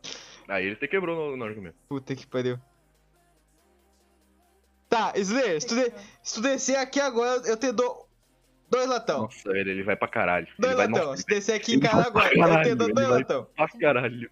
aí 0.48 0.66
ele 0.66 0.76
te 0.76 0.88
quebrou 0.88 1.16
no, 1.16 1.38
no 1.38 1.46
argumento. 1.46 1.78
Puta 1.88 2.16
que 2.16 2.26
pariu. 2.26 2.60
Tá, 4.96 5.12
Slayer, 5.16 5.60
se 5.62 5.68
tu, 5.68 5.76
de- 5.76 5.92
se 6.24 6.36
tu 6.36 6.42
descer 6.42 6.78
aqui 6.78 7.00
agora, 7.02 7.42
eu 7.46 7.58
te 7.58 7.72
dou 7.72 8.08
dois 8.70 8.88
latão. 8.88 9.24
Nossa, 9.24 9.50
ele, 9.50 9.72
ele 9.72 9.84
vai 9.84 9.96
pra 9.98 10.08
caralho. 10.08 10.48
Dois 10.58 10.72
ele 10.74 10.76
vai, 10.78 10.88
latão. 10.88 11.06
nossa, 11.10 11.22
Se 11.22 11.28
descer 11.28 11.54
aqui 11.56 11.76
em 11.76 11.80
vai 11.80 11.90
casa 11.90 12.08
agora, 12.08 12.26
eu 12.28 12.32
te 12.32 12.40
caralho, 12.40 12.76
dou 12.78 12.94
dois 12.94 13.08
vai 13.10 13.18
latão. 13.20 13.48
pra 13.56 13.68
caralho. 13.68 14.32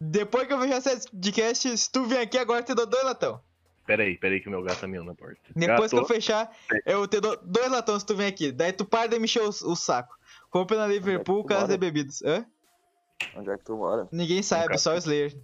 Depois 0.00 0.46
que 0.46 0.52
eu 0.52 0.60
fechar 0.60 0.78
esse 0.78 1.10
podcast, 1.10 1.76
se 1.78 1.90
tu 1.92 2.04
vier 2.04 2.22
aqui 2.22 2.38
agora, 2.38 2.60
eu 2.60 2.64
te 2.64 2.74
dou 2.74 2.86
dois 2.86 3.04
latão. 3.04 3.40
Pera 3.86 4.04
aí, 4.04 4.16
pera 4.16 4.34
aí 4.34 4.40
que 4.40 4.46
o 4.46 4.50
meu 4.50 4.62
gato 4.62 4.80
tá 4.80 4.86
meio 4.86 5.02
na 5.02 5.14
porta. 5.14 5.40
Depois 5.54 5.90
que 5.90 5.98
eu 5.98 6.04
fechar, 6.06 6.48
eu 6.86 7.06
te 7.08 7.20
dou 7.20 7.36
dois 7.42 7.70
latões 7.70 8.02
se 8.02 8.06
tu 8.06 8.14
vem 8.14 8.28
aqui. 8.28 8.52
Daí 8.52 8.72
tu 8.72 8.84
para 8.84 9.08
de 9.08 9.18
me 9.18 9.24
encher 9.24 9.42
o, 9.42 9.48
o 9.48 9.74
saco. 9.74 10.16
Compre 10.48 10.76
na 10.76 10.86
Liverpool, 10.86 11.42
tu 11.42 11.48
casa 11.48 11.66
de 11.72 11.76
bebidas. 11.76 12.22
Hã? 12.22 12.46
Onde 13.34 13.50
é 13.50 13.58
que 13.58 13.64
tu 13.64 13.76
mora? 13.76 14.06
Ninguém 14.12 14.42
sabe, 14.42 14.78
só 14.78 14.94
o 14.94 14.96
Slayer. 14.96 15.36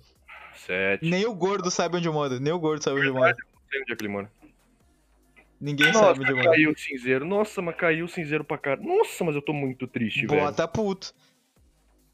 Sete. 0.64 1.04
Nem 1.04 1.26
o 1.26 1.34
gordo 1.34 1.70
sabe 1.70 1.98
onde 1.98 2.08
eu 2.08 2.12
moro. 2.12 2.40
Nem 2.40 2.52
o 2.52 2.58
gordo 2.58 2.82
sabe 2.82 2.98
onde 2.98 3.08
eu 3.08 3.14
moro. 3.14 3.36
Não 3.66 3.70
sei 3.70 3.82
onde 3.82 3.92
é 3.92 3.96
que 3.96 4.02
ele 4.02 4.12
mora. 4.12 4.30
Ninguém 5.60 5.86
Nossa, 5.86 5.98
sabe 5.98 6.20
onde 6.20 6.30
eu 6.30 6.36
moro. 6.36 6.50
caiu 6.50 6.70
o 6.70 6.78
cinzeiro. 6.78 7.24
Nossa, 7.24 7.62
mas 7.62 7.76
caiu 7.76 8.04
o 8.04 8.08
cinzeiro 8.08 8.44
pra 8.44 8.58
caralho. 8.58 8.86
Nossa, 8.86 9.24
mas 9.24 9.34
eu 9.34 9.42
tô 9.42 9.52
muito 9.52 9.86
triste, 9.86 10.26
velho. 10.26 10.42
Bota 10.42 10.68
puto. 10.68 11.14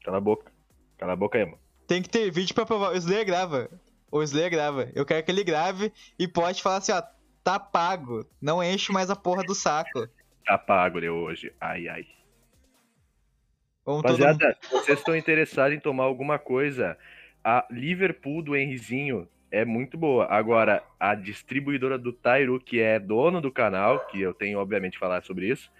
Cala 0.03 0.17
a 0.17 0.21
boca. 0.21 0.51
Cala 0.97 1.13
a 1.13 1.15
boca 1.15 1.37
aí, 1.37 1.45
mano. 1.45 1.59
Tem 1.87 2.01
que 2.01 2.09
ter 2.09 2.31
vídeo 2.31 2.55
pra 2.55 2.65
provar. 2.65 2.91
O 2.93 2.95
Slayer 2.95 3.25
grava. 3.25 3.69
O 4.09 4.23
Slayer 4.23 4.49
grava. 4.49 4.89
Eu 4.95 5.05
quero 5.05 5.23
que 5.23 5.31
ele 5.31 5.43
grave 5.43 5.91
e 6.17 6.27
pode 6.27 6.63
falar 6.63 6.77
assim, 6.77 6.93
ó. 6.93 7.03
Tá 7.43 7.59
pago. 7.59 8.25
Não 8.41 8.63
enche 8.63 8.91
mais 8.93 9.09
a 9.09 9.15
porra 9.15 9.43
do 9.43 9.53
saco. 9.53 10.07
Tá 10.45 10.57
pago 10.57 11.01
de 11.01 11.09
hoje. 11.09 11.53
Ai, 11.59 11.87
ai. 11.89 12.07
Vamos 13.85 14.01
mundo... 14.03 14.11
Rapaziada, 14.11 14.57
se 14.61 14.71
vocês 14.71 14.99
estão 14.99 15.15
interessados 15.15 15.75
em 15.75 15.79
tomar 15.79 16.05
alguma 16.05 16.39
coisa, 16.39 16.97
a 17.43 17.67
Liverpool 17.69 18.41
do 18.41 18.55
Henrizinho 18.55 19.27
é 19.53 19.63
muito 19.63 19.95
boa. 19.95 20.25
Agora, 20.25 20.83
a 20.99 21.13
distribuidora 21.13 21.95
do 21.95 22.11
Tairu, 22.11 22.59
que 22.59 22.81
é 22.81 22.99
dono 22.99 23.39
do 23.39 23.51
canal, 23.51 24.07
que 24.07 24.19
eu 24.19 24.33
tenho, 24.33 24.57
obviamente, 24.57 24.97
falar 24.97 25.21
sobre 25.21 25.47
isso. 25.47 25.71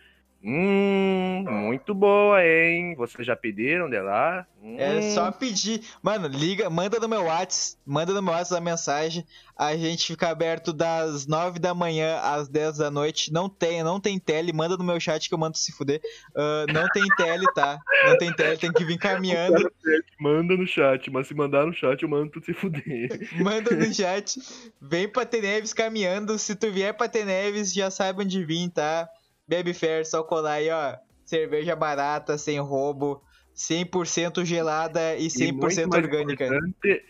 Hum, 0.45 1.45
muito 1.47 1.93
boa, 1.93 2.43
hein? 2.45 2.95
Vocês 2.95 3.25
já 3.25 3.35
pediram 3.35 3.89
de 3.89 3.97
lá? 4.01 4.45
Hum, 4.61 4.75
É 4.77 5.01
só 5.01 5.31
pedir. 5.31 5.81
Mano, 6.01 6.27
liga, 6.27 6.69
manda 6.69 6.99
no 6.99 7.07
meu 7.07 7.23
WhatsApp, 7.23 7.77
manda 7.85 8.13
no 8.13 8.21
meu 8.21 8.33
WhatsApp 8.33 8.61
a 8.61 8.63
mensagem. 8.63 9.25
A 9.57 9.75
gente 9.77 10.05
fica 10.07 10.29
aberto 10.29 10.73
das 10.73 11.25
9 11.27 11.59
da 11.59 11.73
manhã 11.73 12.19
às 12.19 12.49
10 12.49 12.77
da 12.77 12.91
noite. 12.91 13.31
Não 13.31 13.47
tem, 13.47 13.83
não 13.83 13.99
tem 13.99 14.19
tele, 14.19 14.51
manda 14.51 14.75
no 14.75 14.83
meu 14.83 14.99
chat 14.99 15.29
que 15.29 15.33
eu 15.33 15.37
mando 15.37 15.57
se 15.57 15.71
fuder. 15.71 16.01
Ah, 16.35 16.65
não 16.73 16.89
tem 16.89 17.05
tele, 17.15 17.45
tá? 17.55 17.79
Não 18.05 18.17
tem 18.17 18.33
tele, 18.33 18.57
tem 18.57 18.73
que 18.73 18.83
vir 18.83 18.97
caminhando. 18.97 19.55
Manda 20.19 20.55
no 20.55 20.65
chat, 20.65 21.09
mas 21.11 21.27
se 21.27 21.33
mandar 21.33 21.65
no 21.65 21.73
chat, 21.73 22.01
eu 22.01 22.07
mando 22.09 22.31
tu 22.31 22.43
se 22.45 22.53
fuder. 22.53 23.09
Manda 23.41 23.75
no 23.75 23.93
chat. 23.93 24.39
Vem 24.81 25.07
pra 25.07 25.25
Teneves 25.25 25.73
caminhando. 25.73 26.37
Se 26.39 26.55
tu 26.55 26.71
vier 26.71 26.93
pra 26.93 27.09
Teneves, 27.09 27.73
já 27.73 27.89
saiba 27.91 28.23
onde 28.23 28.43
vir, 28.45 28.69
tá? 28.69 29.07
Baby 29.47 29.73
Fair, 29.73 30.05
só 30.05 30.23
colar 30.23 30.53
aí, 30.53 30.69
ó. 30.69 30.97
Cerveja 31.25 31.75
barata, 31.75 32.37
sem 32.37 32.59
roubo. 32.59 33.23
100% 33.55 34.43
gelada 34.45 35.15
e 35.15 35.27
100% 35.27 35.51
muito 35.51 35.61
mais 35.61 36.03
orgânica. 36.03 36.49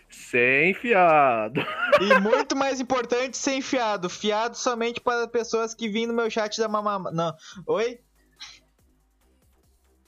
Sem 0.09 0.73
fiado. 0.73 1.61
E 2.01 2.19
muito 2.19 2.55
mais 2.55 2.81
importante, 2.81 3.37
sem 3.37 3.61
fiado. 3.61 4.09
Fiado 4.09 4.57
somente 4.57 4.99
para 4.99 5.27
pessoas 5.27 5.73
que 5.73 5.87
vêm 5.87 6.05
no 6.05 6.13
meu 6.13 6.29
chat 6.29 6.59
da 6.59 6.67
mamama. 6.67 7.11
Não. 7.11 7.33
Oi? 7.65 7.99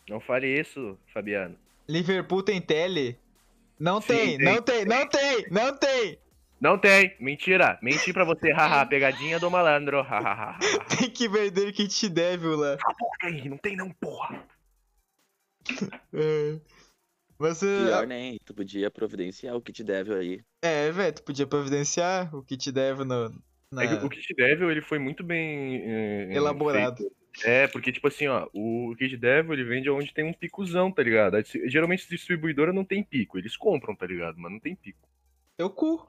Não 0.09 0.19
fale 0.19 0.59
isso, 0.59 0.97
Fabiano. 1.13 1.57
Liverpool 1.87 2.43
tem 2.43 2.61
tele? 2.61 3.17
Não 3.79 4.01
Sim, 4.01 4.07
tem, 4.07 4.37
tem, 4.37 4.45
não 4.45 4.61
tem, 4.61 4.85
não 4.85 4.85
tem, 4.85 4.85
não 4.85 5.07
tem. 5.07 5.51
Não 5.51 5.77
tem, 5.77 6.19
mentira. 7.19 7.77
Menti 7.81 8.11
pra 8.13 8.23
você, 8.23 8.51
haha, 8.53 8.85
pegadinha 8.85 9.39
do 9.39 9.49
malandro, 9.51 10.01
hahaha. 10.01 10.57
Tem 10.97 11.09
que 11.09 11.27
vender 11.27 11.71
que 11.73 11.87
te 11.87 12.07
deve 12.09 12.47
lá. 12.47 12.77
Tem, 13.21 13.49
não 13.49 13.57
tem 13.57 13.75
não, 13.75 13.89
porra. 13.91 14.43
É. 16.13 16.59
Você. 17.37 17.65
Pior 17.85 18.07
nem, 18.07 18.39
tu 18.45 18.53
podia 18.53 18.89
providenciar 18.89 19.55
o 19.55 19.61
que 19.61 19.73
te 19.73 19.83
deve 19.83 20.13
aí. 20.13 20.41
É, 20.63 20.89
velho, 20.91 21.13
tu 21.15 21.23
podia 21.23 21.45
providenciar 21.45 22.33
o 22.33 22.41
que 22.41 22.55
te 22.55 22.71
deve 22.71 23.03
no. 23.03 23.29
na- 23.71 23.83
É 23.83 23.87
que 23.87 24.05
o 24.05 24.09
Kit 24.09 24.33
Devil, 24.35 24.71
ele 24.71 24.81
foi 24.81 24.97
muito 24.99 25.21
bem... 25.23 25.81
eh, 25.83 26.29
Elaborado. 26.33 26.97
feito. 26.97 27.15
É, 27.43 27.67
porque, 27.67 27.91
tipo 27.91 28.07
assim, 28.07 28.27
ó, 28.27 28.47
o 28.53 28.95
Kit 28.97 29.17
Devil, 29.17 29.51
ele 29.53 29.65
vende 29.65 29.89
onde 29.89 30.13
tem 30.13 30.23
um 30.23 30.31
picozão, 30.31 30.89
tá 30.89 31.03
ligado? 31.03 31.35
Aí, 31.35 31.43
Geralmente, 31.65 32.07
distribuidora 32.07 32.71
não 32.71 32.85
tem 32.85 33.03
pico, 33.03 33.37
eles 33.37 33.57
compram, 33.57 33.93
tá 33.93 34.05
ligado? 34.05 34.37
Mas 34.37 34.51
não 34.53 34.59
tem 34.59 34.73
pico. 34.73 35.09
Teu 35.57 35.69
cu. 35.69 36.07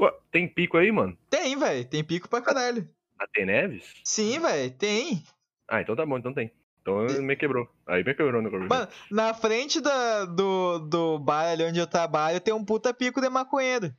Ué, 0.00 0.12
tem 0.32 0.48
pico 0.48 0.76
aí, 0.78 0.90
mano? 0.90 1.16
Tem, 1.28 1.56
velho. 1.56 1.84
Tem 1.84 2.02
pico 2.02 2.28
pra 2.28 2.40
caralho. 2.40 2.88
Na 3.18 3.26
Teneves? 3.26 3.92
Sim, 4.02 4.38
velho, 4.40 4.70
tem. 4.72 5.22
Ah, 5.68 5.82
então 5.82 5.94
tá 5.94 6.06
bom, 6.06 6.18
então 6.18 6.32
tem. 6.32 6.50
Então 6.80 7.04
me 7.22 7.36
quebrou. 7.36 7.68
Aí 7.86 8.02
me 8.02 8.14
quebrou 8.14 8.40
no. 8.40 8.50
Mano, 8.50 8.88
na 9.10 9.34
frente 9.34 9.80
da, 9.80 10.24
do, 10.24 10.78
do 10.78 11.18
bar 11.18 11.50
ali 11.50 11.64
onde 11.64 11.78
eu 11.78 11.86
trabalho 11.86 12.40
tem 12.40 12.54
um 12.54 12.64
puta 12.64 12.94
pico 12.94 13.20
de 13.20 13.28
maconheiro. 13.28 13.94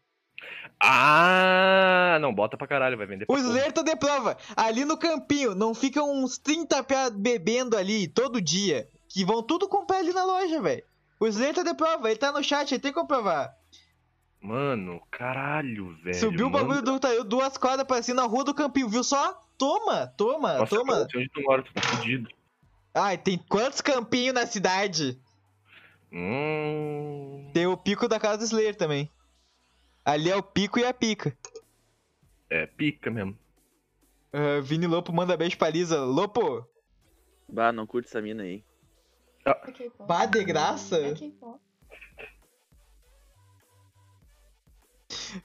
Ah, 0.84 2.18
não, 2.20 2.34
bota 2.34 2.58
pra 2.58 2.66
caralho, 2.66 2.98
vai 2.98 3.06
vender 3.06 3.28
pra 3.28 3.34
O 3.34 3.38
porra. 3.38 3.48
Slayer 3.48 3.72
tá 3.72 3.84
de 3.84 3.96
prova. 3.96 4.36
Ali 4.58 4.84
no 4.84 4.98
campinho, 4.98 5.54
não 5.54 5.76
ficam 5.76 6.12
uns 6.12 6.40
30 6.40 6.84
pia 6.84 7.12
bebendo 7.12 7.78
ali 7.78 8.08
todo 8.08 8.42
dia. 8.42 8.88
Que 9.08 9.24
vão 9.24 9.44
tudo 9.44 9.70
comprar 9.70 9.98
ali 9.98 10.12
na 10.12 10.24
loja, 10.24 10.60
velho. 10.60 10.84
O 11.20 11.28
Slayer 11.28 11.54
tá 11.54 11.62
de 11.62 11.76
prova, 11.76 12.10
ele 12.10 12.18
tá 12.18 12.32
no 12.32 12.44
chat, 12.44 12.72
ele 12.72 12.82
tem 12.82 12.92
que 12.92 13.00
comprovar. 13.00 13.56
Mano, 14.42 15.02
caralho, 15.12 15.96
velho. 16.04 16.16
Subiu 16.16 16.48
o 16.48 16.50
manda- 16.50 16.64
bagulho 16.66 16.82
do 16.82 17.00
Taio, 17.00 17.24
duas 17.24 17.58
quadras 17.58 17.88
pra 17.88 18.02
cima 18.02 18.22
na 18.24 18.28
rua 18.28 18.44
do 18.44 18.54
campinho, 18.56 18.90
viu 18.90 19.04
só? 19.04 19.40
Toma, 19.58 20.08
toma, 20.18 20.58
Nossa, 20.58 20.76
toma. 20.76 20.94
cara, 20.94 21.08
onde 21.16 21.30
tu 21.30 21.42
mora, 21.44 21.62
tu 21.62 21.72
tá 21.74 21.82
fudido. 21.82 22.30
Ai, 22.94 23.18
tem 23.18 23.38
quantos 23.38 23.80
campinhos 23.82 24.34
na 24.34 24.48
cidade? 24.48 25.20
Hum. 26.12 27.50
Tem 27.54 27.68
o 27.68 27.78
pico 27.78 28.08
da 28.08 28.20
casa 28.20 28.40
do 28.40 28.44
Slayer 28.44 28.76
também. 28.76 29.10
Ali 30.04 30.30
é 30.30 30.36
o 30.36 30.42
pico 30.44 30.80
e 30.80 30.86
a 30.86 30.94
pica. 30.94 31.38
É, 32.50 32.66
pica 32.66 33.10
mesmo. 33.12 33.38
Ah, 34.34 34.60
Vini 34.62 34.88
Lopo 34.88 35.14
manda 35.14 35.38
beijo 35.38 35.58
pra 35.58 35.70
Lisa. 35.70 36.04
Lopo, 36.04 36.66
Bah, 37.48 37.72
não 37.72 37.86
curte 37.86 38.08
essa 38.08 38.22
mina 38.22 38.44
aí. 38.44 38.64
É 39.46 39.54
K-pop. 39.54 40.08
pá 40.08 40.26
de 40.26 40.44
graça? 40.44 40.98
É 40.98 41.14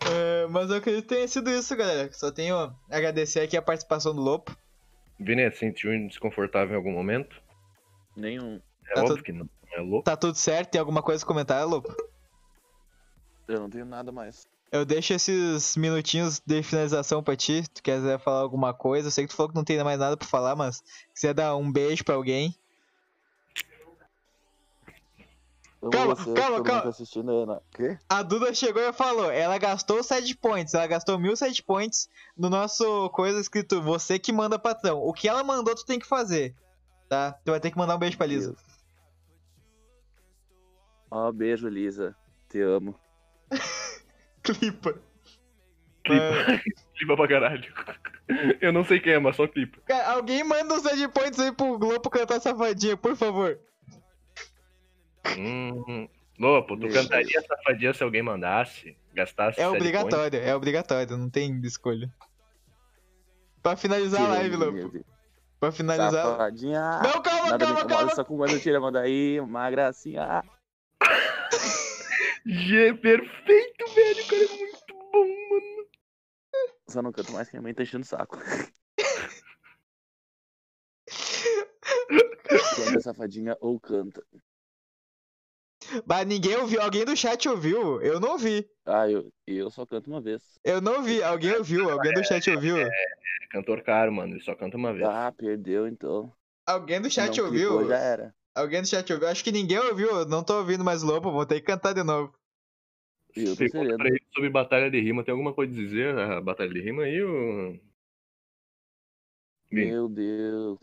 Ah, 0.01 0.49
mas 0.51 0.71
eu 0.71 0.77
acredito 0.77 1.03
que 1.09 1.15
tenha 1.15 1.29
sido 1.29 1.51
isso, 1.51 1.75
galera. 1.77 2.11
Só 2.13 2.31
tenho 2.31 2.57
a 2.57 2.75
agradecer 2.91 3.41
aqui 3.41 3.57
a 3.57 3.63
participação 3.63 4.15
do 4.15 4.21
Lopo. 4.21 4.57
Vini, 5.19 5.51
sentiu 5.53 5.91
desconfortável 6.09 6.75
em 6.75 6.77
algum 6.77 6.93
momento? 6.93 7.41
Nenhum. 8.17 8.61
É 8.91 8.95
Tá 8.95 9.01
óbvio 9.03 9.17
tudo- 9.17 9.25
que 9.25 9.33
não. 9.33 9.49
É 9.73 9.81
louco. 9.81 10.05
Tá 10.05 10.17
tudo 10.17 10.37
certo? 10.37 10.71
Tem 10.71 10.79
alguma 10.79 11.03
coisa 11.03 11.25
a 11.25 11.27
comentar, 11.27 11.67
Lopo? 11.67 11.95
Eu 13.49 13.61
não 13.61 13.71
tenho 13.71 13.85
nada 13.85 14.11
mais. 14.13 14.47
Eu 14.73 14.85
deixo 14.85 15.13
esses 15.15 15.77
minutinhos 15.77 16.41
de 16.45 16.63
finalização 16.63 17.23
pra 17.23 17.37
ti. 17.37 17.63
Tu 17.73 17.83
quiser 17.83 18.19
falar 18.19 18.41
alguma 18.41 18.75
coisa. 18.75 19.09
Eu 19.09 19.13
sei 19.13 19.25
que 19.25 19.31
tu 19.31 19.37
falou 19.37 19.51
que 19.51 19.57
não 19.57 19.65
tem 19.65 19.83
mais 19.85 19.99
nada 19.99 20.17
pra 20.17 20.27
falar, 20.27 20.57
mas 20.57 20.77
se 20.77 21.15
quiser 21.15 21.35
dar 21.35 21.57
um 21.57 21.71
beijo 21.71 22.05
pra 22.05 22.15
alguém. 22.17 22.55
Eu 25.87 25.91
Calma, 25.91 26.15
você, 26.17 26.35
calma, 26.35 26.63
calma. 26.65 26.83
tá 26.83 26.89
assistindo. 26.89 27.63
Quê? 27.71 27.97
A 28.09 28.21
Duda 28.23 28.53
chegou 28.53 28.83
e 28.83 28.93
falou: 28.93 29.31
ela 29.31 29.57
gastou 29.57 30.03
7 30.03 30.37
points. 30.37 30.75
Ela 30.75 30.87
gastou 30.89 31.17
mil 31.17 31.37
7 31.37 31.63
points 31.63 32.09
no 32.37 32.51
nosso 32.51 33.09
coisa 33.11 33.41
escrito 33.41 33.81
você 33.81 34.19
que 34.19 34.33
manda 34.33 34.59
patrão. 34.59 34.99
O 34.99 35.13
que 35.13 35.29
ela 35.29 35.45
mandou, 35.45 35.77
tu 35.77 35.87
tem 35.87 35.99
que 35.99 36.07
fazer. 36.07 36.57
Tá? 37.09 37.39
Tu 37.45 37.53
vai 37.53 37.61
ter 37.61 37.71
que 37.71 37.79
mandar 37.79 37.95
um 37.95 38.01
beijo 38.01 38.17
pra 38.17 38.27
Lisa. 38.27 38.57
Ó, 41.09 41.31
beijo, 41.31 41.69
Lisa. 41.69 42.17
Te 42.49 42.61
amo. 42.61 42.99
Clipa. 44.43 45.01
Clipa. 46.03 46.63
clipa 46.99 47.17
pra 47.17 47.29
caralho. 47.29 47.75
Eu 48.61 48.73
não 48.73 48.85
sei 48.85 48.99
quem 48.99 49.13
é, 49.13 49.19
mas 49.21 49.37
só 49.37 49.47
clipa. 49.47 49.79
Cara, 49.87 50.15
alguém 50.15 50.43
manda 50.43 50.75
uns 50.75 50.83
7 50.83 51.07
points 51.09 51.39
aí 51.39 51.53
pro 51.53 51.79
Globo 51.79 52.11
cantar 52.11 52.41
safadinha, 52.41 52.97
por 52.97 53.15
favor. 53.15 53.57
Hum. 55.39 56.09
Lopo, 56.39 56.77
tu 56.79 56.89
cantaria 56.89 57.41
safadinha 57.41 57.95
se 57.95 58.03
alguém 58.03 58.23
mandasse? 58.23 58.97
Gastasse 59.15 59.59
É 59.61 59.67
obrigatório, 59.67 60.39
é 60.39 60.55
obrigatório, 60.55 61.17
não 61.17 61.31
tem 61.31 61.59
escolha. 61.65 62.13
Pra 63.63 63.75
finalizar 63.75 64.21
a 64.21 64.29
live, 64.29 64.57
Lopo. 64.57 65.05
Pra 65.59 65.73
finalizar. 65.73 66.13
Safadinha. 66.13 67.01
Não, 67.03 67.23
calma, 67.23 67.51
Nada 67.51 67.67
me 67.67 67.73
calma, 67.73 67.89
calma. 67.89 68.15
Só 68.15 68.25
com 68.25 68.37
quando 68.37 68.61
tira, 68.61 68.79
manda 68.79 69.01
aí, 69.01 69.41
uma 69.41 69.71
gracinha. 69.71 70.45
G, 72.45 72.95
perfeito, 72.95 73.87
velho. 73.95 74.25
O 74.25 74.29
cara 74.29 74.45
é 74.45 74.49
muito 74.49 74.95
bom, 75.13 75.27
mano. 75.51 75.87
Só 76.89 77.03
não 77.03 77.11
canto 77.11 77.33
mais 77.33 77.49
que 77.49 77.55
minha 77.55 77.63
mãe 77.63 77.75
tá 77.75 77.83
enchendo 77.83 78.05
o 78.05 78.07
saco. 78.07 78.39
Canta 82.77 83.01
safadinha 83.01 83.57
ou 83.61 83.81
canta. 83.81 84.23
Mas 86.07 86.27
ninguém 86.27 86.57
ouviu, 86.57 86.81
alguém 86.81 87.05
do 87.05 87.17
chat 87.17 87.49
ouviu? 87.49 88.01
Eu 88.01 88.21
não 88.21 88.33
ouvi. 88.33 88.69
Ah, 88.85 89.09
eu, 89.11 89.31
eu 89.47 89.71
só 89.71 89.85
canto 89.85 90.09
uma 90.09 90.21
vez. 90.21 90.43
Eu 90.65 90.81
não 90.81 91.03
vi, 91.03 91.23
alguém 91.23 91.55
ouviu, 91.57 91.91
alguém 91.91 92.13
do 92.13 92.25
chat 92.25 92.51
ouviu. 92.51 92.79
É 92.79 92.91
cantor 93.51 93.83
caro, 93.83 94.13
mano. 94.13 94.35
Ele 94.35 94.43
só 94.43 94.55
canta 94.55 94.77
uma 94.77 94.93
vez. 94.93 95.09
Ah, 95.09 95.33
perdeu 95.33 95.87
então. 95.87 96.33
Alguém 96.67 97.01
do 97.01 97.11
chat 97.11 97.37
não 97.37 97.47
ouviu? 97.47 97.71
clicou, 97.71 97.89
já 97.89 97.99
era. 97.99 98.35
Alguém 98.55 98.83
do 98.83 98.89
chat 98.89 99.13
ouviu? 99.13 99.29
Acho 99.29 99.45
que 99.45 99.53
ninguém 99.53 99.79
ouviu, 99.79 100.09
eu 100.09 100.27
não 100.27 100.43
tô 100.43 100.59
ouvindo 100.59 100.85
mais 100.85 101.03
Lobo, 101.03 101.31
vou 101.31 101.47
ter 101.47 101.61
que 101.61 101.67
cantar 101.67 101.93
de 101.93 102.03
novo. 102.03 102.35
Eu 103.37 103.55
tô 103.55 103.65
sobre 104.35 104.49
batalha 104.49 104.91
de 104.91 104.99
rima. 104.99 105.23
Tem 105.23 105.33
alguma 105.33 105.53
coisa 105.53 105.71
a 105.71 105.77
dizer 105.77 106.19
a 106.19 106.41
batalha 106.41 106.73
de 106.73 106.81
rima 106.81 107.03
aí? 107.03 107.23
Ou... 107.23 107.79
Meu 109.71 110.09
Deus. 110.09 110.79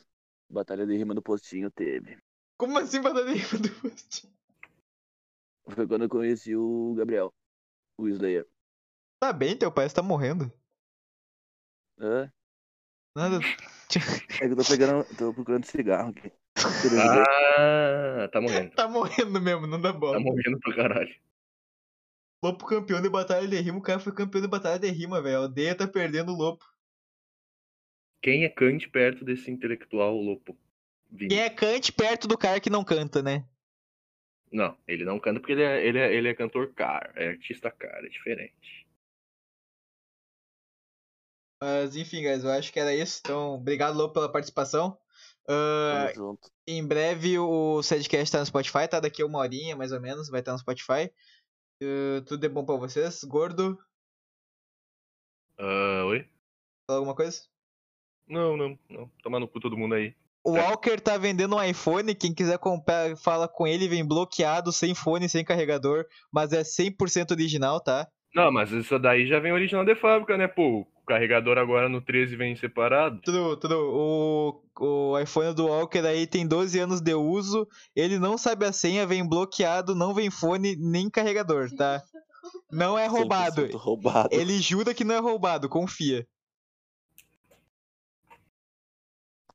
Batalha 0.48 0.86
de 0.86 0.96
rima 0.96 1.16
do 1.16 1.22
postinho 1.22 1.72
teve. 1.72 2.16
Como 2.56 2.78
assim 2.78 3.02
batalha 3.02 3.26
de 3.26 3.40
rima 3.40 3.60
do 3.60 3.70
post? 3.82 4.30
Foi 5.70 5.88
quando 5.88 6.04
eu 6.04 6.10
conheci 6.10 6.56
o 6.56 6.94
Gabriel. 6.96 7.34
O 7.98 8.08
Slayer. 8.08 8.48
Tá 9.20 9.32
bem, 9.32 9.58
teu 9.58 9.72
pai 9.72 9.86
está 9.86 10.02
morrendo. 10.02 10.52
Hã? 12.00 12.32
Nada. 13.16 13.40
É 14.42 14.48
que 14.48 14.54
eu 14.54 14.56
tô 14.56 14.64
pegando. 14.64 15.06
tô 15.16 15.32
procurando 15.32 15.66
cigarro 15.66 16.10
aqui. 16.10 16.32
Ah, 16.58 18.28
tá 18.30 18.42
morrendo. 18.42 18.72
Tá 18.76 18.88
morrendo 18.88 19.40
mesmo, 19.40 19.68
não 19.68 19.80
dá 19.80 19.94
bola. 19.94 20.18
Tá 20.18 20.20
morrendo 20.20 20.60
pra 20.60 20.76
caralho. 20.76 21.16
Lopo 22.44 22.66
campeão 22.66 23.02
de 23.02 23.10
batalha 23.10 23.48
de 23.48 23.56
rima, 23.62 23.78
o 23.78 23.82
cara 23.82 24.00
foi 24.00 24.14
campeão 24.14 24.42
de 24.42 24.48
batalha 24.48 24.80
de 24.80 24.90
rima, 24.90 25.22
velho. 25.22 25.38
A 25.38 25.40
aldeia 25.42 25.76
tá 25.76 25.88
perdendo 25.88 26.34
o 26.34 26.36
Lopo. 26.36 26.66
Quem 28.22 28.44
é 28.44 28.50
Kant 28.50 28.90
perto 28.90 29.24
desse 29.24 29.52
intelectual 29.52 30.16
Lopo? 30.16 30.58
Vini. 31.12 31.30
Quem 31.30 31.40
é 31.40 31.50
Kant 31.50 31.92
perto 31.94 32.28
do 32.28 32.38
cara 32.38 32.60
que 32.60 32.70
não 32.70 32.84
canta, 32.84 33.22
né? 33.22 33.48
Não, 34.54 34.78
ele 34.88 35.04
não 35.04 35.20
canta 35.20 35.40
porque 35.40 35.54
ele 35.54 35.64
é, 35.64 35.84
ele 35.86 35.98
é, 35.98 36.14
ele 36.14 36.28
é 36.30 36.34
cantor 36.36 36.72
caro. 36.74 37.12
É 37.16 37.30
artista 37.30 37.72
caro, 37.72 38.06
é 38.06 38.10
diferente. 38.10 38.86
Mas 41.62 41.96
enfim, 41.96 42.22
guys, 42.22 42.44
eu 42.44 42.52
acho 42.52 42.72
que 42.72 42.80
era 42.80 42.94
isso. 42.94 43.22
Então, 43.24 43.56
obrigado, 43.56 43.98
Lopo, 43.98 44.14
pela 44.14 44.32
participação. 44.32 44.98
Junto. 46.16 46.50
em 46.68 46.86
breve 46.88 47.38
o 47.38 47.82
Sedcast 47.84 48.32
tá 48.32 48.40
no 48.40 48.46
Spotify, 48.46 48.88
tá? 48.88 49.00
Daqui 49.00 49.22
a 49.22 49.26
uma 49.26 49.40
horinha, 49.40 49.76
mais 49.76 49.92
ou 49.92 50.00
menos, 50.00 50.30
vai 50.30 50.40
estar 50.40 50.54
no 50.54 50.60
Spotify. 50.60 51.12
Ah, 51.82 52.22
tudo 52.26 52.38
de 52.40 52.48
bom 52.48 52.64
pra 52.64 52.76
vocês. 52.76 53.24
Gordo, 53.24 53.78
Ah, 55.58 56.06
oi? 56.06 56.28
fala 56.88 57.00
alguma 57.00 57.16
coisa? 57.16 57.48
Não, 58.28 58.56
não, 58.56 58.80
não. 58.90 59.10
Toma 59.22 59.40
no 59.40 59.48
cu 59.48 59.60
todo 59.60 59.78
mundo 59.78 59.96
aí. 59.96 60.16
O 60.44 60.52
Walker 60.58 61.00
tá 61.00 61.18
vendendo 61.18 61.56
um 61.56 61.64
iPhone, 61.64 62.14
quem 62.14 62.34
quiser 62.34 62.58
comprar, 62.58 63.16
fala 63.16 63.48
com 63.48 63.66
ele, 63.66 63.88
vem 63.88 64.06
bloqueado, 64.06 64.74
sem 64.74 64.94
fone, 64.94 65.30
sem 65.30 65.44
carregador, 65.44 66.06
mas 66.32 66.52
é 66.52 66.62
100% 66.62 67.32
original, 67.32 67.80
tá? 67.80 68.08
Não, 68.36 68.52
mas 68.52 68.72
isso 68.72 69.00
daí 69.00 69.26
já 69.26 69.40
vem 69.40 69.54
original 69.54 69.86
de 69.86 69.96
fábrica, 69.96 70.36
né? 70.38 70.48
Pô, 70.48 70.82
o 70.82 71.06
carregador 71.06 71.58
agora 71.58 71.88
no 71.88 72.02
13 72.02 72.36
vem 72.36 72.56
separado. 72.56 73.22
Tudo, 73.24 73.56
tudo. 73.58 73.76
O, 73.76 74.62
o 74.80 75.20
iPhone 75.20 75.54
do 75.54 75.68
Walker 75.68 76.00
aí 76.00 76.28
tem 76.28 76.46
12 76.46 76.80
anos 76.80 77.00
de 77.00 77.14
uso, 77.14 77.68
ele 77.96 78.20
não 78.20 78.38
sabe 78.38 78.66
a 78.66 78.74
senha, 78.74 79.06
vem 79.06 79.28
bloqueado, 79.28 79.96
não 79.96 80.14
vem 80.14 80.30
fone 80.30 80.76
nem 80.76 81.10
carregador, 81.10 81.70
tá? 81.76 82.02
Não 82.70 82.98
é 82.98 83.08
roubado. 83.08 83.68
100% 83.68 83.76
roubado. 83.78 84.30
Ele 84.32 84.60
jura 84.60 84.94
que 84.94 85.06
não 85.06 85.16
é 85.16 85.20
roubado, 85.20 85.70
confia. 85.70 86.28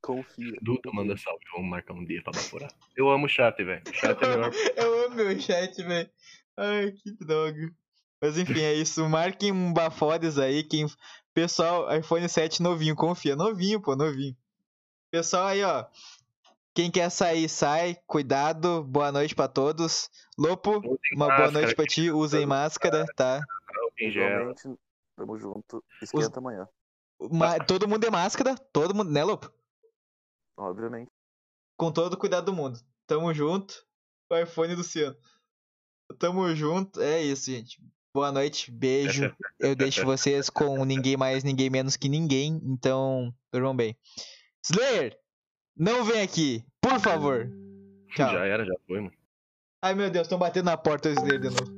Confia. 0.09 0.53
Duda 0.59 0.89
manda 0.91 1.15
salve, 1.15 1.45
vamos 1.53 1.69
marcar 1.69 1.93
um 1.93 2.03
dia 2.03 2.19
pra 2.23 2.31
baforar. 2.33 2.71
Eu 2.97 3.11
amo 3.11 3.27
o 3.27 3.29
chat, 3.29 3.63
velho. 3.63 3.83
Chat 3.93 4.19
é 4.23 4.27
melhor. 4.27 4.51
Eu 4.75 5.05
amo 5.05 5.15
meu 5.15 5.39
chat, 5.39 5.83
velho. 5.83 6.09
Ai, 6.57 6.91
que 6.93 7.11
droga. 7.23 7.71
Mas 8.19 8.35
enfim, 8.35 8.59
é 8.59 8.73
isso. 8.73 9.07
Marquem 9.07 9.51
um 9.51 9.71
bafodes 9.71 10.39
aí. 10.39 10.63
Quem... 10.63 10.87
Pessoal, 11.31 11.95
iPhone 11.95 12.27
7 12.27 12.59
novinho, 12.63 12.95
confia. 12.95 13.35
Novinho, 13.35 13.79
pô, 13.79 13.95
novinho. 13.95 14.35
Pessoal 15.11 15.45
aí, 15.45 15.63
ó. 15.63 15.85
Quem 16.73 16.89
quer 16.89 17.11
sair, 17.11 17.47
sai. 17.47 17.95
Cuidado. 18.07 18.83
Boa 18.83 19.11
noite 19.11 19.35
pra 19.35 19.47
todos. 19.47 20.09
Lopo, 20.39 20.77
Usem 20.79 20.87
uma 21.13 21.27
boa 21.27 21.37
máscara, 21.37 21.51
noite 21.51 21.75
pra 21.75 21.85
ti. 21.85 22.09
Usem 22.09 22.47
máscara, 22.47 23.05
tá? 23.15 23.41
tamo 25.15 25.37
junto. 25.37 25.83
Esquenta 26.01 26.39
amanhã. 26.39 26.67
Ma- 27.31 27.59
Todo 27.59 27.87
mundo 27.87 28.03
é 28.05 28.09
máscara. 28.09 28.55
Todo 28.73 28.95
mundo, 28.95 29.11
né, 29.11 29.23
Lopo? 29.23 29.58
Obviamente. 30.59 31.09
Com 31.77 31.91
todo 31.91 32.13
o 32.13 32.17
cuidado 32.17 32.45
do 32.45 32.53
mundo. 32.53 32.79
Tamo 33.07 33.33
junto. 33.33 33.81
O 34.29 34.37
iPhone 34.37 34.75
do 34.75 34.83
Ciano. 34.83 35.15
Tamo 36.19 36.53
junto. 36.53 37.01
É 37.01 37.23
isso, 37.23 37.49
gente. 37.49 37.81
Boa 38.13 38.31
noite. 38.31 38.69
Beijo. 38.69 39.33
Eu 39.57 39.75
deixo 39.75 40.03
vocês 40.03 40.49
com 40.49 40.83
ninguém 40.83 41.15
mais, 41.15 41.43
ninguém 41.43 41.69
menos 41.69 41.95
que 41.95 42.09
ninguém. 42.09 42.59
Então, 42.63 43.33
durmam 43.53 43.75
bem. 43.75 43.97
Slayer, 44.63 45.17
não 45.75 46.03
vem 46.03 46.21
aqui. 46.21 46.65
Por 46.81 46.99
favor. 46.99 47.49
Tchau. 48.09 48.33
Já 48.33 48.45
era, 48.45 48.65
já 48.65 48.73
foi, 48.85 48.99
mano. 48.99 49.17
Ai, 49.81 49.95
meu 49.95 50.09
Deus, 50.09 50.25
estão 50.25 50.37
batendo 50.37 50.65
na 50.65 50.75
porta 50.75 51.07
o 51.07 51.13
Slayer 51.13 51.39
de 51.39 51.49
novo. 51.49 51.71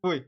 Fui. 0.00 0.26